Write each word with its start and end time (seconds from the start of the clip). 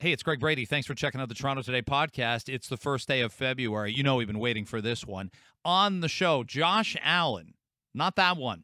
Hey, 0.00 0.12
it's 0.12 0.22
Greg 0.22 0.40
Brady. 0.40 0.64
Thanks 0.64 0.86
for 0.86 0.94
checking 0.94 1.20
out 1.20 1.28
the 1.28 1.34
Toronto 1.34 1.60
Today 1.60 1.82
podcast. 1.82 2.48
It's 2.48 2.68
the 2.68 2.78
first 2.78 3.06
day 3.06 3.20
of 3.20 3.34
February. 3.34 3.92
You 3.92 4.02
know, 4.02 4.16
we've 4.16 4.26
been 4.26 4.38
waiting 4.38 4.64
for 4.64 4.80
this 4.80 5.04
one. 5.04 5.30
On 5.62 6.00
the 6.00 6.08
show, 6.08 6.42
Josh 6.42 6.96
Allen. 7.02 7.52
Not 7.94 8.16
that 8.16 8.38
one. 8.38 8.62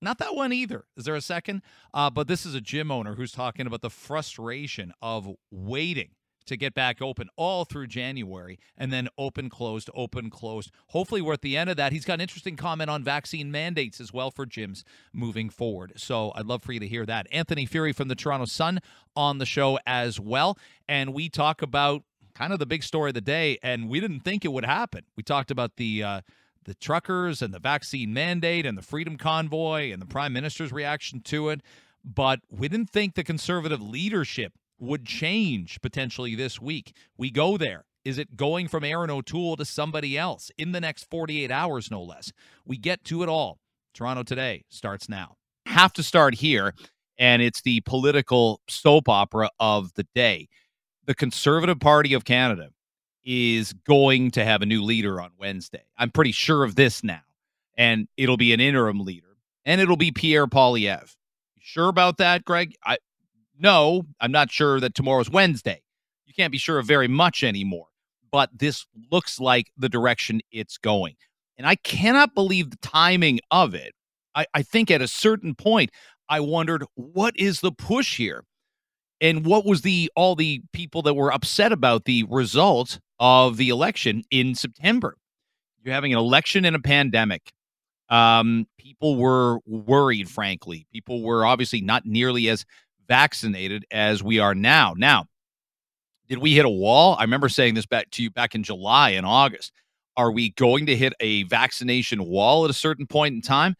Not 0.00 0.18
that 0.18 0.34
one 0.34 0.52
either. 0.52 0.86
Is 0.96 1.04
there 1.04 1.14
a 1.14 1.20
second? 1.20 1.62
Uh, 1.94 2.10
but 2.10 2.26
this 2.26 2.44
is 2.44 2.56
a 2.56 2.60
gym 2.60 2.90
owner 2.90 3.14
who's 3.14 3.30
talking 3.30 3.68
about 3.68 3.80
the 3.80 3.90
frustration 3.90 4.92
of 5.00 5.28
waiting 5.52 6.10
to 6.46 6.56
get 6.56 6.74
back 6.74 7.00
open 7.00 7.28
all 7.36 7.64
through 7.64 7.86
January 7.86 8.58
and 8.76 8.92
then 8.92 9.08
open, 9.16 9.48
closed, 9.48 9.90
open, 9.94 10.30
closed. 10.30 10.70
Hopefully, 10.88 11.22
we're 11.22 11.34
at 11.34 11.42
the 11.42 11.56
end 11.56 11.70
of 11.70 11.76
that. 11.76 11.92
He's 11.92 12.04
got 12.04 12.14
an 12.14 12.20
interesting 12.20 12.56
comment 12.56 12.90
on 12.90 13.02
vaccine 13.02 13.50
mandates 13.50 14.00
as 14.00 14.12
well 14.12 14.30
for 14.30 14.46
gyms 14.46 14.82
moving 15.12 15.50
forward. 15.50 15.92
So 15.96 16.32
I'd 16.34 16.46
love 16.46 16.62
for 16.62 16.72
you 16.72 16.80
to 16.80 16.88
hear 16.88 17.06
that. 17.06 17.26
Anthony 17.32 17.66
Furey 17.66 17.94
from 17.94 18.08
the 18.08 18.14
Toronto 18.14 18.46
Sun 18.46 18.80
on 19.16 19.38
the 19.38 19.46
show 19.46 19.78
as 19.86 20.18
well. 20.18 20.58
And 20.88 21.14
we 21.14 21.28
talk 21.28 21.62
about 21.62 22.02
kind 22.34 22.52
of 22.52 22.58
the 22.58 22.66
big 22.66 22.82
story 22.82 23.10
of 23.10 23.14
the 23.14 23.20
day, 23.20 23.58
and 23.62 23.88
we 23.88 24.00
didn't 24.00 24.20
think 24.20 24.44
it 24.44 24.52
would 24.52 24.64
happen. 24.64 25.04
We 25.16 25.22
talked 25.22 25.50
about 25.50 25.76
the, 25.76 26.02
uh, 26.02 26.20
the 26.64 26.74
truckers 26.74 27.42
and 27.42 27.52
the 27.52 27.58
vaccine 27.58 28.12
mandate 28.12 28.64
and 28.64 28.76
the 28.76 28.82
freedom 28.82 29.16
convoy 29.16 29.92
and 29.92 30.00
the 30.00 30.06
prime 30.06 30.32
minister's 30.32 30.72
reaction 30.72 31.20
to 31.22 31.50
it. 31.50 31.60
But 32.04 32.40
we 32.50 32.68
didn't 32.68 32.90
think 32.90 33.14
the 33.14 33.24
conservative 33.24 33.80
leadership 33.80 34.54
would 34.82 35.06
change 35.06 35.80
potentially 35.80 36.34
this 36.34 36.60
week. 36.60 36.96
We 37.16 37.30
go 37.30 37.56
there. 37.56 37.84
Is 38.04 38.18
it 38.18 38.36
going 38.36 38.66
from 38.66 38.82
Erin 38.82 39.10
O'Toole 39.10 39.56
to 39.56 39.64
somebody 39.64 40.18
else 40.18 40.50
in 40.58 40.72
the 40.72 40.80
next 40.80 41.04
48 41.08 41.52
hours, 41.52 41.88
no 41.88 42.02
less? 42.02 42.32
We 42.66 42.76
get 42.76 43.04
to 43.04 43.22
it 43.22 43.28
all. 43.28 43.60
Toronto 43.94 44.24
Today 44.24 44.64
starts 44.68 45.08
now. 45.08 45.36
Have 45.66 45.92
to 45.92 46.02
start 46.02 46.34
here, 46.34 46.74
and 47.16 47.40
it's 47.40 47.62
the 47.62 47.80
political 47.82 48.60
soap 48.68 49.08
opera 49.08 49.50
of 49.60 49.94
the 49.94 50.06
day. 50.16 50.48
The 51.06 51.14
Conservative 51.14 51.78
Party 51.78 52.12
of 52.12 52.24
Canada 52.24 52.70
is 53.24 53.72
going 53.86 54.32
to 54.32 54.44
have 54.44 54.62
a 54.62 54.66
new 54.66 54.82
leader 54.82 55.20
on 55.20 55.30
Wednesday. 55.38 55.84
I'm 55.96 56.10
pretty 56.10 56.32
sure 56.32 56.64
of 56.64 56.74
this 56.74 57.04
now. 57.04 57.22
And 57.78 58.08
it'll 58.16 58.36
be 58.36 58.52
an 58.52 58.60
interim 58.60 59.00
leader, 59.00 59.36
and 59.64 59.80
it'll 59.80 59.96
be 59.96 60.10
Pierre 60.10 60.48
Poilievre. 60.48 61.14
Sure 61.60 61.88
about 61.88 62.18
that, 62.18 62.44
Greg? 62.44 62.74
I, 62.84 62.98
no, 63.62 64.02
I'm 64.20 64.32
not 64.32 64.50
sure 64.50 64.80
that 64.80 64.94
tomorrow's 64.94 65.30
Wednesday. 65.30 65.80
You 66.26 66.34
can't 66.34 66.52
be 66.52 66.58
sure 66.58 66.78
of 66.78 66.86
very 66.86 67.08
much 67.08 67.42
anymore. 67.42 67.86
But 68.30 68.50
this 68.58 68.86
looks 69.10 69.38
like 69.38 69.70
the 69.76 69.88
direction 69.88 70.40
it's 70.50 70.78
going. 70.78 71.14
And 71.58 71.66
I 71.66 71.76
cannot 71.76 72.34
believe 72.34 72.70
the 72.70 72.78
timing 72.78 73.40
of 73.50 73.74
it. 73.74 73.92
I, 74.34 74.46
I 74.54 74.62
think 74.62 74.90
at 74.90 75.02
a 75.02 75.08
certain 75.08 75.54
point, 75.54 75.90
I 76.28 76.40
wondered, 76.40 76.84
what 76.94 77.34
is 77.36 77.60
the 77.60 77.72
push 77.72 78.16
here? 78.16 78.44
And 79.20 79.46
what 79.46 79.64
was 79.64 79.82
the 79.82 80.10
all 80.16 80.34
the 80.34 80.62
people 80.72 81.02
that 81.02 81.14
were 81.14 81.32
upset 81.32 81.70
about 81.70 82.06
the 82.06 82.24
result 82.24 82.98
of 83.20 83.56
the 83.58 83.68
election 83.68 84.24
in 84.30 84.54
September? 84.54 85.16
You're 85.84 85.94
having 85.94 86.12
an 86.12 86.18
election 86.18 86.64
in 86.64 86.74
a 86.74 86.80
pandemic. 86.80 87.52
Um, 88.08 88.66
people 88.78 89.16
were 89.16 89.58
worried, 89.66 90.28
frankly. 90.28 90.86
People 90.92 91.22
were 91.22 91.46
obviously 91.46 91.80
not 91.80 92.04
nearly 92.04 92.48
as 92.48 92.64
vaccinated 93.12 93.84
as 93.90 94.22
we 94.22 94.38
are 94.38 94.54
now. 94.54 94.94
Now, 94.96 95.26
did 96.30 96.38
we 96.38 96.54
hit 96.54 96.64
a 96.64 96.70
wall? 96.70 97.14
I 97.18 97.24
remember 97.24 97.50
saying 97.50 97.74
this 97.74 97.84
back 97.84 98.08
to 98.12 98.22
you 98.22 98.30
back 98.30 98.54
in 98.54 98.62
July 98.62 99.10
and 99.10 99.26
August. 99.26 99.70
Are 100.16 100.32
we 100.32 100.52
going 100.52 100.86
to 100.86 100.96
hit 100.96 101.12
a 101.20 101.42
vaccination 101.42 102.24
wall 102.24 102.64
at 102.64 102.70
a 102.70 102.74
certain 102.74 103.06
point 103.06 103.34
in 103.34 103.42
time, 103.42 103.74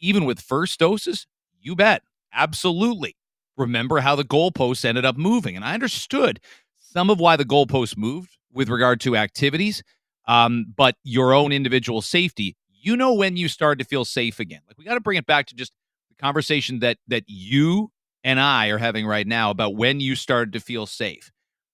even 0.00 0.24
with 0.24 0.40
first 0.40 0.78
doses? 0.80 1.26
You 1.60 1.76
bet. 1.76 2.00
Absolutely. 2.32 3.14
Remember 3.58 4.00
how 4.00 4.16
the 4.16 4.24
goalposts 4.24 4.86
ended 4.86 5.04
up 5.04 5.18
moving. 5.18 5.54
And 5.54 5.66
I 5.66 5.74
understood 5.74 6.40
some 6.78 7.10
of 7.10 7.20
why 7.20 7.36
the 7.36 7.44
goalposts 7.44 7.94
moved 7.94 8.38
with 8.54 8.70
regard 8.70 9.02
to 9.02 9.18
activities, 9.18 9.82
um, 10.26 10.64
but 10.74 10.94
your 11.04 11.34
own 11.34 11.52
individual 11.52 12.00
safety. 12.00 12.56
You 12.80 12.96
know 12.96 13.12
when 13.12 13.36
you 13.36 13.48
started 13.48 13.82
to 13.84 13.88
feel 13.88 14.06
safe 14.06 14.40
again. 14.40 14.62
Like 14.66 14.78
we 14.78 14.86
got 14.86 14.94
to 14.94 15.00
bring 15.00 15.18
it 15.18 15.26
back 15.26 15.46
to 15.48 15.54
just 15.54 15.74
the 16.08 16.14
conversation 16.14 16.78
that 16.78 16.96
that 17.08 17.24
you 17.26 17.90
and 18.24 18.40
I 18.40 18.68
are 18.68 18.78
having 18.78 19.06
right 19.06 19.26
now 19.26 19.50
about 19.50 19.76
when 19.76 20.00
you 20.00 20.14
started 20.14 20.52
to 20.52 20.60
feel 20.60 20.86
safe. 20.86 21.30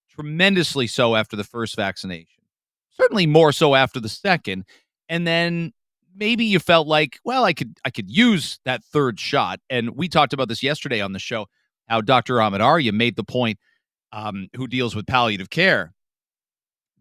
Tremendously 0.09 0.87
so 0.87 1.15
after 1.15 1.35
the 1.35 1.43
first 1.43 1.75
vaccination, 1.75 2.43
certainly 2.91 3.25
more 3.25 3.51
so 3.51 3.75
after 3.75 3.99
the 3.99 4.09
second. 4.09 4.65
And 5.09 5.27
then 5.27 5.73
maybe 6.15 6.45
you 6.45 6.59
felt 6.59 6.87
like, 6.87 7.19
well, 7.25 7.43
I 7.43 7.53
could 7.53 7.77
I 7.83 7.89
could 7.89 8.09
use 8.09 8.59
that 8.65 8.83
third 8.83 9.19
shot. 9.19 9.59
And 9.69 9.91
we 9.91 10.07
talked 10.07 10.33
about 10.33 10.47
this 10.47 10.63
yesterday 10.63 11.01
on 11.01 11.13
the 11.13 11.19
show, 11.19 11.47
how 11.87 12.01
Dr. 12.01 12.35
Amit 12.35 12.61
Arya 12.61 12.91
made 12.93 13.15
the 13.15 13.23
point, 13.23 13.59
um, 14.11 14.47
who 14.55 14.67
deals 14.67 14.95
with 14.95 15.05
palliative 15.05 15.49
care, 15.49 15.93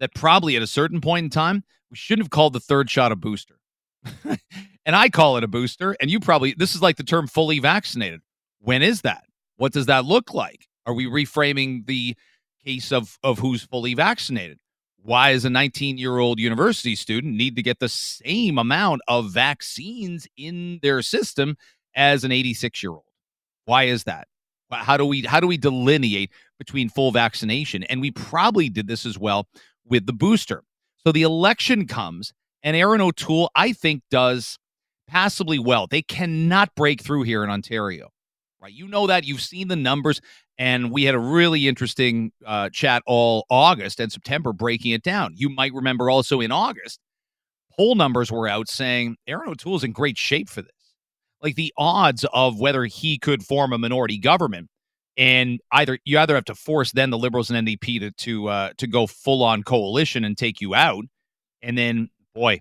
that 0.00 0.14
probably 0.14 0.56
at 0.56 0.62
a 0.62 0.66
certain 0.66 1.00
point 1.00 1.24
in 1.24 1.30
time, 1.30 1.64
we 1.90 1.96
shouldn't 1.96 2.24
have 2.24 2.30
called 2.30 2.52
the 2.52 2.60
third 2.60 2.90
shot 2.90 3.12
a 3.12 3.16
booster. 3.16 3.58
and 4.24 4.96
I 4.96 5.08
call 5.08 5.36
it 5.36 5.44
a 5.44 5.48
booster. 5.48 5.96
And 6.00 6.10
you 6.10 6.20
probably 6.20 6.54
this 6.56 6.74
is 6.74 6.82
like 6.82 6.96
the 6.96 7.04
term 7.04 7.26
fully 7.26 7.60
vaccinated. 7.60 8.20
When 8.58 8.82
is 8.82 9.02
that? 9.02 9.24
What 9.64 9.72
does 9.72 9.86
that 9.86 10.04
look 10.04 10.34
like? 10.34 10.66
Are 10.84 10.92
we 10.92 11.06
reframing 11.06 11.86
the 11.86 12.14
case 12.66 12.92
of, 12.92 13.18
of 13.22 13.38
who's 13.38 13.62
fully 13.62 13.94
vaccinated? 13.94 14.58
Why 14.98 15.32
does 15.32 15.46
a 15.46 15.48
19 15.48 15.96
year 15.96 16.18
old 16.18 16.38
university 16.38 16.94
student 16.94 17.34
need 17.34 17.56
to 17.56 17.62
get 17.62 17.78
the 17.78 17.88
same 17.88 18.58
amount 18.58 19.00
of 19.08 19.32
vaccines 19.32 20.28
in 20.36 20.80
their 20.82 21.00
system 21.00 21.56
as 21.96 22.24
an 22.24 22.30
86 22.30 22.82
year 22.82 22.92
old? 22.92 23.06
Why 23.64 23.84
is 23.84 24.04
that? 24.04 24.28
How 24.70 24.98
do 24.98 25.06
we 25.06 25.22
how 25.22 25.40
do 25.40 25.46
we 25.46 25.56
delineate 25.56 26.30
between 26.58 26.90
full 26.90 27.10
vaccination? 27.10 27.84
And 27.84 28.02
we 28.02 28.10
probably 28.10 28.68
did 28.68 28.86
this 28.86 29.06
as 29.06 29.18
well 29.18 29.48
with 29.86 30.04
the 30.04 30.12
booster. 30.12 30.62
So 31.06 31.10
the 31.10 31.22
election 31.22 31.86
comes, 31.86 32.34
and 32.62 32.76
Erin 32.76 33.00
O'Toole, 33.00 33.50
I 33.56 33.72
think, 33.72 34.02
does 34.10 34.58
passably 35.08 35.58
well. 35.58 35.86
They 35.86 36.02
cannot 36.02 36.74
break 36.74 37.02
through 37.02 37.22
here 37.22 37.42
in 37.42 37.48
Ontario 37.48 38.10
right? 38.64 38.72
You 38.72 38.88
know 38.88 39.06
that 39.06 39.24
you've 39.24 39.42
seen 39.42 39.68
the 39.68 39.76
numbers, 39.76 40.22
and 40.56 40.90
we 40.90 41.04
had 41.04 41.14
a 41.14 41.18
really 41.18 41.68
interesting 41.68 42.32
uh, 42.46 42.70
chat 42.70 43.02
all 43.06 43.44
August 43.50 44.00
and 44.00 44.10
September 44.10 44.54
breaking 44.54 44.92
it 44.92 45.02
down. 45.02 45.34
You 45.36 45.50
might 45.50 45.74
remember 45.74 46.08
also 46.08 46.40
in 46.40 46.50
August, 46.50 46.98
poll 47.76 47.94
numbers 47.94 48.32
were 48.32 48.48
out 48.48 48.68
saying 48.68 49.16
Erin 49.26 49.50
O'Toole 49.50 49.76
is 49.76 49.84
in 49.84 49.92
great 49.92 50.16
shape 50.16 50.48
for 50.48 50.62
this. 50.62 50.70
Like 51.42 51.56
the 51.56 51.74
odds 51.76 52.24
of 52.32 52.58
whether 52.58 52.86
he 52.86 53.18
could 53.18 53.42
form 53.42 53.74
a 53.74 53.78
minority 53.78 54.16
government, 54.16 54.68
and 55.18 55.60
either 55.70 55.98
you 56.06 56.18
either 56.18 56.34
have 56.34 56.46
to 56.46 56.54
force 56.54 56.90
then 56.92 57.10
the 57.10 57.18
Liberals 57.18 57.50
and 57.50 57.68
NDP 57.68 58.00
to 58.00 58.10
to 58.12 58.48
uh, 58.48 58.70
to 58.78 58.86
go 58.86 59.06
full 59.06 59.42
on 59.42 59.62
coalition 59.62 60.24
and 60.24 60.38
take 60.38 60.62
you 60.62 60.74
out, 60.74 61.04
and 61.60 61.76
then 61.76 62.08
boy, 62.34 62.60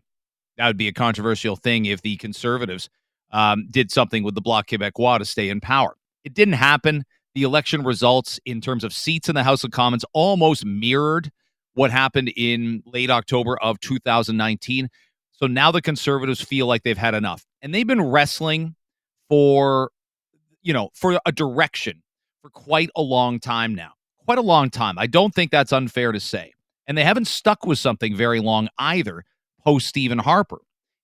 that 0.57 0.67
would 0.67 0.77
be 0.77 0.89
a 0.89 0.93
controversial 0.93 1.55
thing 1.55 1.85
if 1.85 2.01
the 2.01 2.17
Conservatives 2.17 2.89
um, 3.33 3.67
did 3.69 3.91
something 3.91 4.23
with 4.23 4.35
the 4.35 4.41
Bloc 4.41 4.67
Québécois 4.67 5.19
to 5.19 5.25
stay 5.25 5.49
in 5.49 5.59
power. 5.59 5.97
It 6.23 6.33
didn't 6.33 6.53
happen. 6.53 7.03
The 7.35 7.43
election 7.43 7.83
results 7.83 8.39
in 8.45 8.61
terms 8.61 8.83
of 8.83 8.93
seats 8.93 9.27
in 9.27 9.35
the 9.35 9.43
House 9.43 9.63
of 9.63 9.71
Commons 9.71 10.05
almost 10.13 10.63
mirrored 10.65 11.31
what 11.73 11.89
happened 11.91 12.31
in 12.37 12.83
late 12.85 13.09
October 13.09 13.57
of 13.57 13.79
2019. 13.79 14.87
So 15.31 15.47
now 15.47 15.71
the 15.71 15.81
conservatives 15.81 16.41
feel 16.41 16.67
like 16.67 16.83
they've 16.83 16.97
had 16.97 17.15
enough. 17.15 17.43
And 17.61 17.73
they've 17.73 17.87
been 17.87 18.01
wrestling 18.01 18.75
for, 19.27 19.89
you 20.61 20.73
know, 20.73 20.89
for 20.93 21.19
a 21.25 21.31
direction 21.31 22.03
for 22.43 22.51
quite 22.51 22.91
a 22.95 23.01
long 23.01 23.39
time 23.39 23.73
now. 23.73 23.93
Quite 24.25 24.37
a 24.37 24.41
long 24.43 24.69
time. 24.69 24.99
I 24.99 25.07
don't 25.07 25.33
think 25.33 25.51
that's 25.51 25.73
unfair 25.73 26.11
to 26.11 26.19
say. 26.19 26.53
And 26.85 26.97
they 26.97 27.03
haven't 27.03 27.27
stuck 27.27 27.65
with 27.65 27.79
something 27.79 28.15
very 28.15 28.39
long 28.39 28.69
either 28.77 29.23
post 29.65 29.87
Stephen 29.87 30.19
Harper. 30.19 30.59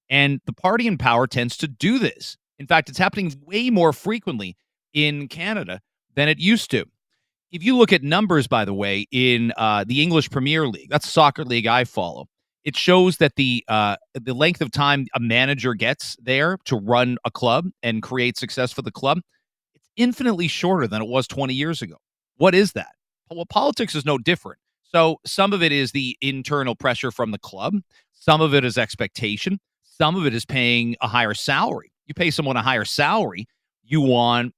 And 0.09 0.41
the 0.45 0.53
party 0.53 0.87
in 0.87 0.97
power 0.97 1.27
tends 1.27 1.57
to 1.57 1.67
do 1.67 1.99
this. 1.99 2.37
In 2.57 2.67
fact, 2.67 2.89
it's 2.89 2.97
happening 2.97 3.33
way 3.45 3.69
more 3.69 3.93
frequently 3.93 4.57
in 4.93 5.27
Canada 5.27 5.81
than 6.15 6.27
it 6.27 6.39
used 6.39 6.71
to. 6.71 6.85
If 7.51 7.63
you 7.63 7.75
look 7.77 7.93
at 7.93 8.03
numbers, 8.03 8.47
by 8.47 8.65
the 8.65 8.73
way, 8.73 9.07
in 9.11 9.53
uh, 9.57 9.83
the 9.87 10.03
English 10.03 10.29
Premier 10.29 10.67
League, 10.67 10.89
that's 10.89 11.09
soccer 11.09 11.43
league 11.43 11.65
I 11.67 11.83
follow. 11.83 12.27
It 12.63 12.75
shows 12.75 13.17
that 13.17 13.35
the 13.35 13.63
uh, 13.67 13.95
the 14.13 14.33
length 14.33 14.61
of 14.61 14.69
time 14.71 15.07
a 15.15 15.19
manager 15.19 15.73
gets 15.73 16.15
there 16.21 16.57
to 16.65 16.75
run 16.75 17.17
a 17.25 17.31
club 17.31 17.69
and 17.81 18.03
create 18.03 18.37
success 18.37 18.71
for 18.71 18.81
the 18.81 18.91
club, 18.91 19.19
it's 19.73 19.89
infinitely 19.95 20.47
shorter 20.47 20.85
than 20.85 21.01
it 21.01 21.07
was 21.07 21.27
20 21.27 21.53
years 21.53 21.81
ago. 21.81 21.95
What 22.35 22.53
is 22.53 22.73
that? 22.73 22.89
Well, 23.31 23.45
politics 23.45 23.95
is 23.95 24.05
no 24.05 24.17
different. 24.17 24.59
So 24.83 25.19
some 25.25 25.53
of 25.53 25.63
it 25.63 25.71
is 25.71 25.91
the 25.91 26.17
internal 26.21 26.75
pressure 26.75 27.11
from 27.11 27.31
the 27.31 27.39
club. 27.39 27.75
Some 28.11 28.41
of 28.41 28.53
it 28.53 28.65
is 28.65 28.77
expectation. 28.77 29.59
Some 29.99 30.15
of 30.15 30.25
it 30.25 30.33
is 30.33 30.45
paying 30.45 30.95
a 31.01 31.07
higher 31.07 31.33
salary. 31.33 31.91
You 32.07 32.13
pay 32.13 32.31
someone 32.31 32.57
a 32.57 32.61
higher 32.61 32.85
salary, 32.85 33.47
you 33.83 34.01
want 34.01 34.53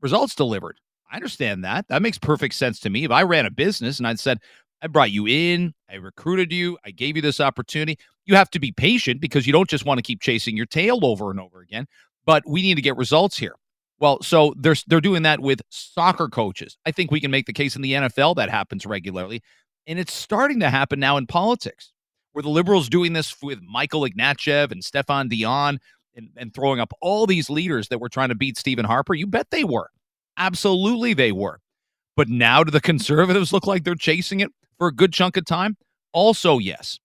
results 0.00 0.34
delivered. 0.34 0.78
I 1.10 1.16
understand 1.16 1.64
that. 1.64 1.86
That 1.88 2.02
makes 2.02 2.18
perfect 2.18 2.54
sense 2.54 2.80
to 2.80 2.90
me. 2.90 3.04
If 3.04 3.10
I 3.10 3.22
ran 3.22 3.46
a 3.46 3.50
business 3.50 3.98
and 3.98 4.06
I 4.06 4.14
said, 4.14 4.38
I 4.82 4.86
brought 4.86 5.10
you 5.10 5.26
in, 5.26 5.74
I 5.90 5.96
recruited 5.96 6.52
you, 6.52 6.78
I 6.84 6.90
gave 6.90 7.16
you 7.16 7.22
this 7.22 7.40
opportunity, 7.40 7.98
you 8.24 8.34
have 8.34 8.50
to 8.50 8.60
be 8.60 8.72
patient 8.72 9.20
because 9.20 9.46
you 9.46 9.52
don't 9.52 9.68
just 9.68 9.84
want 9.84 9.98
to 9.98 10.02
keep 10.02 10.20
chasing 10.20 10.56
your 10.56 10.66
tail 10.66 11.04
over 11.04 11.30
and 11.30 11.40
over 11.40 11.60
again. 11.60 11.86
But 12.24 12.44
we 12.46 12.62
need 12.62 12.74
to 12.74 12.82
get 12.82 12.96
results 12.96 13.38
here. 13.38 13.54
Well, 14.00 14.22
so 14.22 14.54
they're 14.56 14.76
they're 14.86 15.00
doing 15.00 15.22
that 15.22 15.40
with 15.40 15.60
soccer 15.70 16.28
coaches. 16.28 16.76
I 16.86 16.92
think 16.92 17.10
we 17.10 17.20
can 17.20 17.30
make 17.30 17.46
the 17.46 17.52
case 17.52 17.74
in 17.74 17.82
the 17.82 17.92
NFL 17.92 18.36
that 18.36 18.48
happens 18.50 18.86
regularly, 18.86 19.42
and 19.86 19.98
it's 19.98 20.12
starting 20.12 20.60
to 20.60 20.70
happen 20.70 21.00
now 21.00 21.16
in 21.16 21.26
politics, 21.26 21.92
where 22.38 22.42
the 22.44 22.48
liberals 22.48 22.88
doing 22.88 23.14
this 23.14 23.34
with 23.42 23.58
Michael 23.62 24.02
Ignatieff 24.02 24.70
and 24.70 24.80
Stéphane 24.80 25.28
Dion 25.28 25.80
and, 26.14 26.28
and 26.36 26.54
throwing 26.54 26.78
up 26.78 26.92
all 27.00 27.26
these 27.26 27.50
leaders 27.50 27.88
that 27.88 27.98
were 27.98 28.08
trying 28.08 28.28
to 28.28 28.36
beat 28.36 28.56
Stephen 28.56 28.84
Harper. 28.84 29.12
You 29.12 29.26
bet 29.26 29.48
they 29.50 29.64
were, 29.64 29.90
absolutely 30.36 31.14
they 31.14 31.32
were. 31.32 31.58
But 32.14 32.28
now 32.28 32.62
do 32.62 32.70
the 32.70 32.80
conservatives 32.92 33.52
look 33.52 33.66
like 33.66 33.82
they're 33.82 33.96
chasing 33.96 34.38
it 34.38 34.52
for 34.78 34.86
a 34.86 34.94
good 34.94 35.12
chunk 35.12 35.36
of 35.36 35.46
time? 35.46 35.76
Also, 36.12 36.58
yes. 36.58 37.00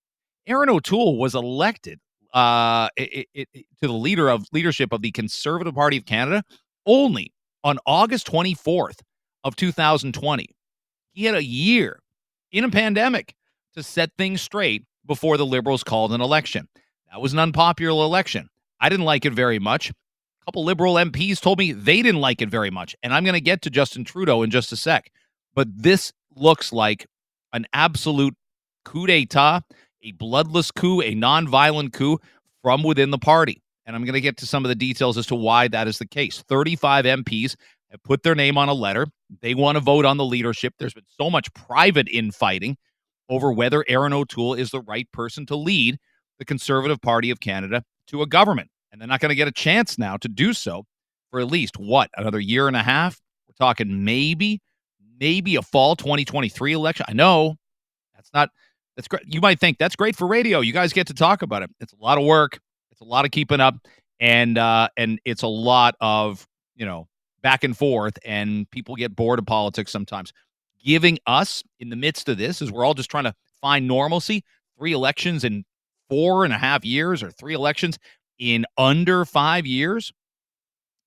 Erin 0.46 0.70
O'Toole 0.70 1.18
was 1.18 1.34
elected 1.34 2.00
uh, 2.36 2.90
it, 2.96 3.26
it, 3.34 3.50
it, 3.56 3.66
to 3.82 3.88
the 3.88 3.92
leader 3.92 4.30
of 4.30 4.46
leadership 4.52 4.94
of 4.94 5.02
the 5.02 5.12
Conservative 5.14 5.74
Party 5.74 5.98
of 5.98 6.06
Canada 6.06 6.44
only 6.86 7.34
on 7.64 7.80
August 7.88 8.28
24th 8.28 9.00
of 9.44 9.56
2020. 9.56 10.46
He 11.14 11.26
had 11.26 11.34
a 11.34 11.44
year 11.44 12.04
in 12.52 12.66
a 12.66 12.70
pandemic 12.70 13.34
to 13.74 13.82
set 13.82 14.12
things 14.16 14.40
straight 14.40 14.86
before 15.06 15.38
the 15.38 15.46
Liberals 15.46 15.84
called 15.84 16.14
an 16.14 16.22
election. 16.22 16.68
That 17.12 17.22
was 17.22 17.34
an 17.34 17.40
unpopular 17.40 18.04
election. 18.04 18.50
I 18.80 18.90
didn't 18.90 19.06
like 19.06 19.26
it 19.26 19.34
very 19.34 19.60
much. 19.60 19.90
A 19.90 20.46
couple 20.46 20.64
Liberal 20.64 20.96
MPs 20.96 21.40
told 21.40 21.60
me 21.60 21.72
they 21.72 22.02
didn't 22.02 22.22
like 22.22 22.42
it 22.42 22.50
very 22.50 22.70
much. 22.70 22.96
And 23.04 23.14
I'm 23.14 23.24
going 23.24 23.34
to 23.34 23.42
get 23.42 23.62
to 23.62 23.70
Justin 23.70 24.04
Trudeau 24.04 24.42
in 24.42 24.50
just 24.50 24.72
a 24.72 24.76
sec. 24.76 25.12
But 25.56 25.68
this 25.74 26.12
looks 26.36 26.74
like 26.74 27.06
an 27.54 27.66
absolute 27.74 28.36
coup 28.84 29.08
d'etat, 29.08 29.62
a 30.02 30.12
bloodless 30.14 30.72
coup, 30.72 31.02
a 31.02 31.14
non-violent 31.16 31.94
coup 31.94 32.20
from 32.62 32.84
within 32.84 33.12
the 33.12 33.18
party. 33.18 33.62
And 33.86 33.96
I'm 33.96 34.04
going 34.04 34.14
to 34.14 34.22
get 34.22 34.38
to 34.38 34.48
some 34.48 34.66
of 34.66 34.70
the 34.70 34.76
details 34.76 35.18
as 35.18 35.28
to 35.28 35.36
why 35.36 35.68
that 35.68 35.88
is 35.88 36.00
the 36.00 36.08
case. 36.08 36.42
35 36.42 37.06
MPs 37.06 37.56
have 37.92 38.04
put 38.04 38.24
their 38.24 38.36
name 38.36 38.58
on 38.58 38.70
a 38.70 38.74
letter. 38.74 39.08
They 39.42 39.54
want 39.54 39.76
to 39.76 39.82
vote 39.82 40.06
on 40.06 40.18
the 40.18 40.26
leadership. 40.26 40.74
There's 40.80 40.94
been 40.94 41.04
so 41.08 41.30
much 41.30 41.54
private 41.54 42.08
infighting 42.10 42.78
over 43.30 43.52
whether 43.52 43.84
Erin 43.88 44.14
O'Toole 44.14 44.54
is 44.54 44.72
the 44.72 44.82
right 44.82 45.12
person 45.12 45.46
to 45.48 45.56
lead 45.56 45.98
the 46.40 46.46
Conservative 46.46 47.02
Party 47.02 47.30
of 47.30 47.40
Canada 47.40 47.84
to 48.08 48.22
a 48.22 48.28
government. 48.28 48.70
And 48.92 49.02
they're 49.02 49.08
not 49.08 49.20
going 49.20 49.30
to 49.30 49.36
get 49.36 49.48
a 49.48 49.52
chance 49.52 49.98
now 49.98 50.18
to 50.18 50.28
do 50.28 50.54
so 50.54 50.86
for 51.32 51.40
at 51.40 51.48
least 51.48 51.78
what, 51.78 52.10
another 52.16 52.40
year 52.40 52.68
and 52.68 52.76
a 52.76 52.84
half? 52.84 53.20
We're 53.48 53.66
talking 53.66 54.06
maybe, 54.06 54.62
maybe 55.20 55.56
a 55.56 55.62
fall 55.62 55.96
2023 55.96 56.74
election. 56.74 57.06
I 57.10 57.14
know 57.14 57.56
that's 58.16 58.30
not 58.34 58.50
that's 58.96 59.08
great. 59.08 59.24
You 59.26 59.42
might 59.42 59.60
think 59.60 59.80
that's 59.80 59.96
great 59.96 60.16
for 60.16 60.28
radio. 60.28 60.60
You 60.60 60.74
guys 60.74 60.94
get 60.94 61.08
to 61.08 61.14
talk 61.14 61.42
about 61.42 61.64
it. 61.64 61.72
It's 61.80 61.94
a 61.94 61.98
lot 61.98 62.18
of 62.18 62.24
work. 62.24 62.60
It's 62.92 63.02
a 63.02 63.06
lot 63.06 63.26
of 63.26 63.32
keeping 63.32 63.60
up, 63.60 63.76
and 64.20 64.58
uh, 64.58 64.90
and 64.98 65.20
it's 65.26 65.42
a 65.42 65.48
lot 65.48 65.96
of 66.00 66.48
you 66.76 66.86
know 66.86 67.08
back 67.42 67.64
and 67.64 67.76
forth, 67.76 68.18
and 68.24 68.70
people 68.70 68.96
get 68.96 69.16
bored 69.16 69.40
of 69.40 69.46
politics 69.46 69.92
sometimes. 69.92 70.32
Giving 70.84 71.20
us 71.26 71.64
in 71.80 71.90
the 71.90 71.96
midst 71.96 72.28
of 72.30 72.38
this, 72.38 72.62
as 72.62 72.72
we're 72.72 72.86
all 72.86 72.94
just 72.94 73.10
trying 73.10 73.24
to 73.24 73.34
find 73.62 73.88
normalcy, 73.88 74.44
three 74.78 74.92
elections 74.92 75.44
in 75.44 75.64
four 76.10 76.44
and 76.44 76.54
a 76.54 76.58
half 76.58 76.84
years, 76.84 77.24
or 77.24 77.32
three 77.32 77.54
elections 77.54 77.98
in 78.38 78.66
under 78.78 79.24
five 79.24 79.66
years, 79.66 80.12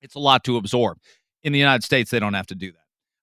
it's 0.01 0.15
a 0.15 0.19
lot 0.19 0.45
to 0.45 0.57
absorb. 0.57 0.99
In 1.43 1.53
the 1.53 1.59
United 1.59 1.85
States, 1.85 2.11
they 2.11 2.19
don't 2.19 2.35
have 2.35 2.47
to 2.47 2.55
do 2.55 2.73
that. 2.73 2.79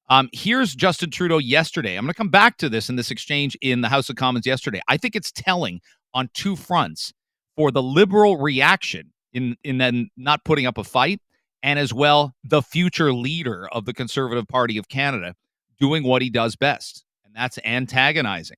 Um, 0.09 0.29
here's 0.31 0.75
Justin 0.75 1.09
Trudeau 1.09 1.37
yesterday. 1.37 1.95
I'm 1.95 2.03
going 2.03 2.13
to 2.13 2.17
come 2.17 2.29
back 2.29 2.57
to 2.57 2.69
this 2.69 2.89
in 2.89 2.97
this 2.97 3.09
exchange 3.09 3.57
in 3.61 3.81
the 3.81 3.89
House 3.89 4.09
of 4.09 4.15
Commons 4.15 4.45
yesterday. 4.45 4.81
I 4.87 4.97
think 4.97 5.15
it's 5.15 5.31
telling 5.31 5.81
on 6.13 6.29
two 6.33 6.55
fronts 6.55 7.13
for 7.55 7.71
the 7.71 7.81
liberal 7.81 8.37
reaction 8.37 9.11
in 9.33 9.55
in 9.63 9.77
then 9.77 10.09
not 10.15 10.43
putting 10.43 10.65
up 10.65 10.77
a 10.77 10.83
fight, 10.83 11.19
and 11.63 11.79
as 11.79 11.93
well 11.93 12.35
the 12.43 12.61
future 12.61 13.13
leader 13.13 13.67
of 13.71 13.85
the 13.85 13.93
Conservative 13.93 14.47
Party 14.47 14.77
of 14.77 14.87
Canada 14.89 15.35
doing 15.79 16.03
what 16.03 16.21
he 16.21 16.29
does 16.29 16.55
best, 16.55 17.05
and 17.25 17.35
that's 17.35 17.59
antagonizing. 17.65 18.57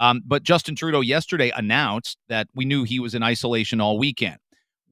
Um, 0.00 0.22
but 0.24 0.42
Justin 0.42 0.76
Trudeau 0.76 1.00
yesterday 1.00 1.50
announced 1.56 2.18
that 2.28 2.48
we 2.54 2.64
knew 2.64 2.84
he 2.84 3.00
was 3.00 3.14
in 3.14 3.22
isolation 3.22 3.80
all 3.80 3.98
weekend. 3.98 4.38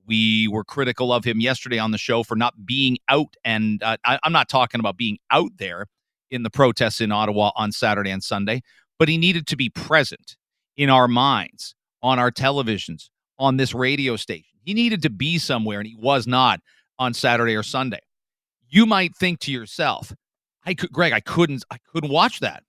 We 0.06 0.48
were 0.48 0.64
critical 0.64 1.12
of 1.12 1.24
him 1.24 1.40
yesterday 1.40 1.78
on 1.78 1.90
the 1.90 1.98
show 1.98 2.22
for 2.22 2.36
not 2.36 2.64
being 2.64 2.98
out, 3.08 3.34
and 3.44 3.82
uh, 3.82 3.96
I, 4.04 4.18
I'm 4.22 4.32
not 4.32 4.48
talking 4.48 4.80
about 4.80 4.96
being 4.96 5.18
out 5.30 5.50
there 5.58 5.86
in 6.30 6.42
the 6.42 6.50
protests 6.50 7.00
in 7.00 7.12
Ottawa 7.12 7.50
on 7.56 7.72
Saturday 7.72 8.10
and 8.10 8.22
Sunday, 8.22 8.62
but 8.98 9.08
he 9.08 9.18
needed 9.18 9.46
to 9.48 9.56
be 9.56 9.68
present 9.68 10.36
in 10.76 10.90
our 10.90 11.08
minds, 11.08 11.74
on 12.02 12.18
our 12.18 12.30
televisions, 12.30 13.08
on 13.38 13.56
this 13.56 13.74
radio 13.74 14.16
station. 14.16 14.58
He 14.64 14.74
needed 14.74 15.02
to 15.02 15.10
be 15.10 15.38
somewhere, 15.38 15.78
and 15.78 15.88
he 15.88 15.96
was 15.96 16.26
not 16.26 16.60
on 16.98 17.14
Saturday 17.14 17.54
or 17.54 17.62
Sunday. 17.62 18.00
You 18.68 18.86
might 18.86 19.14
think 19.16 19.38
to 19.40 19.52
yourself, 19.52 20.12
I 20.66 20.74
could, 20.74 20.92
Greg, 20.92 21.12
I 21.12 21.20
couldn't, 21.20 21.64
I 21.70 21.78
couldn't 21.92 22.10
watch 22.10 22.40
that. 22.40 22.64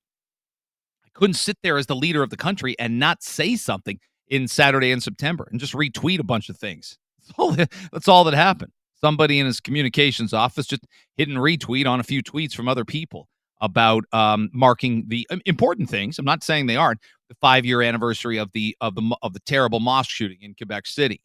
I 1.05 1.09
couldn't 1.13 1.33
sit 1.33 1.57
there 1.63 1.77
as 1.77 1.87
the 1.87 1.95
leader 1.95 2.23
of 2.23 2.29
the 2.29 2.37
country 2.37 2.75
and 2.79 2.99
not 2.99 3.23
say 3.23 3.55
something 3.55 3.99
in 4.27 4.47
Saturday 4.47 4.91
in 4.91 5.01
September 5.01 5.47
and 5.51 5.59
just 5.59 5.73
retweet 5.73 6.19
a 6.19 6.23
bunch 6.23 6.49
of 6.49 6.57
things. 6.57 6.97
That's 7.27 7.39
all 7.39 7.51
that, 7.51 7.73
that's 7.91 8.07
all 8.07 8.23
that 8.23 8.33
happened. 8.33 8.71
Somebody 9.01 9.39
in 9.39 9.45
his 9.45 9.59
communications 9.59 10.33
office 10.33 10.65
just 10.65 10.87
hit 11.17 11.27
and 11.27 11.37
retweet 11.37 11.85
on 11.85 11.99
a 11.99 12.03
few 12.03 12.23
tweets 12.23 12.53
from 12.53 12.69
other 12.69 12.85
people 12.85 13.27
about 13.59 14.05
um, 14.13 14.49
marking 14.53 15.03
the 15.07 15.27
um, 15.29 15.41
important 15.45 15.89
things. 15.89 16.17
I'm 16.19 16.25
not 16.25 16.43
saying 16.43 16.67
they 16.67 16.77
aren't. 16.77 17.01
The 17.27 17.35
five 17.35 17.65
year 17.65 17.81
anniversary 17.81 18.37
of 18.37 18.49
the 18.53 18.77
of 18.79 18.95
the 18.95 19.17
of 19.21 19.33
the 19.33 19.41
terrible 19.41 19.81
mosque 19.81 20.09
shooting 20.09 20.37
in 20.41 20.55
Quebec 20.55 20.87
City, 20.87 21.21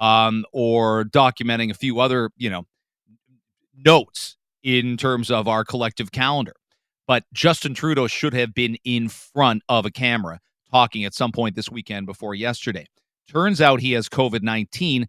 um, 0.00 0.46
or 0.52 1.04
documenting 1.04 1.70
a 1.70 1.74
few 1.74 2.00
other 2.00 2.30
you 2.38 2.48
know 2.48 2.64
notes 3.76 4.36
in 4.62 4.96
terms 4.96 5.30
of 5.30 5.48
our 5.48 5.64
collective 5.64 6.12
calendar. 6.12 6.54
But 7.06 7.24
Justin 7.32 7.74
Trudeau 7.74 8.06
should 8.06 8.34
have 8.34 8.54
been 8.54 8.76
in 8.84 9.08
front 9.08 9.62
of 9.68 9.84
a 9.84 9.90
camera 9.90 10.40
talking 10.70 11.04
at 11.04 11.14
some 11.14 11.32
point 11.32 11.56
this 11.56 11.70
weekend 11.70 12.06
before 12.06 12.34
yesterday. 12.34 12.86
Turns 13.28 13.60
out 13.60 13.80
he 13.80 13.92
has 13.92 14.08
COVID 14.08 14.42
19. 14.42 15.06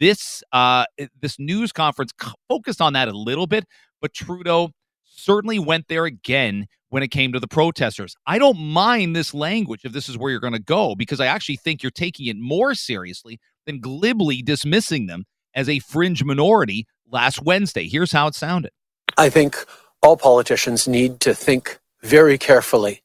This 0.00 0.42
uh, 0.52 0.86
this 1.20 1.38
news 1.38 1.72
conference 1.72 2.12
focused 2.48 2.80
on 2.80 2.94
that 2.94 3.08
a 3.08 3.16
little 3.16 3.46
bit, 3.46 3.64
but 4.00 4.12
Trudeau 4.12 4.70
certainly 5.04 5.58
went 5.58 5.88
there 5.88 6.04
again 6.04 6.66
when 6.88 7.02
it 7.02 7.08
came 7.08 7.32
to 7.32 7.40
the 7.40 7.48
protesters. 7.48 8.14
I 8.26 8.38
don't 8.38 8.58
mind 8.58 9.14
this 9.14 9.34
language 9.34 9.84
if 9.84 9.92
this 9.92 10.08
is 10.08 10.18
where 10.18 10.30
you're 10.30 10.40
going 10.40 10.52
to 10.52 10.58
go 10.58 10.94
because 10.94 11.20
I 11.20 11.26
actually 11.26 11.56
think 11.56 11.82
you're 11.82 11.90
taking 11.90 12.26
it 12.26 12.36
more 12.36 12.74
seriously 12.74 13.40
than 13.66 13.80
glibly 13.80 14.42
dismissing 14.42 15.06
them 15.06 15.24
as 15.54 15.68
a 15.68 15.78
fringe 15.78 16.22
minority 16.22 16.86
last 17.10 17.42
Wednesday. 17.42 17.88
Here's 17.88 18.12
how 18.12 18.26
it 18.26 18.34
sounded. 18.34 18.72
I 19.16 19.28
think 19.30 19.56
all 20.02 20.16
politicians 20.16 20.88
need 20.88 21.20
to 21.20 21.34
think 21.34 21.78
very 22.02 22.38
carefully 22.38 23.02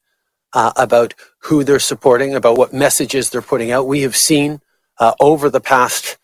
uh, 0.54 0.72
about 0.76 1.14
who 1.44 1.64
they're 1.64 1.80
supporting, 1.80 2.36
about 2.36 2.58
what 2.58 2.74
messages 2.74 3.30
they're 3.30 3.42
putting 3.42 3.72
out. 3.72 3.88
We 3.88 4.02
have 4.02 4.16
seen 4.16 4.62
uh, 5.00 5.14
over 5.20 5.50
the 5.50 5.62
past 5.62 6.18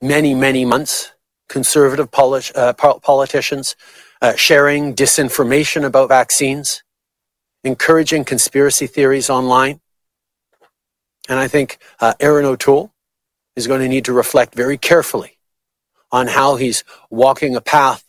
many, 0.00 0.34
many 0.34 0.64
months 0.64 1.12
conservative 1.48 2.08
uh, 2.12 2.72
politicians 2.72 3.76
uh, 4.22 4.34
sharing 4.34 4.94
disinformation 4.94 5.84
about 5.84 6.08
vaccines, 6.08 6.82
encouraging 7.62 8.24
conspiracy 8.24 8.86
theories 8.86 9.28
online. 9.28 9.80
And 11.28 11.38
I 11.38 11.48
think 11.48 11.78
uh, 12.00 12.14
Erin 12.20 12.44
O'Toole 12.44 12.92
is 13.56 13.66
going 13.66 13.80
to 13.80 13.88
need 13.88 14.04
to 14.06 14.12
reflect 14.12 14.54
very 14.54 14.78
carefully 14.78 15.38
on 16.10 16.28
how 16.28 16.56
he's 16.56 16.84
walking 17.10 17.56
a 17.56 17.60
path 17.60 18.03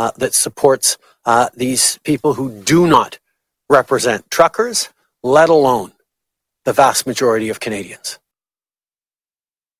uh, 0.00 0.10
that 0.16 0.34
supports 0.34 0.96
uh, 1.26 1.50
these 1.54 1.98
people 2.04 2.32
who 2.32 2.50
do 2.62 2.86
not 2.86 3.18
represent 3.68 4.30
truckers, 4.30 4.88
let 5.22 5.50
alone 5.50 5.92
the 6.64 6.72
vast 6.72 7.06
majority 7.06 7.50
of 7.50 7.60
Canadians. 7.60 8.18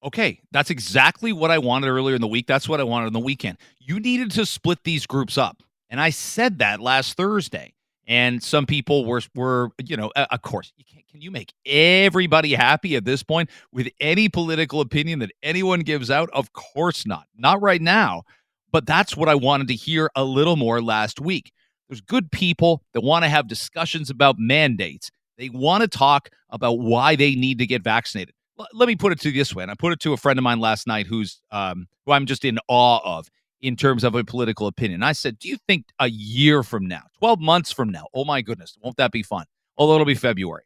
Okay, 0.04 0.42
that's 0.50 0.68
exactly 0.68 1.32
what 1.32 1.50
I 1.50 1.56
wanted 1.56 1.88
earlier 1.88 2.14
in 2.14 2.20
the 2.20 2.28
week. 2.28 2.46
That's 2.46 2.68
what 2.68 2.80
I 2.80 2.84
wanted 2.84 3.06
on 3.06 3.12
the 3.14 3.18
weekend. 3.18 3.56
You 3.78 3.98
needed 3.98 4.30
to 4.32 4.44
split 4.44 4.84
these 4.84 5.06
groups 5.06 5.38
up. 5.38 5.62
And 5.88 5.98
I 5.98 6.10
said 6.10 6.58
that 6.58 6.80
last 6.80 7.16
Thursday. 7.16 7.72
And 8.06 8.42
some 8.42 8.66
people 8.66 9.06
were 9.06 9.22
were, 9.34 9.70
you 9.82 9.96
know, 9.96 10.12
uh, 10.16 10.26
of 10.30 10.42
course, 10.42 10.72
you 10.76 10.84
can 10.84 11.02
can 11.10 11.22
you 11.22 11.30
make 11.30 11.52
everybody 11.64 12.52
happy 12.54 12.96
at 12.96 13.04
this 13.04 13.22
point 13.22 13.48
with 13.72 13.88
any 14.00 14.28
political 14.28 14.80
opinion 14.80 15.20
that 15.20 15.30
anyone 15.42 15.80
gives 15.80 16.10
out? 16.10 16.28
Of 16.32 16.52
course 16.52 17.06
not. 17.06 17.26
Not 17.36 17.62
right 17.62 17.80
now. 17.80 18.24
But 18.72 18.86
that's 18.86 19.16
what 19.16 19.28
I 19.28 19.34
wanted 19.34 19.68
to 19.68 19.74
hear 19.74 20.10
a 20.14 20.24
little 20.24 20.56
more 20.56 20.80
last 20.80 21.20
week. 21.20 21.52
There's 21.88 22.00
good 22.00 22.30
people 22.30 22.82
that 22.94 23.00
want 23.00 23.24
to 23.24 23.28
have 23.28 23.48
discussions 23.48 24.10
about 24.10 24.36
mandates. 24.38 25.10
They 25.38 25.48
want 25.48 25.82
to 25.82 25.88
talk 25.88 26.28
about 26.50 26.78
why 26.78 27.16
they 27.16 27.34
need 27.34 27.58
to 27.58 27.66
get 27.66 27.82
vaccinated 27.82 28.34
let 28.72 28.86
me 28.86 28.96
put 28.96 29.12
it 29.12 29.20
to 29.20 29.32
this 29.32 29.54
way, 29.54 29.62
and 29.62 29.70
I 29.70 29.74
put 29.74 29.92
it 29.92 30.00
to 30.00 30.12
a 30.12 30.16
friend 30.16 30.38
of 30.38 30.42
mine 30.42 30.60
last 30.60 30.86
night 30.86 31.06
who's 31.06 31.40
um, 31.50 31.86
who 32.04 32.12
I'm 32.12 32.26
just 32.26 32.44
in 32.44 32.58
awe 32.68 33.00
of 33.04 33.28
in 33.60 33.76
terms 33.76 34.04
of 34.04 34.14
a 34.14 34.24
political 34.24 34.66
opinion. 34.66 35.02
I 35.02 35.12
said, 35.12 35.38
"Do 35.38 35.48
you 35.48 35.56
think 35.66 35.86
a 35.98 36.08
year 36.08 36.62
from 36.62 36.86
now, 36.86 37.02
12 37.18 37.40
months 37.40 37.72
from 37.72 37.90
now, 37.90 38.06
oh 38.14 38.24
my 38.24 38.42
goodness, 38.42 38.76
won't 38.82 38.96
that 38.96 39.12
be 39.12 39.22
fun? 39.22 39.46
Although 39.76 39.94
it'll 39.94 40.06
be 40.06 40.14
February, 40.14 40.64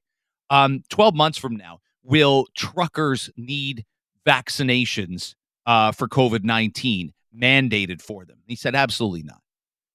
um, 0.51 0.83
12 0.91 1.15
months 1.15 1.39
from 1.39 1.57
now, 1.57 1.81
will 2.03 2.47
truckers 2.57 3.31
need 3.37 3.85
vaccinations 4.27 5.35
uh, 5.67 5.93
for 5.93 6.09
COVID 6.09 6.45
19? 6.45 7.13
Mandated 7.37 8.01
for 8.01 8.25
them. 8.25 8.39
He 8.47 8.57
said, 8.57 8.75
absolutely 8.75 9.23
not. 9.23 9.41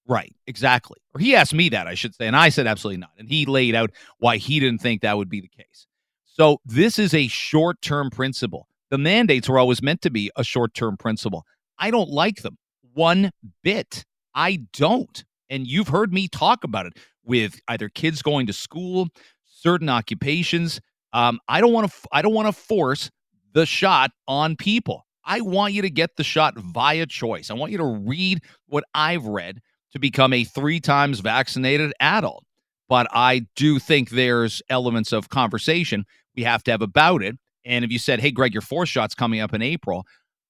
Right, 0.07 0.35
exactly. 0.47 0.97
Or 1.13 1.19
he 1.19 1.35
asked 1.35 1.53
me 1.53 1.69
that, 1.69 1.85
I 1.85 1.93
should 1.93 2.15
say, 2.15 2.25
and 2.25 2.35
I 2.35 2.49
said 2.49 2.65
absolutely 2.65 2.97
not. 2.97 3.11
And 3.17 3.29
he 3.29 3.45
laid 3.45 3.75
out 3.75 3.91
why 4.17 4.37
he 4.37 4.59
didn't 4.59 4.81
think 4.81 5.01
that 5.01 5.17
would 5.17 5.29
be 5.29 5.41
the 5.41 5.47
case. 5.47 5.85
So 6.25 6.59
this 6.65 6.97
is 6.97 7.13
a 7.13 7.27
short 7.27 7.81
term 7.81 8.09
principle. 8.09 8.67
The 8.89 8.97
mandates 8.97 9.47
were 9.47 9.59
always 9.59 9.83
meant 9.83 10.01
to 10.01 10.09
be 10.09 10.31
a 10.35 10.43
short 10.43 10.73
term 10.73 10.97
principle. 10.97 11.45
I 11.77 11.91
don't 11.91 12.09
like 12.09 12.41
them 12.41 12.57
one 12.93 13.31
bit. 13.63 14.03
I 14.33 14.63
don't. 14.73 15.23
And 15.49 15.67
you've 15.67 15.87
heard 15.87 16.11
me 16.11 16.27
talk 16.27 16.63
about 16.63 16.85
it 16.85 16.97
with 17.23 17.59
either 17.67 17.89
kids 17.89 18.21
going 18.21 18.47
to 18.47 18.53
school, 18.53 19.09
certain 19.45 19.89
occupations. 19.89 20.79
Um, 21.13 21.39
I 21.47 21.61
don't 21.61 21.73
want 21.73 21.91
to. 21.91 21.97
I 22.11 22.21
don't 22.21 22.33
want 22.33 22.47
to 22.47 22.53
force 22.53 23.11
the 23.53 23.65
shot 23.65 24.11
on 24.27 24.55
people. 24.55 25.05
I 25.29 25.41
want 25.41 25.73
you 25.73 25.83
to 25.83 25.91
get 25.91 26.17
the 26.17 26.23
shot 26.23 26.57
via 26.57 27.05
choice. 27.05 27.51
I 27.51 27.53
want 27.53 27.71
you 27.71 27.77
to 27.77 27.85
read 27.85 28.41
what 28.67 28.83
I've 28.95 29.25
read 29.25 29.61
to 29.93 29.99
become 29.99 30.33
a 30.33 30.43
three 30.43 30.79
times 30.79 31.19
vaccinated 31.19 31.93
adult. 31.99 32.43
But 32.89 33.07
I 33.11 33.45
do 33.55 33.77
think 33.77 34.09
there's 34.09 34.63
elements 34.69 35.13
of 35.13 35.29
conversation 35.29 36.05
we 36.35 36.43
have 36.43 36.63
to 36.63 36.71
have 36.71 36.81
about 36.81 37.21
it. 37.21 37.37
And 37.63 37.85
if 37.85 37.91
you 37.91 37.99
said, 37.99 38.19
hey, 38.19 38.31
Greg, 38.31 38.53
your 38.53 38.63
fourth 38.63 38.89
shot's 38.89 39.13
coming 39.13 39.39
up 39.39 39.53
in 39.53 39.61
April, 39.61 40.03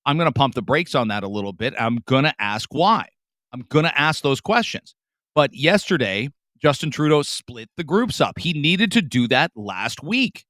I'm 0.05 0.17
going 0.17 0.31
to 0.31 0.33
pump 0.33 0.55
the 0.55 0.61
brakes 0.61 0.95
on 0.95 1.09
that 1.09 1.23
a 1.23 1.27
little 1.27 1.51
bit. 1.51 1.73
I'm 1.77 1.99
going 2.05 2.23
to 2.23 2.33
ask 2.39 2.73
why. 2.73 3.05
I'm 3.51 3.65
going 3.67 3.85
to 3.85 3.99
ask 3.99 4.23
those 4.23 4.39
questions. 4.39 4.95
But 5.35 5.53
yesterday, 5.53 6.29
Justin 6.61 6.89
Trudeau 6.89 7.21
split 7.23 7.69
the 7.75 7.83
groups 7.83 8.21
up. 8.21 8.39
He 8.39 8.53
needed 8.53 8.93
to 8.93 9.01
do 9.01 9.27
that 9.27 9.51
last 9.55 10.01
week. 10.01 10.45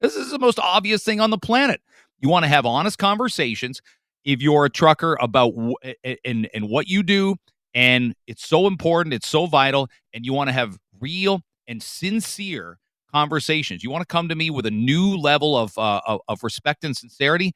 This 0.00 0.16
is 0.16 0.30
the 0.30 0.38
most 0.38 0.58
obvious 0.58 1.04
thing 1.04 1.20
on 1.20 1.30
the 1.30 1.38
planet. 1.38 1.80
You 2.20 2.28
want 2.28 2.44
to 2.44 2.48
have 2.48 2.66
honest 2.66 2.98
conversations 2.98 3.80
if 4.24 4.40
you're 4.40 4.64
a 4.64 4.70
trucker 4.70 5.16
about 5.20 5.54
w- 5.54 5.76
and 6.24 6.48
and 6.54 6.68
what 6.68 6.88
you 6.88 7.02
do 7.02 7.36
and 7.74 8.14
it's 8.26 8.46
so 8.46 8.66
important, 8.66 9.12
it's 9.14 9.28
so 9.28 9.46
vital, 9.46 9.88
and 10.12 10.24
you 10.24 10.32
want 10.32 10.48
to 10.48 10.52
have 10.52 10.78
real 11.00 11.42
and 11.66 11.82
sincere 11.82 12.78
conversations. 13.12 13.82
You 13.82 13.90
want 13.90 14.02
to 14.02 14.06
come 14.06 14.28
to 14.28 14.34
me 14.34 14.50
with 14.50 14.64
a 14.66 14.70
new 14.70 15.16
level 15.16 15.56
of, 15.56 15.76
uh, 15.76 16.00
of, 16.06 16.20
of 16.28 16.44
respect 16.44 16.84
and 16.84 16.96
sincerity, 16.96 17.52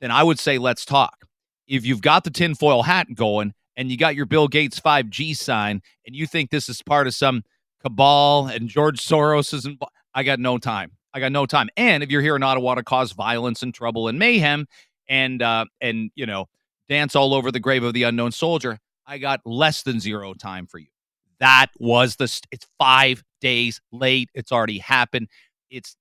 then 0.00 0.10
I 0.10 0.22
would 0.22 0.38
say 0.38 0.58
let's 0.58 0.84
talk. 0.84 1.26
If 1.68 1.86
you've 1.86 2.02
got 2.02 2.24
the 2.24 2.30
tinfoil 2.30 2.82
hat 2.82 3.08
going 3.14 3.52
and 3.76 3.90
you 3.90 3.96
got 3.96 4.16
your 4.16 4.26
Bill 4.26 4.48
Gates 4.48 4.80
5G 4.80 5.36
sign 5.36 5.80
and 6.06 6.16
you 6.16 6.26
think 6.26 6.50
this 6.50 6.68
is 6.68 6.82
part 6.82 7.06
of 7.06 7.14
some 7.14 7.42
cabal 7.82 8.46
and 8.46 8.68
George 8.68 9.00
Soros 9.00 9.54
is 9.54 9.64
involved, 9.64 9.92
I 10.14 10.22
got 10.22 10.38
no 10.38 10.58
time. 10.58 10.92
I 11.14 11.20
got 11.20 11.32
no 11.32 11.46
time. 11.46 11.68
And 11.76 12.02
if 12.02 12.10
you're 12.10 12.22
here 12.22 12.36
in 12.36 12.42
Ottawa 12.42 12.74
to 12.74 12.82
cause 12.82 13.12
violence 13.12 13.62
and 13.62 13.74
trouble 13.74 14.08
and 14.08 14.18
mayhem 14.18 14.66
and 15.08 15.42
uh 15.42 15.64
and 15.80 16.10
you 16.14 16.26
know 16.26 16.46
dance 16.88 17.16
all 17.16 17.34
over 17.34 17.50
the 17.50 17.60
grave 17.60 17.82
of 17.84 17.94
the 17.94 18.04
unknown 18.04 18.32
soldier, 18.32 18.78
I 19.06 19.18
got 19.18 19.40
less 19.44 19.82
than 19.82 20.00
zero 20.00 20.34
time 20.34 20.66
for 20.66 20.78
you. 20.78 20.88
That 21.40 21.66
was 21.78 22.16
the 22.16 22.28
st- 22.28 22.46
it's 22.52 22.66
5 22.78 23.22
days 23.40 23.80
late. 23.90 24.30
It's 24.34 24.52
already 24.52 24.78
happened. 24.78 25.28
It's 25.70 25.96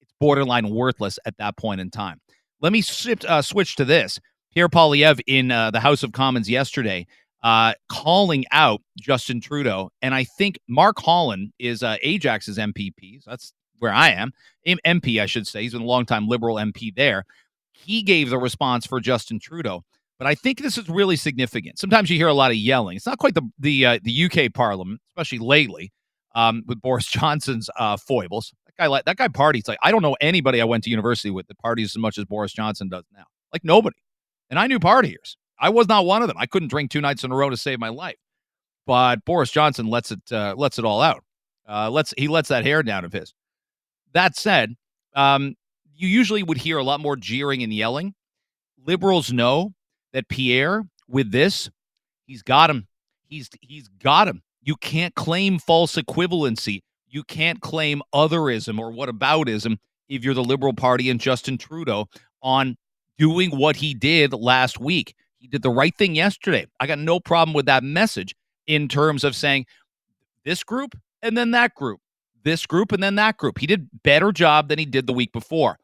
it's 0.00 0.12
borderline 0.20 0.70
worthless 0.70 1.18
at 1.24 1.36
that 1.38 1.56
point 1.56 1.80
in 1.80 1.90
time. 1.90 2.20
Let 2.60 2.72
me 2.72 2.82
shift, 2.82 3.24
uh, 3.24 3.42
switch 3.42 3.76
to 3.76 3.84
this. 3.84 4.18
Pierre 4.52 4.68
Poilievre 4.68 5.20
in 5.26 5.50
uh, 5.50 5.70
the 5.70 5.80
House 5.80 6.02
of 6.02 6.12
Commons 6.12 6.48
yesterday 6.48 7.06
uh, 7.42 7.74
calling 7.88 8.44
out 8.52 8.80
Justin 9.00 9.40
Trudeau. 9.40 9.90
And 10.00 10.14
I 10.14 10.24
think 10.24 10.58
Mark 10.68 10.98
Holland 11.00 11.52
is 11.58 11.82
uh, 11.82 11.96
Ajax's 12.02 12.58
MPP. 12.58 13.22
So 13.22 13.30
that's 13.30 13.52
where 13.82 13.92
I 13.92 14.10
am. 14.10 14.32
MP, 14.66 15.20
I 15.20 15.26
should 15.26 15.46
say. 15.46 15.62
He's 15.62 15.72
been 15.72 15.82
a 15.82 15.86
long-time 15.86 16.28
Liberal 16.28 16.56
MP 16.56 16.94
there. 16.94 17.24
He 17.72 18.02
gave 18.02 18.30
the 18.30 18.38
response 18.38 18.86
for 18.86 19.00
Justin 19.00 19.40
Trudeau. 19.40 19.82
But 20.18 20.28
I 20.28 20.36
think 20.36 20.62
this 20.62 20.78
is 20.78 20.88
really 20.88 21.16
significant. 21.16 21.80
Sometimes 21.80 22.08
you 22.08 22.16
hear 22.16 22.28
a 22.28 22.34
lot 22.34 22.52
of 22.52 22.56
yelling. 22.56 22.96
It's 22.96 23.06
not 23.06 23.18
quite 23.18 23.34
the 23.34 23.42
the 23.58 23.84
uh, 23.84 23.98
the 24.04 24.24
UK 24.26 24.54
Parliament, 24.54 25.00
especially 25.08 25.40
lately, 25.40 25.92
um, 26.36 26.62
with 26.66 26.80
Boris 26.80 27.06
Johnson's 27.10 27.68
uh, 27.76 27.96
foibles. 27.96 28.54
That 28.66 28.88
guy 28.88 29.02
that 29.04 29.16
guy 29.16 29.26
parties 29.26 29.66
like 29.66 29.78
I 29.82 29.90
don't 29.90 30.00
know 30.02 30.16
anybody 30.20 30.60
I 30.60 30.64
went 30.64 30.84
to 30.84 30.90
university 30.90 31.30
with 31.30 31.48
that 31.48 31.58
parties 31.58 31.96
as 31.96 31.98
much 31.98 32.18
as 32.18 32.24
Boris 32.24 32.52
Johnson 32.52 32.88
does 32.88 33.02
now. 33.12 33.24
Like 33.52 33.64
nobody. 33.64 33.96
And 34.48 34.60
I 34.60 34.68
knew 34.68 34.78
partiers. 34.78 35.36
I 35.58 35.70
was 35.70 35.88
not 35.88 36.06
one 36.06 36.22
of 36.22 36.28
them. 36.28 36.36
I 36.38 36.46
couldn't 36.46 36.68
drink 36.68 36.92
two 36.92 37.00
nights 37.00 37.24
in 37.24 37.32
a 37.32 37.34
row 37.34 37.50
to 37.50 37.56
save 37.56 37.80
my 37.80 37.88
life. 37.88 38.16
But 38.86 39.24
Boris 39.24 39.50
Johnson 39.50 39.86
lets 39.86 40.12
it 40.12 40.20
uh, 40.30 40.54
lets 40.56 40.78
it 40.78 40.84
all 40.84 41.00
out. 41.00 41.24
Uh, 41.68 41.90
lets 41.90 42.14
he 42.16 42.28
lets 42.28 42.48
that 42.50 42.64
hair 42.64 42.84
down 42.84 43.04
of 43.04 43.12
his. 43.12 43.34
That 44.14 44.36
said, 44.36 44.74
um, 45.14 45.54
you 45.94 46.08
usually 46.08 46.42
would 46.42 46.58
hear 46.58 46.78
a 46.78 46.84
lot 46.84 47.00
more 47.00 47.16
jeering 47.16 47.62
and 47.62 47.72
yelling. 47.72 48.14
Liberals 48.84 49.32
know 49.32 49.72
that 50.12 50.28
Pierre, 50.28 50.84
with 51.08 51.30
this, 51.30 51.70
he's 52.26 52.42
got 52.42 52.70
him. 52.70 52.88
He's 53.28 53.48
he's 53.60 53.88
got 53.88 54.28
him. 54.28 54.42
You 54.62 54.76
can't 54.76 55.14
claim 55.14 55.58
false 55.58 55.96
equivalency. 55.96 56.80
You 57.08 57.24
can't 57.24 57.60
claim 57.60 58.02
otherism 58.14 58.78
or 58.78 58.92
whataboutism 58.92 59.76
if 60.08 60.24
you're 60.24 60.34
the 60.34 60.44
Liberal 60.44 60.72
Party 60.72 61.10
and 61.10 61.20
Justin 61.20 61.58
Trudeau 61.58 62.06
on 62.42 62.76
doing 63.18 63.50
what 63.50 63.76
he 63.76 63.94
did 63.94 64.32
last 64.32 64.80
week. 64.80 65.14
He 65.38 65.46
did 65.46 65.62
the 65.62 65.70
right 65.70 65.94
thing 65.96 66.14
yesterday. 66.14 66.66
I 66.80 66.86
got 66.86 66.98
no 66.98 67.20
problem 67.20 67.54
with 67.54 67.66
that 67.66 67.82
message 67.82 68.34
in 68.66 68.88
terms 68.88 69.24
of 69.24 69.34
saying 69.34 69.66
this 70.44 70.62
group 70.62 70.96
and 71.20 71.36
then 71.36 71.50
that 71.52 71.74
group, 71.74 72.00
this 72.44 72.66
group 72.66 72.92
and 72.92 73.02
then 73.02 73.14
that 73.16 73.36
group. 73.36 73.58
He 73.58 73.66
did 73.66 73.88
better 74.02 74.32
job 74.32 74.68
than 74.68 74.78
he 74.78 74.84
did 74.84 75.06
the 75.06 75.12
week 75.12 75.32
before. 75.32 75.78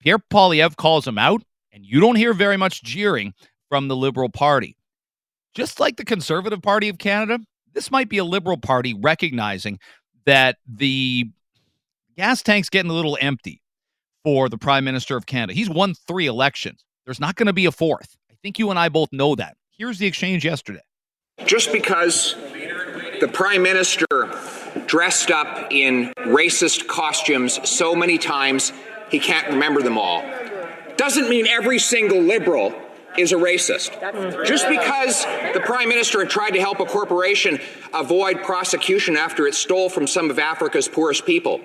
Pierre 0.00 0.18
Poilievre 0.18 0.76
calls 0.76 1.06
him 1.06 1.18
out, 1.18 1.42
and 1.72 1.84
you 1.84 2.00
don't 2.00 2.16
hear 2.16 2.32
very 2.32 2.56
much 2.56 2.82
jeering 2.82 3.34
from 3.68 3.88
the 3.88 3.96
Liberal 3.96 4.28
Party. 4.28 4.76
Just 5.54 5.80
like 5.80 5.96
the 5.96 6.04
Conservative 6.04 6.62
Party 6.62 6.88
of 6.88 6.98
Canada, 6.98 7.38
this 7.72 7.90
might 7.90 8.08
be 8.08 8.18
a 8.18 8.24
Liberal 8.24 8.58
Party 8.58 8.94
recognizing 8.94 9.78
that 10.26 10.56
the 10.66 11.26
gas 12.16 12.42
tank's 12.42 12.68
getting 12.68 12.90
a 12.90 12.94
little 12.94 13.18
empty 13.20 13.62
for 14.24 14.48
the 14.48 14.58
Prime 14.58 14.84
Minister 14.84 15.16
of 15.16 15.26
Canada. 15.26 15.52
He's 15.52 15.70
won 15.70 15.94
three 15.94 16.26
elections. 16.26 16.84
There's 17.04 17.20
not 17.20 17.36
going 17.36 17.46
to 17.46 17.52
be 17.52 17.66
a 17.66 17.72
fourth. 17.72 18.16
I 18.30 18.34
think 18.42 18.58
you 18.58 18.70
and 18.70 18.78
I 18.78 18.88
both 18.88 19.12
know 19.12 19.34
that. 19.36 19.56
Here's 19.70 19.98
the 19.98 20.06
exchange 20.06 20.44
yesterday. 20.44 20.80
Just 21.44 21.72
because 21.72 22.34
the 23.20 23.30
Prime 23.32 23.62
Minister 23.62 24.06
dressed 24.86 25.30
up 25.30 25.68
in 25.70 26.12
racist 26.18 26.86
costumes 26.86 27.68
so 27.68 27.94
many 27.94 28.18
times 28.18 28.72
he 29.10 29.18
can't 29.18 29.48
remember 29.48 29.82
them 29.82 29.96
all 29.96 30.22
doesn't 30.96 31.28
mean 31.28 31.46
every 31.46 31.78
single 31.78 32.20
liberal 32.20 32.74
is 33.18 33.32
a 33.32 33.36
racist. 33.36 33.92
Just 34.44 34.68
because 34.68 35.24
the 35.54 35.60
Prime 35.64 35.88
Minister 35.88 36.20
had 36.20 36.30
tried 36.30 36.50
to 36.50 36.60
help 36.60 36.80
a 36.80 36.84
corporation 36.84 37.58
avoid 37.94 38.42
prosecution 38.42 39.16
after 39.16 39.46
it 39.46 39.54
stole 39.54 39.88
from 39.88 40.06
some 40.06 40.30
of 40.30 40.38
Africa's 40.38 40.88
poorest 40.88 41.24
people 41.24 41.60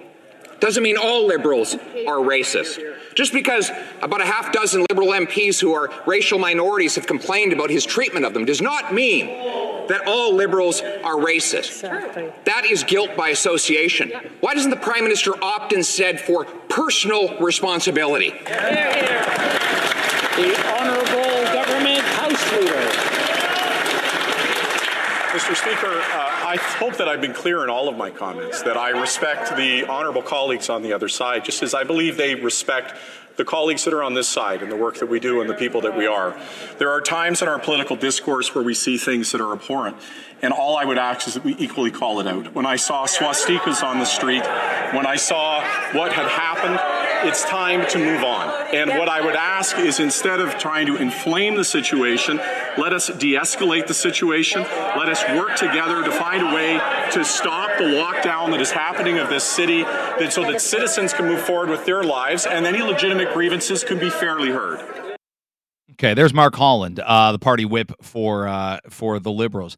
doesn't 0.61 0.83
mean 0.83 0.95
all 0.95 1.25
liberals 1.27 1.73
are 1.75 2.17
racist. 2.17 2.79
Just 3.15 3.33
because 3.33 3.69
about 4.01 4.21
a 4.21 4.25
half 4.25 4.53
dozen 4.53 4.85
liberal 4.89 5.09
MPs 5.09 5.59
who 5.59 5.73
are 5.73 5.91
racial 6.05 6.39
minorities 6.39 6.95
have 6.95 7.07
complained 7.07 7.51
about 7.51 7.69
his 7.69 7.85
treatment 7.85 8.25
of 8.25 8.33
them 8.33 8.45
does 8.45 8.61
not 8.61 8.93
mean 8.93 9.25
that 9.87 10.03
all 10.07 10.33
liberals 10.33 10.81
are 10.81 11.15
racist. 11.15 11.81
That 12.45 12.65
is 12.65 12.83
guilt 12.83 13.17
by 13.17 13.29
association. 13.29 14.11
Why 14.39 14.53
doesn't 14.53 14.69
the 14.69 14.77
Prime 14.77 15.03
Minister 15.03 15.33
opt 15.43 15.73
instead 15.73 16.21
for 16.21 16.45
personal 16.69 17.37
responsibility? 17.39 18.29
The 18.29 18.37
Honourable 20.79 21.43
Government 21.51 21.99
House 21.99 22.51
Leader. 22.53 23.11
Mr. 25.31 25.55
Speaker, 25.55 26.01
uh, 26.13 26.30
I 26.51 26.57
hope 26.57 26.97
that 26.97 27.07
I've 27.07 27.21
been 27.21 27.33
clear 27.33 27.63
in 27.63 27.69
all 27.69 27.87
of 27.87 27.95
my 27.95 28.09
comments 28.09 28.63
that 28.63 28.75
I 28.75 28.89
respect 28.89 29.55
the 29.55 29.85
honourable 29.85 30.21
colleagues 30.21 30.69
on 30.69 30.81
the 30.81 30.91
other 30.91 31.07
side, 31.07 31.45
just 31.45 31.63
as 31.63 31.73
I 31.73 31.85
believe 31.85 32.17
they 32.17 32.35
respect 32.35 32.93
the 33.37 33.45
colleagues 33.45 33.85
that 33.85 33.93
are 33.93 34.03
on 34.03 34.15
this 34.15 34.27
side 34.27 34.61
and 34.61 34.69
the 34.69 34.75
work 34.75 34.97
that 34.97 35.05
we 35.05 35.21
do 35.21 35.39
and 35.39 35.49
the 35.49 35.53
people 35.53 35.79
that 35.79 35.97
we 35.97 36.07
are. 36.07 36.37
There 36.77 36.91
are 36.91 36.99
times 36.99 37.41
in 37.41 37.47
our 37.47 37.57
political 37.57 37.95
discourse 37.95 38.53
where 38.53 38.65
we 38.65 38.73
see 38.73 38.97
things 38.97 39.31
that 39.31 39.39
are 39.39 39.53
abhorrent, 39.53 39.95
and 40.41 40.53
all 40.53 40.75
I 40.75 40.85
would 40.85 40.97
ask 40.97 41.27
is 41.27 41.35
that 41.35 41.43
we 41.43 41.55
equally 41.57 41.91
call 41.91 42.19
it 42.19 42.27
out. 42.27 42.53
When 42.53 42.65
I 42.65 42.75
saw 42.75 43.05
swastikas 43.05 43.83
on 43.83 43.99
the 43.99 44.05
street, 44.05 44.43
when 44.93 45.05
I 45.05 45.15
saw 45.15 45.61
what 45.93 46.11
had 46.13 46.27
happened, 46.27 46.79
it's 47.27 47.45
time 47.45 47.87
to 47.89 47.99
move 47.99 48.23
on. 48.23 48.49
And 48.73 48.89
what 48.91 49.07
I 49.07 49.21
would 49.21 49.35
ask 49.35 49.77
is 49.77 49.99
instead 49.99 50.39
of 50.39 50.57
trying 50.57 50.87
to 50.87 50.95
inflame 50.95 51.55
the 51.55 51.63
situation, 51.63 52.37
let 52.77 52.93
us 52.93 53.07
de 53.07 53.35
escalate 53.35 53.85
the 53.85 53.93
situation. 53.93 54.63
Let 54.63 55.09
us 55.09 55.23
work 55.35 55.55
together 55.55 56.03
to 56.03 56.11
find 56.11 56.41
a 56.41 56.55
way 56.55 56.79
to 57.11 57.23
stop 57.23 57.77
the 57.77 57.83
lockdown 57.83 58.51
that 58.51 58.61
is 58.61 58.71
happening 58.71 59.19
of 59.19 59.29
this 59.29 59.43
city 59.43 59.83
so 60.29 60.43
that 60.43 60.61
citizens 60.61 61.13
can 61.13 61.27
move 61.27 61.41
forward 61.41 61.69
with 61.69 61.85
their 61.85 62.03
lives 62.03 62.45
and 62.45 62.65
any 62.65 62.81
legitimate 62.81 63.33
grievances 63.33 63.83
can 63.83 63.99
be 63.99 64.09
fairly 64.09 64.49
heard. 64.49 64.79
Okay, 65.91 66.15
there's 66.15 66.33
Mark 66.33 66.55
Holland, 66.55 66.99
uh, 66.99 67.31
the 67.31 67.39
party 67.39 67.65
whip 67.65 67.91
for 68.01 68.47
uh, 68.47 68.79
for 68.89 69.19
the 69.19 69.31
Liberals. 69.31 69.77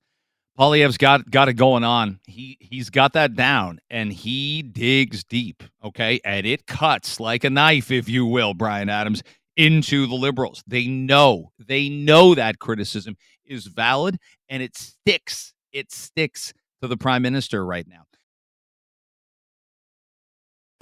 Poilievre's 0.58 0.98
got 0.98 1.30
got 1.32 1.50
it 1.50 1.54
going 1.54 1.84
on. 1.84 2.20
He 2.28 2.58
he's 2.60 2.90
got 2.92 3.14
that 3.14 3.36
down, 3.36 3.80
and 3.90 4.14
he 4.14 4.62
digs 4.62 5.24
deep. 5.24 5.64
Okay, 5.84 6.20
and 6.24 6.46
it 6.46 6.68
cuts 6.68 7.20
like 7.20 7.44
a 7.44 7.50
knife, 7.50 7.90
if 7.92 8.08
you 8.08 8.26
will, 8.26 8.54
Bryan 8.54 8.90
Adams. 8.90 9.24
into 9.58 10.08
the 10.08 10.16
liberals. 10.16 10.64
They 10.68 10.88
know, 10.88 11.52
they 11.60 11.90
know 11.90 12.36
that 12.36 12.60
criticism 12.60 13.16
is 13.46 13.68
valid 13.68 14.18
and 14.50 14.64
it 14.64 14.76
sticks. 14.76 15.54
It 15.72 15.92
sticks 15.92 16.54
to 16.82 16.88
the 16.88 16.98
prime 16.98 17.22
minister 17.22 17.66
right 17.66 17.88
now. 17.88 18.04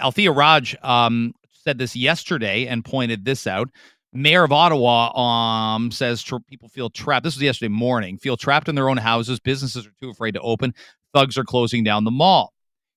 Althia 0.00 0.34
Raj 0.36 0.76
um, 0.82 1.32
said 1.52 1.78
this 1.78 1.94
yesterday 1.94 2.66
and 2.66 2.84
pointed 2.84 3.24
this 3.24 3.46
out. 3.46 3.68
Mayor 4.12 4.44
of 4.44 4.52
Ottawa 4.52 5.10
um, 5.16 5.90
says 5.90 6.22
people 6.46 6.68
feel 6.68 6.90
trapped. 6.90 7.24
This 7.24 7.34
was 7.34 7.42
yesterday 7.42 7.72
morning. 7.72 8.18
Feel 8.18 8.36
trapped 8.36 8.68
in 8.68 8.74
their 8.74 8.90
own 8.90 8.98
houses. 8.98 9.40
Businesses 9.40 9.86
are 9.86 9.92
too 10.02 10.10
afraid 10.10 10.32
to 10.32 10.40
open. 10.40 10.74
Thugs 11.14 11.38
are 11.38 11.44
closing 11.44 11.82
down 11.82 12.04
the 12.04 12.10
mall. 12.10 12.52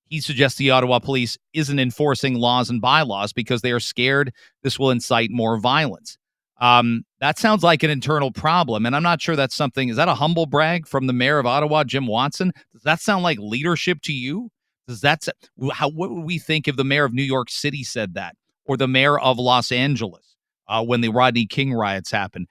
He 0.08 0.20
suggests 0.20 0.58
the 0.58 0.70
Ottawa 0.70 0.98
police 0.98 1.36
isn't 1.52 1.78
enforcing 1.78 2.34
laws 2.34 2.70
and 2.70 2.80
bylaws 2.80 3.32
because 3.32 3.62
they 3.62 3.72
are 3.72 3.80
scared 3.80 4.32
this 4.62 4.78
will 4.78 4.90
incite 4.90 5.30
more 5.30 5.58
violence. 5.58 6.18
Um, 6.60 7.04
that 7.20 7.38
sounds 7.38 7.62
like 7.62 7.82
an 7.82 7.90
internal 7.90 8.30
problem, 8.30 8.86
and 8.86 8.94
I'm 8.94 9.02
not 9.02 9.20
sure 9.20 9.36
that's 9.36 9.54
something. 9.54 9.88
Is 9.88 9.96
that 9.96 10.08
a 10.08 10.14
humble 10.14 10.46
brag 10.46 10.86
from 10.86 11.06
the 11.06 11.12
mayor 11.12 11.38
of 11.38 11.46
Ottawa, 11.46 11.84
Jim 11.84 12.06
Watson? 12.06 12.52
Does 12.72 12.82
that 12.82 13.00
sound 13.00 13.24
like 13.24 13.38
leadership 13.38 14.00
to 14.02 14.12
you? 14.12 14.50
Does 14.86 15.00
that 15.00 15.26
how 15.72 15.90
what 15.90 16.10
would 16.10 16.24
we 16.24 16.38
think 16.38 16.68
if 16.68 16.76
the 16.76 16.84
mayor 16.84 17.04
of 17.04 17.12
New 17.12 17.22
York 17.22 17.50
City 17.50 17.82
said 17.82 18.14
that, 18.14 18.36
or 18.64 18.76
the 18.76 18.88
mayor 18.88 19.18
of 19.18 19.38
Los 19.38 19.72
Angeles 19.72 20.35
uh, 20.68 20.84
when 20.84 21.00
the 21.00 21.08
Rodney 21.08 21.46
King 21.46 21.72
riots 21.72 22.10
happened? 22.10 22.48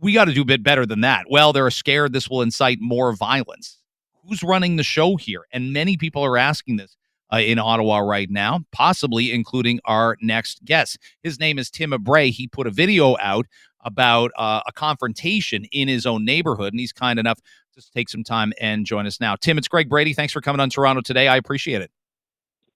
We 0.00 0.12
got 0.12 0.26
to 0.26 0.32
do 0.32 0.42
a 0.42 0.46
bit 0.46 0.62
better 0.62 0.86
than 0.86 1.00
that. 1.00 1.26
Well, 1.28 1.52
they're 1.52 1.70
scared 1.70 2.12
this 2.12 2.28
will 2.28 2.42
incite 2.42 2.78
more 2.80 3.12
violence. 3.14 3.78
Who's 4.26 4.42
running 4.42 4.76
the 4.76 4.82
show 4.82 5.16
here? 5.16 5.46
And 5.52 5.72
many 5.72 5.96
people 5.96 6.24
are 6.24 6.36
asking 6.36 6.76
this 6.76 6.96
uh, 7.32 7.38
in 7.38 7.58
Ottawa 7.58 7.98
right 7.98 8.30
now, 8.30 8.60
possibly 8.72 9.32
including 9.32 9.80
our 9.84 10.16
next 10.20 10.64
guest. 10.64 10.98
His 11.22 11.40
name 11.40 11.58
is 11.58 11.70
Tim 11.70 11.90
Abray. 11.90 12.30
He 12.30 12.46
put 12.46 12.66
a 12.66 12.70
video 12.70 13.16
out 13.20 13.46
about 13.82 14.30
uh, 14.36 14.60
a 14.66 14.72
confrontation 14.72 15.64
in 15.72 15.88
his 15.88 16.06
own 16.06 16.24
neighborhood, 16.24 16.72
and 16.72 16.80
he's 16.80 16.92
kind 16.92 17.18
enough 17.18 17.38
to 17.74 17.92
take 17.92 18.08
some 18.08 18.24
time 18.24 18.52
and 18.60 18.84
join 18.84 19.06
us 19.06 19.20
now. 19.20 19.36
Tim, 19.36 19.58
it's 19.58 19.68
Greg 19.68 19.88
Brady. 19.88 20.12
Thanks 20.12 20.32
for 20.32 20.40
coming 20.40 20.60
on 20.60 20.70
Toronto 20.70 21.00
today. 21.00 21.28
I 21.28 21.36
appreciate 21.36 21.80
it. 21.80 21.90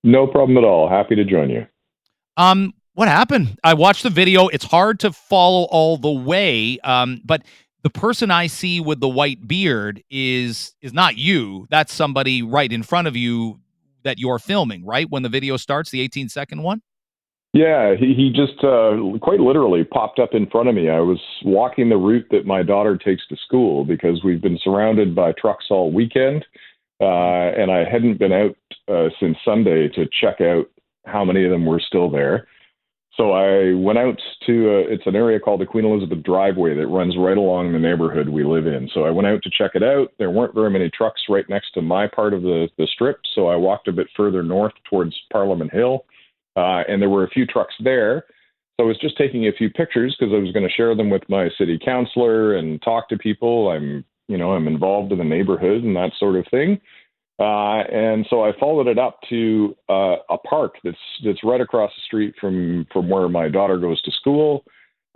No 0.05 0.27
problem 0.27 0.59
at 0.59 0.65
all. 0.65 0.89
Happy 0.89 1.15
to 1.17 1.25
join 1.25 1.51
you. 1.51 1.67
Um, 2.37 2.73
what 2.95 3.09
happened? 3.09 3.59
I 3.65 3.75
watched 3.75 4.03
the 4.03 4.11
video. 4.11 4.49
It's 4.49 4.65
hard 4.65 5.01
to 5.01 5.13
follow 5.13 5.65
all 5.65 5.97
the 5.97 6.11
way, 6.11 6.79
um, 6.81 7.21
but 7.25 7.43
the 7.83 7.91
person 7.91 8.31
I 8.31 8.47
see 8.47 8.81
with 8.81 9.01
the 9.01 9.09
white 9.09 9.47
beard 9.47 10.03
is 10.11 10.75
is 10.83 10.93
not 10.93 11.17
you. 11.17 11.67
That's 11.71 11.93
somebody 11.93 12.43
right 12.43 12.71
in 12.73 12.83
front 12.83 13.09
of 13.09 13.17
you 13.17 13.61
that 14.05 14.19
you're 14.19 14.39
filming, 14.39 14.85
right? 14.85 15.09
When 15.11 15.23
the 15.23 15.29
video 15.29 15.57
starts, 15.57 15.91
the 15.91 16.01
18 16.01 16.29
second 16.29 16.63
one? 16.63 16.83
Yeah, 17.53 17.95
he, 17.95 18.15
he 18.15 18.33
just 18.35 18.65
uh, 18.65 18.97
quite 19.21 19.39
literally 19.39 19.85
popped 19.85 20.19
up 20.19 20.31
in 20.33 20.49
front 20.49 20.69
of 20.69 20.75
me. 20.75 20.89
I 20.89 21.01
was 21.01 21.21
walking 21.45 21.91
the 21.91 21.99
route 21.99 22.27
that 22.31 22.47
my 22.47 22.63
daughter 22.63 22.97
takes 22.97 23.27
to 23.29 23.37
school 23.37 23.85
because 23.85 24.25
we've 24.25 24.41
been 24.41 24.59
surrounded 24.65 25.15
by 25.15 25.33
trucks 25.33 25.67
all 25.71 25.93
weekend. 25.93 26.47
Uh, 27.01 27.53
and 27.57 27.71
I 27.71 27.85
hadn't 27.85 28.19
been 28.19 28.33
out 28.33 28.57
uh, 28.89 29.09
since 29.21 29.37
Sunday 29.45 29.89
to 29.89 30.09
check 30.21 30.41
out 30.41 30.67
how 31.05 31.25
many 31.25 31.45
of 31.45 31.51
them 31.51 31.67
were 31.67 31.81
still 31.81 32.09
there. 32.09 32.47
So 33.17 33.33
I 33.33 33.75
went 33.75 33.99
out 33.99 34.19
to 34.47 34.71
uh, 34.71 34.93
it's 34.93 35.07
an 35.07 35.17
area 35.17 35.39
called 35.39 35.61
the 35.61 35.67
Queen 35.67 35.85
Elizabeth 35.85 36.23
Driveway 36.23 36.75
that 36.75 36.87
runs 36.87 37.15
right 37.19 37.37
along 37.37 37.73
the 37.73 37.79
neighborhood 37.79 38.29
we 38.29 38.43
live 38.43 38.67
in. 38.67 38.89
So 38.95 39.05
I 39.05 39.11
went 39.11 39.27
out 39.27 39.43
to 39.43 39.51
check 39.51 39.73
it 39.75 39.83
out. 39.83 40.13
There 40.19 40.31
weren't 40.31 40.55
very 40.55 40.71
many 40.71 40.89
trucks 40.89 41.21
right 41.29 41.47
next 41.49 41.73
to 41.73 41.83
my 41.83 42.07
part 42.07 42.33
of 42.33 42.43
the 42.43 42.69
the 42.79 42.87
strip, 42.87 43.19
so 43.35 43.49
I 43.49 43.57
walked 43.57 43.89
a 43.89 43.93
bit 43.93 44.07
further 44.17 44.43
north 44.43 44.73
towards 44.89 45.15
Parliament 45.31 45.73
Hill, 45.73 46.07
uh, 46.57 46.85
and 46.89 47.03
there 47.03 47.11
were 47.11 47.25
a 47.25 47.31
few 47.31 47.45
trucks 47.45 47.75
there. 47.81 48.25
So 48.79 48.85
I 48.85 48.89
was 48.89 48.99
just 48.99 49.19
taking 49.19 49.47
a 49.47 49.53
few 49.53 49.69
pictures 49.69 50.17
because 50.19 50.33
I 50.35 50.39
was 50.39 50.53
going 50.53 50.67
to 50.67 50.73
share 50.73 50.95
them 50.95 51.11
with 51.11 51.29
my 51.29 51.51
city 51.59 51.79
councilor 51.85 52.57
and 52.57 52.81
talk 52.81 53.11
to 53.11 53.19
people. 53.19 53.69
I'm 53.69 54.07
you 54.27 54.39
know 54.39 54.53
I'm 54.53 54.67
involved 54.67 55.13
in 55.13 55.19
the 55.19 55.25
neighborhood 55.25 55.85
and 55.85 55.95
that 55.97 56.13
sort 56.19 56.37
of 56.37 56.47
thing. 56.51 56.81
Uh, 57.39 57.83
and 57.91 58.27
so 58.29 58.45
I 58.45 58.53
followed 58.61 58.87
it 58.87 58.99
up 58.99 59.19
to 59.31 59.77
uh, 59.89 60.17
a 60.31 60.39
park 60.39 60.75
that's 60.85 60.97
that's 61.25 61.43
right 61.43 61.61
across 61.61 61.91
the 61.97 62.03
street 62.07 62.35
from 62.41 62.87
from 62.93 63.09
where 63.09 63.29
my 63.29 63.49
daughter 63.49 63.79
goes 63.79 64.01
to 64.03 64.11
school, 64.13 64.65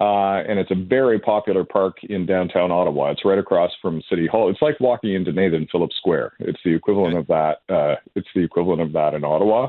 uh, 0.01 0.43
and 0.49 0.59
it's 0.59 0.71
a 0.71 0.75
very 0.75 1.19
popular 1.19 1.63
park 1.63 1.99
in 2.03 2.27
downtown 2.27 2.71
Ottawa. 2.71 3.11
It's 3.11 3.25
right 3.25 3.39
across 3.39 3.71
from 3.81 4.03
City 4.09 4.27
Hall. 4.27 4.51
It's 4.51 4.63
like 4.63 4.81
walking 4.81 5.15
into 5.15 5.33
Nathan 5.33 5.69
Phillips 5.71 5.97
Square. 5.97 6.33
It's 6.41 6.59
the 6.65 6.75
equivalent 6.75 7.17
of 7.17 7.27
that. 7.29 7.59
Uh, 7.69 7.97
it's 8.15 8.29
the 8.35 8.43
equivalent 8.43 8.81
of 8.81 8.93
that 8.93 9.15
in 9.15 9.23
Ottawa. 9.23 9.69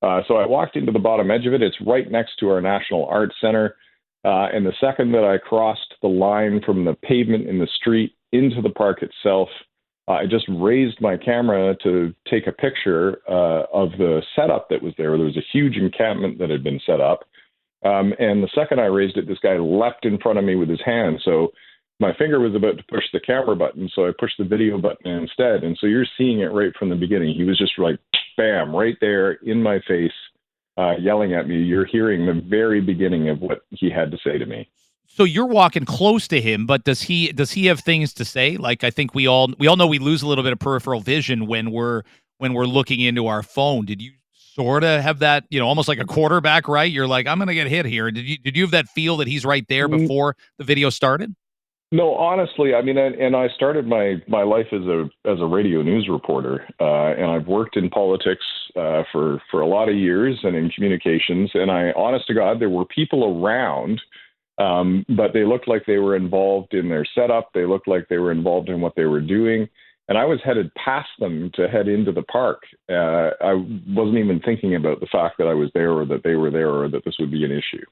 Uh, 0.00 0.20
so 0.28 0.36
I 0.36 0.46
walked 0.46 0.76
into 0.76 0.92
the 0.92 0.98
bottom 0.98 1.30
edge 1.30 1.46
of 1.46 1.54
it. 1.54 1.62
It's 1.62 1.76
right 1.84 2.08
next 2.10 2.38
to 2.40 2.48
our 2.50 2.60
National 2.60 3.06
Arts 3.06 3.34
Center. 3.40 3.76
Uh, 4.24 4.46
and 4.52 4.64
the 4.64 4.72
second 4.80 5.12
that 5.12 5.24
I 5.24 5.38
crossed 5.38 5.94
the 6.02 6.08
line 6.08 6.60
from 6.64 6.84
the 6.84 6.94
pavement 6.94 7.48
in 7.48 7.58
the 7.58 7.68
street 7.80 8.14
into 8.32 8.60
the 8.62 8.70
park 8.70 9.02
itself, 9.02 9.48
I 10.08 10.24
just 10.26 10.46
raised 10.48 11.00
my 11.00 11.16
camera 11.18 11.76
to 11.82 12.14
take 12.30 12.46
a 12.46 12.52
picture 12.52 13.18
uh, 13.28 13.64
of 13.72 13.90
the 13.92 14.22
setup 14.34 14.70
that 14.70 14.82
was 14.82 14.94
there. 14.96 15.16
There 15.16 15.26
was 15.26 15.36
a 15.36 15.44
huge 15.52 15.76
encampment 15.76 16.38
that 16.38 16.50
had 16.50 16.64
been 16.64 16.80
set 16.86 17.00
up. 17.00 17.24
Um, 17.84 18.14
and 18.18 18.42
the 18.42 18.48
second 18.54 18.80
I 18.80 18.86
raised 18.86 19.18
it, 19.18 19.28
this 19.28 19.38
guy 19.42 19.56
leapt 19.58 20.06
in 20.06 20.18
front 20.18 20.38
of 20.38 20.44
me 20.44 20.56
with 20.56 20.68
his 20.68 20.80
hand. 20.84 21.20
So 21.24 21.52
my 22.00 22.14
finger 22.14 22.40
was 22.40 22.54
about 22.54 22.78
to 22.78 22.84
push 22.88 23.04
the 23.12 23.20
camera 23.20 23.54
button, 23.54 23.88
so 23.94 24.06
I 24.06 24.12
pushed 24.18 24.38
the 24.38 24.44
video 24.44 24.78
button 24.78 25.12
instead. 25.12 25.62
And 25.62 25.76
so 25.78 25.86
you're 25.86 26.06
seeing 26.16 26.40
it 26.40 26.52
right 26.52 26.72
from 26.78 26.88
the 26.88 26.96
beginning. 26.96 27.34
He 27.34 27.44
was 27.44 27.58
just 27.58 27.78
like, 27.78 27.98
bam, 28.36 28.74
right 28.74 28.96
there 29.00 29.32
in 29.32 29.62
my 29.62 29.78
face, 29.86 30.12
uh, 30.78 30.94
yelling 30.98 31.34
at 31.34 31.46
me. 31.46 31.56
You're 31.56 31.86
hearing 31.86 32.24
the 32.24 32.40
very 32.48 32.80
beginning 32.80 33.28
of 33.28 33.40
what 33.40 33.60
he 33.70 33.90
had 33.90 34.10
to 34.12 34.18
say 34.24 34.38
to 34.38 34.46
me 34.46 34.68
so 35.08 35.24
you're 35.24 35.46
walking 35.46 35.84
close 35.84 36.28
to 36.28 36.40
him 36.40 36.66
but 36.66 36.84
does 36.84 37.02
he 37.02 37.32
does 37.32 37.50
he 37.50 37.66
have 37.66 37.80
things 37.80 38.12
to 38.12 38.24
say 38.24 38.56
like 38.56 38.84
i 38.84 38.90
think 38.90 39.14
we 39.14 39.26
all 39.26 39.48
we 39.58 39.66
all 39.66 39.76
know 39.76 39.86
we 39.86 39.98
lose 39.98 40.22
a 40.22 40.26
little 40.26 40.44
bit 40.44 40.52
of 40.52 40.58
peripheral 40.58 41.00
vision 41.00 41.46
when 41.46 41.70
we're 41.70 42.02
when 42.38 42.54
we're 42.54 42.66
looking 42.66 43.00
into 43.00 43.26
our 43.26 43.42
phone 43.42 43.84
did 43.84 44.00
you 44.00 44.12
sort 44.32 44.84
of 44.84 45.02
have 45.02 45.20
that 45.20 45.44
you 45.50 45.58
know 45.58 45.66
almost 45.66 45.88
like 45.88 45.98
a 45.98 46.04
quarterback 46.04 46.68
right 46.68 46.92
you're 46.92 47.06
like 47.06 47.26
i'm 47.26 47.38
gonna 47.38 47.54
get 47.54 47.66
hit 47.66 47.86
here 47.86 48.10
did 48.10 48.24
you 48.24 48.38
did 48.38 48.56
you 48.56 48.62
have 48.62 48.70
that 48.70 48.88
feel 48.88 49.16
that 49.16 49.28
he's 49.28 49.44
right 49.44 49.66
there 49.68 49.88
mm. 49.88 49.98
before 49.98 50.36
the 50.58 50.64
video 50.64 50.90
started 50.90 51.34
no, 51.90 52.14
honestly, 52.16 52.74
I 52.74 52.82
mean, 52.82 52.98
and 52.98 53.34
I 53.34 53.48
started 53.56 53.86
my 53.86 54.16
my 54.28 54.42
life 54.42 54.66
as 54.72 54.82
a 54.82 55.08
as 55.24 55.40
a 55.40 55.46
radio 55.46 55.80
news 55.80 56.06
reporter, 56.06 56.68
uh, 56.78 57.14
and 57.14 57.30
I've 57.30 57.46
worked 57.46 57.78
in 57.78 57.88
politics 57.88 58.44
uh, 58.76 59.04
for 59.10 59.40
for 59.50 59.62
a 59.62 59.66
lot 59.66 59.88
of 59.88 59.96
years 59.96 60.38
and 60.42 60.54
in 60.54 60.68
communications. 60.68 61.50
And 61.54 61.70
I, 61.70 61.92
honest 61.92 62.26
to 62.26 62.34
God, 62.34 62.60
there 62.60 62.68
were 62.68 62.84
people 62.84 63.42
around 63.42 64.02
um, 64.58 65.04
but 65.08 65.32
they 65.32 65.44
looked 65.44 65.68
like 65.68 65.84
they 65.86 65.98
were 65.98 66.16
involved 66.16 66.74
in 66.74 66.88
their 66.88 67.06
setup. 67.14 67.50
They 67.54 67.64
looked 67.64 67.88
like 67.88 68.08
they 68.08 68.18
were 68.18 68.32
involved 68.32 68.68
in 68.68 68.80
what 68.80 68.94
they 68.96 69.04
were 69.04 69.20
doing. 69.20 69.68
And 70.08 70.16
I 70.16 70.24
was 70.24 70.40
headed 70.42 70.72
past 70.74 71.10
them 71.18 71.50
to 71.54 71.68
head 71.68 71.86
into 71.86 72.12
the 72.12 72.22
park. 72.22 72.62
Uh, 72.88 73.30
I 73.42 73.54
wasn't 73.86 74.18
even 74.18 74.40
thinking 74.40 74.74
about 74.74 75.00
the 75.00 75.06
fact 75.06 75.36
that 75.38 75.46
I 75.46 75.54
was 75.54 75.70
there 75.74 75.92
or 75.92 76.06
that 76.06 76.22
they 76.24 76.34
were 76.34 76.50
there 76.50 76.70
or 76.70 76.88
that 76.88 77.04
this 77.04 77.16
would 77.18 77.30
be 77.30 77.44
an 77.44 77.52
issue. 77.52 77.84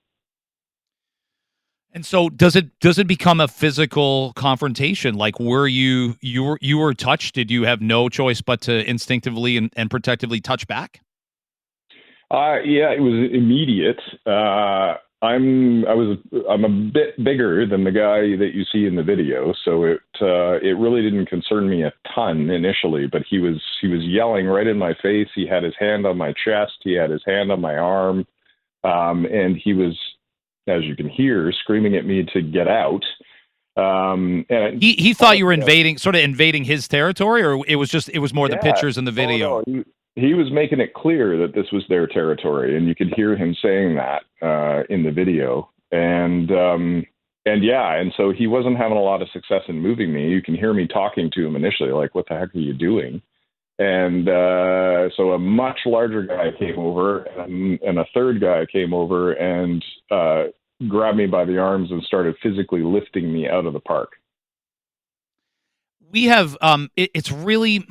And 1.92 2.04
so 2.04 2.28
does 2.28 2.56
it 2.56 2.78
does 2.80 2.98
it 2.98 3.06
become 3.06 3.40
a 3.40 3.48
physical 3.48 4.32
confrontation? 4.34 5.14
Like 5.14 5.38
were 5.40 5.66
you 5.66 6.16
you 6.20 6.44
were 6.44 6.58
you 6.60 6.78
were 6.78 6.92
touched? 6.92 7.34
Did 7.34 7.50
you 7.50 7.62
have 7.62 7.80
no 7.80 8.08
choice 8.10 8.42
but 8.42 8.60
to 8.62 8.86
instinctively 8.86 9.56
and, 9.56 9.72
and 9.76 9.90
protectively 9.90 10.40
touch 10.40 10.66
back? 10.66 11.00
Uh, 12.30 12.58
yeah, 12.64 12.90
it 12.90 13.00
was 13.00 13.30
immediate. 13.32 14.00
Uh, 14.26 14.96
I'm 15.22 15.86
I 15.86 15.94
was 15.94 16.18
I'm 16.48 16.64
a 16.64 16.68
bit 16.92 17.22
bigger 17.24 17.66
than 17.66 17.84
the 17.84 17.90
guy 17.90 18.36
that 18.36 18.50
you 18.52 18.64
see 18.70 18.86
in 18.86 18.96
the 18.96 19.02
video, 19.02 19.54
so 19.64 19.84
it 19.84 20.00
uh, 20.20 20.58
it 20.60 20.76
really 20.78 21.00
didn't 21.00 21.26
concern 21.26 21.70
me 21.70 21.84
a 21.84 21.92
ton 22.14 22.50
initially. 22.50 23.06
But 23.06 23.22
he 23.28 23.38
was 23.38 23.60
he 23.80 23.88
was 23.88 24.02
yelling 24.02 24.46
right 24.46 24.66
in 24.66 24.78
my 24.78 24.94
face. 25.02 25.28
He 25.34 25.46
had 25.46 25.62
his 25.62 25.74
hand 25.78 26.06
on 26.06 26.18
my 26.18 26.34
chest. 26.44 26.74
He 26.82 26.92
had 26.92 27.08
his 27.08 27.22
hand 27.26 27.50
on 27.50 27.62
my 27.62 27.76
arm, 27.76 28.26
um, 28.84 29.24
and 29.24 29.56
he 29.56 29.72
was, 29.72 29.98
as 30.68 30.84
you 30.84 30.94
can 30.94 31.08
hear, 31.08 31.50
screaming 31.60 31.96
at 31.96 32.04
me 32.04 32.26
to 32.34 32.42
get 32.42 32.68
out. 32.68 33.04
Um, 33.76 34.44
and 34.50 34.82
he 34.82 34.92
he 34.94 35.14
thought 35.14 35.38
you 35.38 35.46
were 35.46 35.52
invading, 35.52 35.96
sort 35.96 36.14
of 36.14 36.20
invading 36.20 36.64
his 36.64 36.88
territory, 36.88 37.42
or 37.42 37.64
it 37.66 37.76
was 37.76 37.88
just 37.88 38.10
it 38.10 38.18
was 38.18 38.34
more 38.34 38.48
yeah. 38.48 38.56
the 38.56 38.60
pictures 38.60 38.98
in 38.98 39.06
the 39.06 39.12
video. 39.12 39.56
Oh, 39.56 39.64
no, 39.66 39.78
he 39.78 39.84
was 40.16 40.50
making 40.50 40.80
it 40.80 40.94
clear 40.94 41.36
that 41.38 41.54
this 41.54 41.66
was 41.72 41.84
their 41.88 42.06
territory, 42.06 42.76
and 42.76 42.88
you 42.88 42.94
could 42.94 43.12
hear 43.14 43.36
him 43.36 43.54
saying 43.62 43.96
that 43.96 44.22
uh, 44.42 44.84
in 44.88 45.02
the 45.02 45.10
video. 45.10 45.70
And 45.92 46.50
um, 46.50 47.06
and 47.44 47.62
yeah, 47.62 47.94
and 47.94 48.12
so 48.16 48.32
he 48.32 48.46
wasn't 48.46 48.76
having 48.76 48.96
a 48.96 49.02
lot 49.02 49.22
of 49.22 49.28
success 49.30 49.62
in 49.68 49.80
moving 49.80 50.12
me. 50.12 50.28
You 50.28 50.42
can 50.42 50.54
hear 50.54 50.74
me 50.74 50.88
talking 50.88 51.30
to 51.34 51.46
him 51.46 51.54
initially, 51.54 51.90
like, 51.90 52.14
"What 52.14 52.26
the 52.28 52.34
heck 52.34 52.54
are 52.54 52.58
you 52.58 52.72
doing?" 52.72 53.22
And 53.78 54.28
uh, 54.28 55.10
so 55.16 55.32
a 55.32 55.38
much 55.38 55.80
larger 55.84 56.22
guy 56.22 56.50
came 56.58 56.78
over, 56.78 57.24
and, 57.24 57.78
and 57.82 57.98
a 57.98 58.06
third 58.14 58.40
guy 58.40 58.64
came 58.72 58.94
over 58.94 59.32
and 59.32 59.84
uh, 60.10 60.44
grabbed 60.88 61.18
me 61.18 61.26
by 61.26 61.44
the 61.44 61.58
arms 61.58 61.90
and 61.90 62.02
started 62.02 62.36
physically 62.42 62.82
lifting 62.82 63.32
me 63.32 63.48
out 63.48 63.66
of 63.66 63.74
the 63.74 63.80
park. 63.80 64.12
We 66.10 66.24
have 66.24 66.56
um, 66.62 66.90
it, 66.96 67.10
it's 67.14 67.30
really 67.30 67.86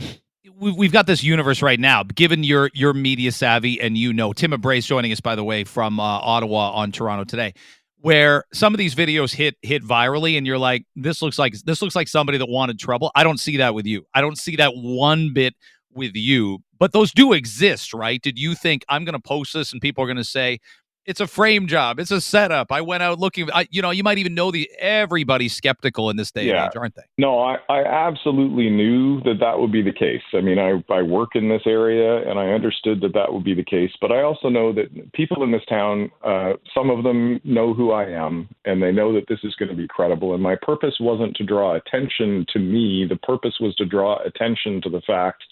we've 0.60 0.92
got 0.92 1.08
this 1.08 1.24
universe 1.24 1.62
right 1.62 1.80
now. 1.80 2.04
Given 2.04 2.44
your 2.44 2.70
your 2.74 2.94
media 2.94 3.32
savvy 3.32 3.80
and 3.82 3.98
you 3.98 4.14
know 4.14 4.34
Tim 4.34 4.54
Abray's 4.54 4.86
joining 4.86 5.12
us 5.12 5.20
by 5.20 5.36
the 5.36 5.44
way 5.44 5.64
from 5.64 6.00
uh, 6.00 6.04
Ottawa 6.04 6.72
on 6.72 6.92
Toronto 6.92 7.24
today. 7.24 7.54
where 8.02 8.46
some 8.54 8.74
of 8.74 8.78
these 8.78 8.94
videos 8.94 9.34
hit 9.34 9.56
hit 9.64 9.84
virally 9.84 10.38
and 10.38 10.46
you're 10.46 10.60
like 10.60 10.86
this 10.96 11.22
looks 11.24 11.40
like 11.40 11.56
this 11.66 11.82
looks 11.82 11.96
like 11.96 12.08
somebody 12.08 12.38
that 12.38 12.48
wanted 12.48 12.78
trouble 12.78 13.12
i 13.16 13.24
don't 13.24 13.40
see 13.40 13.58
that 13.58 13.74
with 13.74 13.86
you 13.88 14.06
i 14.14 14.22
don't 14.22 14.38
see 14.38 14.56
that 14.56 14.72
one 14.76 15.34
bit 15.34 15.56
with 15.94 16.12
you 16.16 16.60
but 16.78 16.92
those 16.94 17.12
do 17.12 17.34
exist 17.34 17.94
right 17.96 18.22
did 18.22 18.38
you 18.38 18.54
think 18.54 18.84
i'm 18.90 19.06
going 19.06 19.14
to 19.14 19.20
post 19.20 19.54
this 19.54 19.72
and 19.74 19.82
people 19.82 20.04
are 20.04 20.08
going 20.08 20.18
to 20.18 20.24
say 20.24 20.60
it's 21.06 21.20
a 21.20 21.28
frame 21.28 21.68
job. 21.68 22.00
It's 22.00 22.12
a 22.12 22.20
setup. 22.20 22.72
I 22.72 22.82
went 22.82 23.04
out 23.04 23.20
looking. 23.20 23.50
I, 23.54 23.68
you 23.70 23.82
know, 23.82 23.92
you 23.92 24.04
might 24.04 24.18
even 24.18 24.34
know 24.34 24.52
the 24.52 24.70
everybody's 24.80 25.54
skeptical 25.54 26.10
in 26.10 26.18
this 26.18 26.32
day 26.32 26.46
yeah. 26.46 26.64
and 26.64 26.66
age, 26.68 26.78
aren't 26.78 26.96
they? 26.96 27.04
No, 27.18 27.40
I, 27.40 27.58
I 27.70 27.84
absolutely 27.86 28.70
knew 28.70 29.22
that 29.22 29.36
that 29.40 29.60
would 29.60 29.72
be 29.72 29.82
the 29.82 29.94
case. 29.94 30.24
I 30.34 30.42
mean, 30.42 30.58
I, 30.58 30.84
I 30.92 31.04
work 31.04 31.36
in 31.36 31.50
this 31.50 31.62
area 31.66 32.28
and 32.30 32.40
I 32.40 32.48
understood 32.48 33.02
that 33.02 33.14
that 33.14 33.32
would 33.32 33.44
be 33.44 33.54
the 33.54 33.64
case. 33.64 33.92
But 34.02 34.12
I 34.12 34.24
also 34.24 34.50
know 34.50 34.74
that 34.74 35.14
people 35.14 35.44
in 35.44 35.52
this 35.52 35.66
town, 35.70 36.12
uh, 36.24 36.54
some 36.74 36.90
of 36.90 37.04
them 37.04 37.40
know 37.44 37.74
who 37.74 37.92
I 37.92 38.06
am 38.06 38.50
and 38.66 38.82
they 38.82 38.92
know 38.92 39.14
that 39.14 39.28
this 39.30 39.40
is 39.44 39.56
going 39.56 39.70
to 39.70 39.76
be 39.76 39.88
credible. 39.88 40.34
And 40.34 40.42
my 40.42 40.56
purpose 40.62 40.96
wasn't 41.00 41.36
to 41.36 41.44
draw 41.44 41.76
attention 41.76 42.46
to 42.54 42.60
me. 42.60 43.06
The 43.08 43.18
purpose 43.18 43.56
was 43.60 43.76
to 43.76 43.86
draw 43.86 44.18
attention 44.24 44.82
to 44.84 44.90
the 44.90 45.02
fact 45.06 45.44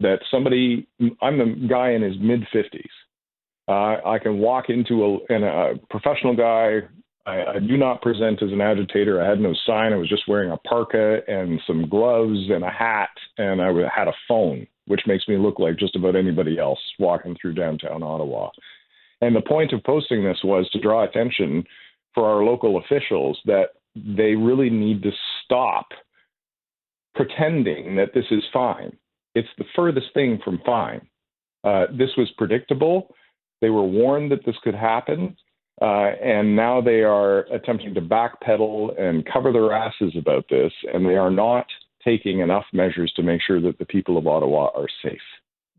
that 0.00 0.18
somebody, 0.30 0.88
I'm 1.22 1.38
the 1.38 1.68
guy 1.68 1.90
in 1.90 2.02
his 2.02 2.16
mid 2.18 2.40
50s 2.54 2.88
uh, 3.68 3.96
I 4.04 4.18
can 4.22 4.38
walk 4.38 4.66
into 4.68 5.20
a, 5.30 5.34
a 5.34 5.74
professional 5.90 6.36
guy. 6.36 6.80
I, 7.26 7.54
I 7.54 7.58
do 7.58 7.76
not 7.76 8.02
present 8.02 8.42
as 8.42 8.52
an 8.52 8.60
agitator. 8.60 9.22
I 9.22 9.28
had 9.28 9.40
no 9.40 9.54
sign. 9.66 9.92
I 9.92 9.96
was 9.96 10.08
just 10.08 10.28
wearing 10.28 10.50
a 10.50 10.58
parka 10.58 11.20
and 11.26 11.60
some 11.66 11.88
gloves 11.88 12.50
and 12.50 12.62
a 12.62 12.70
hat, 12.70 13.10
and 13.38 13.62
I 13.62 13.68
had 13.94 14.08
a 14.08 14.14
phone, 14.28 14.66
which 14.86 15.00
makes 15.06 15.26
me 15.28 15.38
look 15.38 15.58
like 15.58 15.78
just 15.78 15.96
about 15.96 16.16
anybody 16.16 16.58
else 16.58 16.80
walking 16.98 17.36
through 17.40 17.54
downtown 17.54 18.02
Ottawa. 18.02 18.50
And 19.22 19.34
the 19.34 19.40
point 19.40 19.72
of 19.72 19.82
posting 19.84 20.22
this 20.22 20.40
was 20.44 20.68
to 20.70 20.80
draw 20.80 21.04
attention 21.04 21.64
for 22.14 22.28
our 22.28 22.44
local 22.44 22.76
officials 22.76 23.38
that 23.46 23.70
they 23.94 24.34
really 24.34 24.70
need 24.70 25.02
to 25.02 25.10
stop 25.44 25.86
pretending 27.14 27.96
that 27.96 28.12
this 28.12 28.26
is 28.30 28.42
fine. 28.52 28.96
It's 29.34 29.48
the 29.56 29.64
furthest 29.74 30.08
thing 30.14 30.40
from 30.44 30.60
fine. 30.66 31.00
Uh, 31.62 31.86
this 31.96 32.10
was 32.18 32.30
predictable. 32.36 33.14
They 33.64 33.70
were 33.70 33.82
warned 33.82 34.30
that 34.30 34.44
this 34.44 34.56
could 34.62 34.74
happen, 34.74 35.38
uh, 35.80 36.10
and 36.22 36.54
now 36.54 36.82
they 36.82 37.00
are 37.02 37.44
attempting 37.50 37.94
to 37.94 38.02
backpedal 38.02 39.00
and 39.00 39.24
cover 39.24 39.52
their 39.54 39.72
asses 39.72 40.12
about 40.18 40.44
this, 40.50 40.70
and 40.92 41.06
they 41.06 41.16
are 41.16 41.30
not 41.30 41.64
taking 42.04 42.40
enough 42.40 42.66
measures 42.74 43.10
to 43.16 43.22
make 43.22 43.40
sure 43.40 43.62
that 43.62 43.78
the 43.78 43.86
people 43.86 44.18
of 44.18 44.26
Ottawa 44.26 44.68
are 44.74 44.86
safe. 45.02 45.16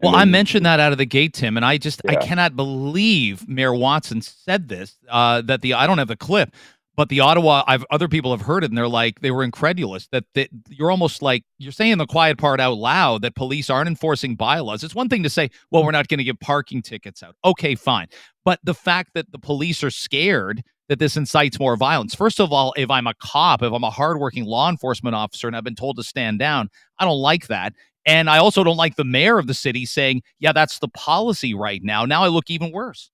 Well, 0.01 0.13
then, 0.13 0.21
I 0.21 0.25
mentioned 0.25 0.65
that 0.65 0.79
out 0.79 0.93
of 0.93 0.97
the 0.97 1.05
gate, 1.05 1.35
Tim, 1.35 1.57
and 1.57 1.63
I 1.65 1.77
just 1.77 2.01
yeah. 2.03 2.13
I 2.13 2.15
cannot 2.15 2.55
believe 2.55 3.47
Mayor 3.47 3.75
Watson 3.75 4.23
said 4.23 4.67
this. 4.67 4.95
Uh, 5.07 5.41
that 5.43 5.61
the 5.61 5.75
I 5.75 5.85
don't 5.85 5.99
have 5.99 6.07
the 6.07 6.17
clip, 6.17 6.55
but 6.95 7.09
the 7.09 7.19
Ottawa, 7.19 7.63
I've 7.67 7.85
other 7.91 8.07
people 8.07 8.31
have 8.31 8.45
heard 8.45 8.63
it, 8.63 8.71
and 8.71 8.77
they're 8.77 8.87
like 8.87 9.21
they 9.21 9.31
were 9.31 9.43
incredulous 9.43 10.07
that, 10.07 10.25
that 10.33 10.49
you're 10.69 10.91
almost 10.91 11.21
like 11.21 11.43
you're 11.57 11.71
saying 11.71 11.97
the 11.97 12.05
quiet 12.05 12.37
part 12.37 12.59
out 12.59 12.77
loud 12.77 13.21
that 13.23 13.35
police 13.35 13.69
aren't 13.69 13.87
enforcing 13.87 14.35
bylaws. 14.35 14.83
It's 14.83 14.95
one 14.95 15.09
thing 15.09 15.23
to 15.23 15.29
say, 15.29 15.49
well, 15.71 15.83
we're 15.83 15.91
not 15.91 16.07
going 16.07 16.17
to 16.19 16.23
give 16.23 16.39
parking 16.39 16.81
tickets 16.81 17.23
out. 17.23 17.35
Okay, 17.43 17.75
fine, 17.75 18.07
but 18.43 18.59
the 18.63 18.73
fact 18.73 19.11
that 19.13 19.31
the 19.31 19.39
police 19.39 19.83
are 19.83 19.91
scared 19.91 20.63
that 20.87 20.99
this 20.99 21.17
incites 21.17 21.59
more 21.59 21.75
violence. 21.75 22.13
First 22.13 22.39
of 22.39 22.53
all, 22.53 22.73
if 22.77 22.91
I'm 22.91 23.07
a 23.07 23.13
cop, 23.15 23.63
if 23.63 23.73
I'm 23.73 23.83
a 23.83 23.89
hardworking 23.89 24.45
law 24.45 24.69
enforcement 24.69 25.15
officer, 25.15 25.47
and 25.47 25.55
I've 25.55 25.63
been 25.63 25.75
told 25.75 25.97
to 25.97 26.03
stand 26.03 26.39
down, 26.39 26.69
I 26.99 27.05
don't 27.05 27.19
like 27.19 27.47
that. 27.47 27.73
And 28.05 28.29
I 28.29 28.37
also 28.37 28.63
don't 28.63 28.77
like 28.77 28.95
the 28.95 29.03
mayor 29.03 29.39
of 29.39 29.47
the 29.47 29.55
city 29.55 29.85
saying, 29.85 30.21
yeah, 30.39 30.51
that's 30.51 30.77
the 30.77 30.87
policy 30.89 31.55
right 31.55 31.81
now. 31.83 32.05
Now 32.05 32.23
I 32.23 32.27
look 32.27 32.51
even 32.51 32.71
worse. 32.71 33.09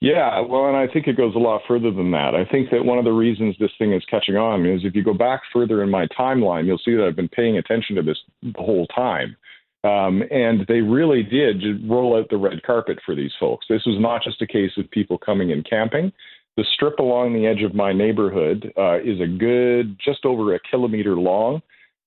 Yeah, 0.00 0.40
well, 0.40 0.66
and 0.66 0.76
I 0.76 0.90
think 0.90 1.06
it 1.06 1.16
goes 1.18 1.34
a 1.34 1.38
lot 1.38 1.60
further 1.68 1.90
than 1.90 2.10
that. 2.12 2.34
I 2.34 2.50
think 2.50 2.70
that 2.70 2.86
one 2.86 2.96
of 2.96 3.04
the 3.04 3.12
reasons 3.12 3.54
this 3.58 3.70
thing 3.78 3.92
is 3.92 4.02
catching 4.10 4.36
on 4.36 4.64
is 4.64 4.80
if 4.82 4.94
you 4.94 5.04
go 5.04 5.12
back 5.12 5.42
further 5.52 5.82
in 5.82 5.90
my 5.90 6.06
timeline, 6.18 6.64
you'll 6.64 6.80
see 6.82 6.94
that 6.94 7.04
I've 7.06 7.16
been 7.16 7.28
paying 7.28 7.58
attention 7.58 7.96
to 7.96 8.02
this 8.02 8.16
the 8.42 8.62
whole 8.62 8.86
time. 8.86 9.36
Um, 9.84 10.22
and 10.30 10.66
they 10.68 10.80
really 10.80 11.22
did 11.22 11.88
roll 11.88 12.18
out 12.18 12.28
the 12.30 12.38
red 12.38 12.62
carpet 12.62 12.98
for 13.04 13.14
these 13.14 13.32
folks. 13.38 13.66
This 13.68 13.84
was 13.84 14.00
not 14.00 14.22
just 14.22 14.40
a 14.40 14.46
case 14.46 14.72
of 14.78 14.90
people 14.90 15.18
coming 15.18 15.52
and 15.52 15.68
camping. 15.68 16.12
The 16.56 16.64
strip 16.74 16.98
along 16.98 17.34
the 17.34 17.46
edge 17.46 17.62
of 17.62 17.74
my 17.74 17.92
neighborhood 17.92 18.72
uh, 18.78 19.00
is 19.00 19.20
a 19.20 19.26
good, 19.26 19.98
just 20.02 20.24
over 20.24 20.54
a 20.54 20.60
kilometer 20.70 21.16
long. 21.16 21.60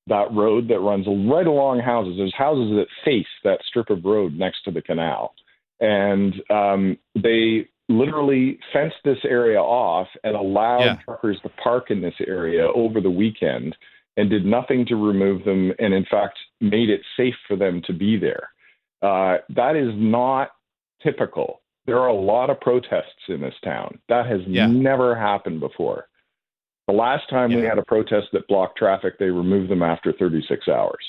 That 0.07 0.31
road 0.33 0.67
that 0.69 0.79
runs 0.79 1.05
right 1.07 1.47
along 1.47 1.79
houses. 1.79 2.15
There's 2.17 2.35
houses 2.35 2.75
that 2.75 2.87
face 3.05 3.25
that 3.43 3.59
strip 3.67 3.91
of 3.91 4.03
road 4.03 4.33
next 4.33 4.63
to 4.65 4.71
the 4.71 4.81
canal 4.81 5.33
and 5.83 6.33
um, 6.49 6.97
they 7.15 7.67
literally 7.97 8.59
fenced 8.71 8.97
this 9.03 9.19
area 9.23 9.59
off 9.59 10.07
and 10.23 10.35
allowed 10.35 10.79
yeah. 10.79 10.97
truckers 11.05 11.39
to 11.43 11.49
park 11.61 11.91
in 11.91 12.01
this 12.01 12.15
area 12.27 12.67
over 12.73 13.01
the 13.01 13.09
weekend 13.09 13.75
and 14.17 14.29
did 14.29 14.45
nothing 14.45 14.85
to 14.85 14.95
remove 14.95 15.43
them 15.43 15.71
and 15.79 15.93
in 15.93 16.05
fact 16.09 16.37
made 16.61 16.89
it 16.89 17.01
safe 17.17 17.35
for 17.47 17.55
them 17.55 17.81
to 17.85 17.93
be 17.93 18.17
there 18.17 18.49
uh, 19.01 19.37
that 19.49 19.75
is 19.75 19.91
not 19.95 20.51
typical 21.01 21.61
there 21.85 21.99
are 21.99 22.07
a 22.07 22.13
lot 22.13 22.49
of 22.49 22.59
protests 22.61 23.27
in 23.27 23.41
this 23.41 23.55
town 23.63 23.99
that 24.09 24.25
has 24.25 24.41
yeah. 24.47 24.67
never 24.67 25.15
happened 25.15 25.59
before 25.59 26.07
the 26.87 26.93
last 26.93 27.29
time 27.29 27.51
yeah. 27.51 27.57
we 27.57 27.63
had 27.63 27.77
a 27.77 27.85
protest 27.85 28.27
that 28.33 28.47
blocked 28.47 28.77
traffic 28.77 29.17
they 29.19 29.29
removed 29.29 29.69
them 29.69 29.83
after 29.83 30.13
36 30.13 30.67
hours 30.67 31.05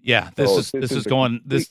yeah 0.00 0.30
this 0.36 0.50
so 0.50 0.58
is 0.58 0.70
this, 0.72 0.90
is, 0.90 0.98
is 0.98 1.04
going 1.04 1.40
this 1.44 1.70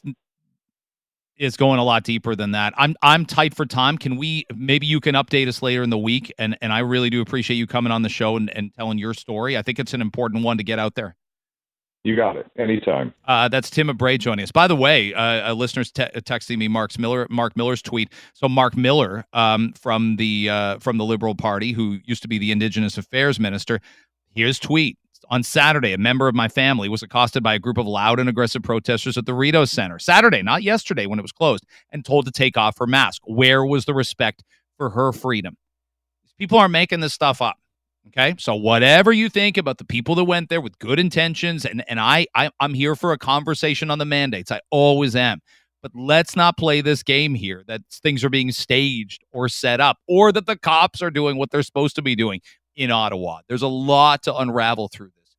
is 1.37 1.57
going 1.57 1.79
a 1.79 1.83
lot 1.83 2.03
deeper 2.03 2.35
than 2.35 2.51
that. 2.51 2.73
I'm 2.77 2.95
I'm 3.01 3.25
tight 3.25 3.55
for 3.55 3.65
time. 3.65 3.97
Can 3.97 4.17
we 4.17 4.45
maybe 4.55 4.87
you 4.87 4.99
can 4.99 5.15
update 5.15 5.47
us 5.47 5.61
later 5.61 5.83
in 5.83 5.89
the 5.89 5.97
week? 5.97 6.33
And 6.37 6.57
and 6.61 6.71
I 6.71 6.79
really 6.79 7.09
do 7.09 7.21
appreciate 7.21 7.57
you 7.57 7.67
coming 7.67 7.91
on 7.91 8.01
the 8.01 8.09
show 8.09 8.37
and, 8.37 8.49
and 8.55 8.73
telling 8.73 8.97
your 8.97 9.13
story. 9.13 9.57
I 9.57 9.61
think 9.61 9.79
it's 9.79 9.93
an 9.93 10.01
important 10.01 10.43
one 10.43 10.57
to 10.57 10.63
get 10.63 10.79
out 10.79 10.95
there. 10.95 11.15
You 12.05 12.15
got 12.15 12.37
it. 12.37 12.45
Anytime. 12.55 13.15
Uh, 13.27 13.47
that's 13.47 13.71
Tim 13.71 13.87
Abray 13.87 14.19
joining 14.19 14.43
us. 14.43 14.51
By 14.51 14.67
the 14.67 14.75
way, 14.75 15.11
uh, 15.15 15.51
listeners 15.55 15.91
te- 15.91 16.03
texting 16.03 16.59
me 16.59 16.67
Mark's 16.67 16.99
Miller, 16.99 17.25
Mark 17.31 17.57
Miller's 17.57 17.81
tweet. 17.81 18.13
So 18.33 18.47
Mark 18.47 18.77
Miller 18.77 19.25
um, 19.33 19.73
from 19.73 20.17
the 20.17 20.47
uh, 20.47 20.77
from 20.77 20.99
the 20.99 21.03
Liberal 21.03 21.33
Party, 21.33 21.71
who 21.71 21.97
used 22.05 22.21
to 22.21 22.27
be 22.27 22.37
the 22.37 22.51
Indigenous 22.51 22.99
Affairs 22.99 23.39
Minister, 23.39 23.81
here's 24.35 24.59
tweet. 24.59 24.99
On 25.29 25.43
Saturday, 25.43 25.93
a 25.93 25.97
member 25.97 26.27
of 26.27 26.35
my 26.35 26.47
family 26.47 26.89
was 26.89 27.03
accosted 27.03 27.43
by 27.43 27.53
a 27.53 27.59
group 27.59 27.77
of 27.77 27.85
loud 27.85 28.19
and 28.19 28.29
aggressive 28.29 28.63
protesters 28.63 29.17
at 29.17 29.25
the 29.25 29.33
Rideau 29.33 29.65
Center. 29.65 29.99
Saturday, 29.99 30.41
not 30.41 30.63
yesterday 30.63 31.05
when 31.05 31.19
it 31.19 31.21
was 31.21 31.31
closed, 31.31 31.65
and 31.91 32.05
told 32.05 32.25
to 32.25 32.31
take 32.31 32.57
off 32.57 32.77
her 32.77 32.87
mask. 32.87 33.21
Where 33.25 33.65
was 33.65 33.85
the 33.85 33.93
respect 33.93 34.43
for 34.77 34.89
her 34.91 35.11
freedom? 35.11 35.57
People 36.37 36.57
are 36.57 36.69
making 36.69 36.99
this 36.99 37.13
stuff 37.13 37.41
up. 37.41 37.57
Okay. 38.07 38.35
So 38.37 38.55
whatever 38.55 39.11
you 39.11 39.29
think 39.29 39.57
about 39.57 39.79
the 39.79 39.85
people 39.85 40.13
that 40.15 40.25
went 40.25 40.49
there 40.49 40.61
with 40.61 40.77
good 40.77 40.99
intentions, 40.99 41.65
and, 41.65 41.83
and 41.87 41.99
I, 41.99 42.27
I 42.35 42.51
I'm 42.59 42.73
here 42.73 42.95
for 42.95 43.11
a 43.13 43.17
conversation 43.17 43.89
on 43.89 43.97
the 43.97 44.05
mandates. 44.05 44.51
I 44.51 44.61
always 44.69 45.15
am. 45.15 45.41
But 45.81 45.91
let's 45.95 46.35
not 46.35 46.57
play 46.57 46.81
this 46.81 47.03
game 47.03 47.35
here 47.35 47.63
that 47.67 47.81
things 47.91 48.23
are 48.23 48.29
being 48.29 48.51
staged 48.51 49.23
or 49.31 49.47
set 49.47 49.79
up 49.79 49.97
or 50.07 50.31
that 50.31 50.47
the 50.47 50.57
cops 50.57 51.01
are 51.03 51.11
doing 51.11 51.37
what 51.37 51.51
they're 51.51 51.61
supposed 51.61 51.95
to 51.97 52.01
be 52.01 52.15
doing 52.15 52.41
in 52.75 52.91
Ottawa. 52.91 53.39
There's 53.47 53.61
a 53.61 53.67
lot 53.67 54.23
to 54.23 54.35
unravel 54.35 54.87
through 54.87 55.11
this. 55.15 55.35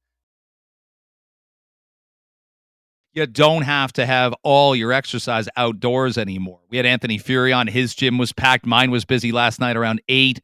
You 3.12 3.26
don't 3.26 3.62
have 3.62 3.92
to 3.94 4.04
have 4.04 4.34
all 4.42 4.76
your 4.76 4.92
exercise 4.92 5.48
outdoors 5.56 6.18
anymore. 6.18 6.60
We 6.68 6.76
had 6.76 6.84
Anthony 6.84 7.18
Furey 7.18 7.56
on. 7.56 7.66
His 7.66 7.94
gym 7.94 8.18
was 8.18 8.32
packed. 8.32 8.66
Mine 8.66 8.90
was 8.90 9.04
busy 9.04 9.32
last 9.32 9.58
night 9.58 9.76
around 9.76 10.02
8 10.08 10.40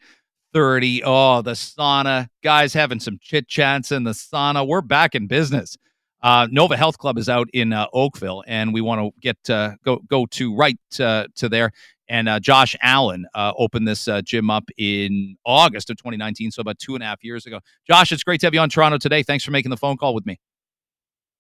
30. 0.55 1.03
Oh, 1.05 1.43
the 1.43 1.53
sauna. 1.53 2.29
Guys 2.43 2.75
having 2.75 3.01
some 3.01 3.19
chit 3.21 3.49
chats 3.49 3.93
in 3.93 4.05
the 4.05 4.13
sauna. 4.13 4.67
We're 4.67 4.83
back 4.83 5.15
in 5.15 5.27
business. 5.27 5.77
Uh, 6.23 6.47
Nova 6.51 6.77
Health 6.77 6.99
Club 6.99 7.19
is 7.19 7.29
out 7.29 7.49
in 7.53 7.73
uh, 7.73 7.87
Oakville, 7.93 8.45
and 8.47 8.73
we 8.73 8.81
want 8.81 9.01
to 9.01 9.21
get 9.21 9.51
uh, 9.51 9.73
go 9.85 9.99
go 10.09 10.25
to 10.27 10.55
right 10.55 10.79
uh, 11.01 11.27
to 11.35 11.49
there 11.49 11.73
and 12.13 12.29
uh, 12.29 12.39
Josh 12.39 12.77
Allen 12.83 13.27
uh, 13.35 13.55
opened 13.57 13.89
this 13.89 14.07
uh, 14.07 14.21
gym 14.21 14.51
up 14.51 14.65
in 14.77 15.35
August 15.47 15.89
of 15.89 15.97
2019, 15.97 16.51
so 16.51 16.61
about 16.61 16.79
two 16.79 16.95
and 16.95 17.03
a 17.03 17.07
half 17.07 17.25
years 17.25 17.47
ago. 17.47 17.59
Josh, 17.87 18.13
it's 18.13 18.23
great 18.23 18.39
to 18.41 18.47
have 18.47 18.53
you 18.53 18.61
on 18.61 18.69
Toronto 18.69 18.99
today. 18.99 19.23
Thanks 19.23 19.45
for 19.45 19.51
making 19.51 19.71
the 19.71 19.79
phone 19.79 19.97
call 19.97 20.15
with 20.15 20.27
me. 20.27 20.39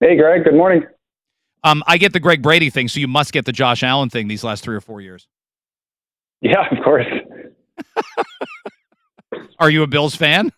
Hey, 0.00 0.16
Greg. 0.16 0.44
Good 0.44 0.54
morning. 0.54 0.84
Um, 1.62 1.84
I 1.86 1.98
get 1.98 2.14
the 2.14 2.20
Greg 2.20 2.40
Brady 2.40 2.70
thing, 2.70 2.88
so 2.88 3.00
you 3.00 3.06
must 3.06 3.34
get 3.34 3.44
the 3.44 3.52
Josh 3.52 3.82
Allen 3.82 4.08
thing 4.08 4.28
these 4.28 4.42
last 4.42 4.64
three 4.64 4.74
or 4.74 4.80
four 4.80 5.02
years. 5.02 5.28
Yeah, 6.40 6.66
of 6.70 6.82
course. 6.82 7.06
Are 9.58 9.68
you 9.68 9.82
a 9.82 9.86
Bills 9.86 10.16
fan? 10.16 10.50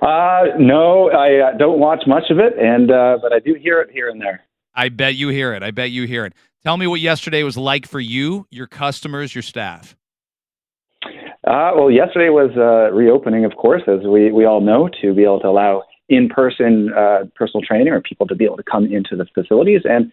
Uh, 0.00 0.44
no, 0.58 1.10
I 1.10 1.50
uh, 1.50 1.58
don't 1.58 1.78
watch 1.78 2.02
much 2.06 2.30
of 2.30 2.38
it, 2.38 2.54
and 2.58 2.90
uh, 2.90 3.18
but 3.20 3.34
I 3.34 3.40
do 3.40 3.54
hear 3.54 3.82
it 3.82 3.90
here 3.92 4.08
and 4.08 4.18
there. 4.18 4.40
I 4.74 4.88
bet 4.88 5.16
you 5.16 5.28
hear 5.28 5.52
it. 5.52 5.62
I 5.62 5.70
bet 5.70 5.90
you 5.90 6.06
hear 6.06 6.24
it. 6.24 6.32
Tell 6.64 6.78
me 6.78 6.86
what 6.86 7.00
yesterday 7.00 7.42
was 7.42 7.58
like 7.58 7.86
for 7.86 8.00
you, 8.00 8.46
your 8.50 8.66
customers, 8.66 9.34
your 9.34 9.42
staff. 9.42 9.94
Uh, 11.46 11.72
well, 11.76 11.90
yesterday 11.90 12.30
was 12.30 12.52
uh, 12.56 12.90
reopening, 12.94 13.44
of 13.44 13.54
course, 13.56 13.82
as 13.86 14.06
we, 14.06 14.32
we 14.32 14.46
all 14.46 14.62
know, 14.62 14.88
to 15.02 15.12
be 15.12 15.24
able 15.24 15.40
to 15.40 15.48
allow 15.48 15.82
in 16.08 16.30
person 16.30 16.90
uh, 16.96 17.24
personal 17.34 17.62
training 17.62 17.88
or 17.88 18.00
people 18.00 18.26
to 18.26 18.34
be 18.34 18.46
able 18.46 18.56
to 18.56 18.62
come 18.62 18.86
into 18.86 19.14
the 19.14 19.26
facilities. 19.34 19.82
And 19.84 20.10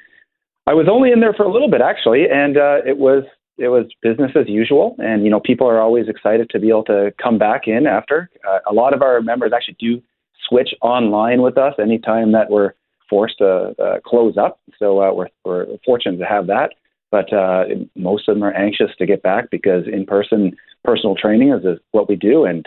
I 0.68 0.74
was 0.74 0.88
only 0.92 1.12
in 1.12 1.22
there 1.22 1.34
for 1.34 1.44
a 1.44 1.52
little 1.52 1.70
bit, 1.70 1.80
actually, 1.80 2.26
and 2.30 2.58
uh, 2.58 2.80
it 2.86 2.98
was 2.98 3.24
it 3.58 3.70
was 3.70 3.86
business 4.02 4.32
as 4.36 4.48
usual, 4.48 4.96
and 5.00 5.24
you 5.24 5.30
know 5.30 5.40
people 5.40 5.68
are 5.68 5.80
always 5.80 6.08
excited 6.10 6.50
to 6.50 6.60
be 6.60 6.70
able 6.70 6.84
to 6.86 7.14
come 7.22 7.38
back 7.38 7.62
in 7.68 7.88
after. 7.88 8.30
Uh, 8.48 8.60
a 8.70 8.74
lot 8.74 8.94
of 8.94 9.02
our 9.02 9.22
members 9.22 9.52
actually 9.56 9.78
do 9.80 10.02
switch 10.50 10.70
online 10.82 11.42
with 11.42 11.58
us 11.58 11.74
anytime 11.80 12.32
that 12.34 12.50
we're 12.50 12.74
forced 13.12 13.38
to 13.38 13.76
uh, 13.78 14.00
close 14.04 14.38
up. 14.38 14.60
So 14.80 15.04
uh, 15.04 15.14
we're, 15.14 15.28
we're 15.46 15.68
fortunate 15.86 16.18
to 16.18 16.26
have 16.26 16.48
that. 16.48 16.72
But 17.12 17.32
uh, 17.34 17.66
most 17.96 18.30
of 18.30 18.36
them 18.36 18.44
are 18.44 18.54
anxious 18.54 18.90
to 18.98 19.06
get 19.06 19.22
back 19.22 19.52
because 19.52 19.84
in-person 19.86 20.56
personal 20.84 21.16
training 21.16 21.50
is, 21.52 21.64
is 21.66 21.78
what 21.92 22.08
we 22.08 22.16
do, 22.16 22.46
and 22.46 22.66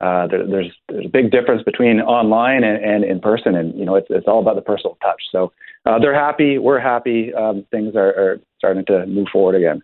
uh, 0.00 0.26
there, 0.26 0.46
there's 0.46 0.72
there's 0.88 1.06
a 1.06 1.08
big 1.08 1.30
difference 1.30 1.62
between 1.62 2.00
online 2.00 2.64
and, 2.64 2.84
and 2.84 3.04
in 3.04 3.20
person, 3.20 3.54
and 3.54 3.78
you 3.78 3.86
know 3.86 3.94
it's 3.94 4.08
it's 4.10 4.26
all 4.26 4.40
about 4.40 4.56
the 4.56 4.62
personal 4.62 4.98
touch. 5.02 5.22
So 5.32 5.52
uh, 5.86 5.98
they're 6.00 6.14
happy, 6.14 6.58
we're 6.58 6.80
happy. 6.80 7.32
Um, 7.32 7.64
things 7.70 7.94
are, 7.94 8.08
are 8.08 8.40
starting 8.58 8.84
to 8.86 9.06
move 9.06 9.28
forward 9.32 9.54
again. 9.54 9.82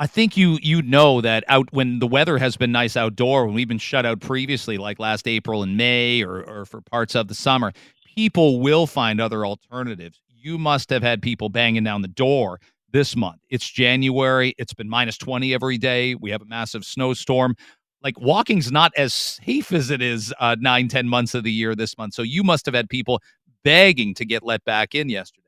I 0.00 0.06
think 0.06 0.36
you 0.36 0.58
you 0.62 0.82
know 0.82 1.20
that 1.20 1.44
out 1.46 1.68
when 1.72 2.00
the 2.00 2.08
weather 2.08 2.38
has 2.38 2.56
been 2.56 2.72
nice 2.72 2.96
outdoor 2.96 3.46
when 3.46 3.54
we've 3.54 3.68
been 3.68 3.78
shut 3.78 4.04
out 4.04 4.20
previously, 4.20 4.78
like 4.78 4.98
last 4.98 5.28
April 5.28 5.62
and 5.62 5.76
May, 5.76 6.22
or 6.24 6.42
or 6.42 6.64
for 6.64 6.80
parts 6.80 7.14
of 7.14 7.28
the 7.28 7.34
summer, 7.34 7.72
people 8.14 8.60
will 8.60 8.86
find 8.86 9.20
other 9.20 9.46
alternatives. 9.46 10.20
You 10.28 10.58
must 10.58 10.90
have 10.90 11.02
had 11.02 11.22
people 11.22 11.48
banging 11.48 11.84
down 11.84 12.02
the 12.02 12.08
door 12.08 12.60
this 12.92 13.16
month. 13.16 13.40
It's 13.48 13.68
January. 13.68 14.54
It's 14.58 14.74
been 14.74 14.88
minus 14.88 15.16
20 15.18 15.54
every 15.54 15.78
day. 15.78 16.14
We 16.14 16.30
have 16.30 16.42
a 16.42 16.46
massive 16.46 16.84
snowstorm. 16.84 17.56
Like 18.02 18.20
walking's 18.20 18.72
not 18.72 18.92
as 18.96 19.14
safe 19.14 19.72
as 19.72 19.90
it 19.90 20.02
is 20.02 20.34
uh, 20.40 20.56
nine, 20.58 20.88
10 20.88 21.08
months 21.08 21.34
of 21.34 21.44
the 21.44 21.52
year 21.52 21.74
this 21.74 21.96
month. 21.96 22.14
So 22.14 22.22
you 22.22 22.42
must 22.42 22.66
have 22.66 22.74
had 22.74 22.88
people 22.88 23.22
begging 23.62 24.14
to 24.14 24.24
get 24.24 24.42
let 24.42 24.64
back 24.64 24.94
in 24.94 25.08
yesterday. 25.08 25.38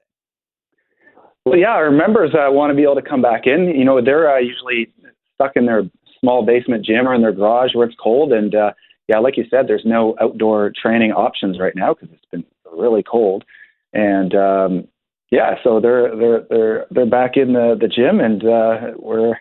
Well, 1.44 1.58
yeah, 1.58 1.70
our 1.70 1.90
members 1.90 2.30
uh, 2.34 2.50
want 2.50 2.70
to 2.70 2.74
be 2.74 2.84
able 2.84 2.94
to 2.94 3.02
come 3.02 3.20
back 3.20 3.46
in. 3.46 3.68
You 3.68 3.84
know, 3.84 4.02
they're 4.02 4.32
uh, 4.32 4.38
usually 4.38 4.92
stuck 5.34 5.52
in 5.56 5.66
their 5.66 5.82
small 6.20 6.46
basement 6.46 6.86
gym 6.86 7.06
or 7.06 7.14
in 7.14 7.20
their 7.20 7.32
garage 7.32 7.74
where 7.74 7.86
it's 7.86 7.96
cold. 8.02 8.32
And 8.32 8.54
uh, 8.54 8.70
yeah, 9.08 9.18
like 9.18 9.36
you 9.36 9.44
said, 9.50 9.66
there's 9.68 9.84
no 9.84 10.16
outdoor 10.22 10.72
training 10.80 11.12
options 11.12 11.58
right 11.58 11.74
now 11.76 11.92
because 11.92 12.08
it's 12.14 12.24
been 12.30 12.44
really 12.76 13.02
cold. 13.02 13.44
And 13.92 14.34
um, 14.34 14.88
yeah, 15.30 15.56
so 15.62 15.80
they're 15.80 16.14
they're 16.16 16.46
they're 16.48 16.86
they're 16.90 17.06
back 17.06 17.36
in 17.36 17.52
the 17.52 17.76
the 17.80 17.88
gym, 17.88 18.20
and 18.20 18.44
uh, 18.44 18.92
we're 18.96 19.34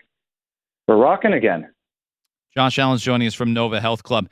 we're 0.88 0.96
rocking 0.96 1.32
again. 1.32 1.68
Josh 2.56 2.78
Allen's 2.78 3.02
joining 3.02 3.26
us 3.26 3.34
from 3.34 3.52
Nova 3.52 3.80
Health 3.80 4.02
Club. 4.02 4.28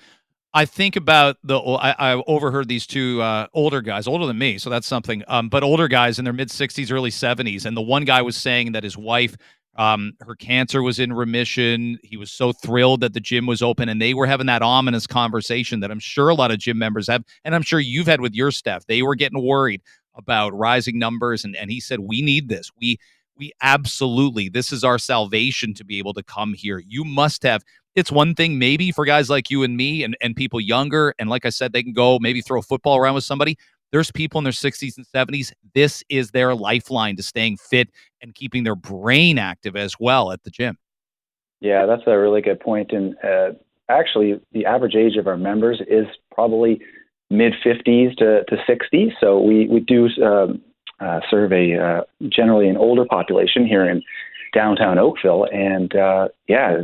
I 0.54 0.64
think 0.64 0.96
about 0.96 1.38
the. 1.42 1.58
I, 1.58 2.12
I 2.12 2.22
overheard 2.26 2.68
these 2.68 2.86
two 2.86 3.22
uh, 3.22 3.46
older 3.54 3.80
guys, 3.80 4.06
older 4.06 4.26
than 4.26 4.38
me, 4.38 4.58
so 4.58 4.70
that's 4.70 4.86
something. 4.86 5.22
Um, 5.26 5.48
but 5.48 5.62
older 5.62 5.88
guys 5.88 6.18
in 6.18 6.24
their 6.24 6.34
mid 6.34 6.50
sixties, 6.50 6.90
early 6.90 7.10
seventies, 7.10 7.64
and 7.64 7.76
the 7.76 7.82
one 7.82 8.04
guy 8.04 8.22
was 8.22 8.36
saying 8.36 8.72
that 8.72 8.84
his 8.84 8.96
wife, 8.96 9.36
um, 9.76 10.12
her 10.20 10.34
cancer 10.34 10.82
was 10.82 10.98
in 10.98 11.12
remission. 11.12 11.98
He 12.02 12.16
was 12.16 12.30
so 12.30 12.52
thrilled 12.52 13.00
that 13.00 13.14
the 13.14 13.20
gym 13.20 13.46
was 13.46 13.62
open, 13.62 13.88
and 13.88 14.00
they 14.00 14.14
were 14.14 14.26
having 14.26 14.46
that 14.46 14.62
ominous 14.62 15.06
conversation 15.06 15.80
that 15.80 15.90
I'm 15.90 15.98
sure 15.98 16.28
a 16.28 16.34
lot 16.34 16.50
of 16.50 16.58
gym 16.58 16.78
members 16.78 17.08
have, 17.08 17.24
and 17.44 17.54
I'm 17.54 17.62
sure 17.62 17.80
you've 17.80 18.06
had 18.06 18.20
with 18.20 18.34
your 18.34 18.50
staff. 18.50 18.86
They 18.86 19.02
were 19.02 19.14
getting 19.14 19.42
worried 19.42 19.82
about 20.14 20.52
rising 20.54 20.98
numbers, 20.98 21.44
and 21.44 21.56
and 21.56 21.70
he 21.70 21.80
said, 21.80 22.00
"We 22.00 22.22
need 22.22 22.48
this. 22.48 22.70
We." 22.80 22.98
We 23.38 23.50
absolutely, 23.62 24.50
this 24.50 24.72
is 24.72 24.84
our 24.84 24.98
salvation 24.98 25.72
to 25.74 25.86
be 25.86 25.96
able 25.96 26.12
to 26.12 26.22
come 26.22 26.52
here. 26.52 26.82
You 26.86 27.02
must 27.02 27.42
have 27.44 27.64
it's 27.94 28.12
one 28.12 28.34
thing 28.34 28.58
maybe 28.58 28.90
for 28.90 29.04
guys 29.04 29.28
like 29.28 29.50
you 29.50 29.62
and 29.62 29.76
me 29.76 30.02
and, 30.02 30.16
and 30.20 30.34
people 30.34 30.60
younger. 30.60 31.14
And 31.18 31.28
like 31.28 31.44
I 31.44 31.50
said, 31.50 31.72
they 31.72 31.82
can 31.82 31.92
go 31.92 32.18
maybe 32.18 32.40
throw 32.40 32.60
a 32.60 32.62
football 32.62 32.96
around 32.96 33.14
with 33.14 33.24
somebody. 33.24 33.58
There's 33.92 34.10
people 34.10 34.38
in 34.38 34.44
their 34.44 34.52
60s 34.52 34.96
and 34.96 35.06
70s. 35.06 35.52
This 35.74 36.02
is 36.08 36.30
their 36.30 36.54
lifeline 36.54 37.16
to 37.16 37.22
staying 37.22 37.58
fit 37.58 37.90
and 38.22 38.34
keeping 38.34 38.64
their 38.64 38.74
brain 38.74 39.38
active 39.38 39.76
as 39.76 39.94
well 40.00 40.32
at 40.32 40.42
the 40.44 40.50
gym. 40.50 40.78
Yeah, 41.60 41.86
that's 41.86 42.02
a 42.06 42.18
really 42.18 42.40
good 42.40 42.58
point. 42.58 42.90
And 42.92 43.14
uh, 43.22 43.50
actually, 43.88 44.40
the 44.52 44.66
average 44.66 44.96
age 44.96 45.16
of 45.16 45.26
our 45.26 45.36
members 45.36 45.80
is 45.86 46.06
probably 46.34 46.80
mid 47.30 47.52
50s 47.64 48.16
to, 48.16 48.44
to 48.44 48.56
60. 48.66 49.14
So 49.20 49.40
we, 49.40 49.68
we 49.68 49.80
do 49.80 50.08
um, 50.24 50.60
uh, 51.00 51.20
survey 51.30 51.78
uh, 51.78 52.02
generally 52.28 52.68
an 52.68 52.76
older 52.76 53.04
population 53.04 53.66
here 53.66 53.88
in 53.88 54.02
downtown 54.54 54.98
Oakville. 54.98 55.46
And 55.52 55.94
uh, 55.94 56.28
yeah, 56.48 56.82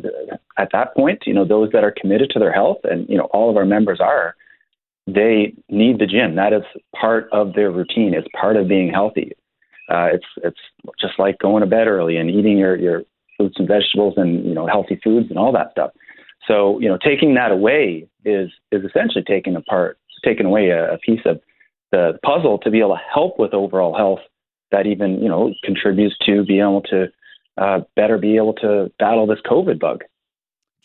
at 0.58 0.70
that 0.72 0.94
point, 0.94 1.22
you 1.26 1.34
know, 1.34 1.44
those 1.44 1.70
that 1.72 1.84
are 1.84 1.94
committed 1.98 2.30
to 2.30 2.38
their 2.38 2.52
health, 2.52 2.78
and 2.84 3.08
you 3.08 3.16
know, 3.16 3.28
all 3.32 3.50
of 3.50 3.56
our 3.56 3.64
members 3.64 4.00
are, 4.00 4.34
they 5.14 5.54
need 5.68 5.98
the 5.98 6.06
gym. 6.06 6.36
That 6.36 6.52
is 6.52 6.62
part 6.98 7.28
of 7.32 7.54
their 7.54 7.70
routine. 7.70 8.14
It's 8.14 8.28
part 8.38 8.56
of 8.56 8.68
being 8.68 8.90
healthy. 8.92 9.32
Uh, 9.88 10.08
it's 10.12 10.26
it's 10.42 10.60
just 11.00 11.18
like 11.18 11.38
going 11.38 11.62
to 11.62 11.66
bed 11.66 11.86
early 11.86 12.16
and 12.16 12.30
eating 12.30 12.58
your 12.58 12.76
your 12.76 13.02
fruits 13.36 13.56
and 13.58 13.68
vegetables 13.68 14.14
and 14.16 14.44
you 14.44 14.54
know 14.54 14.66
healthy 14.66 15.00
foods 15.02 15.30
and 15.30 15.38
all 15.38 15.52
that 15.52 15.70
stuff. 15.70 15.90
So 16.46 16.78
you 16.80 16.88
know, 16.88 16.98
taking 17.02 17.34
that 17.34 17.50
away 17.50 18.06
is 18.24 18.50
is 18.70 18.84
essentially 18.84 19.24
taking 19.26 19.56
apart, 19.56 19.98
taking 20.24 20.46
away 20.46 20.68
a, 20.68 20.94
a 20.94 20.98
piece 20.98 21.22
of 21.24 21.40
the 21.90 22.18
puzzle 22.22 22.58
to 22.58 22.70
be 22.70 22.80
able 22.80 22.96
to 22.96 23.02
help 23.12 23.38
with 23.38 23.54
overall 23.54 23.96
health 23.96 24.20
that 24.70 24.86
even 24.86 25.22
you 25.22 25.28
know 25.28 25.54
contributes 25.64 26.16
to 26.26 26.44
being 26.44 26.60
able 26.60 26.82
to 26.82 27.06
uh, 27.56 27.80
better 27.96 28.18
be 28.18 28.36
able 28.36 28.54
to 28.54 28.92
battle 28.98 29.26
this 29.26 29.40
COVID 29.46 29.78
bug. 29.78 30.04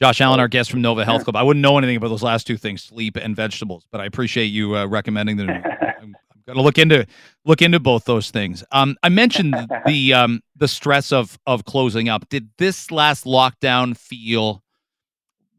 Josh 0.03 0.19
Allen, 0.19 0.41
our 0.41 0.49
guest 0.49 0.69
from 0.69 0.81
Nova 0.81 1.05
Health 1.05 1.23
Club. 1.23 1.37
I 1.37 1.43
wouldn't 1.43 1.61
know 1.61 1.77
anything 1.77 1.95
about 1.95 2.09
those 2.09 2.23
last 2.23 2.45
two 2.45 2.57
things, 2.57 2.83
sleep 2.83 3.15
and 3.15 3.37
vegetables, 3.37 3.87
but 3.89 4.01
I 4.01 4.05
appreciate 4.05 4.47
you 4.47 4.75
uh, 4.75 4.85
recommending 4.85 5.37
them. 5.37 5.49
I'm, 5.49 5.63
I'm 6.01 6.41
going 6.45 6.57
to 6.57 6.61
look 6.61 6.77
into 6.77 7.07
look 7.45 7.61
into 7.61 7.79
both 7.79 8.03
those 8.03 8.29
things. 8.29 8.65
Um, 8.73 8.97
I 9.01 9.07
mentioned 9.07 9.55
the 9.85 10.13
um, 10.13 10.41
the 10.57 10.67
stress 10.67 11.13
of 11.13 11.39
of 11.47 11.63
closing 11.63 12.09
up. 12.09 12.27
Did 12.27 12.49
this 12.57 12.91
last 12.91 13.23
lockdown 13.23 13.95
feel 13.95 14.61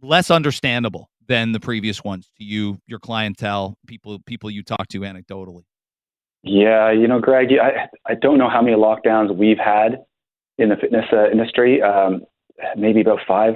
less 0.02 0.30
understandable 0.30 1.08
than 1.26 1.52
the 1.52 1.60
previous 1.60 2.04
ones 2.04 2.28
to 2.36 2.44
you, 2.44 2.78
your 2.86 2.98
clientele, 2.98 3.78
people 3.86 4.18
people 4.26 4.50
you 4.50 4.62
talk 4.62 4.88
to 4.88 5.00
anecdotally? 5.00 5.64
Yeah, 6.42 6.92
you 6.92 7.08
know, 7.08 7.18
Greg, 7.18 7.48
I 7.58 7.88
I 8.04 8.14
don't 8.14 8.36
know 8.36 8.50
how 8.50 8.60
many 8.60 8.76
lockdowns 8.76 9.34
we've 9.34 9.56
had 9.56 10.04
in 10.58 10.68
the 10.68 10.76
fitness 10.76 11.06
uh, 11.14 11.30
industry. 11.30 11.80
Um, 11.80 12.26
maybe 12.76 13.00
about 13.00 13.20
five 13.26 13.54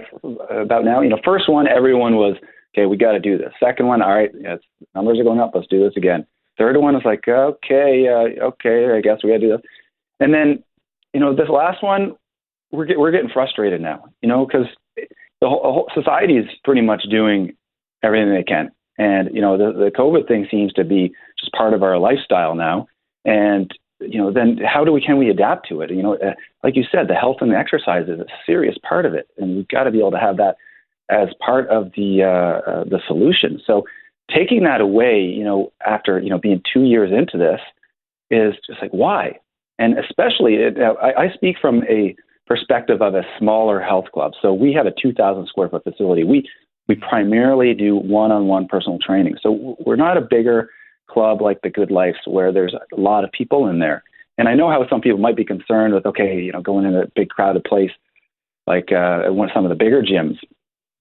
about 0.51 0.85
now. 0.85 1.01
You 1.01 1.11
know, 1.11 1.19
first 1.25 1.49
one, 1.49 1.67
everyone 1.69 2.17
was 2.17 2.37
okay. 2.75 2.87
We 2.87 2.97
got 2.97 3.13
to 3.13 3.21
do 3.21 3.39
this. 3.39 3.53
Second 3.61 3.87
one, 3.87 4.03
all 4.03 4.15
right, 4.15 4.31
yes, 4.41 4.59
numbers 4.95 5.19
are 5.19 5.25
going 5.25 5.41
up. 5.41 5.53
Let's 5.55 5.67
do 5.69 5.83
this 5.83 5.97
again. 5.97 6.27
Third 6.59 6.77
one 6.77 6.97
is 6.97 7.03
like, 7.05 7.27
okay, 7.29 8.07
uh, 8.09 8.45
okay, 8.47 8.93
I 8.97 9.01
guess 9.01 9.19
we 9.23 9.31
got 9.31 9.37
to 9.37 9.41
do 9.41 9.49
this. 9.51 9.61
And 10.19 10.35
then, 10.35 10.63
you 11.15 11.21
know, 11.21 11.35
this 11.35 11.49
last 11.49 11.83
one, 11.83 12.17
we're 12.73 12.85
get, 12.85 12.99
we're 12.99 13.13
getting 13.13 13.31
frustrated 13.33 13.81
now. 13.81 14.05
You 14.23 14.29
know, 14.29 14.47
because 14.47 14.67
the 14.97 15.49
whole, 15.49 15.63
whole 15.63 15.91
society 15.95 16.35
is 16.37 16.47
pretty 16.65 16.81
much 16.81 17.05
doing 17.11 17.57
everything 18.03 18.35
they 18.35 18.43
can. 18.43 18.71
And 18.99 19.31
you 19.33 19.41
know, 19.41 19.57
the 19.57 19.73
the 19.73 19.91
COVID 19.97 20.27
thing 20.27 20.47
seems 20.51 20.73
to 20.75 20.85
be 20.85 21.13
just 21.39 21.53
part 21.53 21.73
of 21.73 21.83
our 21.83 21.99
lifestyle 21.99 22.55
now. 22.55 22.89
And 23.25 23.71
you 24.01 24.19
know, 24.19 24.33
then 24.33 24.59
how 24.65 24.85
do 24.85 24.93
we 24.93 25.01
can 25.01 25.19
we 25.19 25.31
adapt 25.31 25.69
to 25.69 25.81
it? 25.81 25.91
You 25.91 26.03
know, 26.03 26.15
uh, 26.15 26.35
like 26.63 26.77
you 26.77 26.85
said, 26.91 27.09
the 27.09 27.15
health 27.15 27.39
and 27.41 27.51
the 27.51 27.57
exercise 27.57 28.09
is 28.09 28.21
a 28.21 28.27
serious 28.47 28.77
part 28.89 29.07
of 29.07 29.15
it, 29.15 29.29
and 29.39 29.57
we've 29.57 29.69
got 29.69 29.85
to 29.85 29.91
be 29.91 29.99
able 29.99 30.13
to 30.13 30.19
have 30.19 30.37
that 30.37 30.57
as 31.11 31.29
part 31.45 31.69
of 31.69 31.91
the 31.97 32.23
uh, 32.23 32.71
uh, 32.71 32.85
the 32.85 33.01
solution. 33.07 33.61
So 33.67 33.85
taking 34.35 34.63
that 34.65 34.81
away, 34.81 35.21
you 35.21 35.45
know, 35.45 35.73
after 35.87 36.21
you 36.21 36.31
know 36.31 36.39
being 36.39 36.63
two 36.73 36.83
years 36.83 37.11
into 37.13 37.39
this, 37.39 37.61
is 38.31 38.55
just 38.67 38.81
like 38.81 38.93
why? 38.93 39.39
And 39.79 39.99
especially, 39.99 40.55
it, 40.55 40.77
I, 40.79 41.25
I 41.25 41.35
speak 41.35 41.57
from 41.61 41.85
a 41.85 42.15
perspective 42.47 43.03
of 43.03 43.15
a 43.15 43.23
smaller 43.39 43.81
health 43.81 44.07
club. 44.13 44.33
So 44.41 44.53
we 44.53 44.73
have 44.73 44.87
a 44.87 44.93
2,000 45.01 45.47
square 45.47 45.69
foot 45.69 45.85
facility. 45.85 46.25
We 46.25 46.49
we 46.89 46.95
primarily 46.95 47.75
do 47.75 47.97
one-on-one 47.97 48.67
personal 48.69 48.99
training. 48.99 49.37
So 49.43 49.77
we're 49.85 49.97
not 49.97 50.17
a 50.17 50.23
bigger 50.23 50.71
club 51.09 51.41
like 51.41 51.61
the 51.63 51.71
GoodLife 51.71 52.17
where 52.27 52.53
there's 52.53 52.75
a 52.75 53.01
lot 53.01 53.25
of 53.25 53.33
people 53.33 53.69
in 53.69 53.79
there. 53.79 54.03
And 54.37 54.49
I 54.49 54.55
know 54.55 54.71
how 54.71 54.87
some 54.89 55.01
people 55.01 55.19
might 55.19 55.37
be 55.37 55.45
concerned 55.45 55.95
with, 55.95 56.07
okay, 56.07 56.41
you 56.41 56.53
know, 56.53 56.63
going 56.63 56.87
in 56.87 56.95
a 56.95 57.07
big 57.15 57.29
crowded 57.29 57.65
place 57.65 57.91
like 58.69 58.93
uh, 58.93 59.23
one 59.33 59.49
of 59.49 59.55
some 59.55 59.65
of 59.65 59.71
the 59.71 59.75
bigger 59.75 60.03
gyms 60.03 60.37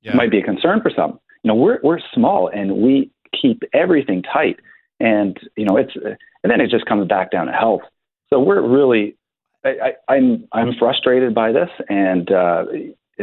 yeah. 0.01 0.15
might 0.15 0.31
be 0.31 0.39
a 0.39 0.43
concern 0.43 0.81
for 0.81 0.89
some. 0.95 1.19
You 1.43 1.49
know, 1.49 1.55
we're 1.55 1.79
we're 1.83 1.99
small 2.13 2.47
and 2.47 2.77
we 2.77 3.11
keep 3.39 3.61
everything 3.73 4.23
tight, 4.23 4.57
and 4.99 5.37
you 5.57 5.65
know, 5.65 5.75
it's 5.75 5.91
and 5.95 6.51
then 6.51 6.61
it 6.61 6.71
just 6.71 6.85
comes 6.85 7.07
back 7.07 7.29
down 7.29 7.47
to 7.47 7.51
health. 7.51 7.81
So 8.29 8.39
we're 8.39 8.65
really, 8.65 9.17
I, 9.65 9.69
I, 9.69 10.13
I'm 10.15 10.47
I'm 10.53 10.73
frustrated 10.79 11.35
by 11.35 11.51
this, 11.51 11.69
and 11.89 12.31
uh, 12.31 12.63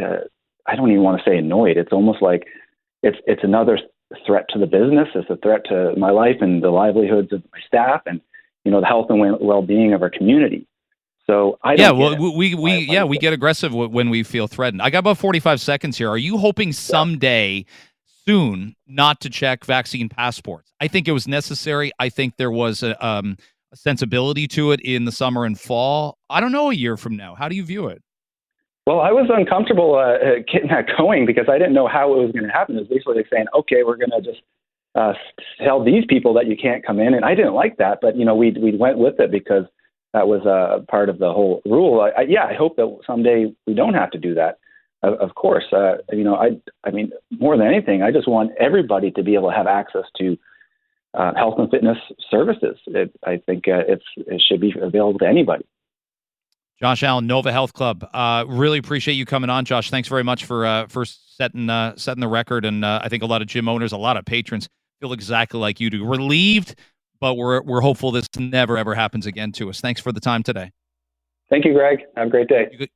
uh, 0.01 0.17
I 0.67 0.75
don't 0.75 0.91
even 0.91 1.03
want 1.03 1.19
to 1.21 1.29
say 1.29 1.37
annoyed. 1.37 1.77
It's 1.77 1.91
almost 1.91 2.21
like 2.21 2.45
it's 3.01 3.17
it's 3.25 3.43
another 3.43 3.79
threat 4.25 4.45
to 4.49 4.59
the 4.59 4.67
business. 4.67 5.07
It's 5.15 5.29
a 5.29 5.37
threat 5.37 5.61
to 5.69 5.93
my 5.97 6.11
life 6.11 6.37
and 6.41 6.63
the 6.63 6.69
livelihoods 6.69 7.33
of 7.33 7.43
my 7.51 7.59
staff, 7.67 8.01
and 8.05 8.21
you 8.63 8.71
know 8.71 8.81
the 8.81 8.87
health 8.87 9.07
and 9.09 9.19
well-being 9.39 9.93
of 9.93 10.01
our 10.01 10.09
community. 10.09 10.67
So 11.27 11.57
I 11.63 11.73
yeah, 11.73 11.91
well, 11.91 12.15
we 12.15 12.53
we 12.53 12.77
yeah 12.77 13.03
we 13.03 13.17
get 13.17 13.33
aggressive 13.33 13.73
when 13.73 14.09
we 14.09 14.23
feel 14.23 14.47
threatened. 14.47 14.81
I 14.81 14.89
got 14.89 14.99
about 14.99 15.17
forty 15.17 15.39
five 15.39 15.59
seconds 15.59 15.97
here. 15.97 16.09
Are 16.09 16.17
you 16.17 16.37
hoping 16.37 16.71
someday, 16.71 17.65
soon, 18.25 18.75
not 18.87 19.21
to 19.21 19.29
check 19.29 19.65
vaccine 19.65 20.07
passports? 20.07 20.71
I 20.79 20.87
think 20.87 21.07
it 21.07 21.13
was 21.13 21.27
necessary. 21.27 21.91
I 21.97 22.09
think 22.09 22.37
there 22.37 22.51
was 22.51 22.83
a, 22.83 23.03
um, 23.05 23.37
a 23.71 23.75
sensibility 23.75 24.47
to 24.49 24.71
it 24.71 24.81
in 24.81 25.05
the 25.05 25.11
summer 25.11 25.45
and 25.45 25.59
fall. 25.59 26.19
I 26.29 26.41
don't 26.41 26.51
know 26.51 26.69
a 26.69 26.75
year 26.75 26.95
from 26.95 27.15
now. 27.15 27.33
How 27.33 27.49
do 27.49 27.55
you 27.55 27.63
view 27.63 27.87
it? 27.87 28.03
Well, 28.85 29.01
I 29.01 29.11
was 29.11 29.29
uncomfortable 29.33 29.95
uh, 29.95 30.39
getting 30.51 30.69
that 30.69 30.85
going 30.97 31.25
because 31.25 31.45
I 31.49 31.57
didn't 31.57 31.73
know 31.73 31.87
how 31.87 32.13
it 32.13 32.23
was 32.23 32.31
going 32.31 32.45
to 32.45 32.53
happen. 32.53 32.75
It 32.75 32.81
was 32.81 32.87
basically 32.87 33.15
like 33.15 33.27
saying, 33.31 33.45
okay, 33.57 33.83
we're 33.83 33.97
going 33.97 34.11
to 34.11 34.21
just 34.21 34.41
uh, 34.95 35.13
tell 35.63 35.83
these 35.83 36.03
people 36.07 36.33
that 36.35 36.47
you 36.47 36.55
can't 36.55 36.85
come 36.85 36.99
in, 36.99 37.13
and 37.13 37.25
I 37.25 37.35
didn't 37.35 37.53
like 37.53 37.77
that, 37.77 37.99
but 38.01 38.15
you 38.15 38.23
know, 38.23 38.35
we 38.35 38.51
we 38.51 38.77
went 38.77 38.97
with 38.97 39.19
it 39.19 39.29
because 39.29 39.65
that 40.13 40.27
was 40.27 40.45
a 40.45 40.49
uh, 40.49 40.79
part 40.89 41.09
of 41.09 41.19
the 41.19 41.33
whole 41.33 41.61
rule. 41.65 41.99
I, 41.99 42.21
I, 42.21 42.25
yeah, 42.29 42.45
I 42.45 42.53
hope 42.53 42.77
that 42.77 42.97
someday 43.05 43.53
we 43.67 43.73
don't 43.73 43.93
have 43.93 44.11
to 44.11 44.17
do 44.17 44.33
that. 44.35 44.59
Of, 45.03 45.15
of 45.15 45.35
course, 45.35 45.65
uh, 45.73 45.95
you 46.13 46.23
know, 46.23 46.35
I 46.35 46.51
I 46.85 46.91
mean, 46.91 47.11
more 47.39 47.57
than 47.57 47.67
anything, 47.67 48.03
I 48.03 48.11
just 48.11 48.27
want 48.27 48.51
everybody 48.57 49.11
to 49.11 49.23
be 49.23 49.35
able 49.35 49.49
to 49.49 49.55
have 49.55 49.67
access 49.67 50.05
to 50.19 50.37
uh, 51.13 51.33
health 51.35 51.55
and 51.57 51.69
fitness 51.69 51.97
services. 52.31 52.77
It, 52.87 53.11
I 53.25 53.41
think 53.45 53.67
uh, 53.67 53.83
it's 53.87 54.05
it 54.15 54.41
should 54.47 54.61
be 54.61 54.73
available 54.81 55.19
to 55.19 55.27
anybody. 55.27 55.65
Josh 56.79 57.03
Allen, 57.03 57.25
Nova 57.25 57.51
Health 57.51 57.73
Club. 57.73 58.07
Uh, 58.13 58.43
really 58.47 58.77
appreciate 58.77 59.13
you 59.13 59.25
coming 59.25 59.49
on, 59.49 59.63
Josh. 59.63 59.89
Thanks 59.89 60.09
very 60.09 60.23
much 60.23 60.45
for 60.45 60.65
uh, 60.65 60.87
for 60.87 61.05
setting 61.05 61.69
uh, 61.69 61.95
setting 61.95 62.21
the 62.21 62.27
record. 62.27 62.65
And 62.65 62.83
uh, 62.83 62.99
I 63.01 63.09
think 63.09 63.23
a 63.23 63.25
lot 63.25 63.41
of 63.41 63.47
gym 63.47 63.69
owners, 63.69 63.91
a 63.91 63.97
lot 63.97 64.17
of 64.17 64.25
patrons 64.25 64.67
feel 64.99 65.13
exactly 65.13 65.59
like 65.59 65.79
you 65.79 65.89
do. 65.89 66.05
Relieved, 66.05 66.75
but 67.21 67.35
we're 67.35 67.61
we're 67.61 67.81
hopeful 67.81 68.11
this 68.11 68.27
never 68.37 68.77
ever 68.77 68.93
happens 68.93 69.25
again 69.25 69.51
to 69.53 69.69
us. 69.69 69.79
Thanks 69.79 70.01
for 70.01 70.11
the 70.11 70.19
time 70.19 70.43
today. 70.43 70.71
Thank 71.49 71.63
you, 71.65 71.73
Greg. 71.73 71.99
Have 72.17 72.27
a 72.27 72.29
great 72.29 72.49
day. 72.49 72.89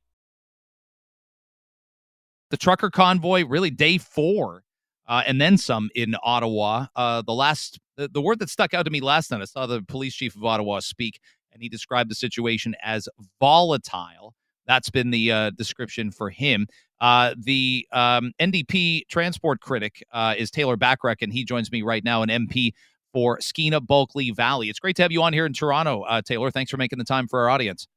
The 2.50 2.56
trucker 2.56 2.90
convoy, 2.90 3.46
really 3.46 3.70
day 3.70 3.96
four, 3.96 4.64
uh, 5.06 5.22
and 5.26 5.40
then 5.40 5.56
some 5.56 5.88
in 5.94 6.16
Ottawa. 6.22 6.86
Uh, 6.96 7.22
the 7.22 7.32
last 7.32 7.78
the, 7.96 8.08
the 8.08 8.20
word 8.20 8.40
that 8.40 8.50
stuck 8.50 8.74
out 8.74 8.84
to 8.84 8.90
me 8.90 9.00
last 9.00 9.30
night, 9.30 9.40
I 9.40 9.44
saw 9.44 9.66
the 9.66 9.82
police 9.82 10.14
chief 10.14 10.36
of 10.36 10.44
Ottawa 10.44 10.80
speak 10.80 11.20
and 11.52 11.62
he 11.62 11.68
described 11.68 12.10
the 12.10 12.14
situation 12.14 12.74
as 12.82 13.08
volatile. 13.40 14.34
That's 14.66 14.90
been 14.90 15.10
the 15.10 15.32
uh, 15.32 15.50
description 15.50 16.10
for 16.10 16.30
him. 16.30 16.66
Uh, 17.00 17.34
the 17.38 17.86
um, 17.92 18.32
NDP 18.40 19.08
transport 19.08 19.60
critic 19.60 20.04
uh, 20.12 20.34
is 20.36 20.50
Taylor 20.50 20.76
Bachrach, 20.76 21.22
and 21.22 21.32
he 21.32 21.44
joins 21.44 21.72
me 21.72 21.82
right 21.82 22.04
now, 22.04 22.22
an 22.22 22.28
MP 22.28 22.72
for 23.12 23.38
Skeena 23.38 23.80
Bulkley 23.80 24.30
Valley. 24.30 24.68
It's 24.68 24.78
great 24.78 24.96
to 24.96 25.02
have 25.02 25.12
you 25.12 25.22
on 25.22 25.32
here 25.32 25.46
in 25.46 25.52
Toronto, 25.52 26.02
uh, 26.02 26.22
Taylor. 26.22 26.50
Thanks 26.50 26.70
for 26.70 26.76
making 26.76 26.98
the 26.98 27.04
time 27.04 27.26
for 27.26 27.40
our 27.40 27.48
audience. 27.48 27.88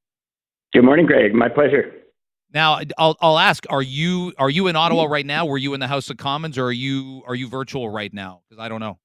Good 0.73 0.83
morning, 0.83 1.05
Greg. 1.05 1.33
My 1.33 1.49
pleasure. 1.49 1.93
Now, 2.53 2.79
I'll 2.97 3.17
I'll 3.19 3.39
ask: 3.39 3.65
Are 3.69 3.81
you 3.81 4.33
are 4.37 4.49
you 4.49 4.67
in 4.67 4.75
Ottawa 4.75 5.05
right 5.05 5.25
now? 5.25 5.45
Were 5.45 5.57
you 5.57 5.73
in 5.73 5.79
the 5.79 5.87
House 5.87 6.09
of 6.09 6.17
Commons, 6.17 6.57
or 6.57 6.65
are 6.65 6.71
you 6.71 7.23
are 7.27 7.35
you 7.35 7.47
virtual 7.47 7.89
right 7.89 8.13
now? 8.13 8.41
Because 8.47 8.63
I 8.63 8.69
don't 8.69 8.79
know. 8.79 8.99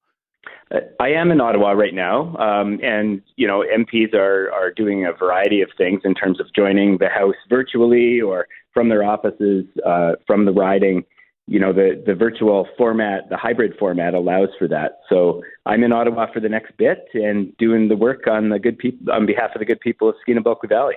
I 0.99 1.09
am 1.09 1.31
in 1.31 1.41
Ottawa 1.41 1.71
right 1.71 1.93
now, 1.93 2.35
um, 2.37 2.79
and 2.83 3.21
you 3.35 3.47
know 3.47 3.63
MPs 3.63 4.13
are 4.13 4.51
are 4.51 4.71
doing 4.71 5.05
a 5.05 5.13
variety 5.13 5.61
of 5.61 5.69
things 5.77 6.01
in 6.03 6.13
terms 6.13 6.39
of 6.39 6.45
joining 6.55 6.97
the 6.99 7.09
House 7.09 7.35
virtually 7.49 8.21
or 8.21 8.47
from 8.73 8.89
their 8.89 9.03
offices, 9.03 9.65
uh, 9.85 10.13
from 10.27 10.45
the 10.45 10.51
riding. 10.51 11.03
You 11.47 11.59
know 11.59 11.73
the 11.73 12.01
the 12.05 12.13
virtual 12.13 12.67
format, 12.77 13.29
the 13.29 13.37
hybrid 13.37 13.73
format 13.79 14.13
allows 14.13 14.49
for 14.59 14.67
that. 14.67 14.99
So 15.09 15.41
I'm 15.65 15.83
in 15.83 15.91
Ottawa 15.91 16.27
for 16.31 16.39
the 16.39 16.49
next 16.49 16.77
bit 16.77 17.07
and 17.15 17.55
doing 17.57 17.87
the 17.87 17.97
work 17.97 18.27
on 18.27 18.49
the 18.49 18.59
good 18.59 18.77
people 18.77 19.11
on 19.11 19.25
behalf 19.25 19.51
of 19.55 19.59
the 19.59 19.65
good 19.65 19.79
people 19.79 20.07
of 20.07 20.15
Skeena 20.23 20.43
Bulkley 20.43 20.69
Valley. 20.69 20.95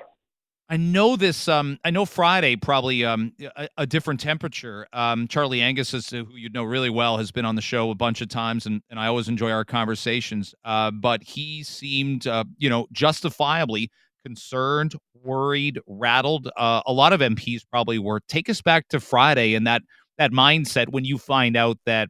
I 0.72 0.78
know 0.78 1.16
this. 1.16 1.48
Um, 1.48 1.78
I 1.84 1.90
know 1.90 2.06
Friday 2.06 2.56
probably 2.56 3.04
um, 3.04 3.34
a, 3.56 3.68
a 3.76 3.86
different 3.86 4.20
temperature. 4.20 4.86
Um, 4.94 5.28
Charlie 5.28 5.60
Angus, 5.60 5.92
is, 5.92 6.08
who 6.08 6.26
you 6.34 6.48
know 6.48 6.64
really 6.64 6.88
well, 6.88 7.18
has 7.18 7.30
been 7.30 7.44
on 7.44 7.56
the 7.56 7.60
show 7.60 7.90
a 7.90 7.94
bunch 7.94 8.22
of 8.22 8.30
times, 8.30 8.64
and, 8.64 8.80
and 8.88 8.98
I 8.98 9.08
always 9.08 9.28
enjoy 9.28 9.50
our 9.50 9.66
conversations. 9.66 10.54
Uh, 10.64 10.90
but 10.90 11.22
he 11.22 11.62
seemed, 11.62 12.26
uh, 12.26 12.44
you 12.56 12.70
know, 12.70 12.86
justifiably 12.90 13.90
concerned, 14.24 14.94
worried, 15.22 15.78
rattled. 15.86 16.48
Uh, 16.56 16.80
a 16.86 16.92
lot 16.94 17.12
of 17.12 17.20
MPs 17.20 17.60
probably 17.70 17.98
were. 17.98 18.20
Take 18.26 18.48
us 18.48 18.62
back 18.62 18.88
to 18.88 18.98
Friday 18.98 19.54
and 19.54 19.66
that 19.66 19.82
that 20.16 20.32
mindset 20.32 20.88
when 20.88 21.04
you 21.04 21.18
find 21.18 21.54
out 21.54 21.76
that 21.84 22.08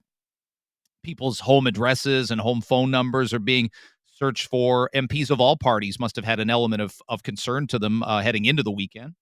people's 1.03 1.41
home 1.41 1.67
addresses 1.67 2.31
and 2.31 2.41
home 2.41 2.61
phone 2.61 2.93
numbers 2.93 3.35
are 3.35 3.41
being 3.41 3.71
search 4.23 4.47
for 4.47 4.89
MPs 4.95 5.31
of 5.31 5.41
all 5.41 5.57
parties 5.57 5.99
must 5.99 6.15
have 6.15 6.25
had 6.25 6.39
an 6.39 6.49
element 6.49 6.81
of, 6.81 6.95
of 7.09 7.25
concern 7.25 7.67
to 7.67 7.77
them 7.77 8.05
uh, 8.05 8.23
heading 8.23 8.45
into 8.45 8.63
the 8.63 8.71
weekend. 8.71 9.15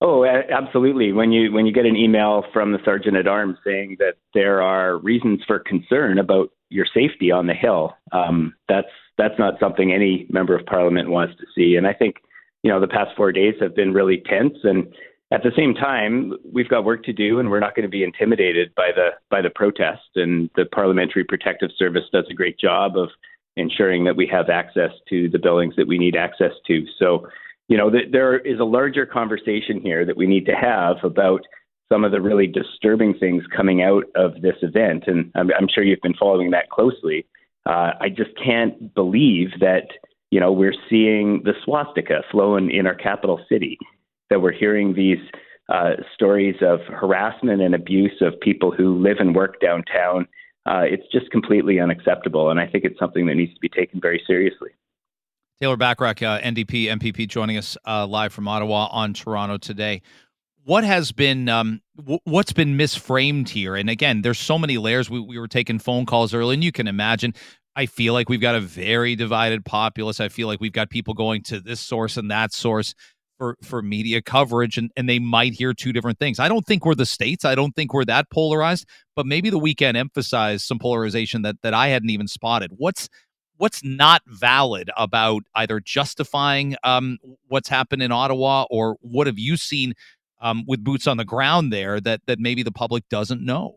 Oh, 0.00 0.24
absolutely. 0.24 1.12
When 1.12 1.30
you 1.30 1.52
when 1.52 1.66
you 1.66 1.72
get 1.72 1.86
an 1.86 1.96
email 1.96 2.44
from 2.52 2.72
the 2.72 2.78
sergeant 2.84 3.16
at 3.16 3.26
arms 3.26 3.58
saying 3.64 3.96
that 3.98 4.14
there 4.34 4.62
are 4.62 4.98
reasons 4.98 5.40
for 5.46 5.58
concern 5.58 6.18
about 6.18 6.50
your 6.68 6.86
safety 6.94 7.30
on 7.30 7.46
the 7.46 7.54
hill, 7.54 7.94
um, 8.12 8.54
that's 8.68 8.94
that's 9.18 9.38
not 9.38 9.54
something 9.60 9.92
any 9.92 10.26
member 10.30 10.56
of 10.56 10.66
parliament 10.66 11.10
wants 11.10 11.34
to 11.38 11.46
see. 11.54 11.76
And 11.76 11.86
I 11.86 11.92
think 11.92 12.16
you 12.62 12.70
know 12.70 12.80
the 12.80 12.86
past 12.86 13.10
four 13.16 13.32
days 13.32 13.54
have 13.60 13.74
been 13.74 13.92
really 13.92 14.22
tense. 14.28 14.56
And 14.62 14.86
at 15.30 15.42
the 15.42 15.52
same 15.56 15.74
time, 15.74 16.32
we've 16.50 16.68
got 16.68 16.84
work 16.84 17.02
to 17.04 17.12
do, 17.12 17.38
and 17.38 17.50
we're 17.50 17.60
not 17.60 17.74
going 17.74 17.82
to 17.82 17.90
be 17.90 18.04
intimidated 18.04 18.72
by 18.76 18.90
the 18.94 19.10
by 19.30 19.42
the 19.42 19.50
protest. 19.50 20.08
And 20.14 20.48
the 20.54 20.64
Parliamentary 20.64 21.24
Protective 21.24 21.70
Service 21.76 22.04
does 22.12 22.24
a 22.30 22.34
great 22.34 22.58
job 22.58 22.96
of 22.96 23.08
ensuring 23.58 24.04
that 24.04 24.16
we 24.16 24.26
have 24.26 24.48
access 24.48 24.90
to 25.08 25.28
the 25.28 25.38
buildings 25.38 25.74
that 25.76 25.88
we 25.88 25.98
need 25.98 26.16
access 26.16 26.52
to. 26.66 26.84
So, 26.98 27.28
you 27.68 27.76
know, 27.76 27.90
th- 27.90 28.10
there 28.12 28.38
is 28.38 28.60
a 28.60 28.64
larger 28.64 29.04
conversation 29.04 29.80
here 29.82 30.04
that 30.06 30.16
we 30.16 30.26
need 30.26 30.46
to 30.46 30.54
have 30.54 30.96
about 31.02 31.42
some 31.90 32.04
of 32.04 32.12
the 32.12 32.20
really 32.20 32.46
disturbing 32.46 33.14
things 33.18 33.42
coming 33.56 33.82
out 33.82 34.04
of 34.14 34.42
this 34.42 34.56
event. 34.62 35.04
And 35.06 35.30
I'm, 35.34 35.50
I'm 35.58 35.68
sure 35.72 35.82
you've 35.84 36.00
been 36.02 36.14
following 36.14 36.50
that 36.50 36.70
closely. 36.70 37.26
Uh, 37.66 37.92
I 38.00 38.08
just 38.08 38.30
can't 38.42 38.94
believe 38.94 39.48
that, 39.60 39.88
you 40.30 40.40
know, 40.40 40.52
we're 40.52 40.74
seeing 40.88 41.42
the 41.44 41.54
swastika 41.64 42.22
flown 42.30 42.70
in 42.70 42.86
our 42.86 42.94
capital 42.94 43.40
city, 43.48 43.78
that 44.30 44.40
we're 44.40 44.52
hearing 44.52 44.94
these 44.94 45.18
uh, 45.68 45.92
stories 46.14 46.56
of 46.62 46.80
harassment 46.88 47.60
and 47.60 47.74
abuse 47.74 48.20
of 48.20 48.38
people 48.40 48.70
who 48.70 49.02
live 49.02 49.16
and 49.20 49.34
work 49.34 49.60
downtown 49.60 50.26
uh, 50.68 50.82
it's 50.82 51.10
just 51.10 51.30
completely 51.30 51.80
unacceptable. 51.80 52.50
And 52.50 52.60
I 52.60 52.66
think 52.66 52.84
it's 52.84 52.98
something 52.98 53.26
that 53.26 53.34
needs 53.34 53.54
to 53.54 53.60
be 53.60 53.70
taken 53.70 54.00
very 54.00 54.22
seriously. 54.26 54.70
Taylor 55.60 55.78
Bachrach, 55.78 56.22
uh, 56.22 56.40
NDP 56.40 56.84
MPP, 56.84 57.26
joining 57.26 57.56
us 57.56 57.76
uh, 57.86 58.06
live 58.06 58.32
from 58.32 58.46
Ottawa 58.46 58.88
on 58.92 59.14
Toronto 59.14 59.56
today. 59.56 60.02
What 60.64 60.84
has 60.84 61.10
been 61.10 61.48
um, 61.48 61.80
w- 61.96 62.20
what's 62.24 62.52
been 62.52 62.76
misframed 62.76 63.48
here? 63.48 63.74
And 63.74 63.88
again, 63.88 64.20
there's 64.20 64.38
so 64.38 64.58
many 64.58 64.76
layers. 64.76 65.08
We, 65.08 65.20
we 65.20 65.38
were 65.38 65.48
taking 65.48 65.78
phone 65.78 66.04
calls 66.04 66.34
early, 66.34 66.54
and 66.54 66.62
you 66.62 66.70
can 66.70 66.86
imagine. 66.86 67.32
I 67.74 67.86
feel 67.86 68.12
like 68.12 68.28
we've 68.28 68.40
got 68.40 68.54
a 68.54 68.60
very 68.60 69.16
divided 69.16 69.64
populace. 69.64 70.20
I 70.20 70.28
feel 70.28 70.48
like 70.48 70.60
we've 70.60 70.72
got 70.72 70.90
people 70.90 71.14
going 71.14 71.42
to 71.44 71.60
this 71.60 71.80
source 71.80 72.16
and 72.16 72.30
that 72.30 72.52
source 72.52 72.94
for 73.38 73.56
for 73.62 73.80
media 73.80 74.20
coverage 74.20 74.76
and, 74.76 74.90
and 74.96 75.08
they 75.08 75.18
might 75.18 75.54
hear 75.54 75.72
two 75.72 75.92
different 75.92 76.18
things. 76.18 76.38
I 76.38 76.48
don't 76.48 76.66
think 76.66 76.84
we're 76.84 76.94
the 76.94 77.06
states. 77.06 77.44
I 77.44 77.54
don't 77.54 77.74
think 77.74 77.94
we're 77.94 78.04
that 78.06 78.30
polarized, 78.30 78.86
but 79.16 79.24
maybe 79.24 79.48
the 79.48 79.58
weekend 79.58 79.96
emphasized 79.96 80.66
some 80.66 80.78
polarization 80.78 81.42
that 81.42 81.56
that 81.62 81.72
I 81.72 81.88
hadn't 81.88 82.10
even 82.10 82.28
spotted. 82.28 82.72
What's 82.76 83.08
what's 83.56 83.82
not 83.84 84.22
valid 84.26 84.90
about 84.96 85.42
either 85.54 85.80
justifying 85.80 86.76
um, 86.84 87.18
what's 87.48 87.68
happened 87.68 88.02
in 88.02 88.12
Ottawa 88.12 88.66
or 88.70 88.96
what 89.00 89.26
have 89.26 89.38
you 89.38 89.56
seen 89.56 89.94
um, 90.40 90.64
with 90.66 90.82
boots 90.82 91.06
on 91.06 91.16
the 91.16 91.24
ground 91.24 91.72
there 91.72 92.00
that 92.00 92.20
that 92.26 92.38
maybe 92.38 92.62
the 92.62 92.72
public 92.72 93.08
doesn't 93.08 93.44
know? 93.44 93.76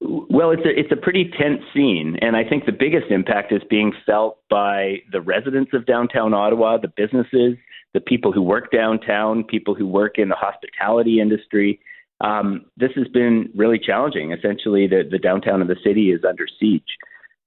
Well, 0.00 0.50
it's 0.50 0.64
a 0.64 0.78
it's 0.78 0.92
a 0.92 0.96
pretty 0.96 1.30
tense 1.38 1.62
scene, 1.74 2.18
and 2.20 2.36
I 2.36 2.44
think 2.44 2.66
the 2.66 2.72
biggest 2.72 3.10
impact 3.10 3.50
is 3.50 3.62
being 3.70 3.92
felt 4.04 4.38
by 4.50 4.98
the 5.10 5.20
residents 5.20 5.72
of 5.72 5.86
downtown 5.86 6.34
Ottawa, 6.34 6.76
the 6.76 6.92
businesses, 6.96 7.56
the 7.96 8.00
people 8.02 8.30
who 8.30 8.42
work 8.42 8.70
downtown, 8.70 9.42
people 9.42 9.74
who 9.74 9.86
work 9.86 10.18
in 10.18 10.28
the 10.28 10.34
hospitality 10.34 11.18
industry. 11.18 11.80
Um, 12.20 12.66
this 12.76 12.90
has 12.94 13.08
been 13.08 13.48
really 13.54 13.78
challenging. 13.78 14.32
Essentially, 14.32 14.86
the, 14.86 15.02
the 15.10 15.18
downtown 15.18 15.62
of 15.62 15.68
the 15.68 15.78
city 15.82 16.10
is 16.10 16.20
under 16.22 16.46
siege. 16.60 16.98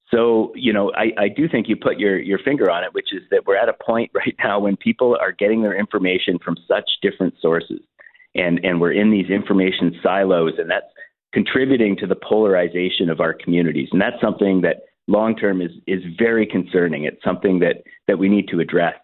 So, 0.10 0.52
you 0.56 0.74
know, 0.74 0.92
I, 0.96 1.26
I 1.26 1.28
do 1.30 1.48
think 1.48 1.70
you 1.70 1.76
put 1.76 2.00
your, 2.00 2.18
your 2.18 2.40
finger 2.40 2.72
on 2.72 2.84
it, 2.84 2.96
which 2.96 3.14
is 3.14 3.22
that 3.30 3.46
we're 3.46 3.58
at 3.58 3.70
a 3.70 3.74
point 3.74 4.10
right 4.16 4.34
now 4.44 4.60
when 4.60 4.76
people 4.76 5.16
are 5.22 5.32
getting 5.32 5.62
their 5.62 5.80
information 5.80 6.40
from 6.44 6.58
such 6.68 6.90
different 7.04 7.36
sources. 7.40 7.82
And, 8.34 8.60
and 8.64 8.82
we're 8.82 8.94
in 8.94 9.12
these 9.12 9.30
information 9.30 10.00
silos, 10.02 10.54
and 10.58 10.68
that's 10.68 10.92
contributing 11.32 11.96
to 11.98 12.08
the 12.08 12.16
polarization 12.16 13.12
of 13.12 13.20
our 13.20 13.36
communities. 13.36 13.90
And 13.92 14.02
that's 14.02 14.20
something 14.20 14.62
that 14.62 14.78
long 15.08 15.36
term 15.36 15.62
is, 15.62 15.72
is 15.86 16.02
very 16.18 16.48
concerning. 16.48 17.04
It's 17.04 17.24
something 17.24 17.60
that, 17.60 17.84
that 18.08 18.18
we 18.18 18.30
need 18.30 18.48
to 18.48 18.60
address 18.60 18.96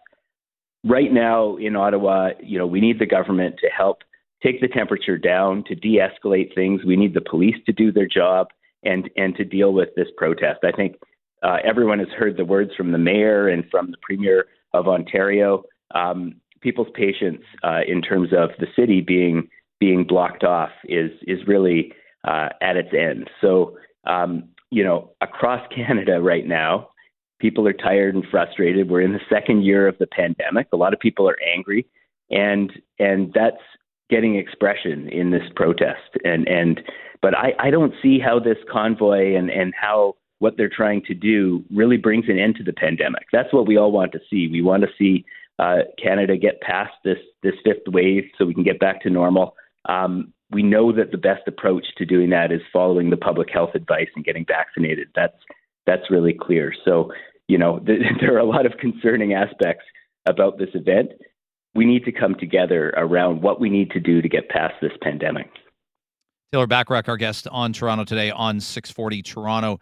right 0.84 1.12
now 1.12 1.56
in 1.56 1.76
Ottawa, 1.76 2.30
you 2.42 2.58
know, 2.58 2.66
we 2.66 2.80
need 2.80 2.98
the 2.98 3.06
government 3.06 3.56
to 3.60 3.68
help 3.68 3.98
take 4.42 4.60
the 4.60 4.68
temperature 4.68 5.18
down, 5.18 5.64
to 5.64 5.74
de-escalate 5.74 6.54
things. 6.54 6.84
We 6.84 6.96
need 6.96 7.14
the 7.14 7.20
police 7.20 7.56
to 7.66 7.72
do 7.72 7.90
their 7.90 8.06
job 8.06 8.48
and 8.84 9.10
and 9.16 9.34
to 9.36 9.44
deal 9.44 9.72
with 9.72 9.90
this 9.96 10.08
protest. 10.16 10.60
I 10.64 10.72
think 10.72 10.96
uh, 11.42 11.58
everyone 11.64 11.98
has 11.98 12.08
heard 12.16 12.36
the 12.36 12.44
words 12.44 12.70
from 12.76 12.92
the 12.92 12.98
mayor 12.98 13.48
and 13.48 13.64
from 13.70 13.90
the 13.90 13.96
premier 14.02 14.46
of 14.72 14.88
Ontario. 14.88 15.64
Um, 15.94 16.40
people's 16.60 16.88
patience 16.94 17.42
uh, 17.62 17.80
in 17.86 18.02
terms 18.02 18.30
of 18.36 18.50
the 18.58 18.66
city 18.76 19.00
being 19.00 19.48
being 19.80 20.04
blocked 20.04 20.44
off 20.44 20.70
is 20.84 21.10
is 21.26 21.46
really 21.46 21.92
uh, 22.24 22.48
at 22.60 22.76
its 22.76 22.90
end. 22.92 23.30
So 23.40 23.76
um, 24.06 24.50
you 24.70 24.84
know, 24.84 25.12
across 25.20 25.66
Canada 25.74 26.20
right 26.20 26.46
now, 26.46 26.90
People 27.38 27.66
are 27.68 27.72
tired 27.72 28.14
and 28.14 28.24
frustrated. 28.30 28.88
We're 28.88 29.02
in 29.02 29.12
the 29.12 29.20
second 29.28 29.64
year 29.64 29.86
of 29.86 29.98
the 29.98 30.06
pandemic. 30.06 30.68
A 30.72 30.76
lot 30.76 30.92
of 30.92 31.00
people 31.00 31.28
are 31.28 31.36
angry. 31.54 31.86
and 32.30 32.72
and 32.98 33.32
that's 33.34 33.62
getting 34.08 34.36
expression 34.36 35.08
in 35.08 35.30
this 35.30 35.42
protest. 35.54 36.16
And 36.24 36.48
and 36.48 36.80
but 37.22 37.36
I, 37.36 37.54
I 37.58 37.70
don't 37.70 37.94
see 38.02 38.18
how 38.18 38.38
this 38.38 38.58
convoy 38.70 39.36
and 39.36 39.50
and 39.50 39.72
how 39.80 40.16
what 40.38 40.56
they're 40.56 40.68
trying 40.68 41.02
to 41.02 41.14
do 41.14 41.64
really 41.74 41.96
brings 41.96 42.28
an 42.28 42.38
end 42.38 42.56
to 42.56 42.62
the 42.62 42.72
pandemic. 42.72 43.26
That's 43.32 43.52
what 43.52 43.66
we 43.66 43.78
all 43.78 43.90
want 43.90 44.12
to 44.12 44.20
see. 44.30 44.48
We 44.48 44.60
want 44.62 44.82
to 44.82 44.88
see 44.98 45.24
uh, 45.58 45.78
Canada 46.02 46.36
get 46.36 46.60
past 46.60 46.92
this 47.04 47.18
this 47.42 47.54
fifth 47.64 47.88
wave 47.88 48.24
so 48.36 48.44
we 48.44 48.54
can 48.54 48.64
get 48.64 48.78
back 48.78 49.02
to 49.02 49.10
normal. 49.10 49.54
Um, 49.88 50.32
we 50.50 50.62
know 50.62 50.92
that 50.92 51.10
the 51.10 51.18
best 51.18 51.48
approach 51.48 51.86
to 51.96 52.06
doing 52.06 52.30
that 52.30 52.52
is 52.52 52.60
following 52.72 53.10
the 53.10 53.16
public 53.16 53.50
health 53.50 53.74
advice 53.74 54.08
and 54.14 54.24
getting 54.24 54.44
vaccinated. 54.46 55.08
That's 55.14 55.36
that's 55.86 56.10
really 56.10 56.34
clear. 56.34 56.72
So 56.84 57.12
you 57.48 57.58
know 57.58 57.78
th- 57.86 58.00
there 58.20 58.34
are 58.34 58.38
a 58.38 58.44
lot 58.44 58.66
of 58.66 58.72
concerning 58.78 59.32
aspects 59.32 59.84
about 60.26 60.58
this 60.58 60.70
event. 60.74 61.10
We 61.74 61.84
need 61.84 62.04
to 62.04 62.12
come 62.12 62.34
together 62.34 62.92
around 62.96 63.42
what 63.42 63.60
we 63.60 63.68
need 63.68 63.90
to 63.90 64.00
do 64.00 64.22
to 64.22 64.28
get 64.28 64.48
past 64.48 64.74
this 64.80 64.92
pandemic. 65.02 65.48
Taylor 66.52 66.66
Bachrach, 66.66 67.08
our 67.08 67.16
guest 67.16 67.46
on 67.50 67.72
Toronto 67.72 68.04
today 68.04 68.30
on 68.30 68.60
640 68.60 69.22
Toronto. 69.22 69.78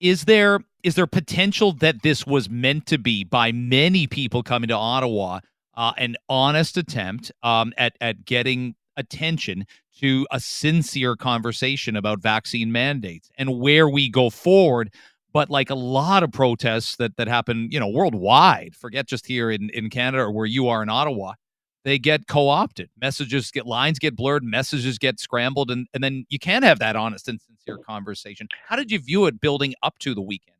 Is 0.00 0.24
there 0.24 0.60
is 0.82 0.94
there 0.94 1.06
potential 1.06 1.72
that 1.72 2.02
this 2.02 2.26
was 2.26 2.48
meant 2.48 2.86
to 2.86 2.98
be 2.98 3.24
by 3.24 3.52
many 3.52 4.06
people 4.06 4.42
coming 4.42 4.68
to 4.68 4.74
Ottawa 4.74 5.40
uh, 5.74 5.92
an 5.98 6.16
honest 6.28 6.76
attempt 6.76 7.32
um, 7.42 7.72
at 7.76 7.96
at 8.00 8.24
getting 8.24 8.74
attention 8.96 9.66
to 10.00 10.26
a 10.30 10.40
sincere 10.40 11.16
conversation 11.16 11.96
about 11.96 12.20
vaccine 12.20 12.72
mandates 12.72 13.30
and 13.36 13.60
where 13.60 13.88
we 13.88 14.08
go 14.08 14.30
forward? 14.30 14.92
But 15.36 15.50
like 15.50 15.68
a 15.68 15.74
lot 15.74 16.22
of 16.22 16.32
protests 16.32 16.96
that 16.96 17.18
that 17.18 17.28
happen, 17.28 17.68
you 17.70 17.78
know, 17.78 17.88
worldwide. 17.88 18.74
Forget 18.74 19.06
just 19.06 19.26
here 19.26 19.50
in 19.50 19.68
in 19.68 19.90
Canada 19.90 20.22
or 20.22 20.30
where 20.30 20.46
you 20.46 20.68
are 20.68 20.82
in 20.82 20.88
Ottawa 20.88 21.34
they 21.84 21.98
get 22.00 22.26
co-opted 22.26 22.90
messages 23.00 23.50
get 23.52 23.64
lines 23.64 23.98
get 23.98 24.16
blurred 24.16 24.42
messages 24.42 24.98
get 24.98 25.20
scrambled 25.20 25.70
and, 25.70 25.86
and 25.94 26.02
then 26.02 26.24
you 26.28 26.38
can't 26.38 26.64
have 26.64 26.80
that 26.80 26.96
honest 26.96 27.28
and 27.28 27.40
sincere 27.40 27.78
conversation 27.78 28.48
how 28.66 28.74
did 28.76 28.90
you 28.90 28.98
view 28.98 29.26
it 29.26 29.40
building 29.40 29.72
up 29.84 29.96
to 30.00 30.12
the 30.14 30.20
weekend 30.20 30.55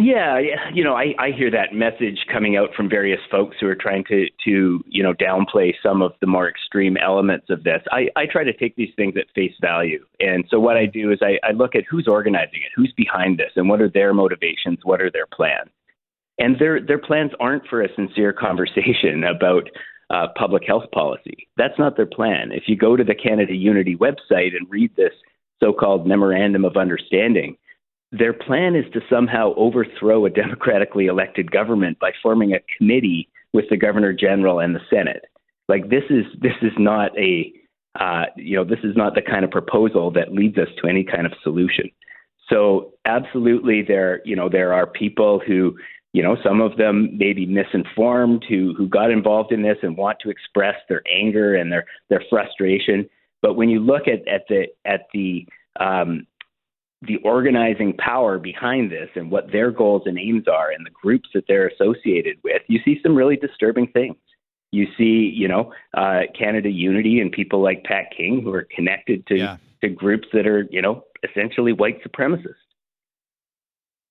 yeah, 0.00 0.38
you 0.72 0.84
know, 0.84 0.94
I, 0.94 1.12
I 1.18 1.30
hear 1.32 1.50
that 1.50 1.74
message 1.74 2.24
coming 2.32 2.56
out 2.56 2.72
from 2.76 2.88
various 2.88 3.20
folks 3.32 3.56
who 3.60 3.66
are 3.66 3.74
trying 3.74 4.04
to, 4.04 4.26
to 4.44 4.84
you 4.86 5.02
know, 5.02 5.12
downplay 5.12 5.74
some 5.82 6.02
of 6.02 6.12
the 6.20 6.26
more 6.28 6.48
extreme 6.48 6.96
elements 6.96 7.46
of 7.50 7.64
this. 7.64 7.82
I, 7.90 8.08
I 8.14 8.26
try 8.26 8.44
to 8.44 8.52
take 8.52 8.76
these 8.76 8.94
things 8.94 9.14
at 9.16 9.26
face 9.34 9.54
value. 9.60 10.04
And 10.20 10.44
so 10.50 10.60
what 10.60 10.76
I 10.76 10.86
do 10.86 11.10
is 11.10 11.18
I, 11.20 11.40
I 11.42 11.50
look 11.50 11.74
at 11.74 11.82
who's 11.90 12.06
organizing 12.06 12.60
it, 12.64 12.70
who's 12.76 12.92
behind 12.96 13.38
this, 13.38 13.50
and 13.56 13.68
what 13.68 13.80
are 13.80 13.90
their 13.90 14.14
motivations, 14.14 14.78
what 14.84 15.00
are 15.00 15.10
their 15.10 15.26
plans. 15.26 15.70
And 16.38 16.56
their 16.60 16.80
their 16.80 17.00
plans 17.00 17.32
aren't 17.40 17.66
for 17.66 17.82
a 17.82 17.92
sincere 17.96 18.32
conversation 18.46 19.24
about 19.24 19.68
uh, 20.10 20.28
public 20.36 20.62
health 20.64 20.90
policy. 20.92 21.48
That's 21.56 21.78
not 21.78 21.96
their 21.96 22.06
plan. 22.06 22.52
If 22.52 22.64
you 22.68 22.76
go 22.76 22.96
to 22.96 23.02
the 23.02 23.16
Canada 23.16 23.54
Unity 23.54 23.96
website 23.96 24.56
and 24.56 24.70
read 24.70 24.94
this 24.94 25.12
so 25.60 25.72
called 25.72 26.06
Memorandum 26.06 26.64
of 26.64 26.76
Understanding, 26.76 27.56
their 28.12 28.32
plan 28.32 28.74
is 28.74 28.84
to 28.92 29.00
somehow 29.10 29.54
overthrow 29.56 30.24
a 30.24 30.30
democratically 30.30 31.06
elected 31.06 31.50
government 31.50 31.98
by 31.98 32.12
forming 32.22 32.52
a 32.52 32.60
committee 32.76 33.28
with 33.52 33.66
the 33.70 33.76
Governor 33.76 34.12
General 34.12 34.60
and 34.60 34.74
the 34.74 34.80
Senate. 34.90 35.24
Like 35.68 35.90
this 35.90 36.04
is 36.10 36.24
this 36.40 36.56
is 36.62 36.72
not 36.78 37.16
a 37.18 37.52
uh, 37.98 38.26
you 38.36 38.56
know 38.56 38.64
this 38.64 38.78
is 38.84 38.96
not 38.96 39.14
the 39.14 39.22
kind 39.22 39.44
of 39.44 39.50
proposal 39.50 40.10
that 40.12 40.32
leads 40.32 40.56
us 40.56 40.68
to 40.80 40.88
any 40.88 41.04
kind 41.04 41.26
of 41.26 41.32
solution. 41.42 41.90
So 42.48 42.94
absolutely, 43.04 43.82
there 43.86 44.22
you 44.24 44.36
know 44.36 44.48
there 44.48 44.72
are 44.72 44.86
people 44.86 45.40
who 45.46 45.76
you 46.12 46.22
know, 46.22 46.36
some 46.42 46.60
of 46.60 46.76
them 46.78 47.16
may 47.18 47.32
be 47.32 47.46
misinformed 47.46 48.44
who 48.48 48.74
who 48.76 48.88
got 48.88 49.10
involved 49.10 49.52
in 49.52 49.62
this 49.62 49.76
and 49.82 49.96
want 49.96 50.18
to 50.20 50.30
express 50.30 50.74
their 50.88 51.02
anger 51.12 51.54
and 51.54 51.70
their 51.70 51.84
their 52.08 52.22
frustration. 52.30 53.08
But 53.42 53.54
when 53.54 53.68
you 53.68 53.80
look 53.80 54.08
at 54.08 54.26
at 54.26 54.44
the 54.48 54.68
at 54.86 55.06
the 55.12 55.46
um, 55.78 56.26
the 57.02 57.16
organizing 57.18 57.94
power 57.94 58.38
behind 58.38 58.90
this 58.90 59.08
and 59.14 59.30
what 59.30 59.52
their 59.52 59.70
goals 59.70 60.02
and 60.06 60.18
aims 60.18 60.48
are 60.48 60.70
and 60.70 60.84
the 60.84 60.90
groups 60.90 61.28
that 61.32 61.44
they're 61.46 61.68
associated 61.68 62.38
with, 62.42 62.62
you 62.66 62.80
see 62.84 62.98
some 63.02 63.14
really 63.14 63.36
disturbing 63.36 63.86
things. 63.88 64.16
You 64.72 64.86
see, 64.98 65.32
you 65.34 65.48
know, 65.48 65.72
uh, 65.94 66.22
Canada 66.38 66.68
Unity 66.68 67.20
and 67.20 67.32
people 67.32 67.62
like 67.62 67.84
Pat 67.84 68.06
King 68.14 68.42
who 68.42 68.52
are 68.52 68.66
connected 68.74 69.26
to 69.28 69.36
yeah. 69.36 69.56
to 69.80 69.88
groups 69.88 70.28
that 70.32 70.46
are, 70.46 70.66
you 70.70 70.82
know, 70.82 71.04
essentially 71.28 71.72
white 71.72 72.02
supremacists. 72.04 72.54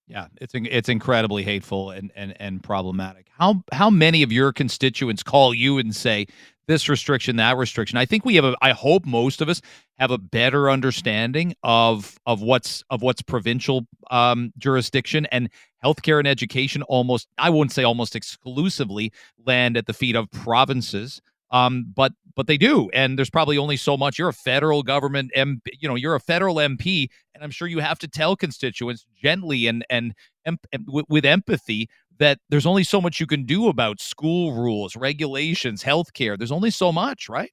Yeah, 0.08 0.28
it's 0.39 0.53
it's 0.55 0.88
incredibly 0.88 1.43
hateful 1.43 1.91
and, 1.91 2.12
and 2.16 2.34
and 2.39 2.64
problematic. 2.64 3.28
How 3.38 3.64
how 3.74 3.89
many 3.89 4.24
of 4.24 4.32
your 4.32 4.53
constituents 4.53 5.22
call 5.22 5.53
you 5.53 5.80
and 5.80 5.93
say 5.93 6.28
this 6.68 6.88
restriction, 6.88 7.36
that 7.36 7.58
restriction? 7.58 7.97
I 7.97 8.05
think 8.05 8.24
we 8.24 8.36
have 8.36 8.45
a. 8.45 8.55
I 8.62 8.72
hope 8.72 9.05
most 9.05 9.41
of 9.41 9.49
us 9.49 9.62
have 9.99 10.12
a 10.12 10.18
better 10.18 10.70
understanding 10.70 11.55
of 11.64 12.18
of 12.26 12.41
what's 12.41 12.86
of 12.89 13.01
what's 13.01 13.22
provincial 13.22 13.86
um, 14.10 14.53
jurisdiction 14.58 15.26
and 15.26 15.49
healthcare 15.84 16.20
and 16.20 16.28
education. 16.28 16.84
Almost, 16.84 17.28
I 17.38 17.49
wouldn't 17.49 17.74
say 17.74 17.84
almost 17.84 18.16
exclusively 18.16 19.12
land 19.45 19.76
at 19.76 19.88
the 19.88 19.93
feet 19.93 20.16
of 20.16 20.32
provinces. 20.32 21.22
Um, 21.51 21.86
but 21.93 22.14
but 22.36 22.47
they 22.47 22.58
do, 22.58 22.89
and 22.93 23.18
there's 23.18 23.32
probably 23.32 23.58
only 23.58 23.78
so 23.78 23.97
much. 23.97 24.20
You're 24.20 24.30
a 24.30 24.34
federal 24.34 24.84
government 24.84 25.32
MP, 25.36 25.60
you 25.80 25.89
know, 25.89 25.95
you're 25.95 26.16
a 26.16 26.20
federal 26.20 26.55
MP, 26.58 27.10
and 27.38 27.44
I'm 27.44 27.52
sure 27.52 27.68
you 27.68 27.80
have 27.80 28.00
to 28.00 28.08
tell 28.08 28.36
constituents 28.36 29.06
gently 29.22 29.68
and 29.68 29.86
and, 29.90 30.14
and, 30.46 30.60
with 31.08 31.24
empathy 31.24 31.90
that 32.20 32.40
there's 32.50 32.66
only 32.66 32.84
so 32.84 33.00
much 33.00 33.20
you 33.20 33.28
can 33.28 33.46
do 33.46 33.68
about 33.68 34.02
school 34.02 34.54
rules, 34.54 34.96
regulations, 34.96 35.84
healthcare. 35.84 36.38
There's 36.38 36.52
only 36.52 36.72
so 36.72 36.92
much, 36.92 37.30
right? 37.30 37.52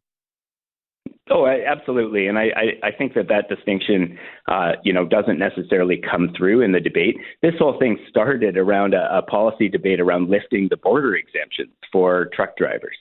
Oh, 1.31 1.47
absolutely, 1.47 2.29
and 2.29 2.39
I, 2.39 2.45
I, 2.57 2.89
I 2.89 2.91
think 2.91 3.15
that 3.15 3.29
that 3.29 3.49
distinction, 3.49 4.19
uh, 4.49 4.73
you 4.83 4.93
know, 4.93 5.07
doesn't 5.07 5.39
necessarily 5.39 6.01
come 6.11 6.33
through 6.37 6.63
in 6.63 6.73
the 6.73 6.81
debate. 6.81 7.17
This 7.43 7.55
whole 7.59 7.79
thing 7.79 7.99
started 8.09 8.57
around 8.57 8.95
a, 8.95 9.19
a 9.19 9.23
policy 9.23 9.69
debate 9.69 10.01
around 10.01 10.31
lifting 10.31 10.69
the 10.71 10.77
border 10.77 11.15
exemptions 11.15 11.75
for 11.93 12.31
truck 12.35 12.57
drivers. 12.57 12.97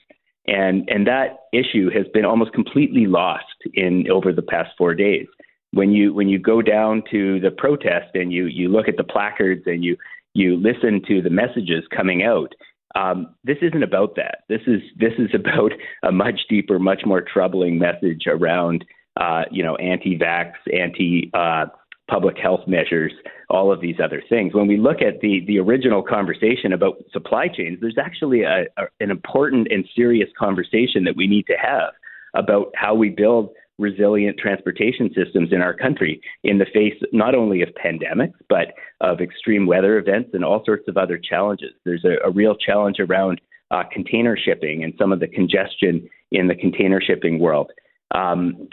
And, 0.46 0.88
and 0.88 1.06
that 1.06 1.46
issue 1.52 1.90
has 1.90 2.06
been 2.12 2.26
almost 2.26 2.52
completely 2.52 3.06
lost 3.06 3.44
in 3.72 4.10
over 4.10 4.32
the 4.32 4.42
past 4.42 4.70
four 4.76 4.94
days. 4.94 5.26
When 5.74 5.92
you, 5.92 6.14
when 6.14 6.28
you 6.28 6.38
go 6.38 6.62
down 6.62 7.02
to 7.10 7.40
the 7.40 7.50
protest 7.50 8.14
and 8.14 8.32
you, 8.32 8.46
you 8.46 8.68
look 8.68 8.88
at 8.88 8.96
the 8.96 9.04
placards 9.04 9.62
and 9.66 9.84
you, 9.84 9.96
you 10.34 10.56
listen 10.56 11.02
to 11.08 11.22
the 11.22 11.30
messages 11.30 11.84
coming 11.94 12.22
out, 12.22 12.54
um, 12.94 13.34
this 13.42 13.58
isn't 13.60 13.82
about 13.82 14.16
that. 14.16 14.44
This 14.48 14.62
is, 14.66 14.80
this 14.96 15.12
is 15.18 15.30
about 15.34 15.72
a 16.02 16.12
much 16.12 16.40
deeper, 16.48 16.78
much 16.78 17.02
more 17.04 17.22
troubling 17.22 17.78
message 17.78 18.22
around, 18.26 18.84
uh, 19.20 19.42
you 19.50 19.62
know, 19.62 19.76
anti-vax, 19.76 20.52
anti, 20.72 21.30
uh, 21.34 21.66
public 22.08 22.36
health 22.36 22.60
measures, 22.66 23.12
all 23.48 23.72
of 23.72 23.80
these 23.80 23.96
other 24.02 24.22
things. 24.28 24.54
When 24.54 24.66
we 24.66 24.76
look 24.76 25.00
at 25.00 25.20
the, 25.20 25.42
the 25.46 25.58
original 25.58 26.02
conversation 26.02 26.72
about 26.72 26.96
supply 27.12 27.48
chains, 27.48 27.78
there's 27.80 27.98
actually 27.98 28.42
a, 28.42 28.64
a, 28.76 28.84
an 29.00 29.10
important 29.10 29.68
and 29.70 29.88
serious 29.96 30.28
conversation 30.38 31.04
that 31.04 31.16
we 31.16 31.26
need 31.26 31.46
to 31.46 31.56
have 31.56 31.92
about 32.34 32.72
how 32.74 32.94
we 32.94 33.08
build 33.08 33.50
resilient 33.78 34.38
transportation 34.38 35.10
systems 35.14 35.52
in 35.52 35.60
our 35.60 35.74
country 35.74 36.20
in 36.44 36.58
the 36.58 36.66
face 36.72 36.94
not 37.12 37.34
only 37.34 37.62
of 37.62 37.68
pandemics, 37.70 38.34
but 38.48 38.68
of 39.00 39.20
extreme 39.20 39.66
weather 39.66 39.98
events 39.98 40.30
and 40.32 40.44
all 40.44 40.62
sorts 40.64 40.86
of 40.88 40.96
other 40.96 41.18
challenges. 41.18 41.72
There's 41.84 42.04
a, 42.04 42.24
a 42.26 42.30
real 42.30 42.54
challenge 42.54 43.00
around 43.00 43.40
uh, 43.70 43.82
container 43.92 44.36
shipping 44.36 44.84
and 44.84 44.94
some 44.98 45.12
of 45.12 45.20
the 45.20 45.26
congestion 45.26 46.08
in 46.30 46.46
the 46.48 46.54
container 46.54 47.00
shipping 47.00 47.40
world. 47.40 47.72
Um, 48.14 48.68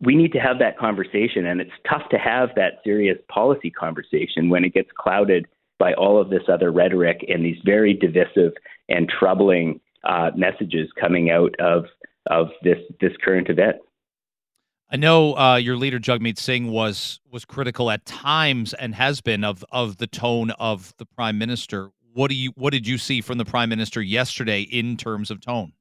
we 0.00 0.14
need 0.14 0.32
to 0.32 0.38
have 0.38 0.58
that 0.58 0.78
conversation, 0.78 1.46
and 1.46 1.60
it's 1.60 1.70
tough 1.88 2.08
to 2.10 2.18
have 2.18 2.50
that 2.56 2.80
serious 2.84 3.18
policy 3.28 3.70
conversation 3.70 4.50
when 4.50 4.64
it 4.64 4.74
gets 4.74 4.90
clouded 4.98 5.46
by 5.78 5.92
all 5.94 6.20
of 6.20 6.30
this 6.30 6.42
other 6.52 6.70
rhetoric 6.70 7.24
and 7.28 7.44
these 7.44 7.56
very 7.64 7.94
divisive 7.94 8.52
and 8.88 9.08
troubling 9.08 9.80
uh, 10.04 10.30
messages 10.36 10.88
coming 10.98 11.30
out 11.30 11.54
of 11.58 11.84
of 12.30 12.48
this 12.62 12.78
this 13.00 13.12
current 13.24 13.48
event. 13.48 13.76
I 14.90 14.96
know 14.96 15.36
uh, 15.36 15.56
your 15.56 15.76
leader 15.76 15.98
Jagmeet 15.98 16.38
Singh 16.38 16.70
was 16.70 17.20
was 17.30 17.44
critical 17.44 17.90
at 17.90 18.06
times 18.06 18.72
and 18.74 18.94
has 18.94 19.20
been 19.20 19.42
of 19.42 19.64
of 19.72 19.98
the 19.98 20.06
tone 20.06 20.50
of 20.52 20.94
the 20.98 21.06
prime 21.06 21.38
minister. 21.38 21.90
What 22.12 22.28
do 22.28 22.36
you 22.36 22.52
what 22.54 22.72
did 22.72 22.86
you 22.86 22.96
see 22.98 23.20
from 23.20 23.38
the 23.38 23.44
prime 23.44 23.68
minister 23.68 24.00
yesterday 24.00 24.60
in 24.62 24.96
terms 24.96 25.30
of 25.30 25.40
tone? 25.40 25.72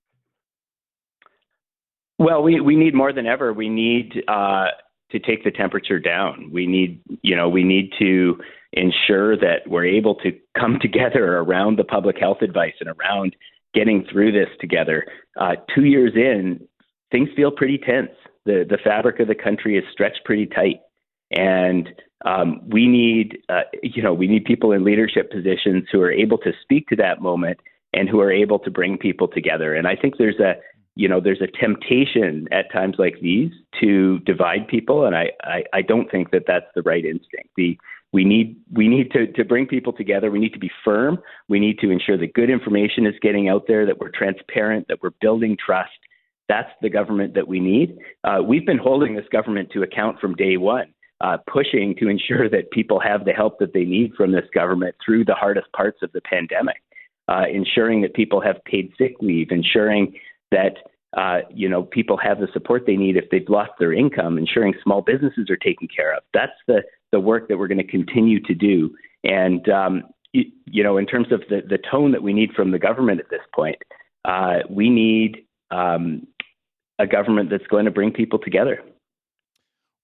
Well, 2.18 2.42
we, 2.44 2.62
we 2.62 2.76
need 2.76 2.94
more 2.94 3.12
than 3.12 3.26
ever. 3.26 3.52
We 3.52 3.68
need 3.68 4.24
uh, 4.28 4.68
to 5.12 5.20
take 5.20 5.44
the 5.44 5.52
temperature 5.52 6.00
down. 6.00 6.50
We 6.52 6.66
need, 6.66 7.02
you 7.22 7.36
know, 7.36 7.50
we 7.50 7.64
need 7.64 7.92
to 8.00 8.38
ensure 8.72 9.38
that 9.38 9.68
we're 9.68 9.86
able 9.86 10.16
to 10.16 10.32
come 10.58 10.80
together 10.82 11.38
around 11.38 11.78
the 11.78 11.84
public 11.84 12.18
health 12.18 12.42
advice 12.42 12.74
and 12.80 12.90
around 12.90 13.36
getting 13.74 14.06
through 14.10 14.32
this 14.32 14.48
together. 14.62 15.06
Uh, 15.40 15.56
two 15.74 15.84
years 15.84 16.14
in, 16.16 16.66
things 17.12 17.30
feel 17.36 17.52
pretty 17.52 17.78
tense. 17.78 18.12
The 18.46 18.66
the 18.68 18.78
fabric 18.84 19.20
of 19.20 19.28
the 19.28 19.36
country 19.36 19.78
is 19.78 19.84
stretched 19.92 20.22
pretty 20.26 20.46
tight, 20.46 20.82
and 21.32 21.90
um, 22.26 22.62
we 22.68 22.88
need, 22.88 23.38
uh, 23.50 23.62
you 23.84 24.02
know, 24.02 24.14
we 24.14 24.28
need 24.28 24.46
people 24.46 24.72
in 24.72 24.84
leadership 24.84 25.32
positions 25.32 25.86
who 25.92 26.02
are 26.02 26.12
able 26.12 26.38
to 26.40 26.52
speak 26.62 26.88
to 26.88 26.96
that 26.98 27.22
moment 27.22 27.60
and 27.94 28.10
who 28.10 28.20
are 28.20 28.32
able 28.32 28.60
to 28.60 28.72
bring 28.72 28.98
people 28.98 29.28
together. 29.28 29.74
And 29.74 29.88
I 29.88 29.96
think 29.96 30.18
there's 30.18 30.40
a 30.40 30.56
you 30.96 31.10
know 31.10 31.20
there's 31.20 31.42
a 31.42 31.48
temptation 31.60 32.48
at 32.52 32.72
times 32.72 32.96
like 32.98 33.20
these 33.22 33.52
to 33.82 34.20
divide 34.20 34.68
people, 34.68 35.06
and 35.06 35.16
I 35.16 35.32
I, 35.44 35.64
I 35.74 35.82
don't 35.82 36.10
think 36.10 36.32
that 36.32 36.44
that's 36.48 36.68
the 36.76 36.84
right 36.84 37.04
instinct. 37.04 37.50
The 37.56 37.78
we 38.16 38.24
need 38.24 38.56
we 38.72 38.88
need 38.88 39.12
to, 39.12 39.28
to 39.34 39.44
bring 39.44 39.68
people 39.68 39.92
together. 39.92 40.32
We 40.32 40.40
need 40.40 40.54
to 40.54 40.60
be 40.60 40.72
firm. 40.86 41.20
We 41.50 41.60
need 41.60 41.80
to 41.80 41.90
ensure 41.90 42.18
that 42.18 42.34
good 42.34 42.50
information 42.50 43.06
is 43.06 43.14
getting 43.22 43.50
out 43.50 43.66
there, 43.68 43.86
that 43.86 44.00
we're 44.00 44.10
transparent, 44.10 44.88
that 44.88 45.04
we're 45.04 45.18
building 45.20 45.58
trust. 45.64 45.92
That's 46.48 46.70
the 46.82 46.90
government 46.90 47.34
that 47.36 47.48
we 47.48 47.60
need. 47.60 47.98
Uh, 48.24 48.42
we've 48.46 48.66
been 48.66 48.78
holding 48.78 49.16
this 49.16 49.26
government 49.32 49.70
to 49.72 49.84
account 49.84 50.20
from 50.20 50.36
day 50.36 50.58
one, 50.58 50.94
uh, 51.22 51.38
pushing 51.52 51.96
to 52.00 52.08
ensure 52.08 52.50
that 52.50 52.72
people 52.72 53.00
have 53.00 53.26
the 53.26 53.32
help 53.32 53.60
that 53.60 53.74
they 53.74 53.84
need 53.84 54.14
from 54.16 54.32
this 54.32 54.46
government 54.54 54.96
through 55.04 55.26
the 55.26 55.34
hardest 55.34 55.72
parts 55.74 56.00
of 56.04 56.12
the 56.12 56.22
pandemic, 56.22 56.82
uh, 57.28 57.44
ensuring 57.52 58.02
that 58.02 58.14
people 58.14 58.42
have 58.42 58.64
paid 58.66 58.92
sick 58.98 59.16
leave, 59.22 59.48
ensuring 59.50 60.14
that 60.52 60.76
uh, 61.18 61.40
you 61.50 61.70
know 61.70 61.84
people 61.84 62.18
have 62.18 62.40
the 62.40 62.48
support 62.54 62.84
they 62.86 62.98
need 62.98 63.16
if 63.16 63.30
they've 63.32 63.50
lost 63.50 63.72
their 63.80 63.94
income, 63.94 64.38
ensuring 64.38 64.74
small 64.84 65.02
businesses 65.02 65.50
are 65.50 65.58
taken 65.58 65.88
care 65.88 66.14
of. 66.14 66.22
That's 66.34 66.52
the 66.68 66.84
the 67.12 67.20
work 67.20 67.48
that 67.48 67.58
we're 67.58 67.68
going 67.70 67.78
to 67.78 67.88
continue 67.88 68.42
to 68.42 68.54
do. 68.54 68.94
And 69.24 69.68
um, 69.70 70.04
you, 70.34 70.44
you, 70.66 70.84
know, 70.84 70.98
in 70.98 71.06
terms 71.06 71.32
of 71.32 71.42
the, 71.50 71.62
the 71.68 71.78
tone 71.90 72.12
that 72.12 72.22
we 72.22 72.34
need 72.34 72.52
from 72.52 72.72
the 72.72 72.80
government 72.80 73.22
at 73.22 73.30
this 73.30 73.42
point, 73.54 73.78
uh, 74.26 74.60
we 74.70 74.90
need 74.90 75.46
um, 75.72 76.28
a 77.00 77.08
government 77.08 77.50
that's 77.50 77.68
going 77.68 77.86
to 77.86 77.92
bring 77.92 78.12
people 78.12 78.40
together. 78.40 78.82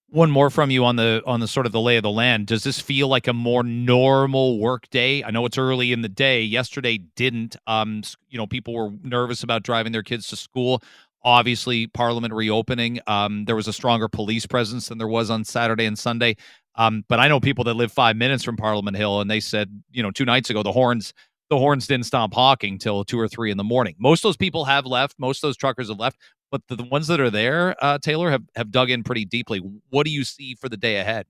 One 0.09 0.29
more 0.29 0.49
from 0.49 0.71
you 0.71 0.83
on 0.83 0.97
the 0.97 1.23
on 1.25 1.39
the 1.39 1.47
sort 1.47 1.65
of 1.65 1.71
the 1.71 1.79
lay 1.79 1.95
of 1.95 2.03
the 2.03 2.11
land. 2.11 2.47
Does 2.47 2.65
this 2.65 2.81
feel 2.81 3.07
like 3.07 3.27
a 3.27 3.33
more 3.33 3.63
normal 3.63 4.59
work 4.59 4.89
day? 4.89 5.23
I 5.23 5.31
know 5.31 5.45
it's 5.45 5.57
early 5.57 5.93
in 5.93 6.01
the 6.01 6.09
day. 6.09 6.41
Yesterday 6.41 6.97
didn't. 7.15 7.55
Um, 7.65 8.03
you 8.27 8.37
know, 8.37 8.45
people 8.45 8.73
were 8.73 8.91
nervous 9.03 9.41
about 9.41 9.63
driving 9.63 9.93
their 9.93 10.03
kids 10.03 10.27
to 10.27 10.35
school. 10.35 10.83
Obviously, 11.23 11.87
Parliament 11.87 12.33
reopening. 12.33 12.99
Um, 13.07 13.45
there 13.45 13.55
was 13.55 13.69
a 13.69 13.73
stronger 13.73 14.09
police 14.09 14.45
presence 14.45 14.89
than 14.89 14.97
there 14.97 15.07
was 15.07 15.29
on 15.29 15.45
Saturday 15.45 15.85
and 15.85 15.97
Sunday. 15.97 16.35
Um, 16.75 17.05
but 17.07 17.19
I 17.19 17.29
know 17.29 17.39
people 17.39 17.63
that 17.65 17.75
live 17.75 17.91
five 17.91 18.17
minutes 18.17 18.43
from 18.43 18.57
Parliament 18.57 18.97
Hill, 18.97 19.21
and 19.21 19.31
they 19.31 19.39
said, 19.39 19.81
you 19.91 20.03
know, 20.03 20.11
two 20.11 20.25
nights 20.25 20.49
ago 20.49 20.61
the 20.61 20.71
horns 20.73 21.13
the 21.51 21.57
horns 21.57 21.85
didn't 21.85 22.05
stop 22.05 22.33
honking 22.33 22.77
till 22.77 23.03
two 23.03 23.19
or 23.19 23.27
three 23.27 23.51
in 23.51 23.57
the 23.57 23.63
morning. 23.63 23.93
Most 23.99 24.23
of 24.23 24.29
those 24.29 24.37
people 24.37 24.63
have 24.65 24.85
left. 24.85 25.19
Most 25.19 25.43
of 25.43 25.49
those 25.49 25.57
truckers 25.57 25.89
have 25.89 25.99
left, 25.99 26.17
but 26.51 26.67
the, 26.67 26.75
the 26.75 26.83
ones 26.83 27.07
that 27.07 27.19
are 27.19 27.29
there, 27.29 27.75
uh, 27.83 27.97
Taylor, 27.97 28.29
have 28.29 28.43
have 28.55 28.71
dug 28.71 28.89
in 28.89 29.03
pretty 29.03 29.25
deeply. 29.25 29.59
What 29.89 30.05
do 30.05 30.11
you 30.11 30.23
see 30.23 30.55
for 30.55 30.69
the 30.69 30.77
day 30.77 30.97
ahead? 30.97 31.25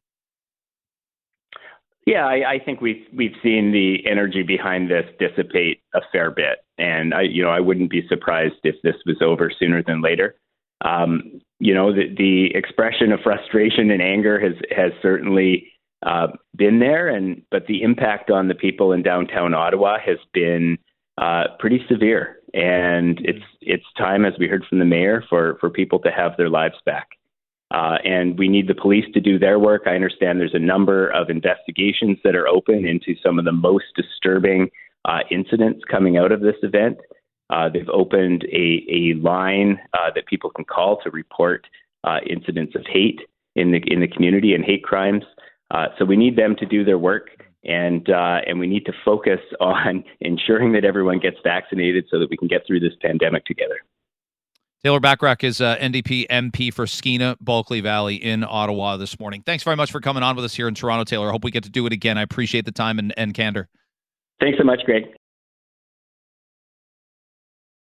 Yeah, 2.05 2.25
I, 2.25 2.53
I 2.53 2.59
think 2.59 2.81
we've 2.81 3.05
we've 3.15 3.35
seen 3.43 3.71
the 3.71 3.99
energy 4.09 4.43
behind 4.43 4.89
this 4.89 5.05
dissipate 5.19 5.83
a 5.93 6.01
fair 6.11 6.31
bit, 6.31 6.65
and 6.77 7.13
I, 7.13 7.21
you 7.21 7.43
know, 7.43 7.51
I 7.51 7.59
wouldn't 7.59 7.91
be 7.91 8.05
surprised 8.07 8.55
if 8.63 8.75
this 8.83 8.95
was 9.05 9.17
over 9.21 9.51
sooner 9.57 9.83
than 9.83 10.01
later. 10.01 10.35
Um, 10.83 11.41
you 11.59 11.75
know, 11.75 11.93
the, 11.93 12.13
the 12.17 12.55
expression 12.55 13.11
of 13.11 13.19
frustration 13.21 13.91
and 13.91 14.01
anger 14.01 14.39
has 14.39 14.53
has 14.75 14.91
certainly 15.01 15.71
uh, 16.03 16.29
been 16.55 16.79
there, 16.79 17.07
and 17.07 17.43
but 17.51 17.67
the 17.67 17.83
impact 17.83 18.31
on 18.31 18.47
the 18.47 18.55
people 18.55 18.93
in 18.93 19.03
downtown 19.03 19.53
Ottawa 19.53 19.97
has 20.03 20.17
been 20.33 20.79
uh, 21.19 21.43
pretty 21.59 21.85
severe. 21.87 22.37
And 22.53 23.19
it's 23.23 23.45
it's 23.61 23.85
time, 23.97 24.25
as 24.25 24.33
we 24.39 24.47
heard 24.47 24.65
from 24.67 24.79
the 24.79 24.85
mayor, 24.85 25.23
for 25.29 25.57
for 25.59 25.69
people 25.69 25.99
to 25.99 26.11
have 26.11 26.37
their 26.37 26.49
lives 26.49 26.75
back. 26.85 27.09
Uh, 27.73 27.97
and 28.03 28.37
we 28.37 28.49
need 28.49 28.67
the 28.67 28.75
police 28.75 29.05
to 29.13 29.21
do 29.21 29.39
their 29.39 29.57
work. 29.57 29.83
I 29.85 29.95
understand 29.95 30.39
there's 30.39 30.53
a 30.53 30.59
number 30.59 31.07
of 31.09 31.29
investigations 31.29 32.17
that 32.23 32.35
are 32.35 32.47
open 32.47 32.85
into 32.85 33.15
some 33.23 33.39
of 33.39 33.45
the 33.45 33.53
most 33.53 33.85
disturbing 33.95 34.69
uh, 35.05 35.19
incidents 35.31 35.81
coming 35.89 36.17
out 36.17 36.33
of 36.33 36.41
this 36.41 36.57
event. 36.63 36.97
Uh, 37.49 37.69
they've 37.69 37.89
opened 37.89 38.45
a, 38.51 38.85
a 38.89 39.13
line 39.21 39.79
uh, 39.93 40.09
that 40.15 40.25
people 40.25 40.49
can 40.49 40.65
call 40.65 40.99
to 41.01 41.09
report 41.11 41.65
uh, 42.03 42.19
incidents 42.29 42.75
of 42.75 42.83
hate 42.91 43.21
in 43.55 43.71
the 43.71 43.81
in 43.87 43.99
the 43.99 44.07
community 44.07 44.53
and 44.53 44.63
hate 44.63 44.83
crimes. 44.83 45.23
Uh, 45.71 45.87
so 45.97 46.05
we 46.05 46.17
need 46.17 46.35
them 46.35 46.55
to 46.57 46.65
do 46.65 46.83
their 46.83 46.97
work, 46.97 47.29
and 47.63 48.09
uh, 48.09 48.39
and 48.45 48.59
we 48.59 48.67
need 48.67 48.85
to 48.85 48.93
focus 49.03 49.39
on 49.59 50.03
ensuring 50.19 50.71
that 50.73 50.85
everyone 50.85 51.19
gets 51.19 51.37
vaccinated 51.43 52.05
so 52.09 52.19
that 52.19 52.29
we 52.29 52.37
can 52.37 52.47
get 52.47 52.65
through 52.65 52.79
this 52.79 52.93
pandemic 53.01 53.45
together. 53.45 53.79
Taylor 54.83 54.99
Bachrach 54.99 55.43
is 55.43 55.61
uh, 55.61 55.75
NDP 55.77 56.27
MP 56.27 56.73
for 56.73 56.85
Skeena, 56.85 57.37
Bulkley 57.39 57.81
Valley 57.81 58.15
in 58.15 58.43
Ottawa 58.43 58.97
this 58.97 59.19
morning. 59.19 59.43
Thanks 59.45 59.63
very 59.63 59.75
much 59.75 59.91
for 59.91 60.01
coming 60.01 60.23
on 60.23 60.35
with 60.35 60.43
us 60.43 60.55
here 60.55 60.67
in 60.67 60.73
Toronto, 60.73 61.03
Taylor. 61.03 61.27
I 61.27 61.31
hope 61.31 61.43
we 61.43 61.51
get 61.51 61.63
to 61.65 61.69
do 61.69 61.85
it 61.85 61.93
again. 61.93 62.17
I 62.17 62.23
appreciate 62.23 62.65
the 62.65 62.71
time 62.71 62.97
and, 62.97 63.13
and 63.15 63.35
candor. 63.35 63.69
Thanks 64.39 64.57
so 64.57 64.63
much, 64.63 64.79
Greg 64.85 65.03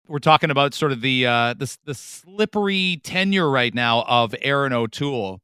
we're 0.09 0.19
talking 0.19 0.51
about 0.51 0.75
sort 0.75 0.93
of 0.93 1.01
the 1.01 1.27
uh, 1.27 1.55
the 1.55 1.77
the 1.85 1.95
slippery 1.95 3.01
tenure 3.03 3.51
right 3.51 3.75
now 3.75 4.03
of 4.03 4.35
Erin 4.43 4.73
O'Toole. 4.73 5.41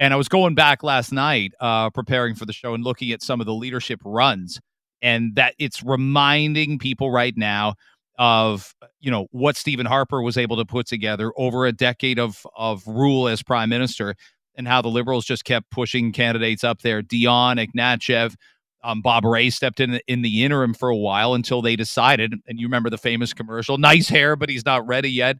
And 0.00 0.14
I 0.14 0.16
was 0.16 0.28
going 0.28 0.54
back 0.54 0.82
last 0.82 1.12
night, 1.12 1.52
uh, 1.60 1.90
preparing 1.90 2.34
for 2.34 2.46
the 2.46 2.54
show 2.54 2.72
and 2.72 2.82
looking 2.82 3.12
at 3.12 3.22
some 3.22 3.38
of 3.38 3.46
the 3.46 3.52
leadership 3.54 4.00
runs, 4.02 4.58
and 5.02 5.34
that 5.36 5.54
it's 5.58 5.82
reminding 5.82 6.78
people 6.78 7.10
right 7.10 7.36
now 7.36 7.74
of 8.18 8.74
you 9.00 9.10
know 9.10 9.26
what 9.30 9.56
Stephen 9.56 9.86
Harper 9.86 10.22
was 10.22 10.38
able 10.38 10.56
to 10.56 10.64
put 10.64 10.86
together 10.86 11.32
over 11.36 11.66
a 11.66 11.72
decade 11.72 12.18
of 12.18 12.46
of 12.56 12.86
rule 12.86 13.28
as 13.28 13.42
prime 13.42 13.68
minister, 13.68 14.14
and 14.56 14.66
how 14.66 14.80
the 14.80 14.88
Liberals 14.88 15.26
just 15.26 15.44
kept 15.44 15.70
pushing 15.70 16.12
candidates 16.12 16.64
up 16.64 16.80
there. 16.80 17.02
Dion 17.02 17.58
Ignatieff, 17.58 18.34
um, 18.82 19.02
Bob 19.02 19.26
Rae 19.26 19.50
stepped 19.50 19.80
in 19.80 20.00
in 20.08 20.22
the 20.22 20.44
interim 20.44 20.72
for 20.72 20.88
a 20.88 20.96
while 20.96 21.34
until 21.34 21.60
they 21.60 21.76
decided. 21.76 22.34
And 22.48 22.58
you 22.58 22.66
remember 22.66 22.88
the 22.88 22.98
famous 22.98 23.34
commercial: 23.34 23.76
"Nice 23.76 24.08
hair, 24.08 24.34
but 24.34 24.48
he's 24.48 24.64
not 24.64 24.86
ready 24.86 25.10
yet." 25.10 25.36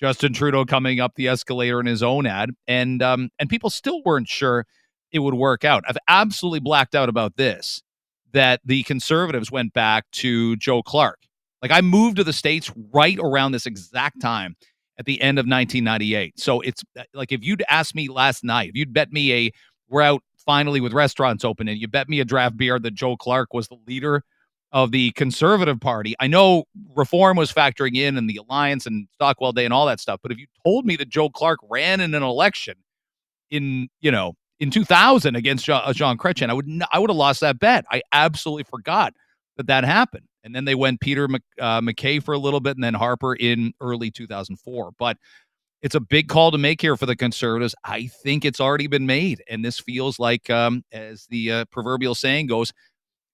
Justin 0.00 0.32
Trudeau 0.32 0.64
coming 0.64 0.98
up 0.98 1.14
the 1.14 1.28
escalator 1.28 1.78
in 1.78 1.86
his 1.86 2.02
own 2.02 2.26
ad, 2.26 2.50
and 2.66 3.02
um, 3.02 3.30
and 3.38 3.50
people 3.50 3.70
still 3.70 4.02
weren't 4.04 4.28
sure 4.28 4.66
it 5.12 5.18
would 5.18 5.34
work 5.34 5.64
out. 5.64 5.84
I've 5.86 5.98
absolutely 6.08 6.60
blacked 6.60 6.94
out 6.94 7.08
about 7.08 7.36
this 7.36 7.82
that 8.32 8.60
the 8.64 8.82
Conservatives 8.84 9.50
went 9.50 9.72
back 9.72 10.04
to 10.12 10.56
Joe 10.56 10.82
Clark. 10.82 11.18
Like 11.62 11.70
I 11.70 11.80
moved 11.80 12.16
to 12.16 12.24
the 12.24 12.32
states 12.32 12.72
right 12.92 13.18
around 13.18 13.52
this 13.52 13.66
exact 13.66 14.20
time 14.20 14.56
at 14.98 15.04
the 15.04 15.20
end 15.20 15.38
of 15.38 15.42
1998. 15.42 16.38
So 16.38 16.60
it's 16.60 16.82
uh, 16.98 17.02
like 17.12 17.32
if 17.32 17.44
you'd 17.44 17.64
asked 17.68 17.94
me 17.94 18.08
last 18.08 18.44
night, 18.44 18.70
if 18.70 18.76
you'd 18.76 18.92
bet 18.92 19.12
me 19.12 19.32
a 19.32 19.50
we're 19.88 20.02
out 20.02 20.22
finally 20.38 20.80
with 20.80 20.92
restaurants 20.92 21.44
open 21.44 21.68
and 21.68 21.78
you 21.78 21.88
bet 21.88 22.08
me 22.08 22.20
a 22.20 22.24
draft 22.24 22.56
beer 22.56 22.78
that 22.78 22.94
Joe 22.94 23.16
Clark 23.16 23.52
was 23.52 23.68
the 23.68 23.76
leader 23.86 24.22
of 24.72 24.92
the 24.92 25.10
conservative 25.12 25.80
party. 25.80 26.14
I 26.20 26.26
know 26.26 26.64
reform 26.94 27.36
was 27.36 27.52
factoring 27.52 27.96
in 27.96 28.16
and 28.16 28.30
the 28.30 28.36
alliance 28.36 28.86
and 28.86 29.08
Stockwell 29.14 29.52
Day 29.52 29.64
and 29.64 29.74
all 29.74 29.86
that 29.86 30.00
stuff, 30.00 30.20
but 30.22 30.32
if 30.32 30.38
you 30.38 30.46
told 30.64 30.86
me 30.86 30.96
that 30.96 31.08
Joe 31.08 31.28
Clark 31.28 31.58
ran 31.68 32.00
in 32.00 32.14
an 32.14 32.22
election 32.22 32.76
in, 33.50 33.88
you 34.00 34.10
know, 34.10 34.34
in 34.60 34.70
2000 34.70 35.34
against 35.34 35.64
John 35.64 35.82
uh, 35.84 35.92
Jean 35.92 36.18
Chrétien, 36.18 36.50
I 36.50 36.52
would 36.52 36.68
I 36.92 36.98
would 36.98 37.10
have 37.10 37.16
lost 37.16 37.40
that 37.40 37.58
bet. 37.58 37.84
I 37.90 38.02
absolutely 38.12 38.64
forgot 38.64 39.14
that 39.56 39.66
that 39.66 39.84
happened. 39.84 40.26
And 40.44 40.54
then 40.54 40.64
they 40.64 40.74
went 40.74 41.00
Peter 41.00 41.28
Mc, 41.28 41.42
uh, 41.58 41.80
MacKay 41.80 42.20
for 42.20 42.32
a 42.32 42.38
little 42.38 42.60
bit 42.60 42.76
and 42.76 42.84
then 42.84 42.94
Harper 42.94 43.34
in 43.34 43.72
early 43.80 44.10
2004. 44.10 44.92
But 44.98 45.16
it's 45.82 45.94
a 45.94 46.00
big 46.00 46.28
call 46.28 46.50
to 46.50 46.58
make 46.58 46.80
here 46.80 46.96
for 46.96 47.06
the 47.06 47.16
conservatives. 47.16 47.74
I 47.84 48.06
think 48.06 48.44
it's 48.44 48.60
already 48.60 48.86
been 48.86 49.06
made, 49.06 49.42
and 49.48 49.64
this 49.64 49.80
feels 49.80 50.18
like, 50.18 50.50
um, 50.50 50.84
as 50.92 51.26
the 51.30 51.52
uh, 51.52 51.64
proverbial 51.70 52.14
saying 52.14 52.48
goes, 52.48 52.70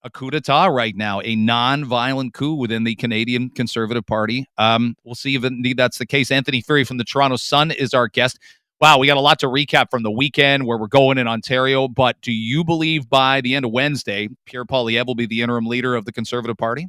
a 0.06 0.10
coup 0.10 0.30
d'état 0.30 0.72
right 0.72 0.94
now, 0.96 1.20
a 1.24 1.34
non-violent 1.34 2.32
coup 2.32 2.54
within 2.54 2.84
the 2.84 2.94
Canadian 2.94 3.50
Conservative 3.50 4.06
Party. 4.06 4.46
Um, 4.56 4.94
we'll 5.02 5.16
see 5.16 5.34
if 5.34 5.42
indeed 5.42 5.76
that's 5.76 5.98
the 5.98 6.06
case. 6.06 6.30
Anthony 6.30 6.62
Furey 6.62 6.86
from 6.86 6.98
the 6.98 7.04
Toronto 7.04 7.36
Sun 7.36 7.72
is 7.72 7.92
our 7.92 8.06
guest. 8.06 8.38
Wow, 8.80 8.98
we 8.98 9.08
got 9.08 9.16
a 9.16 9.20
lot 9.20 9.40
to 9.40 9.48
recap 9.48 9.90
from 9.90 10.04
the 10.04 10.10
weekend 10.10 10.64
where 10.66 10.78
we're 10.78 10.86
going 10.86 11.18
in 11.18 11.26
Ontario. 11.26 11.88
But 11.88 12.20
do 12.22 12.30
you 12.30 12.62
believe 12.62 13.08
by 13.08 13.40
the 13.40 13.56
end 13.56 13.64
of 13.64 13.72
Wednesday, 13.72 14.28
Pierre 14.44 14.64
Poilievre 14.64 15.06
will 15.06 15.16
be 15.16 15.26
the 15.26 15.42
interim 15.42 15.66
leader 15.66 15.96
of 15.96 16.04
the 16.04 16.12
Conservative 16.12 16.56
Party? 16.56 16.88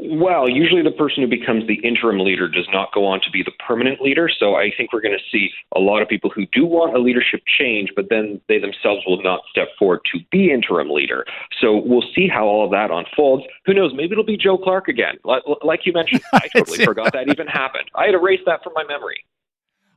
Well, 0.00 0.48
usually 0.48 0.82
the 0.82 0.90
person 0.90 1.22
who 1.22 1.28
becomes 1.28 1.66
the 1.66 1.74
interim 1.86 2.18
leader 2.18 2.48
does 2.48 2.66
not 2.72 2.92
go 2.94 3.04
on 3.04 3.20
to 3.20 3.30
be 3.30 3.42
the 3.42 3.52
permanent 3.66 4.00
leader. 4.00 4.30
So 4.30 4.54
I 4.54 4.70
think 4.74 4.92
we're 4.92 5.02
going 5.02 5.16
to 5.16 5.24
see 5.30 5.50
a 5.76 5.80
lot 5.80 6.00
of 6.00 6.08
people 6.08 6.30
who 6.30 6.46
do 6.52 6.64
want 6.64 6.96
a 6.96 6.98
leadership 6.98 7.42
change, 7.58 7.90
but 7.94 8.06
then 8.08 8.40
they 8.48 8.58
themselves 8.58 9.02
will 9.06 9.22
not 9.22 9.40
step 9.50 9.68
forward 9.78 10.00
to 10.14 10.20
be 10.30 10.50
interim 10.50 10.90
leader. 10.90 11.26
So 11.60 11.76
we'll 11.76 12.08
see 12.14 12.28
how 12.28 12.46
all 12.46 12.64
of 12.64 12.70
that 12.70 12.90
unfolds. 12.90 13.44
Who 13.66 13.74
knows? 13.74 13.92
Maybe 13.94 14.12
it'll 14.12 14.24
be 14.24 14.38
Joe 14.38 14.56
Clark 14.56 14.88
again. 14.88 15.16
Like 15.24 15.80
you 15.84 15.92
mentioned, 15.92 16.22
I 16.32 16.48
totally 16.56 16.82
forgot 16.82 17.12
that 17.12 17.28
even 17.28 17.46
happened. 17.46 17.90
I 17.94 18.06
had 18.06 18.14
erased 18.14 18.44
that 18.46 18.62
from 18.64 18.72
my 18.74 18.84
memory. 18.84 19.22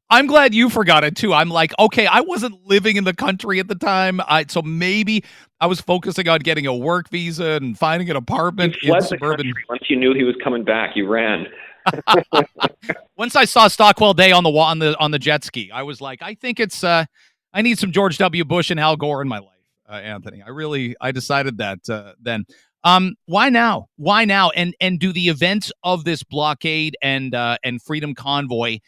I'm 0.09 0.27
glad 0.27 0.53
you 0.53 0.69
forgot 0.69 1.03
it 1.03 1.15
too. 1.15 1.33
I'm 1.33 1.49
like, 1.49 1.73
okay, 1.77 2.05
I 2.07 2.21
wasn't 2.21 2.65
living 2.65 2.95
in 2.95 3.03
the 3.03 3.13
country 3.13 3.59
at 3.59 3.67
the 3.67 3.75
time, 3.75 4.21
I, 4.27 4.45
so 4.47 4.61
maybe 4.61 5.23
I 5.59 5.67
was 5.67 5.81
focusing 5.81 6.29
on 6.29 6.39
getting 6.39 6.65
a 6.65 6.75
work 6.75 7.09
visa 7.09 7.51
and 7.61 7.77
finding 7.77 8.09
an 8.09 8.15
apartment 8.15 8.77
in 8.81 9.01
suburban. 9.01 9.53
Once 9.69 9.83
you 9.89 9.97
knew 9.97 10.13
he 10.13 10.23
was 10.23 10.35
coming 10.43 10.63
back, 10.63 10.95
you 10.95 11.07
ran. 11.07 11.47
Once 13.17 13.35
I 13.35 13.45
saw 13.45 13.67
Stockwell 13.67 14.13
Day 14.13 14.31
on 14.31 14.43
the 14.43 14.51
on 14.51 14.79
the 14.79 14.97
on 14.99 15.11
the 15.11 15.19
jet 15.19 15.43
ski, 15.43 15.71
I 15.71 15.83
was 15.83 16.01
like, 16.01 16.21
I 16.21 16.35
think 16.35 16.59
it's 16.59 16.83
uh, 16.83 17.05
I 17.53 17.61
need 17.61 17.79
some 17.79 17.91
George 17.91 18.17
W. 18.17 18.43
Bush 18.45 18.71
and 18.71 18.79
Al 18.79 18.95
Gore 18.97 19.21
in 19.21 19.27
my 19.27 19.39
life, 19.39 19.49
uh, 19.89 19.93
Anthony. 19.93 20.41
I 20.41 20.49
really 20.49 20.95
I 21.01 21.11
decided 21.11 21.57
that 21.57 21.89
uh, 21.89 22.13
then. 22.21 22.45
Um, 22.83 23.15
why 23.25 23.49
now? 23.49 23.89
Why 23.97 24.23
now? 24.25 24.51
And 24.51 24.75
and 24.79 24.99
do 24.99 25.11
the 25.11 25.29
events 25.29 25.71
of 25.83 26.03
this 26.03 26.23
blockade 26.23 26.95
and 27.01 27.33
uh, 27.33 27.57
and 27.63 27.81
freedom 27.81 28.13
convoy 28.15 28.79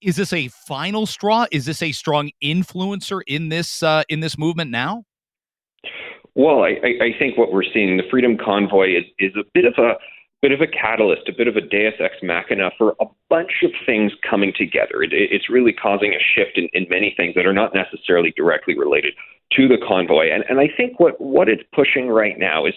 is 0.00 0.16
this 0.16 0.32
a 0.32 0.48
final 0.48 1.06
straw? 1.06 1.46
Is 1.50 1.64
this 1.64 1.82
a 1.82 1.92
strong 1.92 2.30
influencer 2.42 3.20
in 3.26 3.48
this 3.48 3.82
uh, 3.82 4.02
in 4.08 4.20
this 4.20 4.38
movement 4.38 4.70
now? 4.70 5.04
Well, 6.34 6.62
I, 6.62 6.78
I 6.84 7.18
think 7.18 7.36
what 7.36 7.52
we're 7.52 7.64
seeing, 7.64 7.96
the 7.96 8.04
Freedom 8.10 8.36
Convoy, 8.36 8.96
is, 8.96 9.04
is 9.18 9.34
a 9.34 9.42
bit 9.54 9.64
of 9.64 9.74
a 9.78 9.94
bit 10.40 10.52
of 10.52 10.60
a 10.60 10.66
catalyst, 10.68 11.28
a 11.28 11.32
bit 11.36 11.48
of 11.48 11.56
a 11.56 11.60
Deus 11.60 11.94
ex 11.98 12.14
machina 12.22 12.70
for 12.78 12.94
a 13.00 13.06
bunch 13.28 13.62
of 13.64 13.70
things 13.84 14.12
coming 14.28 14.52
together. 14.56 15.02
It, 15.02 15.10
it's 15.12 15.50
really 15.50 15.72
causing 15.72 16.14
a 16.14 16.22
shift 16.34 16.56
in, 16.56 16.68
in 16.72 16.86
many 16.88 17.12
things 17.16 17.34
that 17.34 17.46
are 17.46 17.52
not 17.52 17.74
necessarily 17.74 18.32
directly 18.36 18.78
related 18.78 19.14
to 19.52 19.66
the 19.66 19.78
convoy. 19.86 20.30
And, 20.32 20.44
and 20.48 20.60
I 20.60 20.68
think 20.76 21.00
what, 21.00 21.20
what 21.20 21.48
it's 21.48 21.62
pushing 21.74 22.08
right 22.08 22.38
now 22.38 22.66
is 22.66 22.74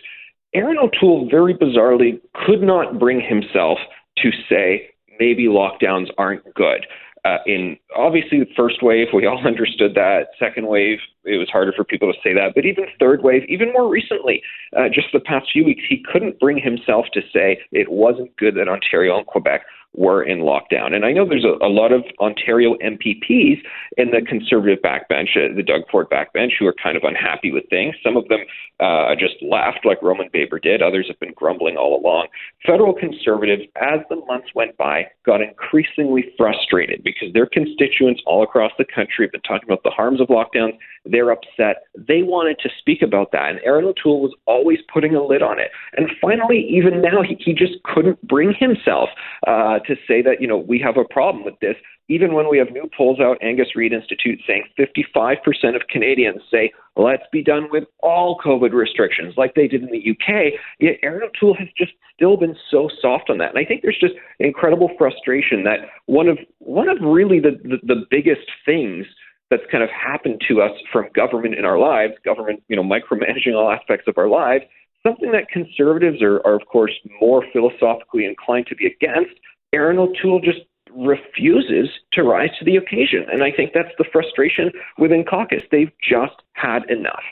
Erin 0.55 0.77
O'Toole 0.79 1.29
very 1.29 1.53
bizarrely 1.53 2.19
could 2.33 2.61
not 2.63 2.97
bring 2.97 3.21
himself 3.21 3.77
to 4.17 4.31
say 4.49 4.89
maybe 5.21 5.45
lockdowns 5.45 6.07
aren't 6.17 6.43
good. 6.55 6.87
Uh, 7.23 7.37
in 7.45 7.77
obviously 7.95 8.39
the 8.39 8.49
first 8.57 8.81
wave, 8.81 9.07
we 9.13 9.27
all 9.27 9.45
understood 9.53 9.93
that. 9.93 10.29
Second 10.39 10.67
wave, 10.67 10.97
it 11.23 11.37
was 11.37 11.47
harder 11.49 11.71
for 11.71 11.83
people 11.83 12.11
to 12.11 12.17
say 12.23 12.33
that. 12.33 12.53
But 12.55 12.65
even 12.65 12.85
third 12.99 13.21
wave, 13.21 13.43
even 13.47 13.71
more 13.71 13.87
recently, 13.87 14.41
uh, 14.75 14.89
just 14.91 15.09
the 15.13 15.19
past 15.19 15.49
few 15.53 15.63
weeks, 15.63 15.83
he 15.87 16.03
couldn't 16.11 16.39
bring 16.39 16.57
himself 16.57 17.05
to 17.13 17.21
say 17.31 17.59
it 17.71 17.91
wasn't 17.91 18.35
good 18.37 18.55
that 18.55 18.67
Ontario 18.67 19.17
and 19.17 19.27
Quebec 19.27 19.61
were 19.93 20.23
in 20.23 20.39
lockdown. 20.39 20.93
And 20.93 21.05
I 21.05 21.11
know 21.11 21.27
there's 21.27 21.45
a, 21.45 21.63
a 21.63 21.67
lot 21.67 21.91
of 21.91 22.03
Ontario 22.19 22.75
MPPs 22.75 23.59
in 23.97 24.11
the 24.11 24.21
conservative 24.27 24.79
backbench, 24.83 25.35
uh, 25.35 25.53
the 25.55 25.63
Doug 25.63 25.81
Ford 25.91 26.07
backbench, 26.09 26.51
who 26.57 26.65
are 26.65 26.75
kind 26.81 26.95
of 26.95 27.03
unhappy 27.03 27.51
with 27.51 27.63
things. 27.69 27.95
Some 28.03 28.15
of 28.15 28.27
them 28.29 28.39
uh, 28.79 29.13
just 29.15 29.35
laughed 29.41 29.85
like 29.85 30.01
Roman 30.01 30.29
Baber 30.31 30.59
did. 30.59 30.81
Others 30.81 31.07
have 31.07 31.19
been 31.19 31.33
grumbling 31.35 31.75
all 31.75 31.99
along. 31.99 32.27
Federal 32.65 32.93
conservatives, 32.93 33.63
as 33.75 33.99
the 34.09 34.15
months 34.27 34.49
went 34.55 34.77
by, 34.77 35.07
got 35.25 35.41
increasingly 35.41 36.33
frustrated 36.37 37.03
because 37.03 37.33
their 37.33 37.45
constituents 37.45 38.21
all 38.25 38.43
across 38.43 38.71
the 38.77 38.85
country 38.85 39.25
have 39.25 39.31
been 39.31 39.41
talking 39.41 39.67
about 39.67 39.83
the 39.83 39.91
harms 39.91 40.21
of 40.21 40.27
lockdowns. 40.29 40.77
They're 41.05 41.31
upset. 41.31 41.83
They 41.95 42.23
wanted 42.23 42.59
to 42.59 42.69
speak 42.79 43.01
about 43.01 43.31
that. 43.31 43.49
And 43.49 43.59
Erin 43.65 43.85
O'Toole 43.85 44.21
was 44.21 44.33
always 44.45 44.79
putting 44.91 45.15
a 45.15 45.23
lid 45.23 45.41
on 45.41 45.59
it. 45.59 45.71
And 45.97 46.09
finally, 46.21 46.65
even 46.69 47.01
now, 47.01 47.21
he, 47.21 47.35
he 47.39 47.53
just 47.53 47.81
couldn't 47.83 48.21
bring 48.27 48.53
himself 48.57 49.09
uh, 49.47 49.79
to 49.85 49.95
say 50.07 50.21
that, 50.21 50.41
you 50.41 50.47
know, 50.47 50.57
we 50.57 50.79
have 50.79 50.97
a 50.97 51.03
problem 51.03 51.43
with 51.43 51.59
this. 51.59 51.75
Even 52.09 52.33
when 52.33 52.49
we 52.49 52.57
have 52.57 52.71
new 52.71 52.89
polls 52.95 53.19
out, 53.19 53.37
Angus 53.41 53.75
Reid 53.75 53.93
Institute 53.93 54.39
saying 54.45 54.63
55% 54.77 55.37
of 55.75 55.87
Canadians 55.89 56.41
say, 56.51 56.71
let's 56.95 57.23
be 57.31 57.43
done 57.43 57.67
with 57.71 57.85
all 57.99 58.37
COVID 58.43 58.73
restrictions 58.73 59.35
like 59.37 59.53
they 59.55 59.67
did 59.67 59.83
in 59.83 59.89
the 59.91 60.11
UK. 60.11 60.53
Yet 60.79 60.97
Erin 61.03 61.23
O'Toole 61.23 61.55
has 61.55 61.69
just 61.77 61.93
still 62.13 62.37
been 62.37 62.55
so 62.69 62.89
soft 63.01 63.29
on 63.29 63.37
that. 63.37 63.49
And 63.49 63.59
I 63.59 63.65
think 63.65 63.81
there's 63.81 63.99
just 63.99 64.15
incredible 64.39 64.89
frustration 64.97 65.63
that 65.63 65.79
one 66.05 66.27
of 66.27 66.37
one 66.59 66.89
of 66.89 66.97
really 67.01 67.39
the, 67.39 67.51
the, 67.63 67.77
the 67.83 68.05
biggest 68.09 68.47
things 68.65 69.05
that's 69.49 69.63
kind 69.71 69.83
of 69.83 69.89
happened 69.89 70.41
to 70.47 70.61
us 70.61 70.71
from 70.91 71.07
government 71.13 71.55
in 71.55 71.65
our 71.65 71.77
lives, 71.77 72.13
government, 72.23 72.63
you 72.69 72.75
know, 72.75 72.83
micromanaging 72.83 73.53
all 73.55 73.69
aspects 73.69 74.07
of 74.07 74.17
our 74.17 74.27
lives, 74.27 74.63
something 75.03 75.31
that 75.31 75.49
conservatives 75.49 76.21
are, 76.21 76.37
are 76.45 76.55
of 76.55 76.65
course 76.67 76.93
more 77.19 77.43
philosophically 77.51 78.25
inclined 78.25 78.67
to 78.67 78.75
be 78.75 78.85
against 78.85 79.33
Erin 79.73 79.97
O'Toole 79.97 80.41
just 80.41 80.59
refuses 80.95 81.89
to 82.13 82.23
rise 82.23 82.49
to 82.59 82.65
the 82.65 82.75
occasion. 82.75 83.25
And 83.31 83.43
I 83.43 83.51
think 83.51 83.71
that's 83.73 83.93
the 83.97 84.05
frustration 84.11 84.71
within 84.97 85.23
caucus. 85.23 85.63
They've 85.71 85.91
just 86.01 86.35
had 86.53 86.89
enough. 86.89 87.23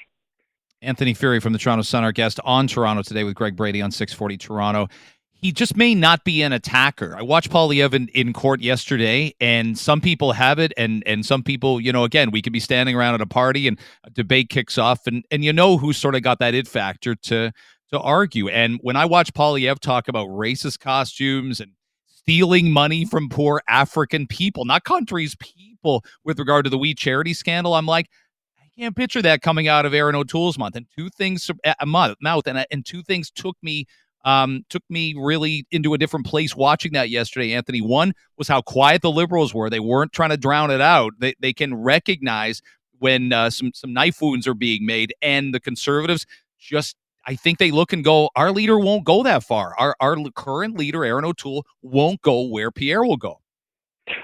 Anthony 0.82 1.14
Furey 1.14 1.42
from 1.42 1.54
the 1.54 1.60
Toronto 1.60 1.84
Sun, 1.84 2.04
our 2.04 2.14
guest 2.14 2.40
on 2.46 2.68
Toronto 2.68 3.04
today 3.04 3.24
with 3.24 3.36
Greg 3.36 3.56
Brady 3.56 3.82
on 3.82 3.92
640 3.92 4.38
Toronto. 4.38 4.88
He 5.32 5.52
just 5.52 5.78
may 5.78 5.96
not 5.96 6.26
be 6.26 6.42
an 6.42 6.52
attacker. 6.52 7.16
I 7.18 7.22
watched 7.22 7.50
Poilievre 7.50 7.94
in, 7.94 8.08
in 8.10 8.34
court 8.34 8.62
yesterday, 8.62 9.34
and 9.40 9.78
some 9.78 10.02
people 10.02 10.34
have 10.34 10.60
it, 10.60 10.74
and 10.76 11.02
and 11.06 11.26
some 11.26 11.44
people, 11.44 11.80
you 11.80 11.94
know, 11.94 12.04
again, 12.04 12.30
we 12.32 12.42
could 12.42 12.52
be 12.52 12.60
standing 12.60 12.94
around 12.94 13.16
at 13.16 13.22
a 13.22 13.26
party 13.26 13.66
and 13.66 13.80
a 14.04 14.10
debate 14.10 14.50
kicks 14.50 14.78
off, 14.78 15.08
and 15.08 15.24
and 15.32 15.46
you 15.46 15.54
know 15.54 15.78
who 15.78 15.94
sort 15.94 16.16
of 16.16 16.24
got 16.24 16.40
that 16.40 16.54
it 16.54 16.68
factor 16.68 17.16
to 17.16 17.52
to 17.92 18.00
argue. 18.00 18.50
And 18.50 18.80
when 18.82 18.98
I 18.98 19.06
watch 19.06 19.34
Poilievre 19.34 19.80
talk 19.80 20.10
about 20.10 20.28
racist 20.28 20.80
costumes 20.80 21.62
and 21.62 21.72
stealing 22.22 22.72
money 22.72 23.06
from 23.06 23.30
poor 23.30 23.62
African 23.68 24.28
people, 24.28 24.66
not 24.66 24.84
countries, 24.84 25.36
people, 25.40 26.04
with 26.24 26.40
regard 26.40 26.66
to 26.66 26.70
the 26.70 26.78
We 26.78 26.94
Charity 26.94 27.34
scandal. 27.34 27.74
I'm 27.74 27.86
like, 27.86 28.10
I 28.60 28.68
can't 28.78 28.96
picture 28.96 29.22
that 29.22 29.42
coming 29.42 29.68
out 29.68 29.86
of 29.86 29.94
Erin 29.94 30.16
O'Toole's 30.16 30.58
month. 30.58 30.76
And 30.76 30.86
two 30.98 31.10
things 31.10 31.50
a 31.80 31.86
month 31.86 32.18
mouth, 32.22 32.48
and 32.48 32.66
and 32.72 32.86
two 32.86 33.04
things 33.04 33.32
took 33.32 33.58
me 33.62 33.86
um, 34.26 34.66
took 34.70 34.84
me 34.90 35.16
really 35.18 35.66
into 35.72 35.94
a 35.94 35.98
different 35.98 36.26
place 36.26 36.56
watching 36.56 36.92
that 36.94 37.10
yesterday, 37.10 37.54
Anthony. 37.54 37.82
One 37.82 38.14
was 38.38 38.48
how 38.48 38.62
quiet 38.62 39.02
the 39.02 39.12
liberals 39.12 39.54
were. 39.54 39.70
They 39.70 39.80
weren't 39.80 40.12
trying 40.12 40.32
to 40.32 40.38
drown 40.38 40.72
it 40.72 40.82
out. 40.82 41.14
They, 41.20 41.36
they 41.40 41.54
can 41.54 41.74
recognize 41.74 42.62
when 43.00 43.32
uh, 43.32 43.50
some, 43.50 43.72
some 43.74 43.94
knife 43.94 44.22
wounds 44.22 44.46
are 44.46 44.54
being 44.54 44.86
made, 44.86 45.14
and 45.22 45.54
the 45.54 45.60
conservatives 45.60 46.26
just 46.60 46.98
I 47.30 47.36
think 47.36 47.60
they 47.60 47.70
look 47.70 47.94
and 47.94 48.04
go, 48.04 48.32
our 48.36 48.52
leader 48.52 48.80
won't 48.80 49.04
go 49.04 49.22
that 49.22 49.44
far. 49.44 49.76
Our 49.78 49.96
our 50.00 50.18
current 50.36 50.80
leader, 50.80 51.06
Erin 51.06 51.26
O'Toole, 51.26 51.64
won't 51.84 52.20
go 52.24 52.42
where 52.42 52.72
Pierre 52.72 53.04
will 53.04 53.18
go. 53.18 53.40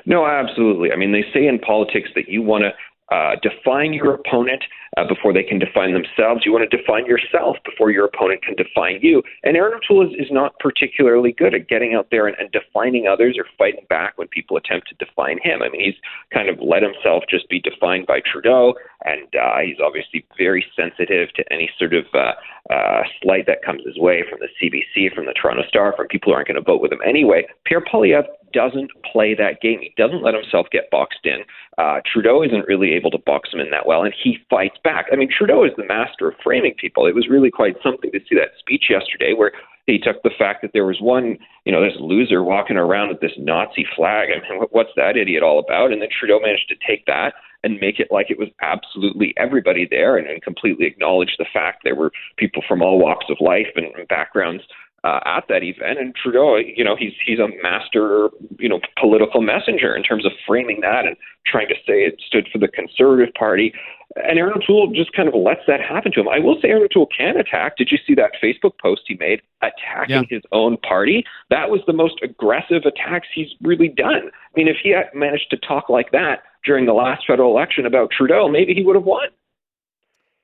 No, 0.08 0.26
absolutely. 0.26 0.92
I 0.92 0.96
mean, 0.96 1.12
they 1.12 1.24
say 1.32 1.46
in 1.46 1.60
politics 1.60 2.10
that 2.16 2.28
you 2.28 2.42
want 2.42 2.64
to 2.64 3.16
uh, 3.16 3.36
define 3.44 3.94
your 3.94 4.16
opponent 4.16 4.64
uh, 4.98 5.08
before 5.08 5.34
they 5.34 5.44
can 5.44 5.60
define 5.60 5.94
themselves. 5.94 6.46
You 6.46 6.52
want 6.52 6.70
to 6.70 6.78
define 6.78 7.06
yourself 7.06 7.58
before 7.66 7.92
your 7.92 8.06
opponent 8.06 8.44
can 8.44 8.56
define 8.56 9.00
you. 9.02 9.22
And 9.44 9.56
Erin 9.58 9.74
O'Toole 9.76 10.08
is, 10.08 10.14
is 10.18 10.32
not 10.32 10.58
particularly 10.60 11.32
good 11.32 11.54
at 11.54 11.68
getting 11.68 11.94
out 11.94 12.08
there 12.12 12.28
and, 12.28 12.36
and 12.40 12.52
defining 12.52 13.08
others 13.08 13.36
or 13.38 13.46
fighting 13.58 13.86
back 13.90 14.18
when 14.18 14.28
people 14.28 14.58
attempt 14.58 14.88
to 14.90 15.06
define 15.06 15.40
him. 15.44 15.62
I 15.62 15.70
mean, 15.70 15.84
he's 15.84 16.00
kind 16.34 16.50
of 16.50 16.60
let 16.62 16.84
himself 16.84 17.24
just 17.30 17.50
be 17.50 17.60
defined 17.60 18.08
by 18.08 18.22
Trudeau, 18.22 18.74
and 19.04 19.28
uh, 19.36 19.60
he's 19.66 19.78
obviously 19.84 20.26
very 20.38 20.66
sensitive 20.76 21.34
to 21.36 21.44
any 21.52 21.70
sort 21.78 21.94
of 21.94 22.06
uh, 22.14 22.34
uh, 22.74 23.04
slight 23.22 23.46
that 23.48 23.64
comes 23.64 23.82
his 23.86 23.98
way 23.98 24.24
from 24.30 24.40
the 24.40 24.50
CBC, 24.58 25.14
from 25.14 25.26
the 25.26 25.34
Toronto 25.34 25.64
Star, 25.68 25.94
from 25.96 26.08
people 26.08 26.32
who 26.32 26.36
aren't 26.36 26.48
going 26.48 26.56
to 26.56 26.62
vote 26.62 26.82
with 26.82 26.92
him 26.92 27.02
anyway. 27.06 27.46
Pierre 27.66 27.82
Poilievre 27.82 28.26
doesn't 28.54 28.90
play 29.12 29.36
that 29.36 29.62
game. 29.62 29.80
He 29.82 29.94
doesn't 29.98 30.24
let 30.24 30.34
himself 30.34 30.68
get 30.72 30.90
boxed 30.90 31.26
in. 31.26 31.44
Uh, 31.78 32.00
Trudeau 32.12 32.42
isn't 32.42 32.68
really 32.68 32.94
able 32.94 33.12
to 33.12 33.18
box 33.18 33.50
him 33.54 33.60
in 33.60 33.70
that 33.72 33.86
well, 33.86 34.04
and 34.04 34.14
he 34.24 34.38
fights 34.50 34.78
back. 34.86 35.08
I 35.12 35.18
mean, 35.18 35.30
Trudeau 35.36 35.66
is 35.66 35.72
the 35.76 35.86
master 35.86 36.30
of 36.30 36.36
framing 36.42 36.76
people. 36.80 37.08
It 37.08 37.16
was 37.16 37.28
really 37.28 37.52
quite 37.52 37.76
something 37.84 38.12
to 38.12 38.20
see 38.30 38.36
that 38.36 38.56
speech 38.58 38.86
yesterday 38.90 39.34
where 39.34 39.52
he 39.88 40.00
took 40.00 40.24
the 40.24 40.32
fact 40.38 40.62
that 40.62 40.72
there 40.74 40.86
was 40.86 41.02
one, 41.02 41.38
you 41.66 41.72
know, 41.72 41.84
this 41.84 42.00
loser 42.00 42.44
walking 42.44 42.78
around 42.78 43.10
with 43.10 43.20
this 43.20 43.34
Nazi 43.38 43.86
flag. 43.96 44.30
I 44.30 44.42
mean, 44.42 44.62
what's 44.72 44.96
that 44.96 45.18
idiot 45.18 45.44
all 45.44 45.60
about? 45.60 45.92
And 45.92 46.02
then 46.02 46.10
Trudeau 46.10 46.40
managed 46.40 46.70
to 46.70 46.76
take 46.88 47.06
that 47.06 47.34
and 47.64 47.80
make 47.80 48.00
it 48.00 48.08
like 48.12 48.30
it 48.30 48.40
was 48.40 48.50
absolutely 48.62 49.34
everybody 49.38 49.88
there 49.90 50.18
and, 50.18 50.28
and 50.28 50.42
completely 50.42 50.86
acknowledge 50.86 51.36
the 51.38 51.46
fact 51.52 51.82
there 51.84 51.96
were 51.96 52.12
people 52.38 52.64
from 52.68 52.82
all 52.82 53.00
walks 53.00 53.26
of 53.30 53.38
life 53.42 53.74
and, 53.76 53.88
and 53.96 54.08
backgrounds 54.08 54.64
uh, 55.06 55.20
at 55.26 55.46
that 55.48 55.64
event. 55.64 56.00
And 56.00 56.16
Trudeau, 56.16 56.58
you 56.58 56.84
know, 56.84 56.96
he's 56.96 57.14
he's 57.26 57.40
a 57.40 57.48
master, 57.62 58.30
you 58.58 58.68
know, 58.68 58.80
political 59.00 59.42
messenger 59.42 59.96
in 59.96 60.02
terms 60.02 60.26
of 60.26 60.32
framing 60.48 60.82
that 60.82 61.06
and 61.06 61.16
trying 61.46 61.68
to 61.68 61.76
say 61.86 62.04
it 62.04 62.20
stood 62.26 62.48
for 62.52 62.58
the 62.58 62.68
Conservative 62.68 63.34
Party. 63.36 63.72
And 64.16 64.40
Erin 64.40 64.54
O'Toole 64.56 64.94
just 64.96 65.14
kind 65.14 65.28
of 65.28 65.36
lets 65.36 65.62
that 65.68 65.80
happen 65.82 66.12
to 66.14 66.22
him. 66.22 66.30
I 66.30 66.40
will 66.40 66.58
say 66.62 66.70
Erin 66.70 66.84
O'Toole 66.84 67.10
can 67.16 67.38
attack. 67.38 67.78
Did 67.78 67.90
you 67.92 68.00
see 68.08 68.16
that 68.16 68.32
Facebook 68.42 68.80
post 68.82 69.02
he 69.06 69.16
made 69.20 69.42
attacking 69.62 70.16
yeah. 70.16 70.22
his 70.30 70.44
own 70.52 70.78
party? 70.78 71.24
That 71.50 71.70
was 71.70 71.82
the 71.86 71.94
most 71.94 72.16
aggressive 72.24 72.84
attacks 72.86 73.28
he's 73.34 73.50
really 73.62 73.90
done. 73.90 74.32
I 74.34 74.52
mean, 74.56 74.68
if 74.68 74.78
he 74.82 74.90
had 74.90 75.14
managed 75.14 75.50
to 75.52 75.58
talk 75.58 75.90
like 75.90 76.12
that 76.12 76.44
during 76.64 76.86
the 76.86 76.94
last 76.94 77.26
federal 77.28 77.52
election 77.52 77.86
about 77.86 78.10
Trudeau, 78.10 78.48
maybe 78.48 78.74
he 78.74 78.84
would 78.84 78.96
have 78.96 79.06
won. 79.06 79.28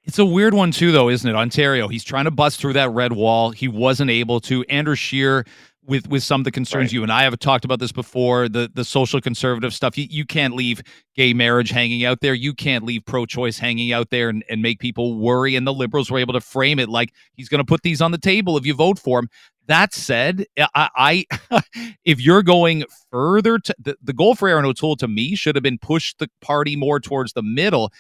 It's 0.03 0.19
a 0.19 0.25
weird 0.25 0.53
one 0.53 0.71
too, 0.71 0.91
though, 0.91 1.09
isn't 1.09 1.29
it? 1.29 1.35
Ontario. 1.35 1.87
He's 1.87 2.03
trying 2.03 2.25
to 2.25 2.31
bust 2.31 2.59
through 2.59 2.73
that 2.73 2.89
red 2.89 3.13
wall. 3.13 3.51
He 3.51 3.67
wasn't 3.67 4.09
able 4.09 4.39
to. 4.41 4.63
Andrew 4.63 4.95
Scheer, 4.95 5.45
with 5.85 6.07
with 6.07 6.23
some 6.23 6.41
of 6.41 6.45
the 6.45 6.51
concerns 6.51 6.85
right. 6.85 6.93
you 6.93 7.03
and 7.03 7.11
I 7.11 7.23
have 7.23 7.37
talked 7.39 7.65
about 7.65 7.79
this 7.79 7.91
before, 7.91 8.49
the 8.49 8.69
the 8.73 8.83
social 8.83 9.21
conservative 9.21 9.73
stuff. 9.73 9.97
You, 9.97 10.07
you 10.09 10.25
can't 10.25 10.55
leave 10.55 10.81
gay 11.15 11.33
marriage 11.33 11.69
hanging 11.69 12.05
out 12.05 12.21
there. 12.21 12.33
You 12.33 12.53
can't 12.53 12.83
leave 12.83 13.05
pro-choice 13.05 13.57
hanging 13.59 13.91
out 13.91 14.09
there 14.09 14.29
and, 14.29 14.43
and 14.49 14.61
make 14.61 14.79
people 14.79 15.17
worry. 15.17 15.55
And 15.55 15.65
the 15.65 15.73
liberals 15.73 16.09
were 16.09 16.19
able 16.19 16.33
to 16.33 16.41
frame 16.41 16.79
it 16.79 16.89
like 16.89 17.13
he's 17.33 17.49
going 17.49 17.59
to 17.59 17.65
put 17.65 17.83
these 17.83 18.01
on 18.01 18.11
the 18.11 18.17
table 18.17 18.57
if 18.57 18.65
you 18.65 18.73
vote 18.73 18.99
for 18.99 19.19
him. 19.19 19.29
That 19.67 19.93
said, 19.93 20.45
I, 20.75 21.25
I 21.51 21.61
if 22.05 22.19
you're 22.19 22.43
going 22.43 22.83
further 23.11 23.59
to 23.59 23.75
the, 23.79 23.95
the 24.01 24.13
goal 24.13 24.35
for 24.35 24.49
Erin 24.49 24.65
O'Toole 24.65 24.95
to 24.97 25.07
me 25.07 25.35
should 25.35 25.55
have 25.55 25.63
been 25.63 25.77
push 25.77 26.13
the 26.17 26.29
party 26.41 26.75
more 26.75 26.99
towards 26.99 27.33
the 27.33 27.43
middle. 27.43 27.91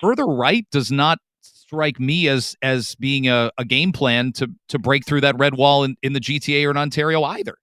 Further 0.00 0.26
right 0.26 0.66
does 0.70 0.90
not 0.90 1.18
strike 1.72 1.98
me 1.98 2.28
as 2.28 2.54
as 2.60 2.94
being 2.96 3.28
a, 3.28 3.50
a 3.56 3.64
game 3.64 3.92
plan 3.92 4.32
to 4.32 4.48
to 4.68 4.78
break 4.78 5.06
through 5.06 5.22
that 5.22 5.38
red 5.38 5.54
wall 5.54 5.84
in, 5.84 5.96
in 6.02 6.12
the 6.12 6.20
GTA 6.20 6.66
or 6.66 6.70
in 6.70 6.76
Ontario 6.76 7.22
either. 7.24 7.56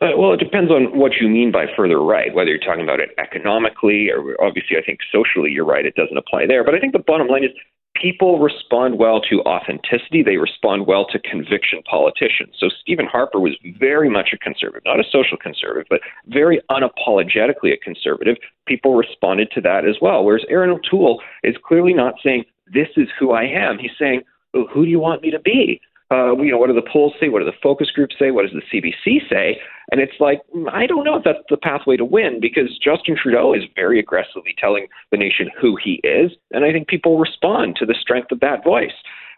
Uh, 0.00 0.08
well, 0.16 0.32
it 0.32 0.38
depends 0.38 0.70
on 0.70 0.98
what 0.98 1.12
you 1.20 1.28
mean 1.28 1.52
by 1.52 1.66
further 1.76 2.00
right, 2.00 2.34
whether 2.34 2.50
you're 2.50 2.58
talking 2.58 2.82
about 2.82 3.00
it 3.00 3.10
economically 3.18 4.10
or 4.10 4.34
obviously, 4.42 4.76
I 4.76 4.82
think 4.84 4.98
socially, 5.12 5.50
you're 5.50 5.64
right, 5.64 5.86
it 5.86 5.94
doesn't 5.94 6.16
apply 6.16 6.46
there. 6.46 6.64
But 6.64 6.74
I 6.74 6.80
think 6.80 6.92
the 6.92 6.98
bottom 6.98 7.28
line 7.28 7.44
is 7.44 7.50
people 7.94 8.40
respond 8.40 8.98
well 8.98 9.20
to 9.30 9.40
authenticity. 9.42 10.22
They 10.22 10.36
respond 10.36 10.86
well 10.86 11.06
to 11.06 11.18
conviction 11.20 11.80
politicians. 11.88 12.54
So 12.58 12.68
Stephen 12.80 13.06
Harper 13.06 13.38
was 13.38 13.56
very 13.78 14.10
much 14.10 14.30
a 14.32 14.38
conservative, 14.38 14.82
not 14.84 15.00
a 15.00 15.04
social 15.10 15.38
conservative, 15.38 15.86
but 15.88 16.00
very 16.26 16.60
unapologetically 16.70 17.72
a 17.72 17.76
conservative. 17.76 18.36
People 18.66 18.96
responded 18.96 19.50
to 19.52 19.60
that 19.60 19.86
as 19.86 19.96
well. 20.02 20.24
Whereas 20.24 20.44
Erin 20.48 20.70
O'Toole 20.70 21.22
is 21.44 21.54
clearly 21.64 21.94
not 21.94 22.14
saying, 22.22 22.44
this 22.72 22.88
is 22.96 23.08
who 23.18 23.32
I 23.32 23.44
am. 23.44 23.78
He's 23.78 23.90
saying, 23.98 24.22
well, 24.52 24.66
who 24.72 24.84
do 24.84 24.90
you 24.90 25.00
want 25.00 25.22
me 25.22 25.30
to 25.30 25.38
be? 25.38 25.80
Uh, 26.10 26.36
you 26.36 26.50
know, 26.50 26.58
what 26.58 26.68
do 26.68 26.74
the 26.74 26.90
polls 26.92 27.14
say? 27.18 27.28
What 27.28 27.40
do 27.40 27.44
the 27.44 27.56
focus 27.62 27.90
groups 27.90 28.14
say? 28.18 28.30
What 28.30 28.42
does 28.42 28.52
the 28.52 28.62
CBC 28.80 29.28
say? 29.28 29.58
And 29.90 30.00
it's 30.00 30.20
like, 30.20 30.40
mm, 30.54 30.70
I 30.72 30.86
don't 30.86 31.04
know 31.04 31.16
if 31.16 31.24
that's 31.24 31.38
the 31.48 31.56
pathway 31.56 31.96
to 31.96 32.04
win 32.04 32.40
because 32.40 32.78
Justin 32.78 33.16
Trudeau 33.20 33.54
is 33.54 33.62
very 33.74 33.98
aggressively 33.98 34.54
telling 34.58 34.86
the 35.10 35.16
nation 35.16 35.50
who 35.60 35.76
he 35.82 36.00
is. 36.04 36.32
And 36.52 36.64
I 36.64 36.72
think 36.72 36.88
people 36.88 37.18
respond 37.18 37.76
to 37.76 37.86
the 37.86 37.96
strength 37.98 38.30
of 38.32 38.40
that 38.40 38.62
voice. 38.62 38.92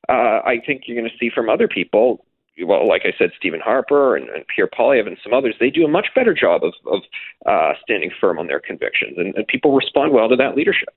Uh, 0.08 0.40
I 0.44 0.60
think 0.64 0.82
you're 0.86 1.00
going 1.00 1.10
to 1.10 1.18
see 1.18 1.30
from 1.34 1.48
other 1.48 1.68
people, 1.68 2.24
well, 2.64 2.86
like 2.86 3.02
I 3.04 3.12
said, 3.16 3.30
Stephen 3.36 3.60
Harper 3.60 4.16
and, 4.16 4.28
and 4.30 4.44
Pierre 4.54 4.68
Poilievre 4.68 5.08
and 5.08 5.18
some 5.22 5.32
others, 5.32 5.54
they 5.58 5.70
do 5.70 5.84
a 5.84 5.88
much 5.88 6.08
better 6.14 6.34
job 6.34 6.62
of, 6.64 6.74
of 6.86 7.00
uh, 7.46 7.72
standing 7.82 8.10
firm 8.20 8.38
on 8.38 8.48
their 8.48 8.60
convictions. 8.60 9.18
And, 9.18 9.34
and 9.34 9.46
people 9.46 9.74
respond 9.74 10.12
well 10.12 10.28
to 10.28 10.36
that 10.36 10.56
leadership. 10.56 10.88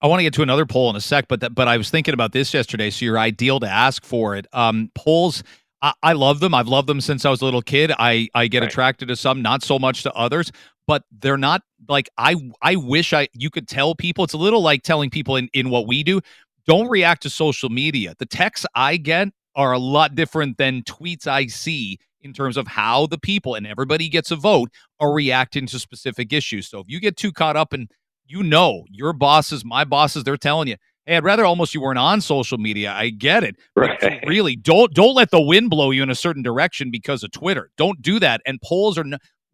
I 0.00 0.06
want 0.06 0.20
to 0.20 0.24
get 0.24 0.34
to 0.34 0.42
another 0.42 0.66
poll 0.66 0.90
in 0.90 0.96
a 0.96 1.00
sec, 1.00 1.26
but 1.28 1.40
that, 1.40 1.54
but 1.54 1.66
I 1.66 1.76
was 1.76 1.90
thinking 1.90 2.14
about 2.14 2.32
this 2.32 2.54
yesterday. 2.54 2.90
So 2.90 3.04
you're 3.04 3.18
ideal 3.18 3.58
to 3.60 3.68
ask 3.68 4.04
for 4.04 4.36
it. 4.36 4.46
Um, 4.52 4.90
polls, 4.94 5.42
I, 5.82 5.92
I, 6.02 6.12
love 6.12 6.40
them. 6.40 6.54
I've 6.54 6.68
loved 6.68 6.88
them 6.88 7.00
since 7.00 7.24
I 7.24 7.30
was 7.30 7.42
a 7.42 7.44
little 7.44 7.62
kid. 7.62 7.92
I 7.98 8.28
I 8.34 8.46
get 8.46 8.60
right. 8.60 8.70
attracted 8.70 9.08
to 9.08 9.16
some, 9.16 9.42
not 9.42 9.62
so 9.62 9.78
much 9.78 10.02
to 10.04 10.12
others. 10.12 10.52
But 10.86 11.04
they're 11.20 11.36
not 11.36 11.62
like 11.88 12.08
I. 12.16 12.36
I 12.62 12.76
wish 12.76 13.12
I 13.12 13.28
you 13.34 13.50
could 13.50 13.68
tell 13.68 13.94
people. 13.94 14.24
It's 14.24 14.32
a 14.32 14.38
little 14.38 14.62
like 14.62 14.82
telling 14.82 15.10
people 15.10 15.36
in 15.36 15.48
in 15.52 15.68
what 15.68 15.86
we 15.86 16.02
do. 16.02 16.20
Don't 16.66 16.88
react 16.88 17.22
to 17.22 17.30
social 17.30 17.68
media. 17.68 18.14
The 18.18 18.26
texts 18.26 18.66
I 18.74 18.96
get 18.96 19.28
are 19.54 19.72
a 19.72 19.78
lot 19.78 20.14
different 20.14 20.56
than 20.56 20.82
tweets 20.84 21.26
I 21.26 21.46
see 21.46 21.98
in 22.22 22.32
terms 22.32 22.56
of 22.56 22.66
how 22.66 23.06
the 23.06 23.18
people 23.18 23.54
and 23.54 23.66
everybody 23.66 24.08
gets 24.08 24.30
a 24.30 24.36
vote 24.36 24.70
are 25.00 25.12
reacting 25.12 25.66
to 25.66 25.78
specific 25.78 26.32
issues. 26.32 26.68
So 26.68 26.80
if 26.80 26.88
you 26.88 27.00
get 27.00 27.16
too 27.16 27.32
caught 27.32 27.56
up 27.56 27.74
in 27.74 27.88
you 28.28 28.42
know 28.42 28.84
your 28.90 29.12
bosses, 29.12 29.64
my 29.64 29.84
bosses, 29.84 30.24
they're 30.24 30.36
telling 30.36 30.68
you, 30.68 30.76
hey, 31.06 31.16
I'd 31.16 31.24
rather 31.24 31.44
almost 31.44 31.74
you 31.74 31.80
weren't 31.80 31.98
on 31.98 32.20
social 32.20 32.58
media. 32.58 32.92
I 32.92 33.10
get 33.10 33.42
it. 33.42 33.56
Right. 33.74 33.98
But 34.00 34.12
really, 34.26 34.56
don't 34.56 34.92
don't 34.94 35.14
let 35.14 35.30
the 35.30 35.40
wind 35.40 35.70
blow 35.70 35.90
you 35.90 36.02
in 36.02 36.10
a 36.10 36.14
certain 36.14 36.42
direction 36.42 36.90
because 36.90 37.24
of 37.24 37.32
Twitter. 37.32 37.70
Don't 37.76 38.00
do 38.02 38.20
that. 38.20 38.40
And 38.46 38.60
polls 38.60 38.98
are 38.98 39.04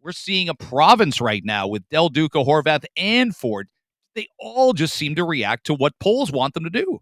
we're 0.01 0.11
seeing 0.11 0.49
a 0.49 0.53
province 0.53 1.19
right 1.19 1.43
now 1.43 1.67
with 1.67 1.87
Del 1.89 2.09
Duca, 2.09 2.39
Horvath, 2.39 2.85
and 2.95 3.35
Ford. 3.35 3.67
They 4.13 4.27
all 4.39 4.73
just 4.73 4.93
seem 4.93 5.15
to 5.15 5.23
react 5.23 5.65
to 5.65 5.73
what 5.73 5.93
polls 5.99 6.31
want 6.31 6.53
them 6.53 6.63
to 6.63 6.69
do. 6.69 6.99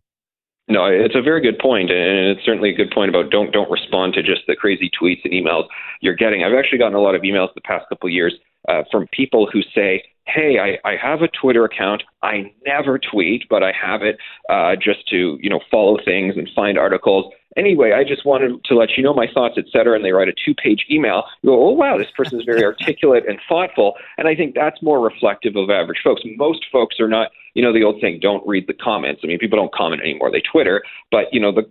No, 0.70 0.86
it's 0.86 1.16
a 1.16 1.22
very 1.22 1.42
good 1.42 1.60
point, 1.60 1.92
and 1.92 2.30
it's 2.30 2.46
certainly 2.46 2.70
a 2.70 2.74
good 2.74 2.90
point 2.92 3.10
about 3.10 3.30
don't 3.30 3.52
don't 3.52 3.70
respond 3.70 4.14
to 4.14 4.24
just 4.24 4.44
the 4.48 4.56
crazy 4.56 4.90
tweets 4.90 5.20
and 5.26 5.34
emails 5.34 5.68
you're 6.00 6.16
getting. 6.16 6.44
I've 6.44 6.54
actually 6.54 6.78
gotten 6.78 6.96
a 6.96 7.02
lot 7.02 7.16
of 7.16 7.24
emails 7.24 7.54
the 7.54 7.62
past 7.62 7.86
couple 7.90 8.08
of 8.08 8.14
years 8.14 8.34
uh, 8.70 8.84
from 8.90 9.08
people 9.12 9.50
who 9.52 9.62
say, 9.76 10.02
hey, 10.26 10.58
I, 10.60 10.90
I 10.90 10.96
have 10.96 11.22
a 11.22 11.28
Twitter 11.28 11.66
account. 11.66 12.04
I 12.22 12.54
never 12.66 12.98
tweet, 12.98 13.44
but 13.50 13.64
I 13.64 13.72
have 13.72 14.02
it 14.02 14.18
uh, 14.50 14.76
just 14.76 15.08
to 15.10 15.38
you 15.42 15.50
know 15.50 15.60
follow 15.70 15.98
things 16.04 16.36
and 16.38 16.50
find 16.56 16.78
articles. 16.78 17.34
Anyway, 17.56 17.92
I 17.92 18.04
just 18.04 18.26
wanted 18.26 18.64
to 18.66 18.76
let 18.76 18.98
you 18.98 19.04
know 19.04 19.14
my 19.14 19.28
thoughts, 19.32 19.56
et 19.58 19.66
cetera. 19.72 19.96
And 19.96 20.04
they 20.04 20.12
write 20.12 20.28
a 20.28 20.34
two-page 20.34 20.88
email. 20.90 21.24
You 21.44 21.52
go, 21.52 21.68
oh 21.68 21.72
wow, 21.72 21.98
this 21.98 22.10
person 22.16 22.40
is 22.40 22.46
very 22.46 22.64
articulate 22.66 23.26
and 23.28 23.40
thoughtful. 23.48 23.94
And 24.18 24.28
I 24.28 24.36
think 24.36 24.56
that's 24.56 24.82
more 24.82 25.00
reflective 25.00 25.56
of 25.56 25.70
average 25.70 26.00
folks. 26.04 26.22
Most 26.38 26.66
folks 26.72 27.00
are 27.00 27.08
not, 27.08 27.32
you 27.54 27.62
know, 27.62 27.72
the 27.72 27.84
old 27.84 28.02
saying, 28.02 28.20
don't 28.22 28.46
read 28.48 28.66
the 28.68 28.74
comments. 28.74 29.22
I 29.24 29.28
mean, 29.28 29.40
people 29.40 29.58
don't 29.58 29.74
comment 29.74 30.02
anymore; 30.02 30.32
they 30.32 30.42
Twitter. 30.42 30.84
But 31.12 31.26
you 31.32 31.40
know, 31.40 31.52
the 31.52 31.64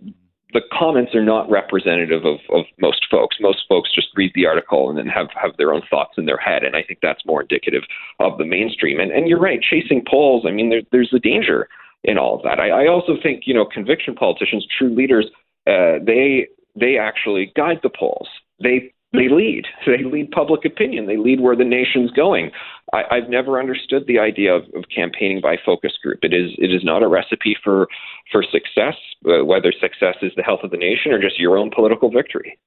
the 0.53 0.61
comments 0.71 1.13
are 1.15 1.23
not 1.23 1.49
representative 1.49 2.25
of, 2.25 2.39
of 2.51 2.65
most 2.79 3.07
folks. 3.09 3.37
Most 3.39 3.63
folks 3.67 3.93
just 3.93 4.07
read 4.15 4.31
the 4.35 4.45
article 4.45 4.89
and 4.89 4.97
then 4.97 5.07
have, 5.07 5.27
have 5.41 5.57
their 5.57 5.73
own 5.73 5.81
thoughts 5.89 6.13
in 6.17 6.25
their 6.25 6.37
head. 6.37 6.63
And 6.63 6.75
I 6.75 6.83
think 6.83 6.99
that's 7.01 7.25
more 7.25 7.41
indicative 7.41 7.83
of 8.19 8.37
the 8.37 8.45
mainstream. 8.45 8.99
And, 8.99 9.11
and 9.11 9.27
you're 9.27 9.39
right, 9.39 9.59
chasing 9.61 10.03
polls, 10.07 10.45
I 10.47 10.51
mean, 10.51 10.69
there, 10.69 10.81
there's 10.91 11.13
a 11.13 11.19
danger 11.19 11.67
in 12.03 12.17
all 12.17 12.35
of 12.35 12.43
that. 12.43 12.59
I, 12.59 12.69
I 12.83 12.87
also 12.87 13.13
think, 13.21 13.43
you 13.45 13.53
know, 13.53 13.65
conviction 13.65 14.13
politicians, 14.13 14.65
true 14.77 14.93
leaders, 14.93 15.25
uh, 15.67 15.99
they 16.05 16.47
they 16.75 16.97
actually 16.97 17.51
guide 17.55 17.79
the 17.83 17.89
polls. 17.89 18.27
They 18.61 18.93
they 19.13 19.29
lead. 19.29 19.65
They 19.85 20.03
lead 20.03 20.31
public 20.31 20.65
opinion. 20.65 21.05
They 21.05 21.17
lead 21.17 21.39
where 21.39 21.55
the 21.55 21.65
nation's 21.65 22.09
going. 22.11 22.51
I, 22.93 23.03
I've 23.11 23.29
never 23.29 23.59
understood 23.59 24.05
the 24.07 24.17
idea 24.17 24.53
of, 24.53 24.63
of 24.75 24.85
campaigning 24.93 25.41
by 25.41 25.57
focus 25.63 25.91
group. 26.01 26.19
It 26.23 26.33
is 26.33 26.51
it 26.57 26.73
is 26.73 26.83
not 26.83 27.03
a 27.03 27.07
recipe 27.07 27.55
for 27.63 27.87
for 28.31 28.43
success. 28.43 28.95
Uh, 29.25 29.45
whether 29.45 29.71
success 29.71 30.15
is 30.21 30.31
the 30.35 30.43
health 30.43 30.61
of 30.63 30.71
the 30.71 30.77
nation 30.77 31.11
or 31.11 31.21
just 31.21 31.39
your 31.39 31.57
own 31.57 31.69
political 31.69 32.09
victory. 32.09 32.57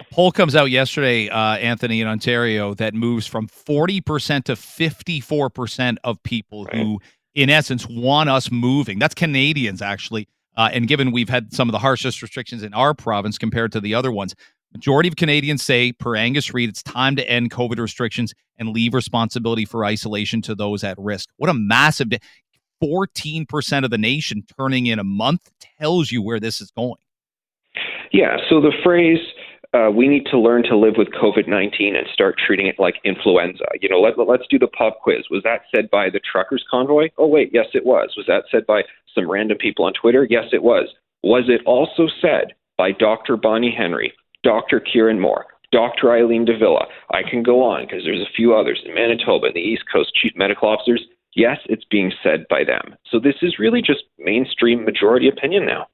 A 0.00 0.04
poll 0.12 0.30
comes 0.30 0.54
out 0.54 0.70
yesterday, 0.70 1.28
uh, 1.28 1.56
Anthony, 1.56 2.00
in 2.00 2.08
Ontario, 2.08 2.74
that 2.74 2.94
moves 2.94 3.26
from 3.26 3.46
forty 3.48 4.00
percent 4.00 4.46
to 4.46 4.56
fifty-four 4.56 5.50
percent 5.50 5.98
of 6.04 6.22
people 6.22 6.64
right. 6.64 6.76
who, 6.76 7.00
in 7.34 7.50
essence, 7.50 7.86
want 7.88 8.30
us 8.30 8.50
moving. 8.50 8.98
That's 8.98 9.14
Canadians 9.14 9.82
actually. 9.82 10.28
Uh, 10.56 10.70
and 10.72 10.88
given 10.88 11.12
we've 11.12 11.28
had 11.28 11.52
some 11.52 11.68
of 11.68 11.72
the 11.72 11.78
harshest 11.78 12.22
restrictions 12.22 12.62
in 12.62 12.72
our 12.72 12.94
province 12.94 13.36
compared 13.36 13.72
to 13.72 13.80
the 13.80 13.94
other 13.94 14.10
ones, 14.10 14.34
Majority 14.76 15.08
of 15.08 15.16
Canadians 15.16 15.62
say, 15.62 15.90
per 15.90 16.16
Angus 16.16 16.52
Reid, 16.52 16.68
it's 16.68 16.82
time 16.82 17.16
to 17.16 17.26
end 17.26 17.50
COVID 17.50 17.78
restrictions 17.78 18.34
and 18.58 18.68
leave 18.68 18.92
responsibility 18.92 19.64
for 19.64 19.86
isolation 19.86 20.42
to 20.42 20.54
those 20.54 20.84
at 20.84 20.98
risk. 20.98 21.30
What 21.38 21.48
a 21.48 21.54
massive 21.54 22.08
14% 22.84 23.84
of 23.84 23.90
the 23.90 23.96
nation 23.96 24.44
turning 24.58 24.84
in 24.84 24.98
a 24.98 25.04
month 25.04 25.50
tells 25.80 26.12
you 26.12 26.20
where 26.20 26.38
this 26.38 26.60
is 26.60 26.70
going. 26.72 27.00
Yeah. 28.12 28.36
So 28.50 28.60
the 28.60 28.74
phrase, 28.84 29.18
uh, 29.72 29.90
we 29.90 30.08
need 30.08 30.26
to 30.26 30.38
learn 30.38 30.62
to 30.64 30.76
live 30.76 30.96
with 30.98 31.08
COVID 31.08 31.48
19 31.48 31.96
and 31.96 32.06
start 32.12 32.34
treating 32.46 32.66
it 32.66 32.78
like 32.78 32.96
influenza. 33.02 33.64
You 33.80 33.88
know, 33.88 33.98
let, 33.98 34.18
let's 34.18 34.46
do 34.50 34.58
the 34.58 34.68
pub 34.68 34.92
quiz. 35.02 35.24
Was 35.30 35.42
that 35.44 35.62
said 35.74 35.88
by 35.88 36.10
the 36.10 36.20
truckers' 36.20 36.66
convoy? 36.70 37.08
Oh, 37.16 37.28
wait, 37.28 37.48
yes, 37.54 37.68
it 37.72 37.86
was. 37.86 38.12
Was 38.14 38.26
that 38.26 38.44
said 38.50 38.66
by 38.66 38.82
some 39.14 39.30
random 39.30 39.56
people 39.56 39.86
on 39.86 39.94
Twitter? 39.94 40.26
Yes, 40.28 40.48
it 40.52 40.62
was. 40.62 40.88
Was 41.22 41.44
it 41.48 41.62
also 41.64 42.08
said 42.20 42.52
by 42.76 42.92
Dr. 42.92 43.38
Bonnie 43.38 43.74
Henry, 43.74 44.12
Dr. 44.46 44.78
Kieran 44.78 45.18
Moore, 45.18 45.46
Dr. 45.72 46.12
Eileen 46.12 46.44
de 46.44 46.56
Villa. 46.56 46.86
I 47.12 47.22
can 47.28 47.42
go 47.42 47.64
on 47.64 47.84
because 47.84 48.04
there's 48.04 48.20
a 48.20 48.32
few 48.36 48.54
others 48.54 48.80
in 48.86 48.94
Manitoba 48.94 49.46
and 49.46 49.56
the 49.56 49.60
East 49.60 49.82
Coast 49.92 50.14
chief 50.14 50.32
medical 50.36 50.68
officers. 50.68 51.02
Yes, 51.34 51.58
it's 51.66 51.84
being 51.90 52.12
said 52.22 52.46
by 52.48 52.62
them. 52.62 52.94
So 53.10 53.18
this 53.18 53.34
is 53.42 53.58
really 53.58 53.82
just 53.82 54.04
mainstream 54.20 54.84
majority 54.84 55.28
opinion 55.28 55.66
now. 55.66 55.88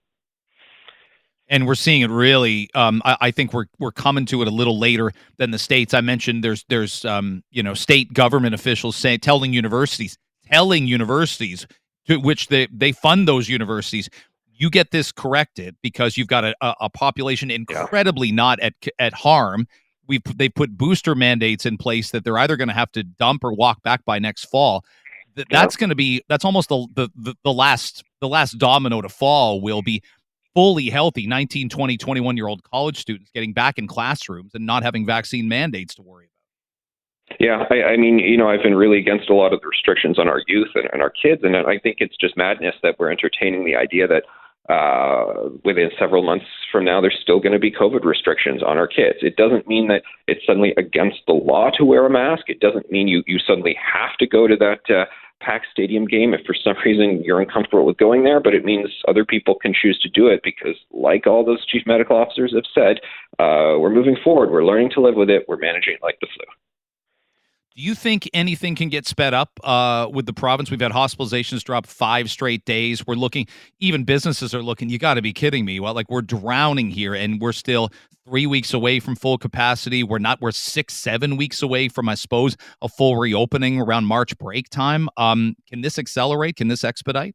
And 1.48 1.66
we're 1.66 1.74
seeing 1.74 2.02
it 2.02 2.10
really. 2.10 2.68
Um, 2.74 3.00
I, 3.06 3.16
I, 3.22 3.30
think 3.30 3.54
we're 3.54 3.66
we're 3.78 3.90
coming 3.90 4.26
to 4.26 4.42
it 4.42 4.48
a 4.48 4.50
little 4.50 4.78
later 4.78 5.12
than 5.38 5.50
the 5.50 5.58
states. 5.58 5.94
I 5.94 6.02
mentioned 6.02 6.44
there's 6.44 6.64
there's 6.68 7.06
um, 7.06 7.42
you 7.50 7.62
know 7.62 7.72
state 7.74 8.12
government 8.12 8.54
officials 8.54 8.96
saying 8.96 9.20
telling 9.20 9.52
universities 9.52 10.18
telling 10.50 10.86
universities 10.86 11.66
to 12.06 12.18
which 12.18 12.48
they 12.48 12.68
they 12.70 12.92
fund 12.92 13.26
those 13.26 13.48
universities 13.48 14.08
you 14.54 14.70
get 14.70 14.90
this 14.90 15.12
corrected 15.12 15.76
because 15.82 16.16
you've 16.16 16.28
got 16.28 16.44
a, 16.44 16.54
a 16.60 16.90
population 16.90 17.50
incredibly 17.50 18.28
yeah. 18.28 18.34
not 18.34 18.60
at 18.60 18.74
at 18.98 19.12
harm. 19.14 19.66
We've 20.06 20.22
they 20.36 20.48
put 20.48 20.76
booster 20.76 21.14
mandates 21.14 21.66
in 21.66 21.78
place 21.78 22.10
that 22.10 22.24
they're 22.24 22.38
either 22.38 22.56
going 22.56 22.68
to 22.68 22.74
have 22.74 22.92
to 22.92 23.02
dump 23.02 23.44
or 23.44 23.52
walk 23.52 23.82
back 23.82 24.04
by 24.04 24.18
next 24.18 24.44
fall. 24.44 24.84
That, 25.34 25.46
that's 25.50 25.76
going 25.76 25.90
to 25.90 25.96
be 25.96 26.22
that's 26.28 26.44
almost 26.44 26.68
the, 26.68 26.86
the 26.94 27.34
the 27.44 27.52
last 27.52 28.04
the 28.20 28.28
last 28.28 28.58
domino 28.58 29.00
to 29.00 29.08
fall 29.08 29.60
will 29.60 29.82
be 29.82 30.02
fully 30.54 30.90
healthy 30.90 31.26
19 31.26 31.70
20 31.70 31.96
21 31.96 32.36
year 32.36 32.46
old 32.46 32.62
college 32.64 32.98
students 32.98 33.30
getting 33.32 33.54
back 33.54 33.78
in 33.78 33.86
classrooms 33.86 34.54
and 34.54 34.66
not 34.66 34.82
having 34.82 35.06
vaccine 35.06 35.48
mandates 35.48 35.94
to 35.94 36.02
worry 36.02 36.26
about 36.26 36.32
yeah, 37.40 37.64
I, 37.70 37.82
I 37.82 37.96
mean, 37.96 38.18
you 38.18 38.36
know, 38.36 38.48
I've 38.48 38.62
been 38.62 38.74
really 38.74 38.98
against 38.98 39.30
a 39.30 39.34
lot 39.34 39.52
of 39.52 39.60
the 39.60 39.68
restrictions 39.68 40.18
on 40.18 40.28
our 40.28 40.42
youth 40.46 40.68
and, 40.74 40.88
and 40.92 41.02
our 41.02 41.10
kids, 41.10 41.42
and 41.44 41.56
I 41.56 41.78
think 41.78 41.98
it's 42.00 42.16
just 42.16 42.36
madness 42.36 42.74
that 42.82 42.96
we're 42.98 43.10
entertaining 43.10 43.64
the 43.64 43.76
idea 43.76 44.06
that 44.08 44.24
uh, 44.68 45.50
within 45.64 45.90
several 45.98 46.22
months 46.22 46.46
from 46.70 46.84
now, 46.84 47.00
there's 47.00 47.18
still 47.20 47.40
going 47.40 47.52
to 47.52 47.58
be 47.58 47.70
COVID 47.70 48.04
restrictions 48.04 48.62
on 48.62 48.78
our 48.78 48.86
kids. 48.86 49.18
It 49.20 49.36
doesn't 49.36 49.66
mean 49.66 49.88
that 49.88 50.02
it's 50.28 50.44
suddenly 50.46 50.72
against 50.76 51.18
the 51.26 51.32
law 51.32 51.70
to 51.76 51.84
wear 51.84 52.06
a 52.06 52.10
mask. 52.10 52.44
It 52.48 52.60
doesn't 52.60 52.90
mean 52.90 53.08
you, 53.08 53.22
you 53.26 53.38
suddenly 53.38 53.76
have 53.82 54.16
to 54.18 54.26
go 54.26 54.46
to 54.46 54.56
that 54.56 54.94
uh, 54.94 55.06
packed 55.40 55.66
stadium 55.72 56.06
game 56.06 56.32
if 56.32 56.46
for 56.46 56.54
some 56.54 56.76
reason 56.84 57.22
you're 57.24 57.40
uncomfortable 57.40 57.84
with 57.84 57.96
going 57.98 58.22
there, 58.22 58.40
but 58.40 58.54
it 58.54 58.64
means 58.64 58.88
other 59.08 59.24
people 59.24 59.56
can 59.60 59.74
choose 59.74 59.98
to 60.00 60.08
do 60.08 60.28
it 60.28 60.40
because, 60.44 60.76
like 60.92 61.26
all 61.26 61.44
those 61.44 61.66
chief 61.66 61.82
medical 61.84 62.16
officers 62.16 62.54
have 62.54 62.64
said, 62.72 63.00
uh, 63.38 63.78
we're 63.78 63.92
moving 63.92 64.16
forward. 64.22 64.50
We're 64.50 64.64
learning 64.64 64.90
to 64.94 65.00
live 65.00 65.16
with 65.16 65.28
it. 65.28 65.44
We're 65.48 65.56
managing 65.56 65.94
it 65.94 66.02
like 66.02 66.18
the 66.20 66.28
flu. 66.34 66.44
Do 67.74 67.82
you 67.82 67.94
think 67.94 68.28
anything 68.34 68.74
can 68.74 68.90
get 68.90 69.06
sped 69.06 69.32
up 69.32 69.58
uh, 69.64 70.06
with 70.12 70.26
the 70.26 70.34
province? 70.34 70.70
We've 70.70 70.80
had 70.80 70.92
hospitalizations 70.92 71.62
drop 71.62 71.86
five 71.86 72.30
straight 72.30 72.66
days. 72.66 73.06
We're 73.06 73.14
looking, 73.14 73.46
even 73.80 74.04
businesses 74.04 74.54
are 74.54 74.62
looking. 74.62 74.90
You 74.90 74.98
got 74.98 75.14
to 75.14 75.22
be 75.22 75.32
kidding 75.32 75.64
me! 75.64 75.80
Well, 75.80 75.94
like 75.94 76.10
we're 76.10 76.20
drowning 76.20 76.90
here, 76.90 77.14
and 77.14 77.40
we're 77.40 77.52
still 77.52 77.90
three 78.26 78.46
weeks 78.46 78.74
away 78.74 79.00
from 79.00 79.16
full 79.16 79.38
capacity. 79.38 80.02
We're 80.02 80.18
not. 80.18 80.40
We're 80.42 80.52
six, 80.52 80.92
seven 80.92 81.38
weeks 81.38 81.62
away 81.62 81.88
from, 81.88 82.10
I 82.10 82.14
suppose, 82.14 82.56
a 82.82 82.88
full 82.88 83.16
reopening 83.16 83.80
around 83.80 84.04
March 84.04 84.36
break 84.36 84.68
time. 84.68 85.08
Um, 85.16 85.56
can 85.66 85.80
this 85.80 85.98
accelerate? 85.98 86.56
Can 86.56 86.68
this 86.68 86.84
expedite? 86.84 87.34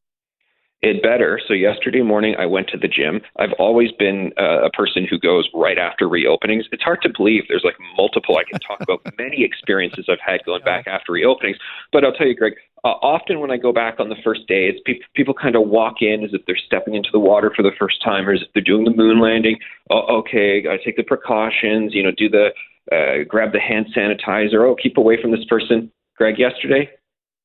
It 0.81 1.01
better. 1.01 1.39
So 1.47 1.53
yesterday 1.53 2.01
morning, 2.01 2.35
I 2.37 2.45
went 2.45 2.67
to 2.69 2.77
the 2.77 2.87
gym. 2.87 3.21
I've 3.39 3.53
always 3.57 3.91
been 3.93 4.31
uh, 4.39 4.63
a 4.63 4.69
person 4.69 5.07
who 5.09 5.17
goes 5.19 5.49
right 5.53 5.77
after 5.77 6.05
reopenings. 6.05 6.63
It's 6.71 6.83
hard 6.83 7.01
to 7.01 7.09
believe 7.15 7.43
there's 7.47 7.63
like 7.63 7.77
multiple. 7.95 8.37
I 8.37 8.43
can 8.49 8.59
talk 8.59 8.81
about 8.81 9.01
many 9.17 9.43
experiences 9.43 10.05
I've 10.07 10.19
had 10.23 10.45
going 10.45 10.63
back 10.63 10.85
after 10.85 11.13
reopenings. 11.13 11.55
But 11.91 12.05
I'll 12.05 12.13
tell 12.13 12.27
you, 12.27 12.35
Greg, 12.35 12.53
uh, 12.83 12.89
often 13.01 13.39
when 13.39 13.49
I 13.49 13.57
go 13.57 13.73
back 13.73 13.99
on 13.99 14.09
the 14.09 14.15
first 14.23 14.47
day, 14.47 14.67
it's 14.67 14.79
pe- 14.85 14.99
people 15.15 15.33
kind 15.33 15.55
of 15.55 15.67
walk 15.67 15.95
in 16.01 16.23
as 16.23 16.29
if 16.33 16.41
they're 16.45 16.55
stepping 16.55 16.93
into 16.93 17.09
the 17.11 17.19
water 17.19 17.51
for 17.55 17.63
the 17.63 17.71
first 17.79 18.03
time, 18.03 18.29
or 18.29 18.33
as 18.33 18.41
if 18.41 18.47
they're 18.53 18.63
doing 18.63 18.85
the 18.85 18.95
moon 18.95 19.19
landing. 19.19 19.57
Oh, 19.89 20.19
okay, 20.19 20.63
I 20.69 20.77
take 20.83 20.95
the 20.95 21.03
precautions. 21.03 21.95
You 21.95 22.03
know, 22.03 22.11
do 22.11 22.29
the 22.29 22.49
uh, 22.91 23.23
grab 23.27 23.51
the 23.51 23.59
hand 23.59 23.87
sanitizer. 23.97 24.63
Oh, 24.67 24.75
keep 24.75 24.97
away 24.97 25.19
from 25.19 25.31
this 25.31 25.43
person. 25.45 25.91
Greg, 26.17 26.37
yesterday 26.37 26.91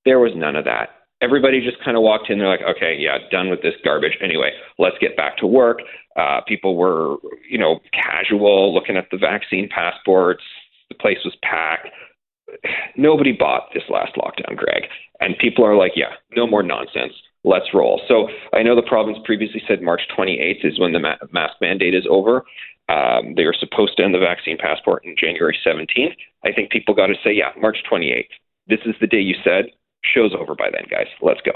there 0.04 0.20
was 0.20 0.32
none 0.34 0.56
of 0.56 0.64
that 0.66 1.01
everybody 1.22 1.60
just 1.60 1.82
kind 1.84 1.96
of 1.96 2.02
walked 2.02 2.28
in. 2.28 2.38
They're 2.38 2.48
like, 2.48 2.76
okay, 2.76 2.96
yeah, 2.98 3.18
done 3.30 3.48
with 3.48 3.62
this 3.62 3.74
garbage. 3.84 4.18
Anyway, 4.20 4.50
let's 4.78 4.98
get 5.00 5.16
back 5.16 5.38
to 5.38 5.46
work. 5.46 5.78
Uh, 6.16 6.40
people 6.46 6.76
were, 6.76 7.16
you 7.48 7.58
know, 7.58 7.80
casual, 7.94 8.74
looking 8.74 8.96
at 8.96 9.08
the 9.10 9.16
vaccine 9.16 9.68
passports. 9.68 10.42
The 10.88 10.96
place 10.96 11.18
was 11.24 11.34
packed. 11.42 11.88
Nobody 12.96 13.32
bought 13.32 13.68
this 13.72 13.84
last 13.88 14.16
lockdown, 14.16 14.56
Greg. 14.56 14.82
And 15.20 15.38
people 15.38 15.64
are 15.64 15.76
like, 15.76 15.92
yeah, 15.94 16.12
no 16.36 16.46
more 16.46 16.62
nonsense. 16.62 17.14
Let's 17.44 17.72
roll. 17.72 18.00
So 18.06 18.28
I 18.52 18.62
know 18.62 18.76
the 18.76 18.82
province 18.82 19.18
previously 19.24 19.62
said 19.66 19.80
March 19.80 20.02
28th 20.16 20.64
is 20.64 20.78
when 20.78 20.92
the 20.92 21.00
ma- 21.00 21.16
mask 21.32 21.54
mandate 21.60 21.94
is 21.94 22.06
over. 22.10 22.44
Um, 22.88 23.34
they 23.36 23.44
were 23.44 23.56
supposed 23.58 23.96
to 23.96 24.04
end 24.04 24.14
the 24.14 24.18
vaccine 24.18 24.58
passport 24.58 25.04
in 25.04 25.14
January 25.18 25.56
17th. 25.66 26.14
I 26.44 26.52
think 26.52 26.70
people 26.70 26.94
got 26.94 27.06
to 27.06 27.14
say, 27.24 27.32
yeah, 27.32 27.50
March 27.58 27.78
28th. 27.90 28.26
This 28.68 28.80
is 28.84 28.94
the 29.00 29.06
day 29.06 29.20
you 29.20 29.34
said 29.42 29.66
show's 30.04 30.32
over 30.38 30.54
by 30.54 30.70
then, 30.70 30.84
guys. 30.90 31.06
Let's 31.20 31.40
go. 31.42 31.52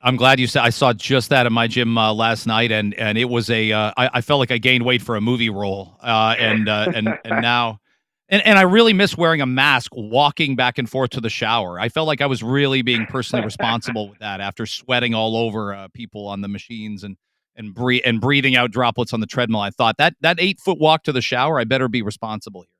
I'm 0.00 0.16
glad 0.16 0.38
you 0.38 0.46
said. 0.46 0.62
I 0.62 0.70
saw 0.70 0.92
just 0.92 1.30
that 1.30 1.46
in 1.46 1.52
my 1.52 1.66
gym 1.66 1.98
uh, 1.98 2.12
last 2.12 2.46
night, 2.46 2.70
and 2.70 2.94
and 2.94 3.18
it 3.18 3.24
was 3.24 3.50
a. 3.50 3.72
Uh, 3.72 3.92
I, 3.96 4.10
I 4.14 4.20
felt 4.20 4.38
like 4.38 4.52
I 4.52 4.58
gained 4.58 4.84
weight 4.84 5.02
for 5.02 5.16
a 5.16 5.20
movie 5.20 5.50
role, 5.50 5.96
uh, 6.00 6.36
and 6.38 6.68
uh, 6.68 6.92
and 6.94 7.08
and 7.24 7.42
now, 7.42 7.80
and 8.28 8.40
and 8.46 8.58
I 8.58 8.62
really 8.62 8.92
miss 8.92 9.16
wearing 9.16 9.40
a 9.40 9.46
mask, 9.46 9.90
walking 9.96 10.54
back 10.54 10.78
and 10.78 10.88
forth 10.88 11.10
to 11.10 11.20
the 11.20 11.30
shower. 11.30 11.80
I 11.80 11.88
felt 11.88 12.06
like 12.06 12.20
I 12.20 12.26
was 12.26 12.44
really 12.44 12.82
being 12.82 13.06
personally 13.06 13.44
responsible 13.44 14.08
with 14.08 14.20
that 14.20 14.40
after 14.40 14.66
sweating 14.66 15.14
all 15.14 15.36
over 15.36 15.74
uh, 15.74 15.88
people 15.92 16.28
on 16.28 16.42
the 16.42 16.48
machines 16.48 17.02
and 17.02 17.16
and 17.56 17.74
breathe 17.74 18.02
and 18.04 18.20
breathing 18.20 18.54
out 18.54 18.70
droplets 18.70 19.12
on 19.12 19.18
the 19.18 19.26
treadmill. 19.26 19.60
I 19.60 19.70
thought 19.70 19.96
that 19.98 20.14
that 20.20 20.36
eight 20.38 20.60
foot 20.60 20.78
walk 20.78 21.02
to 21.04 21.12
the 21.12 21.20
shower, 21.20 21.58
I 21.58 21.64
better 21.64 21.88
be 21.88 22.02
responsible 22.02 22.62
here. 22.62 22.77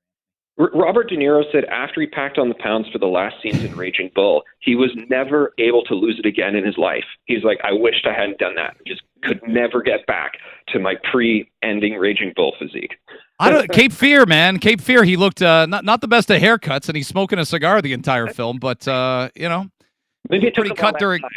Robert 0.59 1.09
De 1.09 1.17
Niro 1.17 1.45
said 1.53 1.65
after 1.67 2.01
he 2.01 2.07
packed 2.09 2.37
on 2.37 2.49
the 2.49 2.55
pounds 2.57 2.89
for 2.91 2.99
the 2.99 3.07
last 3.07 3.37
scenes 3.41 3.63
in 3.63 3.77
Raging 3.77 4.11
Bull, 4.13 4.43
he 4.59 4.75
was 4.75 4.91
never 5.09 5.53
able 5.59 5.85
to 5.85 5.95
lose 5.95 6.19
it 6.19 6.27
again 6.27 6.57
in 6.57 6.65
his 6.67 6.77
life. 6.77 7.05
He's 7.27 7.45
like, 7.45 7.59
I 7.63 7.73
wished 7.73 8.07
I 8.07 8.13
hadn't 8.13 8.39
done 8.39 8.57
that. 8.57 8.77
Just 8.85 9.03
could 9.23 9.41
never 9.47 9.83
get 9.83 10.05
back 10.07 10.33
to 10.69 10.81
my 10.81 10.97
pre-ending 11.11 11.95
Raging 11.95 12.33
Bull 12.35 12.55
physique. 12.59 12.97
I 13.39 13.51
don't 13.51 13.71
Cape 13.71 13.93
Fear, 13.93 14.27
man. 14.27 14.59
Cape 14.59 14.81
Fear. 14.81 15.05
He 15.05 15.17
looked 15.17 15.43
uh, 15.43 15.67
not 15.67 15.85
not 15.85 16.01
the 16.01 16.09
best 16.09 16.29
of 16.31 16.43
haircuts, 16.43 16.89
and 16.89 16.97
he's 16.97 17.07
smoking 17.07 17.39
a 17.39 17.47
cigar 17.47 17.81
the 17.81 17.93
entire 17.93 18.27
film. 18.27 18.59
But 18.59 18.87
uh, 18.89 19.29
you 19.37 19.49
know, 19.49 19.69
maybe 20.29 20.51
pretty 20.51 20.75
cut 20.75 20.99
during. 20.99 21.23
Time. 21.23 21.31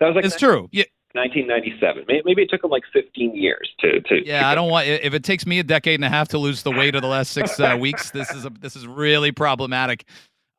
That 0.00 0.06
was 0.08 0.16
like 0.16 0.24
it's 0.24 0.36
true. 0.36 0.68
Yeah, 0.72 0.84
1997. 1.12 2.04
Maybe 2.24 2.42
it 2.42 2.50
took 2.50 2.62
him 2.62 2.70
like 2.70 2.84
15 2.92 3.34
years 3.34 3.68
to. 3.80 4.00
to 4.02 4.24
yeah, 4.24 4.40
to 4.40 4.46
I 4.46 4.54
don't 4.54 4.70
want. 4.70 4.86
If 4.86 5.12
it 5.12 5.24
takes 5.24 5.44
me 5.44 5.58
a 5.58 5.64
decade 5.64 5.96
and 5.96 6.04
a 6.04 6.08
half 6.08 6.28
to 6.28 6.38
lose 6.38 6.62
the 6.62 6.70
weight 6.70 6.94
of 6.94 7.02
the 7.02 7.08
last 7.08 7.32
six 7.32 7.58
uh, 7.58 7.76
weeks, 7.80 8.10
this 8.10 8.30
is 8.30 8.44
a, 8.44 8.50
this 8.60 8.76
is 8.76 8.86
really 8.86 9.32
problematic. 9.32 10.04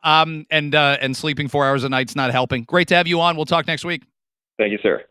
Um, 0.03 0.45
and 0.49 0.75
uh, 0.75 0.97
and 0.99 1.15
sleeping 1.15 1.47
four 1.47 1.65
hours 1.65 1.83
a 1.83 1.89
night's 1.89 2.15
not 2.15 2.31
helping. 2.31 2.63
Great 2.63 2.87
to 2.89 2.95
have 2.95 3.07
you 3.07 3.21
on. 3.21 3.35
We'll 3.35 3.45
talk 3.45 3.67
next 3.67 3.85
week. 3.85 4.03
Thank 4.57 4.71
you, 4.71 4.79
sir. 4.81 5.03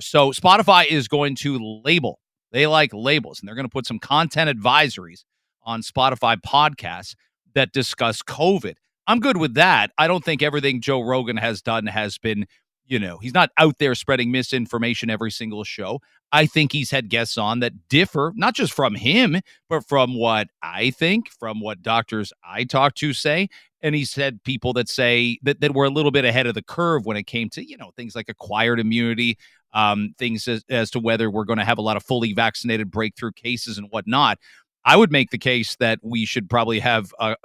So 0.00 0.32
Spotify 0.32 0.86
is 0.86 1.06
going 1.06 1.36
to 1.36 1.58
label. 1.84 2.18
They 2.50 2.66
like 2.66 2.90
labels, 2.92 3.40
and 3.40 3.48
they're 3.48 3.54
going 3.54 3.66
to 3.66 3.72
put 3.72 3.86
some 3.86 3.98
content 3.98 4.50
advisories 4.50 5.24
on 5.64 5.82
Spotify 5.82 6.36
podcasts 6.40 7.14
that 7.54 7.72
discuss 7.72 8.22
COVID. 8.22 8.74
I'm 9.06 9.20
good 9.20 9.36
with 9.36 9.54
that. 9.54 9.90
I 9.98 10.06
don't 10.06 10.24
think 10.24 10.42
everything 10.42 10.80
Joe 10.80 11.02
Rogan 11.02 11.36
has 11.36 11.62
done 11.62 11.86
has 11.86 12.18
been 12.18 12.46
you 12.86 12.98
know, 12.98 13.18
he's 13.18 13.34
not 13.34 13.50
out 13.58 13.78
there 13.78 13.94
spreading 13.94 14.30
misinformation 14.30 15.10
every 15.10 15.30
single 15.30 15.64
show. 15.64 16.00
I 16.32 16.46
think 16.46 16.72
he's 16.72 16.90
had 16.90 17.08
guests 17.08 17.38
on 17.38 17.60
that 17.60 17.88
differ, 17.88 18.32
not 18.34 18.54
just 18.54 18.72
from 18.72 18.94
him, 18.94 19.40
but 19.68 19.86
from 19.86 20.14
what 20.14 20.48
I 20.62 20.90
think, 20.90 21.30
from 21.30 21.60
what 21.60 21.82
doctors 21.82 22.32
I 22.44 22.64
talk 22.64 22.94
to 22.96 23.12
say. 23.12 23.48
And 23.82 23.94
he's 23.94 24.14
had 24.14 24.42
people 24.44 24.72
that 24.74 24.88
say 24.88 25.38
that, 25.42 25.60
that 25.60 25.74
were 25.74 25.84
a 25.84 25.90
little 25.90 26.10
bit 26.10 26.24
ahead 26.24 26.46
of 26.46 26.54
the 26.54 26.62
curve 26.62 27.06
when 27.06 27.16
it 27.16 27.26
came 27.26 27.50
to, 27.50 27.66
you 27.66 27.76
know, 27.76 27.90
things 27.96 28.14
like 28.16 28.28
acquired 28.28 28.80
immunity, 28.80 29.38
um, 29.74 30.14
things 30.18 30.48
as, 30.48 30.64
as 30.70 30.90
to 30.92 31.00
whether 31.00 31.30
we're 31.30 31.44
going 31.44 31.58
to 31.58 31.64
have 31.64 31.78
a 31.78 31.82
lot 31.82 31.96
of 31.96 32.02
fully 32.02 32.32
vaccinated 32.32 32.90
breakthrough 32.90 33.32
cases 33.32 33.76
and 33.76 33.88
whatnot. 33.90 34.38
I 34.84 34.96
would 34.96 35.10
make 35.10 35.30
the 35.30 35.38
case 35.38 35.76
that 35.76 35.98
we 36.02 36.26
should 36.26 36.50
probably 36.50 36.78
have 36.80 37.12
a, 37.18 37.36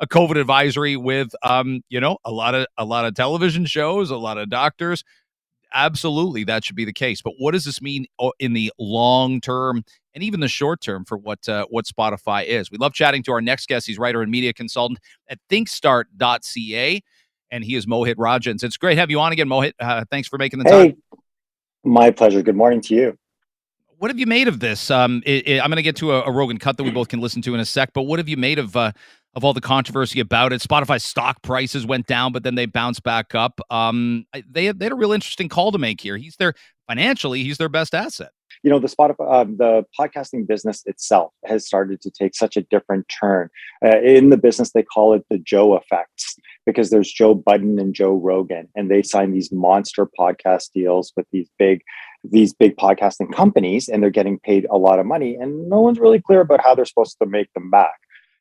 a, 0.00 0.06
COVID 0.06 0.38
advisory 0.38 0.96
with, 0.96 1.30
um, 1.42 1.82
you 1.88 2.00
know, 2.00 2.18
a 2.24 2.30
lot 2.30 2.54
of 2.54 2.66
a 2.76 2.84
lot 2.84 3.06
of 3.06 3.14
television 3.14 3.64
shows, 3.64 4.10
a 4.10 4.16
lot 4.16 4.38
of 4.38 4.50
doctors. 4.50 5.02
Absolutely, 5.72 6.44
that 6.44 6.64
should 6.64 6.76
be 6.76 6.84
the 6.84 6.92
case. 6.92 7.22
But 7.22 7.34
what 7.38 7.52
does 7.52 7.64
this 7.64 7.82
mean 7.82 8.06
uh, 8.18 8.30
in 8.38 8.52
the 8.52 8.72
long 8.78 9.40
term 9.40 9.84
and 10.14 10.22
even 10.22 10.40
the 10.40 10.48
short 10.48 10.80
term 10.80 11.04
for 11.04 11.16
what 11.16 11.48
uh, 11.48 11.66
what 11.70 11.86
Spotify 11.86 12.44
is? 12.44 12.70
We 12.70 12.78
love 12.78 12.92
chatting 12.92 13.22
to 13.24 13.32
our 13.32 13.40
next 13.40 13.68
guest. 13.68 13.86
He's 13.86 13.98
writer 13.98 14.22
and 14.22 14.30
media 14.30 14.52
consultant 14.52 15.00
at 15.28 15.38
ThinkStart.ca, 15.50 17.02
and 17.50 17.64
he 17.64 17.74
is 17.74 17.86
Mohit 17.86 18.16
Rajhans. 18.16 18.62
It's 18.62 18.76
great 18.76 18.94
to 18.94 19.00
have 19.00 19.10
you 19.10 19.20
on 19.20 19.32
again, 19.32 19.48
Mohit. 19.48 19.72
Uh, 19.80 20.04
thanks 20.10 20.28
for 20.28 20.38
making 20.38 20.60
the 20.60 20.70
hey, 20.70 20.88
time. 20.88 21.02
My 21.84 22.10
pleasure. 22.10 22.42
Good 22.42 22.56
morning 22.56 22.82
to 22.82 22.94
you 22.94 23.18
what 23.98 24.10
have 24.10 24.18
you 24.18 24.26
made 24.26 24.48
of 24.48 24.60
this? 24.60 24.90
Um, 24.90 25.22
it, 25.24 25.48
it, 25.48 25.60
I'm 25.60 25.68
going 25.68 25.76
to 25.76 25.82
get 25.82 25.96
to 25.96 26.12
a, 26.12 26.22
a, 26.22 26.30
Rogan 26.30 26.58
cut 26.58 26.76
that 26.76 26.84
we 26.84 26.90
both 26.90 27.08
can 27.08 27.20
listen 27.20 27.42
to 27.42 27.54
in 27.54 27.60
a 27.60 27.64
sec. 27.64 27.92
But 27.94 28.02
what 28.02 28.18
have 28.18 28.28
you 28.28 28.36
made 28.36 28.58
of 28.58 28.76
uh, 28.76 28.92
of 29.34 29.44
all 29.44 29.52
the 29.52 29.60
controversy 29.60 30.20
about 30.20 30.52
it? 30.52 30.60
Spotify 30.60 31.00
stock 31.00 31.42
prices 31.42 31.86
went 31.86 32.06
down, 32.06 32.32
but 32.32 32.42
then 32.42 32.54
they 32.54 32.66
bounced 32.66 33.02
back 33.02 33.34
up. 33.34 33.60
Um, 33.70 34.26
they 34.32 34.70
they 34.72 34.84
had 34.84 34.92
a 34.92 34.96
real 34.96 35.12
interesting 35.12 35.48
call 35.48 35.72
to 35.72 35.78
make 35.78 36.00
here. 36.00 36.16
He's 36.16 36.36
their 36.36 36.54
financially, 36.86 37.42
he's 37.42 37.58
their 37.58 37.68
best 37.68 37.94
asset. 37.94 38.30
You 38.62 38.70
know, 38.70 38.78
the 38.78 38.88
Spotify, 38.88 39.32
um, 39.32 39.56
the 39.58 39.84
podcasting 39.98 40.46
business 40.46 40.82
itself 40.86 41.32
has 41.44 41.66
started 41.66 42.00
to 42.02 42.10
take 42.10 42.34
such 42.34 42.56
a 42.56 42.62
different 42.62 43.06
turn. 43.08 43.48
Uh, 43.84 43.98
in 44.00 44.30
the 44.30 44.36
business, 44.36 44.72
they 44.72 44.82
call 44.82 45.12
it 45.12 45.24
the 45.30 45.38
Joe 45.38 45.76
effects 45.76 46.36
because 46.64 46.90
there's 46.90 47.12
Joe 47.12 47.34
Budden 47.34 47.78
and 47.78 47.94
Joe 47.94 48.14
Rogan, 48.14 48.68
and 48.74 48.90
they 48.90 49.02
sign 49.02 49.32
these 49.32 49.52
monster 49.52 50.08
podcast 50.18 50.72
deals 50.74 51.12
with 51.16 51.26
these 51.32 51.48
big 51.58 51.82
these 52.30 52.54
big 52.54 52.76
podcasting 52.76 53.32
companies 53.32 53.88
and 53.88 54.02
they're 54.02 54.10
getting 54.10 54.38
paid 54.38 54.66
a 54.70 54.76
lot 54.76 54.98
of 54.98 55.06
money 55.06 55.36
and 55.36 55.68
no 55.68 55.80
one's 55.80 55.98
really 55.98 56.20
clear 56.20 56.40
about 56.40 56.62
how 56.62 56.74
they're 56.74 56.84
supposed 56.84 57.16
to 57.20 57.26
make 57.26 57.52
them 57.54 57.70
back. 57.70 57.94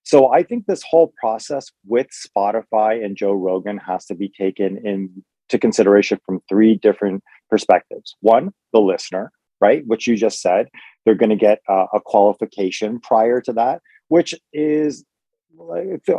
So 0.04 0.32
I 0.32 0.44
think 0.44 0.66
this 0.66 0.84
whole 0.88 1.14
process 1.20 1.72
with 1.86 2.08
Spotify 2.12 3.04
and 3.04 3.18
Joe 3.18 3.34
Rogan 3.34 3.78
has 3.80 4.06
to 4.06 4.16
be 4.16 4.30
taken 4.30 4.78
into 4.86 5.60
consideration 5.60 6.20
from 6.26 6.42
three 6.48 6.76
different 6.76 7.24
perspectives. 7.50 8.16
One, 8.22 8.52
the 8.72 8.80
listener, 8.80 9.32
right? 9.60 9.86
Which 9.88 10.06
you 10.06 10.16
just 10.16 10.42
said, 10.42 10.68
they're 11.06 11.16
going 11.16 11.32
to 11.32 11.36
get 11.36 11.60
uh, 11.68 11.88
a 11.94 12.00
qualification 12.00 13.00
prior 13.00 13.42
to 13.42 13.54
that, 13.54 13.82
which 14.10 14.36
is 14.54 15.04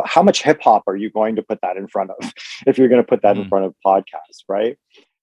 how 0.04 0.22
much 0.22 0.42
hip 0.42 0.60
hop 0.62 0.82
are 0.86 0.96
you 0.96 1.10
going 1.10 1.36
to 1.36 1.42
put 1.42 1.60
that 1.62 1.76
in 1.76 1.86
front 1.86 2.10
of 2.10 2.32
if 2.66 2.78
you're 2.78 2.88
going 2.88 3.02
to 3.02 3.06
put 3.06 3.22
that 3.22 3.36
mm. 3.36 3.42
in 3.42 3.48
front 3.48 3.64
of 3.66 3.74
podcasts, 3.84 4.42
right? 4.48 4.76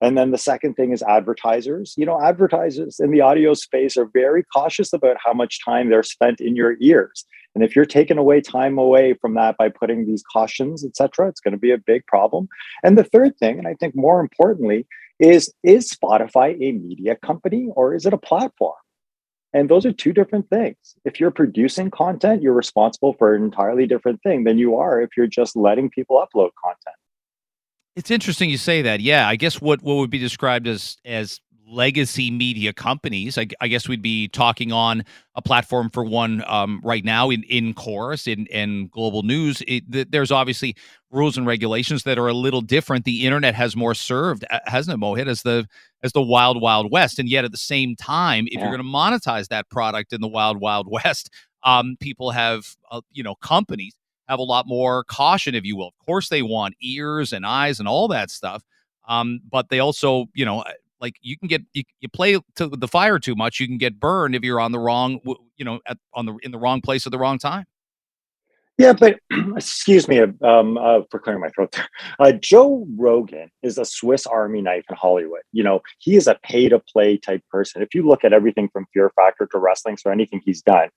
And 0.03 0.17
then 0.17 0.31
the 0.31 0.37
second 0.37 0.73
thing 0.73 0.91
is 0.91 1.01
advertisers. 1.01 1.93
You 1.95 2.05
know, 2.05 2.21
advertisers 2.21 2.99
in 2.99 3.11
the 3.11 3.21
audio 3.21 3.53
space 3.53 3.95
are 3.95 4.09
very 4.13 4.43
cautious 4.43 4.91
about 4.91 5.15
how 5.23 5.33
much 5.33 5.63
time 5.63 5.89
they're 5.89 6.03
spent 6.03 6.41
in 6.41 6.57
your 6.57 6.75
ears. 6.81 7.25
And 7.55 7.63
if 7.63 7.73
you're 7.73 7.85
taking 7.85 8.17
away 8.17 8.41
time 8.41 8.77
away 8.77 9.13
from 9.13 9.35
that 9.35 9.55
by 9.57 9.69
putting 9.69 10.05
these 10.05 10.21
cautions, 10.21 10.83
et 10.83 10.97
cetera, 10.97 11.29
it's 11.29 11.39
going 11.39 11.53
to 11.53 11.57
be 11.57 11.71
a 11.71 11.77
big 11.77 12.05
problem. 12.05 12.49
And 12.83 12.97
the 12.97 13.05
third 13.05 13.37
thing, 13.37 13.57
and 13.57 13.67
I 13.67 13.75
think 13.75 13.95
more 13.95 14.19
importantly, 14.19 14.85
is 15.19 15.53
is 15.63 15.89
Spotify 15.89 16.61
a 16.61 16.73
media 16.73 17.15
company 17.15 17.69
or 17.73 17.95
is 17.95 18.05
it 18.05 18.11
a 18.13 18.17
platform? 18.17 18.75
And 19.53 19.69
those 19.69 19.85
are 19.85 19.93
two 19.93 20.11
different 20.11 20.49
things. 20.49 20.75
If 21.05 21.19
you're 21.19 21.31
producing 21.31 21.91
content, 21.91 22.41
you're 22.41 22.53
responsible 22.53 23.13
for 23.13 23.35
an 23.35 23.43
entirely 23.43 23.85
different 23.85 24.21
thing 24.21 24.43
than 24.43 24.57
you 24.57 24.75
are 24.75 24.99
if 24.99 25.11
you're 25.15 25.27
just 25.27 25.55
letting 25.55 25.91
people 25.91 26.17
upload 26.17 26.49
content. 26.61 26.97
It's 27.95 28.09
interesting 28.09 28.49
you 28.49 28.57
say 28.57 28.81
that. 28.81 29.01
Yeah, 29.01 29.27
I 29.27 29.35
guess 29.35 29.61
what 29.61 29.81
what 29.83 29.95
would 29.95 30.09
be 30.09 30.19
described 30.19 30.67
as 30.67 30.97
as 31.05 31.39
legacy 31.67 32.29
media 32.29 32.73
companies. 32.73 33.37
I, 33.37 33.47
I 33.59 33.67
guess 33.67 33.87
we'd 33.87 34.01
be 34.01 34.27
talking 34.27 34.71
on 34.71 35.03
a 35.35 35.41
platform 35.41 35.89
for 35.89 36.03
one 36.03 36.43
um, 36.47 36.81
right 36.83 37.03
now 37.03 37.29
in 37.29 37.43
in 37.43 37.73
Corus 37.73 38.27
in 38.27 38.45
in 38.47 38.87
global 38.87 39.23
news. 39.23 39.61
It, 39.67 39.91
th- 39.91 40.07
there's 40.09 40.31
obviously 40.31 40.75
rules 41.11 41.37
and 41.37 41.45
regulations 41.45 42.03
that 42.03 42.17
are 42.17 42.27
a 42.27 42.33
little 42.33 42.61
different. 42.61 43.05
The 43.05 43.25
internet 43.25 43.55
has 43.55 43.75
more 43.75 43.93
served, 43.93 44.45
hasn't 44.65 44.95
it, 44.95 44.99
Mohit, 44.99 45.27
as 45.27 45.43
the 45.43 45.67
as 46.01 46.13
the 46.13 46.21
wild 46.21 46.61
wild 46.61 46.91
west, 46.91 47.19
and 47.19 47.29
yet 47.29 47.45
at 47.45 47.51
the 47.51 47.57
same 47.57 47.95
time, 47.95 48.45
if 48.47 48.53
yeah. 48.53 48.61
you're 48.61 48.75
going 48.75 48.85
to 48.85 48.91
monetize 48.97 49.47
that 49.49 49.69
product 49.69 50.13
in 50.13 50.21
the 50.21 50.27
wild 50.27 50.59
wild 50.59 50.87
west, 50.91 51.29
um, 51.63 51.95
people 51.99 52.31
have 52.31 52.75
uh, 52.91 53.01
you 53.11 53.23
know 53.23 53.35
companies 53.35 53.95
have 54.27 54.39
a 54.39 54.43
lot 54.43 54.67
more 54.67 55.03
caution, 55.05 55.55
if 55.55 55.65
you 55.65 55.75
will. 55.75 55.87
Of 55.87 56.05
course, 56.05 56.29
they 56.29 56.41
want 56.41 56.75
ears 56.81 57.33
and 57.33 57.45
eyes 57.45 57.79
and 57.79 57.87
all 57.87 58.07
that 58.09 58.31
stuff. 58.31 58.63
Um, 59.07 59.41
but 59.49 59.69
they 59.69 59.79
also, 59.79 60.25
you 60.33 60.45
know, 60.45 60.63
like 61.01 61.15
you 61.21 61.37
can 61.37 61.47
get 61.47 61.61
you, 61.73 61.83
you 61.99 62.09
play 62.09 62.39
to 62.55 62.67
the 62.69 62.87
fire 62.87 63.19
too 63.19 63.35
much, 63.35 63.59
you 63.59 63.67
can 63.67 63.77
get 63.77 63.99
burned 63.99 64.35
if 64.35 64.43
you're 64.43 64.61
on 64.61 64.71
the 64.71 64.79
wrong, 64.79 65.19
you 65.57 65.65
know, 65.65 65.79
at, 65.85 65.97
on 66.13 66.25
the 66.25 66.35
in 66.43 66.51
the 66.51 66.57
wrong 66.57 66.81
place 66.81 67.05
at 67.05 67.11
the 67.11 67.19
wrong 67.19 67.37
time. 67.37 67.65
Yeah, 68.77 68.93
but 68.93 69.19
excuse 69.55 70.07
me 70.07 70.19
um, 70.19 70.77
uh, 70.77 71.01
for 71.11 71.19
clearing 71.19 71.41
my 71.41 71.49
throat 71.49 71.71
there. 71.73 71.87
Uh, 72.19 72.31
Joe 72.31 72.87
Rogan 72.97 73.51
is 73.61 73.77
a 73.77 73.85
Swiss 73.85 74.25
Army 74.25 74.61
knife 74.61 74.85
in 74.89 74.95
Hollywood. 74.95 75.41
You 75.51 75.63
know, 75.63 75.81
he 75.99 76.15
is 76.15 76.27
a 76.27 76.39
pay 76.43 76.69
to 76.69 76.79
play 76.79 77.17
type 77.17 77.43
person. 77.51 77.81
If 77.81 77.93
you 77.93 78.07
look 78.07 78.23
at 78.23 78.33
everything 78.33 78.69
from 78.69 78.87
Fear 78.93 79.11
Factor 79.15 79.47
to 79.51 79.59
wrestling, 79.59 79.97
so 79.97 80.09
anything 80.09 80.41
he's 80.43 80.61
done, 80.61 80.89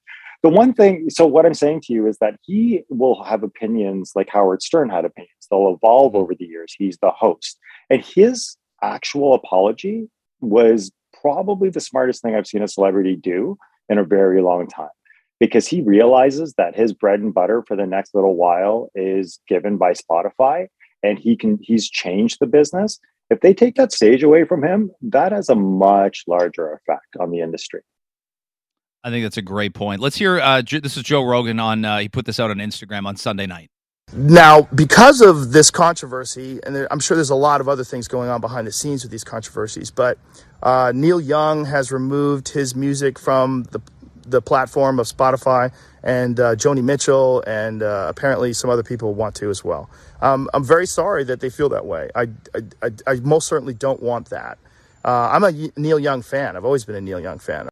the 0.43 0.49
one 0.49 0.73
thing, 0.73 1.11
so 1.11 1.27
what 1.27 1.45
I'm 1.45 1.55
saying 1.55 1.83
to 1.83 1.93
you 1.93 2.07
is 2.07 2.19
that 2.19 2.39
he 2.43 2.83
will 2.89 3.23
have 3.23 3.43
opinions 3.43 4.13
like 4.15 4.29
Howard 4.31 4.63
Stern 4.63 4.89
had 4.89 5.05
opinions. 5.05 5.47
They'll 5.51 5.75
evolve 5.75 6.15
over 6.15 6.35
the 6.35 6.47
years. 6.47 6.75
He's 6.77 6.99
the 6.99 7.11
host. 7.11 7.59
And 7.91 8.03
his 8.03 8.57
actual 8.83 9.35
apology 9.35 10.09
was 10.41 10.93
probably 11.21 11.71
the 11.71 11.81
smartest 11.81 12.23
thing 12.23 12.35
I've 12.35 12.47
seen 12.47 12.63
a 12.63 12.69
celebrity 12.69 13.17
do 13.17 13.59
in 13.89 13.99
a 13.99 14.05
very 14.05 14.43
long 14.43 14.67
time 14.67 14.89
because 15.41 15.67
he 15.67 15.83
realizes 15.83 16.55
that 16.57 16.77
his 16.77 16.93
bread 16.93 17.21
and 17.21 17.35
butter 17.35 17.63
for 17.67 17.77
the 17.77 17.87
next 17.87 18.15
little 18.15 18.37
while 18.37 18.91
is 18.95 19.39
given 19.49 19.77
by 19.77 19.93
Spotify 19.93 20.67
and 21.03 21.19
he 21.19 21.37
can 21.37 21.59
he's 21.63 21.89
changed 21.89 22.39
the 22.41 22.47
business. 22.47 22.99
If 23.29 23.41
they 23.41 23.55
take 23.55 23.75
that 23.75 23.93
stage 23.93 24.23
away 24.23 24.45
from 24.45 24.63
him, 24.63 24.91
that 25.03 25.33
has 25.33 25.49
a 25.49 25.55
much 25.55 26.25
larger 26.29 26.73
effect 26.73 27.17
on 27.19 27.31
the 27.31 27.41
industry. 27.41 27.81
I 29.03 29.11
think 29.11 29.25
that's 29.25 29.37
a 29.37 29.43
great 29.43 29.75
point. 29.75 30.01
Let's 30.01 30.17
hear. 30.17 30.41
Uh, 30.41 30.63
this 30.63 30.97
is 30.97 31.03
Joe 31.03 31.25
Rogan 31.25 31.61
on. 31.61 31.85
Uh, 31.85 31.99
he 31.99 32.09
put 32.09 32.25
this 32.25 32.41
out 32.41 32.51
on 32.51 32.59
Instagram 32.59 33.07
on 33.07 33.17
Sunday 33.17 33.47
night. 33.47 33.71
Now, 34.13 34.63
because 34.75 35.21
of 35.21 35.53
this 35.53 35.71
controversy, 35.71 36.61
and 36.65 36.75
there, 36.75 36.93
I'm 36.93 37.01
sure 37.01 37.17
there's 37.17 37.31
a 37.31 37.35
lot 37.35 37.61
of 37.61 37.69
other 37.69 37.83
things 37.83 38.07
going 38.07 38.29
on 38.29 38.41
behind 38.41 38.67
the 38.67 38.73
scenes 38.73 39.03
with 39.03 39.11
these 39.11 39.25
controversies, 39.25 39.91
but 39.91 40.19
uh, 40.63 40.93
Neil 40.95 41.21
Young 41.21 41.65
has 41.65 41.91
removed 41.91 42.51
his 42.51 42.77
music 42.77 43.19
from 43.19 43.65
the 43.73 43.81
the 44.27 44.43
platform 44.43 44.99
of 44.99 45.07
Spotify, 45.07 45.73
and 46.03 46.39
uh, 46.39 46.55
Joni 46.55 46.83
Mitchell, 46.83 47.43
and 47.47 47.83
uh, 47.83 48.07
apparently 48.09 48.53
some 48.53 48.71
other 48.71 48.83
people 48.83 49.15
want 49.15 49.35
to 49.37 49.51
as 49.51 49.65
well. 49.65 49.89
Um, 50.21 50.49
I'm 50.55 50.65
very 50.65 50.87
sorry 50.87 51.25
that 51.25 51.41
they 51.41 51.51
feel 51.51 51.69
that 51.71 51.87
way. 51.87 52.11
I, 52.15 52.29
I, 52.55 52.61
I, 52.83 52.91
I 53.07 53.15
most 53.17 53.49
certainly 53.49 53.75
don't 53.75 54.03
want 54.03 54.31
that. 54.31 54.59
Uh, 55.05 55.31
I'm 55.33 55.45
a 55.45 55.53
Neil 55.77 55.99
Young 55.99 56.23
fan. 56.23 56.57
I've 56.57 56.65
always 56.65 56.85
been 56.85 56.97
a 56.97 57.01
Neil 57.01 57.21
Young 57.21 57.39
fan. 57.39 57.69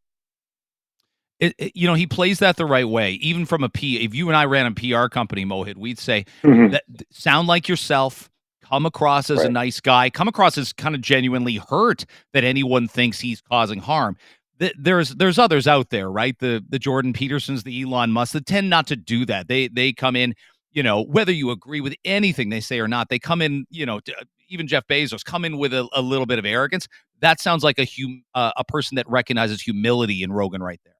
It, 1.40 1.54
it, 1.58 1.76
you 1.76 1.86
know, 1.86 1.94
he 1.94 2.06
plays 2.06 2.38
that 2.38 2.56
the 2.56 2.64
right 2.64 2.88
way. 2.88 3.12
Even 3.14 3.44
from 3.44 3.64
a 3.64 3.68
P, 3.68 4.04
if 4.04 4.14
you 4.14 4.28
and 4.28 4.36
I 4.36 4.44
ran 4.44 4.66
a 4.66 4.72
PR 4.72 5.08
company, 5.08 5.44
Mohit, 5.44 5.76
we'd 5.76 5.98
say 5.98 6.26
mm-hmm. 6.42 6.70
that 6.72 6.84
sound 7.10 7.48
like 7.48 7.68
yourself, 7.68 8.30
come 8.62 8.86
across 8.86 9.30
as 9.30 9.38
right. 9.38 9.48
a 9.48 9.52
nice 9.52 9.80
guy, 9.80 10.10
come 10.10 10.28
across 10.28 10.56
as 10.56 10.72
kind 10.72 10.94
of 10.94 11.00
genuinely 11.00 11.56
hurt 11.56 12.06
that 12.32 12.44
anyone 12.44 12.88
thinks 12.88 13.20
he's 13.20 13.40
causing 13.40 13.80
harm. 13.80 14.16
There's 14.58 15.10
there's 15.10 15.38
others 15.38 15.66
out 15.66 15.90
there, 15.90 16.10
right? 16.10 16.38
The 16.38 16.64
the 16.68 16.78
Jordan 16.78 17.12
Petersons, 17.12 17.64
the 17.64 17.82
Elon 17.82 18.12
Musk, 18.12 18.32
that 18.34 18.46
tend 18.46 18.70
not 18.70 18.86
to 18.88 18.96
do 18.96 19.26
that. 19.26 19.48
They 19.48 19.68
they 19.68 19.92
come 19.92 20.14
in, 20.14 20.34
you 20.72 20.82
know, 20.82 21.02
whether 21.02 21.32
you 21.32 21.50
agree 21.50 21.80
with 21.80 21.94
anything 22.04 22.50
they 22.50 22.60
say 22.60 22.78
or 22.78 22.88
not, 22.88 23.08
they 23.08 23.18
come 23.18 23.42
in, 23.42 23.66
you 23.70 23.84
know, 23.84 24.00
even 24.48 24.66
Jeff 24.66 24.86
Bezos 24.86 25.24
come 25.24 25.44
in 25.44 25.58
with 25.58 25.74
a, 25.74 25.88
a 25.92 26.02
little 26.02 26.26
bit 26.26 26.38
of 26.38 26.46
arrogance. 26.46 26.86
That 27.20 27.40
sounds 27.40 27.64
like 27.64 27.78
a 27.78 27.84
hum, 27.84 28.22
uh, 28.34 28.52
a 28.56 28.64
person 28.64 28.96
that 28.96 29.08
recognizes 29.08 29.60
humility 29.60 30.22
in 30.22 30.32
Rogan 30.32 30.62
right 30.62 30.80
there. 30.84 30.94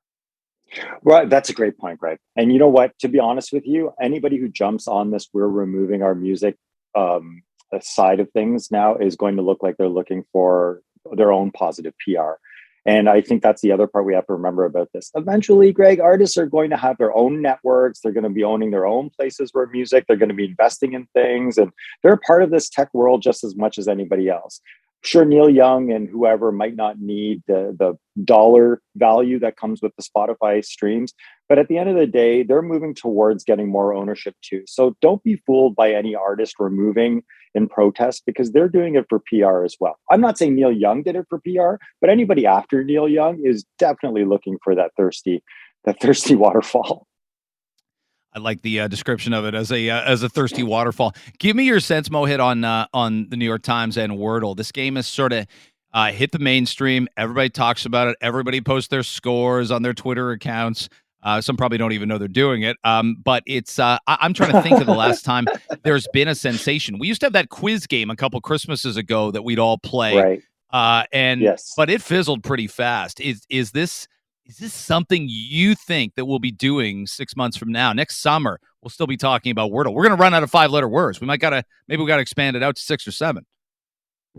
Right, 1.03 1.29
that's 1.31 1.51
a 1.51 1.53
great 1.53 1.79
point, 1.79 2.01
Greg. 2.01 2.19
And 2.37 2.53
you 2.53 2.59
know 2.59 2.69
what? 2.69 2.99
To 3.01 3.09
be 3.09 3.21
honest 3.21 3.53
with 3.53 3.67
you, 3.67 3.93
anybody 4.01 4.39
who 4.39 4.49
jumps 4.49 4.89
on 4.89 5.11
this, 5.11 5.29
we're 5.33 5.47
removing 5.47 6.03
our 6.03 6.15
music 6.15 6.57
um, 6.97 7.43
side 7.81 8.21
of 8.21 8.31
things 8.31 8.71
now 8.71 8.97
is 8.97 9.17
going 9.17 9.37
to 9.37 9.43
look 9.43 9.63
like 9.63 9.77
they're 9.77 9.89
looking 9.89 10.25
for 10.33 10.83
their 11.13 11.33
own 11.33 11.51
positive 11.51 11.95
PR. 11.99 12.35
And 12.87 13.09
I 13.09 13.22
think 13.22 13.43
that's 13.43 13.62
the 13.62 13.72
other 13.72 13.87
part 13.87 14.05
we 14.05 14.14
have 14.14 14.26
to 14.26 14.35
remember 14.35 14.64
about 14.64 14.91
this. 14.93 15.11
Eventually, 15.14 15.72
Greg, 15.72 16.01
artists 16.01 16.37
are 16.37 16.47
going 16.47 16.70
to 16.70 16.76
have 16.76 16.99
their 16.99 17.16
own 17.16 17.41
networks. 17.41 18.01
They're 18.01 18.12
going 18.12 18.24
to 18.24 18.30
be 18.30 18.45
owning 18.45 18.70
their 18.70 18.87
own 18.87 19.11
places 19.11 19.51
where 19.53 19.66
music. 19.66 20.05
They're 20.07 20.18
going 20.18 20.28
to 20.28 20.35
be 20.35 20.45
investing 20.45 20.93
in 20.93 21.07
things, 21.14 21.57
and 21.57 21.72
they're 22.03 22.18
part 22.26 22.43
of 22.43 22.51
this 22.51 22.68
tech 22.68 22.93
world 22.93 23.22
just 23.22 23.43
as 23.43 23.57
much 23.57 23.78
as 23.78 23.89
anybody 23.89 24.28
else 24.28 24.61
sure 25.05 25.25
neil 25.25 25.49
young 25.49 25.93
and 25.93 26.09
whoever 26.09 26.51
might 26.51 26.77
not 26.77 27.01
need 27.01 27.43
the, 27.47 27.75
the 27.79 27.95
dollar 28.25 28.81
value 28.97 29.39
that 29.39 29.57
comes 29.57 29.83
with 29.83 29.93
the 29.97 30.03
spotify 30.03 30.65
streams 30.65 31.15
but 31.49 31.59
at 31.59 31.69
the 31.69 31.79
end 31.79 31.89
of 31.89 31.97
the 31.97 32.07
day 32.07 32.43
they're 32.43 32.63
moving 32.63 32.95
towards 32.95 33.45
getting 33.45 33.69
more 33.69 33.95
ownership 33.95 34.35
too. 34.43 34.63
So 34.67 34.97
don't 35.01 35.23
be 35.23 35.37
fooled 35.47 35.77
by 35.77 35.93
any 35.93 36.15
artist 36.15 36.57
removing 36.59 37.23
in 37.55 37.69
protest 37.69 38.25
because 38.27 38.53
they're 38.53 38.69
doing 38.69 38.97
it 38.97 39.07
for 39.09 39.21
pr 39.21 39.65
as 39.65 39.77
well. 39.79 39.99
I'm 40.11 40.21
not 40.21 40.39
saying 40.39 40.55
neil 40.55 40.73
young 40.73 41.03
did 41.03 41.17
it 41.17 41.27
for 41.29 41.41
pr 41.41 41.83
but 42.01 42.11
anybody 42.11 42.47
after 42.47 42.83
neil 42.85 43.09
young 43.09 43.45
is 43.45 43.65
definitely 43.79 44.25
looking 44.25 44.59
for 44.63 44.75
that 44.75 44.93
thirsty 44.97 45.43
that 45.85 46.01
thirsty 46.01 46.35
waterfall 46.35 47.07
I 48.35 48.41
like 48.41 48.62
the 48.62 48.80
uh, 48.80 48.89
description 48.89 49.32
of 49.32 49.45
it 49.45 49.55
as 49.55 49.70
a 49.70 49.91
uh, 49.91 50.03
as 50.03 50.22
a 50.22 50.28
thirsty 50.28 50.62
waterfall. 50.62 51.14
Give 51.39 51.55
me 51.55 51.64
your 51.64 51.80
sense, 51.80 52.09
Mohit, 52.09 52.43
on 52.43 52.64
uh, 52.64 52.87
on 52.93 53.28
the 53.28 53.37
New 53.37 53.45
York 53.45 53.62
Times 53.62 53.97
and 53.97 54.14
Wordle. 54.14 54.57
This 54.57 54.72
game 54.72 54.97
has 54.97 55.07
sort 55.07 55.32
of 55.32 55.47
uh, 55.93 56.11
hit 56.11 56.32
the 56.32 56.41
mainstream. 56.41 57.09
Everybody 57.16 57.51
talks 57.51 57.87
about 57.87 58.09
it. 58.09 58.16
Everybody 58.20 58.61
posts 58.61 58.89
their 58.89 59.05
scores 59.05 59.70
on 59.70 59.82
their 59.82 59.95
Twitter 59.95 60.32
accounts. 60.32 60.89
Uh, 61.22 61.41
some 61.41 61.57
probably 61.57 61.78
don't 61.78 61.93
even 61.93 62.09
know 62.09 62.18
they're 62.18 62.28
doing 62.28 62.62
it. 62.62 62.76
Um, 62.85 63.16
but 63.24 63.43
it's 63.47 63.78
uh, 63.78 63.99
I- 64.07 64.26
am 64.26 64.35
trying 64.35 64.53
to 64.53 64.61
think 64.62 64.78
of 64.80 64.87
the 64.87 64.95
last 64.95 65.24
time 65.24 65.47
there's 65.82 66.07
been 66.12 66.28
a 66.28 66.35
sensation. 66.35 66.99
We 66.99 67.09
used 67.09 67.20
to 67.20 67.26
have 67.26 67.32
that 67.32 67.49
quiz 67.49 67.87
game 67.87 68.11
a 68.11 68.16
couple 68.16 68.41
Christmases 68.41 68.97
ago 68.97 69.30
that 69.30 69.43
we'd 69.43 69.59
all 69.59 69.78
play. 69.78 70.16
Right. 70.16 70.43
Uh, 70.70 71.05
and 71.12 71.41
yes. 71.41 71.72
but 71.76 71.89
it 71.89 72.03
fizzled 72.03 72.43
pretty 72.43 72.66
fast. 72.66 73.20
Is 73.20 73.47
is 73.49 73.70
this 73.70 74.09
is 74.47 74.59
this 74.59 74.75
something 74.75 75.27
you 75.29 75.75
think 75.75 76.15
that 76.17 76.27
we'll 76.27 76.39
be 76.39 76.51
doing 76.51 77.07
six 77.07 77.35
months 77.37 77.57
from 77.57 77.73
now? 77.73 77.93
Next 77.93 78.19
summer, 78.21 78.61
we'll 78.83 78.91
still 78.91 79.07
be 79.07 79.17
talking 79.17 79.51
about 79.51 79.71
Wordle. 79.71 79.95
We're 79.95 80.05
going 80.05 80.17
to 80.17 80.21
run 80.21 80.35
out 80.35 80.43
of 80.43 80.51
five 80.51 80.71
letter 80.71 80.89
words. 80.89 81.21
We 81.21 81.27
might 81.27 81.41
got 81.41 81.51
to, 81.51 81.65
maybe 81.89 82.03
we 82.03 82.09
got 82.09 82.17
to 82.17 82.23
expand 82.23 82.57
it 82.57 82.63
out 82.63 82.77
to 82.77 82.83
six 82.83 83.09
or 83.09 83.13
seven. 83.13 83.47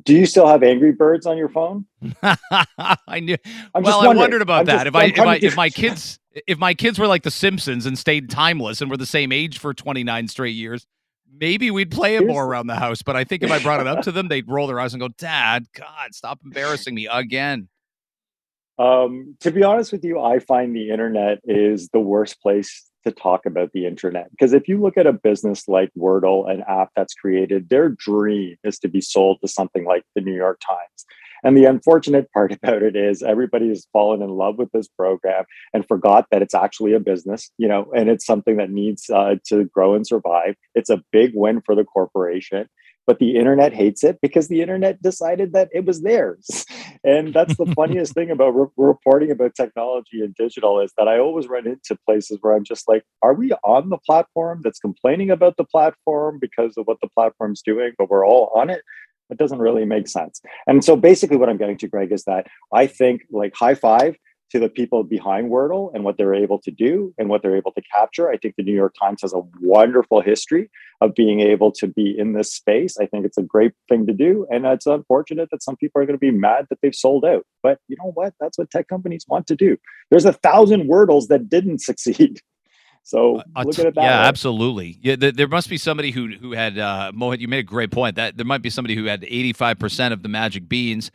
Do 0.03 0.13
you 0.13 0.25
still 0.25 0.45
have 0.47 0.61
Angry 0.61 0.91
Birds 0.91 1.25
on 1.25 1.37
your 1.37 1.47
phone? 1.47 1.85
I 2.21 3.19
knew. 3.21 3.37
I'm 3.73 3.81
well, 3.81 4.01
I 4.01 4.13
wondered 4.13 4.41
about 4.41 4.61
I'm 4.61 4.65
that. 4.65 4.83
Just, 4.83 4.87
if 4.87 4.95
I, 4.95 5.05
if 5.05 5.19
I, 5.19 5.35
if 5.37 5.55
my 5.55 5.69
kids, 5.69 6.19
if 6.47 6.57
my 6.57 6.73
kids 6.73 6.99
were 6.99 7.07
like 7.07 7.23
The 7.23 7.31
Simpsons 7.31 7.85
and 7.85 7.97
stayed 7.97 8.29
timeless 8.29 8.81
and 8.81 8.91
were 8.91 8.97
the 8.97 9.05
same 9.05 9.31
age 9.31 9.57
for 9.57 9.73
29 9.73 10.27
straight 10.27 10.51
years, 10.51 10.85
maybe 11.33 11.71
we'd 11.71 11.91
play 11.91 12.15
it 12.15 12.19
Here's, 12.19 12.31
more 12.31 12.45
around 12.45 12.67
the 12.67 12.75
house. 12.75 13.01
But 13.01 13.15
I 13.15 13.23
think 13.23 13.41
if 13.41 13.51
I 13.51 13.59
brought 13.59 13.79
it 13.79 13.87
up 13.87 14.01
to 14.03 14.11
them, 14.11 14.27
they'd 14.27 14.47
roll 14.49 14.67
their 14.67 14.81
eyes 14.81 14.93
and 14.93 14.99
go, 14.99 15.07
"Dad, 15.07 15.65
God, 15.73 16.13
stop 16.13 16.41
embarrassing 16.43 16.93
me 16.93 17.07
again." 17.09 17.69
Um, 18.77 19.37
to 19.39 19.51
be 19.51 19.63
honest 19.63 19.91
with 19.91 20.03
you, 20.03 20.19
I 20.19 20.39
find 20.39 20.75
the 20.75 20.89
internet 20.89 21.39
is 21.45 21.89
the 21.89 21.99
worst 21.99 22.41
place 22.41 22.89
to 23.05 23.11
talk 23.11 23.45
about 23.45 23.71
the 23.71 23.85
internet 23.85 24.31
because 24.31 24.51
if 24.53 24.67
you 24.67 24.81
look 24.81 24.97
at 24.97 25.07
a 25.07 25.13
business 25.13 25.67
like 25.67 25.91
Wordle, 25.97 26.49
an 26.49 26.63
app 26.67 26.89
that's 26.95 27.13
created, 27.13 27.69
their 27.69 27.89
dream 27.89 28.57
is 28.63 28.79
to 28.79 28.87
be 28.87 28.99
sold 28.99 29.39
to 29.41 29.47
something 29.47 29.85
like 29.85 30.03
the 30.15 30.21
New 30.21 30.33
York 30.33 30.59
Times. 30.67 31.05
And 31.43 31.55
the 31.55 31.65
unfortunate 31.65 32.31
part 32.31 32.51
about 32.63 32.81
it 32.81 32.95
is 32.95 33.21
everybody 33.21 33.69
has 33.69 33.87
fallen 33.93 34.21
in 34.21 34.29
love 34.29 34.57
with 34.57 34.71
this 34.71 34.87
program 34.87 35.45
and 35.73 35.87
forgot 35.87 36.25
that 36.31 36.41
it's 36.41 36.55
actually 36.55 36.93
a 36.93 36.99
business, 36.99 37.51
you 37.57 37.67
know, 37.67 37.91
and 37.95 38.09
it's 38.09 38.25
something 38.25 38.57
that 38.57 38.71
needs 38.71 39.09
uh, 39.09 39.35
to 39.47 39.65
grow 39.65 39.93
and 39.93 40.05
survive. 40.05 40.55
It's 40.73 40.89
a 40.89 41.03
big 41.11 41.31
win 41.33 41.61
for 41.61 41.75
the 41.75 41.85
corporation 41.85 42.67
but 43.07 43.19
the 43.19 43.35
internet 43.35 43.73
hates 43.73 44.03
it 44.03 44.19
because 44.21 44.47
the 44.47 44.61
internet 44.61 45.01
decided 45.01 45.53
that 45.53 45.69
it 45.73 45.85
was 45.85 46.01
theirs. 46.01 46.65
And 47.05 47.35
that's 47.35 47.55
the 47.55 47.71
funniest 47.75 48.13
thing 48.13 48.31
about 48.31 48.49
re- 48.49 48.67
reporting 48.77 49.29
about 49.29 49.53
technology 49.53 50.21
and 50.21 50.33
digital 50.33 50.79
is 50.79 50.91
that 50.97 51.07
I 51.07 51.19
always 51.19 51.47
run 51.47 51.67
into 51.67 51.95
places 52.03 52.39
where 52.41 52.55
I'm 52.55 52.63
just 52.63 52.87
like, 52.87 53.03
are 53.21 53.35
we 53.35 53.51
on 53.63 53.89
the 53.89 53.99
platform 53.99 54.61
that's 54.63 54.79
complaining 54.79 55.29
about 55.29 55.55
the 55.57 55.65
platform 55.65 56.39
because 56.41 56.73
of 56.77 56.87
what 56.87 56.97
the 57.01 57.09
platform's 57.09 57.61
doing, 57.61 57.91
but 57.99 58.09
we're 58.09 58.25
all 58.25 58.51
on 58.55 58.71
it? 58.71 58.81
It 59.29 59.37
doesn't 59.37 59.59
really 59.59 59.85
make 59.85 60.07
sense. 60.07 60.41
And 60.67 60.83
so 60.83 60.95
basically, 60.95 61.37
what 61.37 61.47
I'm 61.49 61.57
getting 61.57 61.77
to, 61.79 61.87
Greg, 61.87 62.11
is 62.11 62.23
that 62.25 62.47
I 62.73 62.87
think 62.87 63.21
like 63.31 63.53
High5 63.53 64.15
to 64.51 64.59
the 64.59 64.69
people 64.69 65.03
behind 65.03 65.49
Wordle 65.49 65.91
and 65.93 66.03
what 66.03 66.17
they're 66.17 66.35
able 66.35 66.59
to 66.59 66.71
do 66.71 67.13
and 67.17 67.29
what 67.29 67.41
they're 67.41 67.55
able 67.55 67.71
to 67.71 67.81
capture. 67.81 68.29
I 68.29 68.37
think 68.37 68.55
the 68.55 68.63
New 68.63 68.75
York 68.75 68.93
Times 68.99 69.21
has 69.23 69.33
a 69.33 69.41
wonderful 69.59 70.21
history 70.21 70.69
of 71.01 71.15
being 71.15 71.39
able 71.39 71.71
to 71.73 71.87
be 71.87 72.15
in 72.17 72.33
this 72.33 72.53
space. 72.53 72.97
I 72.97 73.07
think 73.07 73.25
it's 73.25 73.37
a 73.37 73.43
great 73.43 73.73
thing 73.89 74.05
to 74.07 74.13
do. 74.13 74.45
And 74.51 74.65
it's 74.65 74.85
unfortunate 74.85 75.49
that 75.51 75.63
some 75.63 75.75
people 75.75 76.01
are 76.01 76.05
going 76.05 76.17
to 76.17 76.19
be 76.19 76.31
mad 76.31 76.67
that 76.69 76.79
they've 76.81 76.95
sold 76.95 77.25
out. 77.25 77.45
But 77.63 77.79
you 77.87 77.97
know 77.99 78.11
what? 78.13 78.33
That's 78.39 78.57
what 78.57 78.69
tech 78.69 78.87
companies 78.87 79.25
want 79.27 79.47
to 79.47 79.55
do. 79.55 79.77
There's 80.11 80.25
a 80.25 80.33
thousand 80.33 80.87
Wordles 80.89 81.27
that 81.27 81.49
didn't 81.49 81.81
succeed. 81.81 82.39
So 83.03 83.37
uh, 83.55 83.63
look 83.63 83.77
at 83.77 83.85
it 83.85 83.95
that 83.95 84.01
Yeah, 84.03 84.19
way. 84.21 84.27
absolutely. 84.27 84.97
Yeah, 85.01 85.15
th- 85.15 85.35
there 85.35 85.47
must 85.47 85.69
be 85.69 85.77
somebody 85.77 86.09
who 86.11 86.29
who 86.35 86.53
had 86.53 86.79
uh, 86.79 87.11
Mohit. 87.13 87.39
You 87.39 87.47
made 87.47 87.59
a 87.59 87.63
great 87.63 87.91
point 87.91 88.15
that 88.15 88.35
there 88.35 88.45
might 88.47 88.63
be 88.63 88.71
somebody 88.71 88.95
who 88.95 89.05
had 89.05 89.23
85 89.23 89.77
percent 89.77 90.13
of 90.13 90.23
the 90.23 90.29
magic 90.29 90.67
beans 90.67 91.11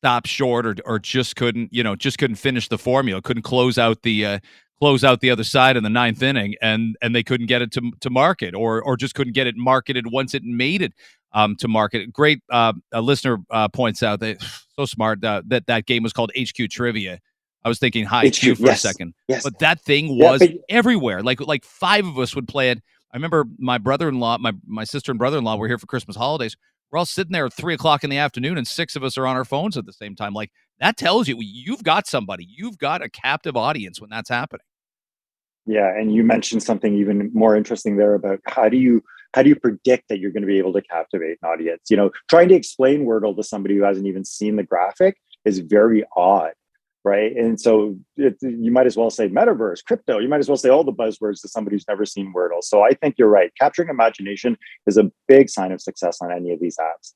stopped 0.00 0.26
short 0.28 0.66
or 0.66 0.76
or 0.84 0.98
just 0.98 1.36
couldn't 1.36 1.72
you 1.72 1.82
know 1.82 1.94
just 1.96 2.18
couldn't 2.18 2.36
finish 2.36 2.68
the 2.68 2.78
formula, 2.78 3.20
couldn't 3.22 3.42
close 3.42 3.78
out 3.78 4.02
the 4.02 4.24
uh, 4.24 4.38
close 4.80 5.04
out 5.04 5.20
the 5.20 5.30
other 5.30 5.44
side 5.44 5.76
in 5.76 5.82
the 5.82 5.90
ninth 5.90 6.22
inning, 6.22 6.54
and 6.62 6.96
and 7.02 7.14
they 7.14 7.22
couldn't 7.22 7.46
get 7.46 7.62
it 7.62 7.70
to 7.72 7.90
to 8.00 8.10
market 8.10 8.54
or 8.54 8.82
or 8.82 8.96
just 8.96 9.14
couldn't 9.14 9.34
get 9.34 9.46
it 9.46 9.56
marketed 9.56 10.06
once 10.10 10.34
it 10.34 10.42
made 10.44 10.82
it. 10.82 10.92
um, 11.32 11.54
to 11.56 11.68
market. 11.68 12.12
Great 12.12 12.40
uh, 12.50 12.72
a 12.92 13.00
listener 13.00 13.38
uh, 13.50 13.68
points 13.68 14.02
out 14.02 14.18
that 14.20 14.42
so 14.76 14.84
smart 14.86 15.22
uh, 15.24 15.42
that 15.46 15.66
that 15.66 15.86
game 15.86 16.02
was 16.02 16.12
called 16.12 16.32
HQ 16.36 16.68
Trivia. 16.70 17.20
I 17.62 17.68
was 17.68 17.78
thinking 17.78 18.04
high 18.06 18.26
HQ, 18.28 18.32
Q 18.34 18.54
for 18.56 18.62
yes, 18.62 18.82
a 18.84 18.88
second, 18.88 19.14
yes. 19.28 19.42
but 19.44 19.58
that 19.60 19.80
thing 19.82 20.16
Yeah, 20.16 20.30
was 20.30 20.40
but- 20.40 20.52
everywhere. 20.70 21.22
Like 21.22 21.40
like 21.40 21.64
five 21.64 22.06
of 22.06 22.18
us 22.18 22.34
would 22.34 22.48
play 22.48 22.70
it. 22.70 22.78
I 23.12 23.16
remember 23.16 23.44
my 23.58 23.76
brother-in-law, 23.78 24.38
my 24.38 24.52
my 24.66 24.84
sister 24.84 25.12
and 25.12 25.18
brother-in-law 25.18 25.56
were 25.56 25.68
here 25.68 25.78
for 25.78 25.86
Christmas 25.86 26.16
holidays. 26.16 26.56
We're 26.90 26.98
all 26.98 27.06
sitting 27.06 27.32
there 27.32 27.46
at 27.46 27.52
three 27.52 27.74
o'clock 27.74 28.02
in 28.02 28.10
the 28.10 28.18
afternoon, 28.18 28.58
and 28.58 28.66
six 28.66 28.96
of 28.96 29.04
us 29.04 29.16
are 29.16 29.26
on 29.26 29.36
our 29.36 29.44
phones 29.44 29.76
at 29.76 29.86
the 29.86 29.92
same 29.92 30.16
time. 30.16 30.32
Like 30.32 30.50
that 30.80 30.96
tells 30.96 31.28
you 31.28 31.36
you've 31.38 31.84
got 31.84 32.06
somebody, 32.06 32.46
you've 32.48 32.78
got 32.78 33.02
a 33.02 33.08
captive 33.08 33.56
audience 33.56 34.00
when 34.00 34.10
that's 34.10 34.28
happening. 34.28 34.64
Yeah, 35.66 35.94
and 35.96 36.12
you 36.12 36.24
mentioned 36.24 36.62
something 36.62 36.94
even 36.94 37.30
more 37.32 37.54
interesting 37.54 37.96
there 37.96 38.14
about 38.14 38.40
how 38.46 38.68
do 38.68 38.76
you 38.76 39.02
how 39.34 39.42
do 39.42 39.48
you 39.48 39.56
predict 39.56 40.08
that 40.08 40.18
you're 40.18 40.32
going 40.32 40.42
to 40.42 40.46
be 40.48 40.58
able 40.58 40.72
to 40.72 40.82
captivate 40.82 41.38
an 41.42 41.48
audience? 41.48 41.82
You 41.88 41.96
know, 41.96 42.10
trying 42.28 42.48
to 42.48 42.54
explain 42.54 43.06
Wordle 43.06 43.36
to 43.36 43.44
somebody 43.44 43.76
who 43.76 43.84
hasn't 43.84 44.06
even 44.06 44.24
seen 44.24 44.56
the 44.56 44.64
graphic 44.64 45.16
is 45.44 45.60
very 45.60 46.04
odd, 46.16 46.52
right? 47.04 47.34
And 47.36 47.60
so 47.60 47.96
it, 48.16 48.36
you 48.42 48.70
might 48.70 48.86
as 48.86 48.96
well 48.96 49.10
say 49.10 49.28
metaverse, 49.28 49.84
crypto. 49.84 50.18
You 50.18 50.28
might 50.28 50.40
as 50.40 50.48
well 50.48 50.56
say 50.56 50.68
all 50.68 50.84
the 50.84 50.92
buzzwords 50.92 51.40
to 51.42 51.48
somebody 51.48 51.76
who's 51.76 51.88
never 51.88 52.04
seen 52.04 52.32
Wordle. 52.36 52.62
So 52.62 52.82
I 52.82 52.90
think 52.92 53.16
you're 53.18 53.28
right. 53.28 53.50
Capturing 53.58 53.88
imagination 53.88 54.56
is 54.86 54.96
a 54.98 55.10
big 55.28 55.48
sign 55.48 55.72
of 55.72 55.80
success 55.80 56.18
on 56.20 56.30
any 56.32 56.52
of 56.52 56.60
these 56.60 56.76
apps. 56.78 57.14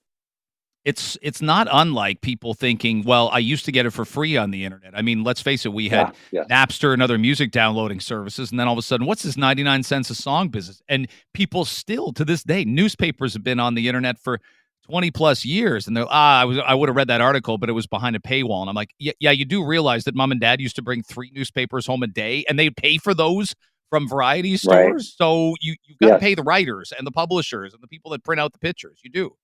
it's 0.84 1.16
it's 1.22 1.40
not 1.40 1.66
unlike 1.72 2.20
people 2.20 2.52
thinking, 2.54 3.02
well, 3.04 3.30
I 3.32 3.38
used 3.38 3.64
to 3.64 3.72
get 3.72 3.86
it 3.86 3.90
for 3.90 4.04
free 4.04 4.36
on 4.36 4.50
the 4.50 4.64
internet. 4.64 4.92
I 4.94 5.02
mean, 5.02 5.24
let's 5.24 5.40
face 5.40 5.64
it, 5.64 5.72
we 5.72 5.88
had 5.88 6.12
Yeah, 6.30 6.44
Napster 6.50 6.92
and 6.92 7.02
other 7.02 7.16
music 7.18 7.50
downloading 7.50 8.00
services, 8.00 8.50
and 8.50 8.60
then 8.60 8.66
all 8.68 8.74
of 8.74 8.78
a 8.78 8.82
sudden, 8.82 9.06
what's 9.06 9.22
this 9.22 9.36
99 9.36 9.82
cents 9.82 10.10
a 10.10 10.14
song 10.14 10.48
business? 10.48 10.82
And 10.88 11.08
people 11.32 11.64
still 11.64 12.12
to 12.12 12.24
this 12.24 12.42
day, 12.42 12.64
newspapers 12.64 13.32
have 13.32 13.42
been 13.42 13.60
on 13.60 13.74
the 13.74 13.88
internet 13.88 14.18
for 14.18 14.40
20 14.84 15.10
plus 15.10 15.44
years, 15.44 15.86
and 15.86 15.96
they're 15.96 16.06
ah, 16.08 16.40
I 16.40 16.44
was 16.44 16.58
I 16.58 16.74
would 16.74 16.88
have 16.88 16.96
read 16.96 17.08
that 17.08 17.20
article, 17.20 17.58
but 17.58 17.68
it 17.68 17.72
was 17.72 17.86
behind 17.86 18.16
a 18.16 18.20
paywall. 18.20 18.60
And 18.60 18.68
I'm 18.68 18.76
like, 18.76 18.94
yeah, 18.98 19.12
yeah, 19.18 19.30
you 19.30 19.44
do 19.44 19.64
realize 19.64 20.04
that 20.04 20.14
mom 20.14 20.32
and 20.32 20.40
dad 20.40 20.60
used 20.60 20.76
to 20.76 20.82
bring 20.82 21.02
three 21.02 21.30
newspapers 21.34 21.86
home 21.86 22.02
a 22.02 22.06
day 22.06 22.44
and 22.48 22.58
they'd 22.58 22.76
pay 22.76 22.98
for 22.98 23.14
those 23.14 23.54
from 23.90 24.08
variety 24.08 24.52
Right. 24.52 24.58
stores. 24.58 25.14
So 25.16 25.54
you 25.60 25.76
you've 25.84 25.98
got 25.98 26.10
to 26.10 26.18
pay 26.18 26.34
the 26.34 26.42
writers 26.42 26.92
and 26.96 27.06
the 27.06 27.12
publishers 27.12 27.72
and 27.74 27.82
the 27.82 27.88
people 27.88 28.10
that 28.12 28.24
print 28.24 28.40
out 28.40 28.52
the 28.52 28.58
pictures. 28.58 29.00
You 29.02 29.10
do. 29.10 29.36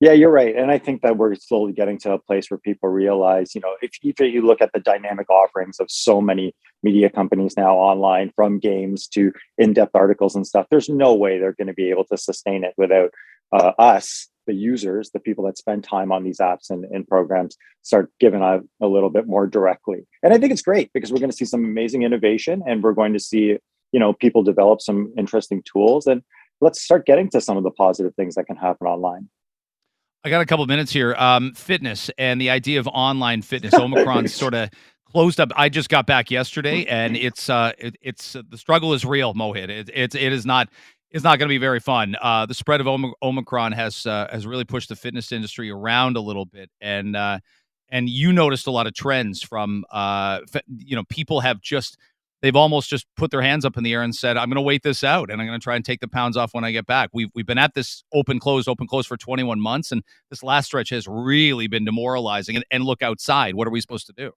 Yeah, 0.00 0.12
you're 0.12 0.30
right. 0.30 0.54
And 0.54 0.70
I 0.70 0.78
think 0.78 1.02
that 1.02 1.16
we're 1.16 1.34
slowly 1.36 1.72
getting 1.72 1.98
to 2.00 2.12
a 2.12 2.18
place 2.18 2.50
where 2.50 2.58
people 2.58 2.88
realize, 2.90 3.54
you 3.54 3.60
know, 3.60 3.76
if, 3.80 3.92
if 4.02 4.20
you 4.20 4.44
look 4.44 4.60
at 4.60 4.72
the 4.74 4.80
dynamic 4.80 5.30
offerings 5.30 5.78
of 5.80 5.86
so 5.88 6.20
many 6.20 6.54
media 6.82 7.08
companies 7.08 7.54
now 7.56 7.76
online, 7.76 8.30
from 8.34 8.58
games 8.58 9.06
to 9.08 9.32
in 9.56 9.72
depth 9.72 9.94
articles 9.94 10.34
and 10.34 10.46
stuff, 10.46 10.66
there's 10.70 10.88
no 10.88 11.14
way 11.14 11.38
they're 11.38 11.54
going 11.54 11.68
to 11.68 11.74
be 11.74 11.90
able 11.90 12.04
to 12.06 12.18
sustain 12.18 12.64
it 12.64 12.74
without 12.76 13.10
uh, 13.52 13.72
us, 13.78 14.28
the 14.46 14.54
users, 14.54 15.10
the 15.10 15.20
people 15.20 15.44
that 15.44 15.58
spend 15.58 15.84
time 15.84 16.12
on 16.12 16.24
these 16.24 16.38
apps 16.38 16.70
and, 16.70 16.84
and 16.86 17.06
programs, 17.06 17.56
start 17.82 18.10
giving 18.20 18.42
out 18.42 18.62
a 18.80 18.86
little 18.86 19.10
bit 19.10 19.26
more 19.26 19.46
directly. 19.46 20.06
And 20.22 20.32
I 20.32 20.38
think 20.38 20.52
it's 20.52 20.62
great 20.62 20.90
because 20.92 21.12
we're 21.12 21.18
going 21.18 21.30
to 21.30 21.36
see 21.36 21.44
some 21.44 21.64
amazing 21.64 22.02
innovation 22.02 22.62
and 22.66 22.82
we're 22.82 22.92
going 22.92 23.12
to 23.12 23.20
see, 23.20 23.58
you 23.92 24.00
know, 24.00 24.12
people 24.12 24.42
develop 24.42 24.80
some 24.80 25.12
interesting 25.16 25.62
tools. 25.70 26.06
And 26.06 26.22
let's 26.60 26.80
start 26.80 27.06
getting 27.06 27.30
to 27.30 27.40
some 27.40 27.56
of 27.56 27.62
the 27.62 27.70
positive 27.70 28.14
things 28.14 28.34
that 28.34 28.44
can 28.44 28.56
happen 28.56 28.86
online. 28.86 29.28
I 30.24 30.30
got 30.30 30.40
a 30.40 30.46
couple 30.46 30.66
minutes 30.66 30.90
here. 30.90 31.14
Um, 31.18 31.52
fitness 31.52 32.10
and 32.16 32.40
the 32.40 32.48
idea 32.48 32.80
of 32.80 32.88
online 32.88 33.42
fitness. 33.42 33.74
Omicron 33.78 34.28
sort 34.28 34.54
of 34.54 34.70
closed 35.14 35.38
up. 35.38 35.50
I 35.54 35.68
just 35.68 35.88
got 35.88 36.06
back 36.06 36.30
yesterday, 36.30 36.84
and 36.86 37.16
it's 37.16 37.48
uh, 37.48 37.72
it, 37.78 37.96
it's 38.02 38.34
uh, 38.34 38.42
the 38.48 38.58
struggle 38.58 38.94
is 38.94 39.04
real, 39.04 39.32
Mohit. 39.32 39.68
It, 39.68 39.90
it's 39.94 40.14
it 40.14 40.32
is 40.32 40.44
not 40.44 40.68
it's 41.14 41.22
not 41.22 41.38
going 41.38 41.48
to 41.48 41.52
be 41.52 41.58
very 41.58 41.78
fun. 41.78 42.16
Uh, 42.20 42.44
the 42.44 42.54
spread 42.54 42.80
of 42.80 42.88
Omicron 43.22 43.70
has 43.70 44.04
uh, 44.04 44.26
has 44.32 44.48
really 44.48 44.64
pushed 44.64 44.88
the 44.88 44.96
fitness 44.96 45.30
industry 45.30 45.70
around 45.70 46.16
a 46.16 46.20
little 46.20 46.44
bit, 46.44 46.70
and 46.80 47.14
uh, 47.14 47.38
and 47.88 48.10
you 48.10 48.32
noticed 48.32 48.66
a 48.66 48.72
lot 48.72 48.88
of 48.88 48.94
trends 48.94 49.40
from 49.40 49.84
uh, 49.92 50.40
you 50.76 50.96
know 50.96 51.04
people 51.08 51.38
have 51.38 51.60
just 51.60 51.96
they've 52.42 52.56
almost 52.56 52.90
just 52.90 53.06
put 53.16 53.30
their 53.30 53.42
hands 53.42 53.64
up 53.64 53.76
in 53.76 53.84
the 53.84 53.92
air 53.92 54.02
and 54.02 54.12
said, 54.12 54.36
"I'm 54.36 54.48
going 54.48 54.56
to 54.56 54.60
wait 54.60 54.82
this 54.82 55.04
out, 55.04 55.30
and 55.30 55.40
I'm 55.40 55.46
going 55.46 55.58
to 55.58 55.62
try 55.62 55.76
and 55.76 55.84
take 55.84 56.00
the 56.00 56.08
pounds 56.08 56.36
off 56.36 56.52
when 56.52 56.64
I 56.64 56.72
get 56.72 56.84
back." 56.84 57.10
We've 57.12 57.28
we've 57.32 57.46
been 57.46 57.58
at 57.58 57.74
this 57.74 58.02
open 58.12 58.40
close 58.40 58.66
open 58.66 58.88
close 58.88 59.06
for 59.06 59.16
21 59.16 59.60
months, 59.60 59.92
and 59.92 60.02
this 60.30 60.42
last 60.42 60.66
stretch 60.66 60.90
has 60.90 61.06
really 61.06 61.68
been 61.68 61.84
demoralizing. 61.84 62.56
And, 62.56 62.64
and 62.72 62.82
look 62.82 63.02
outside, 63.02 63.54
what 63.54 63.68
are 63.68 63.70
we 63.70 63.80
supposed 63.80 64.08
to 64.08 64.12
do? 64.12 64.32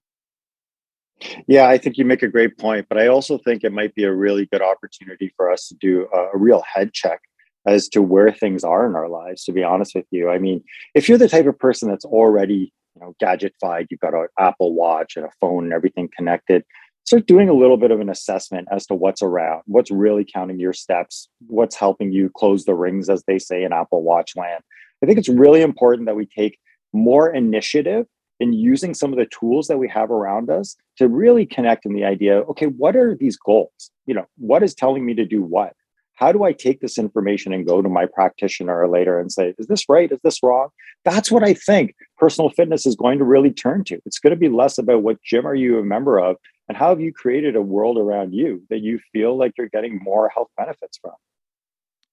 Yeah, 1.46 1.68
I 1.68 1.78
think 1.78 1.98
you 1.98 2.04
make 2.04 2.22
a 2.22 2.28
great 2.28 2.58
point, 2.58 2.86
but 2.88 2.98
I 2.98 3.08
also 3.08 3.38
think 3.38 3.64
it 3.64 3.72
might 3.72 3.94
be 3.94 4.04
a 4.04 4.12
really 4.12 4.46
good 4.46 4.62
opportunity 4.62 5.32
for 5.36 5.50
us 5.50 5.68
to 5.68 5.74
do 5.74 6.08
a, 6.12 6.28
a 6.34 6.38
real 6.38 6.62
head 6.62 6.92
check 6.92 7.20
as 7.66 7.88
to 7.88 8.02
where 8.02 8.32
things 8.32 8.64
are 8.64 8.86
in 8.86 8.94
our 8.94 9.08
lives. 9.08 9.44
To 9.44 9.52
be 9.52 9.62
honest 9.62 9.94
with 9.94 10.06
you, 10.10 10.30
I 10.30 10.38
mean, 10.38 10.62
if 10.94 11.08
you're 11.08 11.18
the 11.18 11.28
type 11.28 11.46
of 11.46 11.58
person 11.58 11.88
that's 11.88 12.04
already 12.04 12.72
you 12.94 13.00
know 13.00 13.14
gadgetified, 13.22 13.86
you've 13.90 14.00
got 14.00 14.14
an 14.14 14.28
Apple 14.38 14.74
Watch 14.74 15.16
and 15.16 15.26
a 15.26 15.30
phone 15.40 15.64
and 15.64 15.72
everything 15.72 16.08
connected. 16.16 16.64
Start 17.04 17.26
doing 17.26 17.48
a 17.48 17.54
little 17.54 17.78
bit 17.78 17.90
of 17.90 18.00
an 18.00 18.10
assessment 18.10 18.68
as 18.70 18.86
to 18.86 18.94
what's 18.94 19.22
around, 19.22 19.62
what's 19.66 19.90
really 19.90 20.26
counting 20.30 20.60
your 20.60 20.74
steps, 20.74 21.28
what's 21.46 21.74
helping 21.74 22.12
you 22.12 22.30
close 22.36 22.64
the 22.64 22.74
rings, 22.74 23.08
as 23.08 23.24
they 23.26 23.38
say 23.38 23.64
in 23.64 23.72
Apple 23.72 24.02
Watch 24.02 24.36
land. 24.36 24.62
I 25.02 25.06
think 25.06 25.18
it's 25.18 25.28
really 25.28 25.62
important 25.62 26.06
that 26.06 26.16
we 26.16 26.26
take 26.26 26.58
more 26.92 27.32
initiative 27.32 28.06
in 28.40 28.52
using 28.52 28.94
some 28.94 29.12
of 29.12 29.18
the 29.18 29.26
tools 29.26 29.66
that 29.68 29.78
we 29.78 29.88
have 29.88 30.10
around 30.10 30.50
us 30.50 30.76
to 30.96 31.08
really 31.08 31.46
connect 31.46 31.84
in 31.84 31.92
the 31.92 32.04
idea 32.04 32.40
okay 32.42 32.66
what 32.66 32.96
are 32.96 33.14
these 33.14 33.36
goals? 33.36 33.90
You 34.06 34.14
know 34.14 34.26
what 34.36 34.62
is 34.62 34.74
telling 34.74 35.04
me 35.04 35.14
to 35.14 35.24
do 35.24 35.42
what? 35.42 35.74
How 36.14 36.32
do 36.32 36.42
i 36.42 36.52
take 36.52 36.80
this 36.80 36.98
information 36.98 37.52
and 37.52 37.66
go 37.66 37.80
to 37.80 37.88
my 37.88 38.06
practitioner 38.06 38.88
later 38.88 39.20
and 39.20 39.30
say 39.32 39.54
is 39.58 39.66
this 39.66 39.88
right? 39.88 40.10
Is 40.10 40.20
this 40.22 40.42
wrong? 40.42 40.68
That's 41.04 41.30
what 41.30 41.44
i 41.44 41.54
think 41.54 41.94
personal 42.16 42.50
fitness 42.50 42.86
is 42.86 42.96
going 42.96 43.18
to 43.18 43.24
really 43.24 43.52
turn 43.52 43.84
to. 43.84 44.00
It's 44.06 44.18
going 44.18 44.32
to 44.32 44.36
be 44.36 44.48
less 44.48 44.78
about 44.78 45.02
what 45.02 45.22
gym 45.22 45.46
are 45.46 45.54
you 45.54 45.78
a 45.78 45.84
member 45.84 46.18
of 46.18 46.36
and 46.68 46.76
how 46.76 46.90
have 46.90 47.00
you 47.00 47.12
created 47.12 47.56
a 47.56 47.62
world 47.62 47.98
around 47.98 48.34
you 48.34 48.62
that 48.68 48.80
you 48.80 49.00
feel 49.12 49.36
like 49.36 49.52
you're 49.56 49.68
getting 49.68 49.98
more 50.02 50.28
health 50.28 50.48
benefits 50.56 50.98
from 50.98 51.12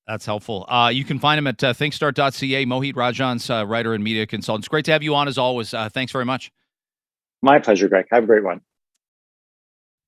That's 0.07 0.25
helpful. 0.25 0.65
Uh, 0.67 0.91
you 0.93 1.03
can 1.03 1.17
find 1.17 1.39
him 1.39 1.47
at 1.47 1.63
uh, 1.63 1.73
thinkstart.ca. 1.73 2.65
Mohit 2.65 2.93
Rajhans 2.93 3.49
uh, 3.49 3.65
writer 3.65 3.93
and 3.93 4.03
media 4.03 4.27
consultant. 4.27 4.63
It's 4.63 4.69
great 4.69 4.85
to 4.85 4.91
have 4.91 5.01
you 5.01 5.15
on 5.15 5.27
as 5.27 5.37
always. 5.37 5.73
Uh, 5.73 5.89
thanks 5.89 6.11
very 6.11 6.25
much. 6.25 6.51
my 7.41 7.59
pleasure 7.59 7.87
greg 7.87 8.05
have 8.11 8.23
a 8.23 8.27
great 8.27 8.43
one 8.43 8.61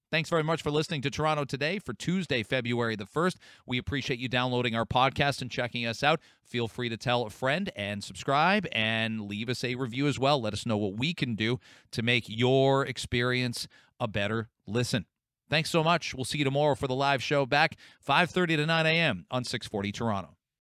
Thanks 0.10 0.30
very 0.30 0.44
much 0.44 0.62
for 0.62 0.72
listening 0.72 1.02
to 1.02 1.10
Toronto 1.10 1.44
Today 1.44 1.80
for 1.80 1.94
Tuesday, 1.94 2.42
February 2.42 2.96
the 2.96 3.06
1st. 3.06 3.36
We 3.66 3.78
appreciate 3.78 4.20
you 4.20 4.30
downloading 4.30 4.74
our 4.74 4.86
podcast 4.86 5.42
and 5.42 5.52
checking 5.52 5.86
us 5.86 6.02
out. 6.02 6.22
Feel 6.46 6.70
free 6.70 6.88
to 6.88 6.96
tell 6.96 7.24
a 7.24 7.30
friend 7.30 7.70
and 7.76 8.02
subscribe 8.02 8.66
and 8.72 9.28
leave 9.28 9.50
us 9.50 9.66
a 9.66 9.76
review 9.76 10.08
as 10.08 10.18
well. 10.18 10.40
Let 10.40 10.54
us 10.54 10.66
know 10.66 10.78
what 10.78 10.96
we 10.98 11.14
can 11.14 11.36
do 11.36 11.60
to 11.92 12.02
make 12.02 12.24
your 12.30 12.86
experience 12.86 13.68
a 14.00 14.08
better 14.08 14.48
listen. 14.66 15.08
Thanks 15.50 15.70
so 15.70 15.84
much. 15.84 16.14
We'll 16.14 16.26
see 16.26 16.38
you 16.38 16.44
tomorrow 16.44 16.76
for 16.76 16.88
the 16.88 16.96
live 16.96 17.24
show 17.24 17.46
back 17.46 17.78
5:30 18.08 18.58
to 18.58 18.66
9 18.66 18.86
a.m. 18.86 19.26
on 19.32 19.44
640 19.44 19.92
Toronto. 19.92 20.37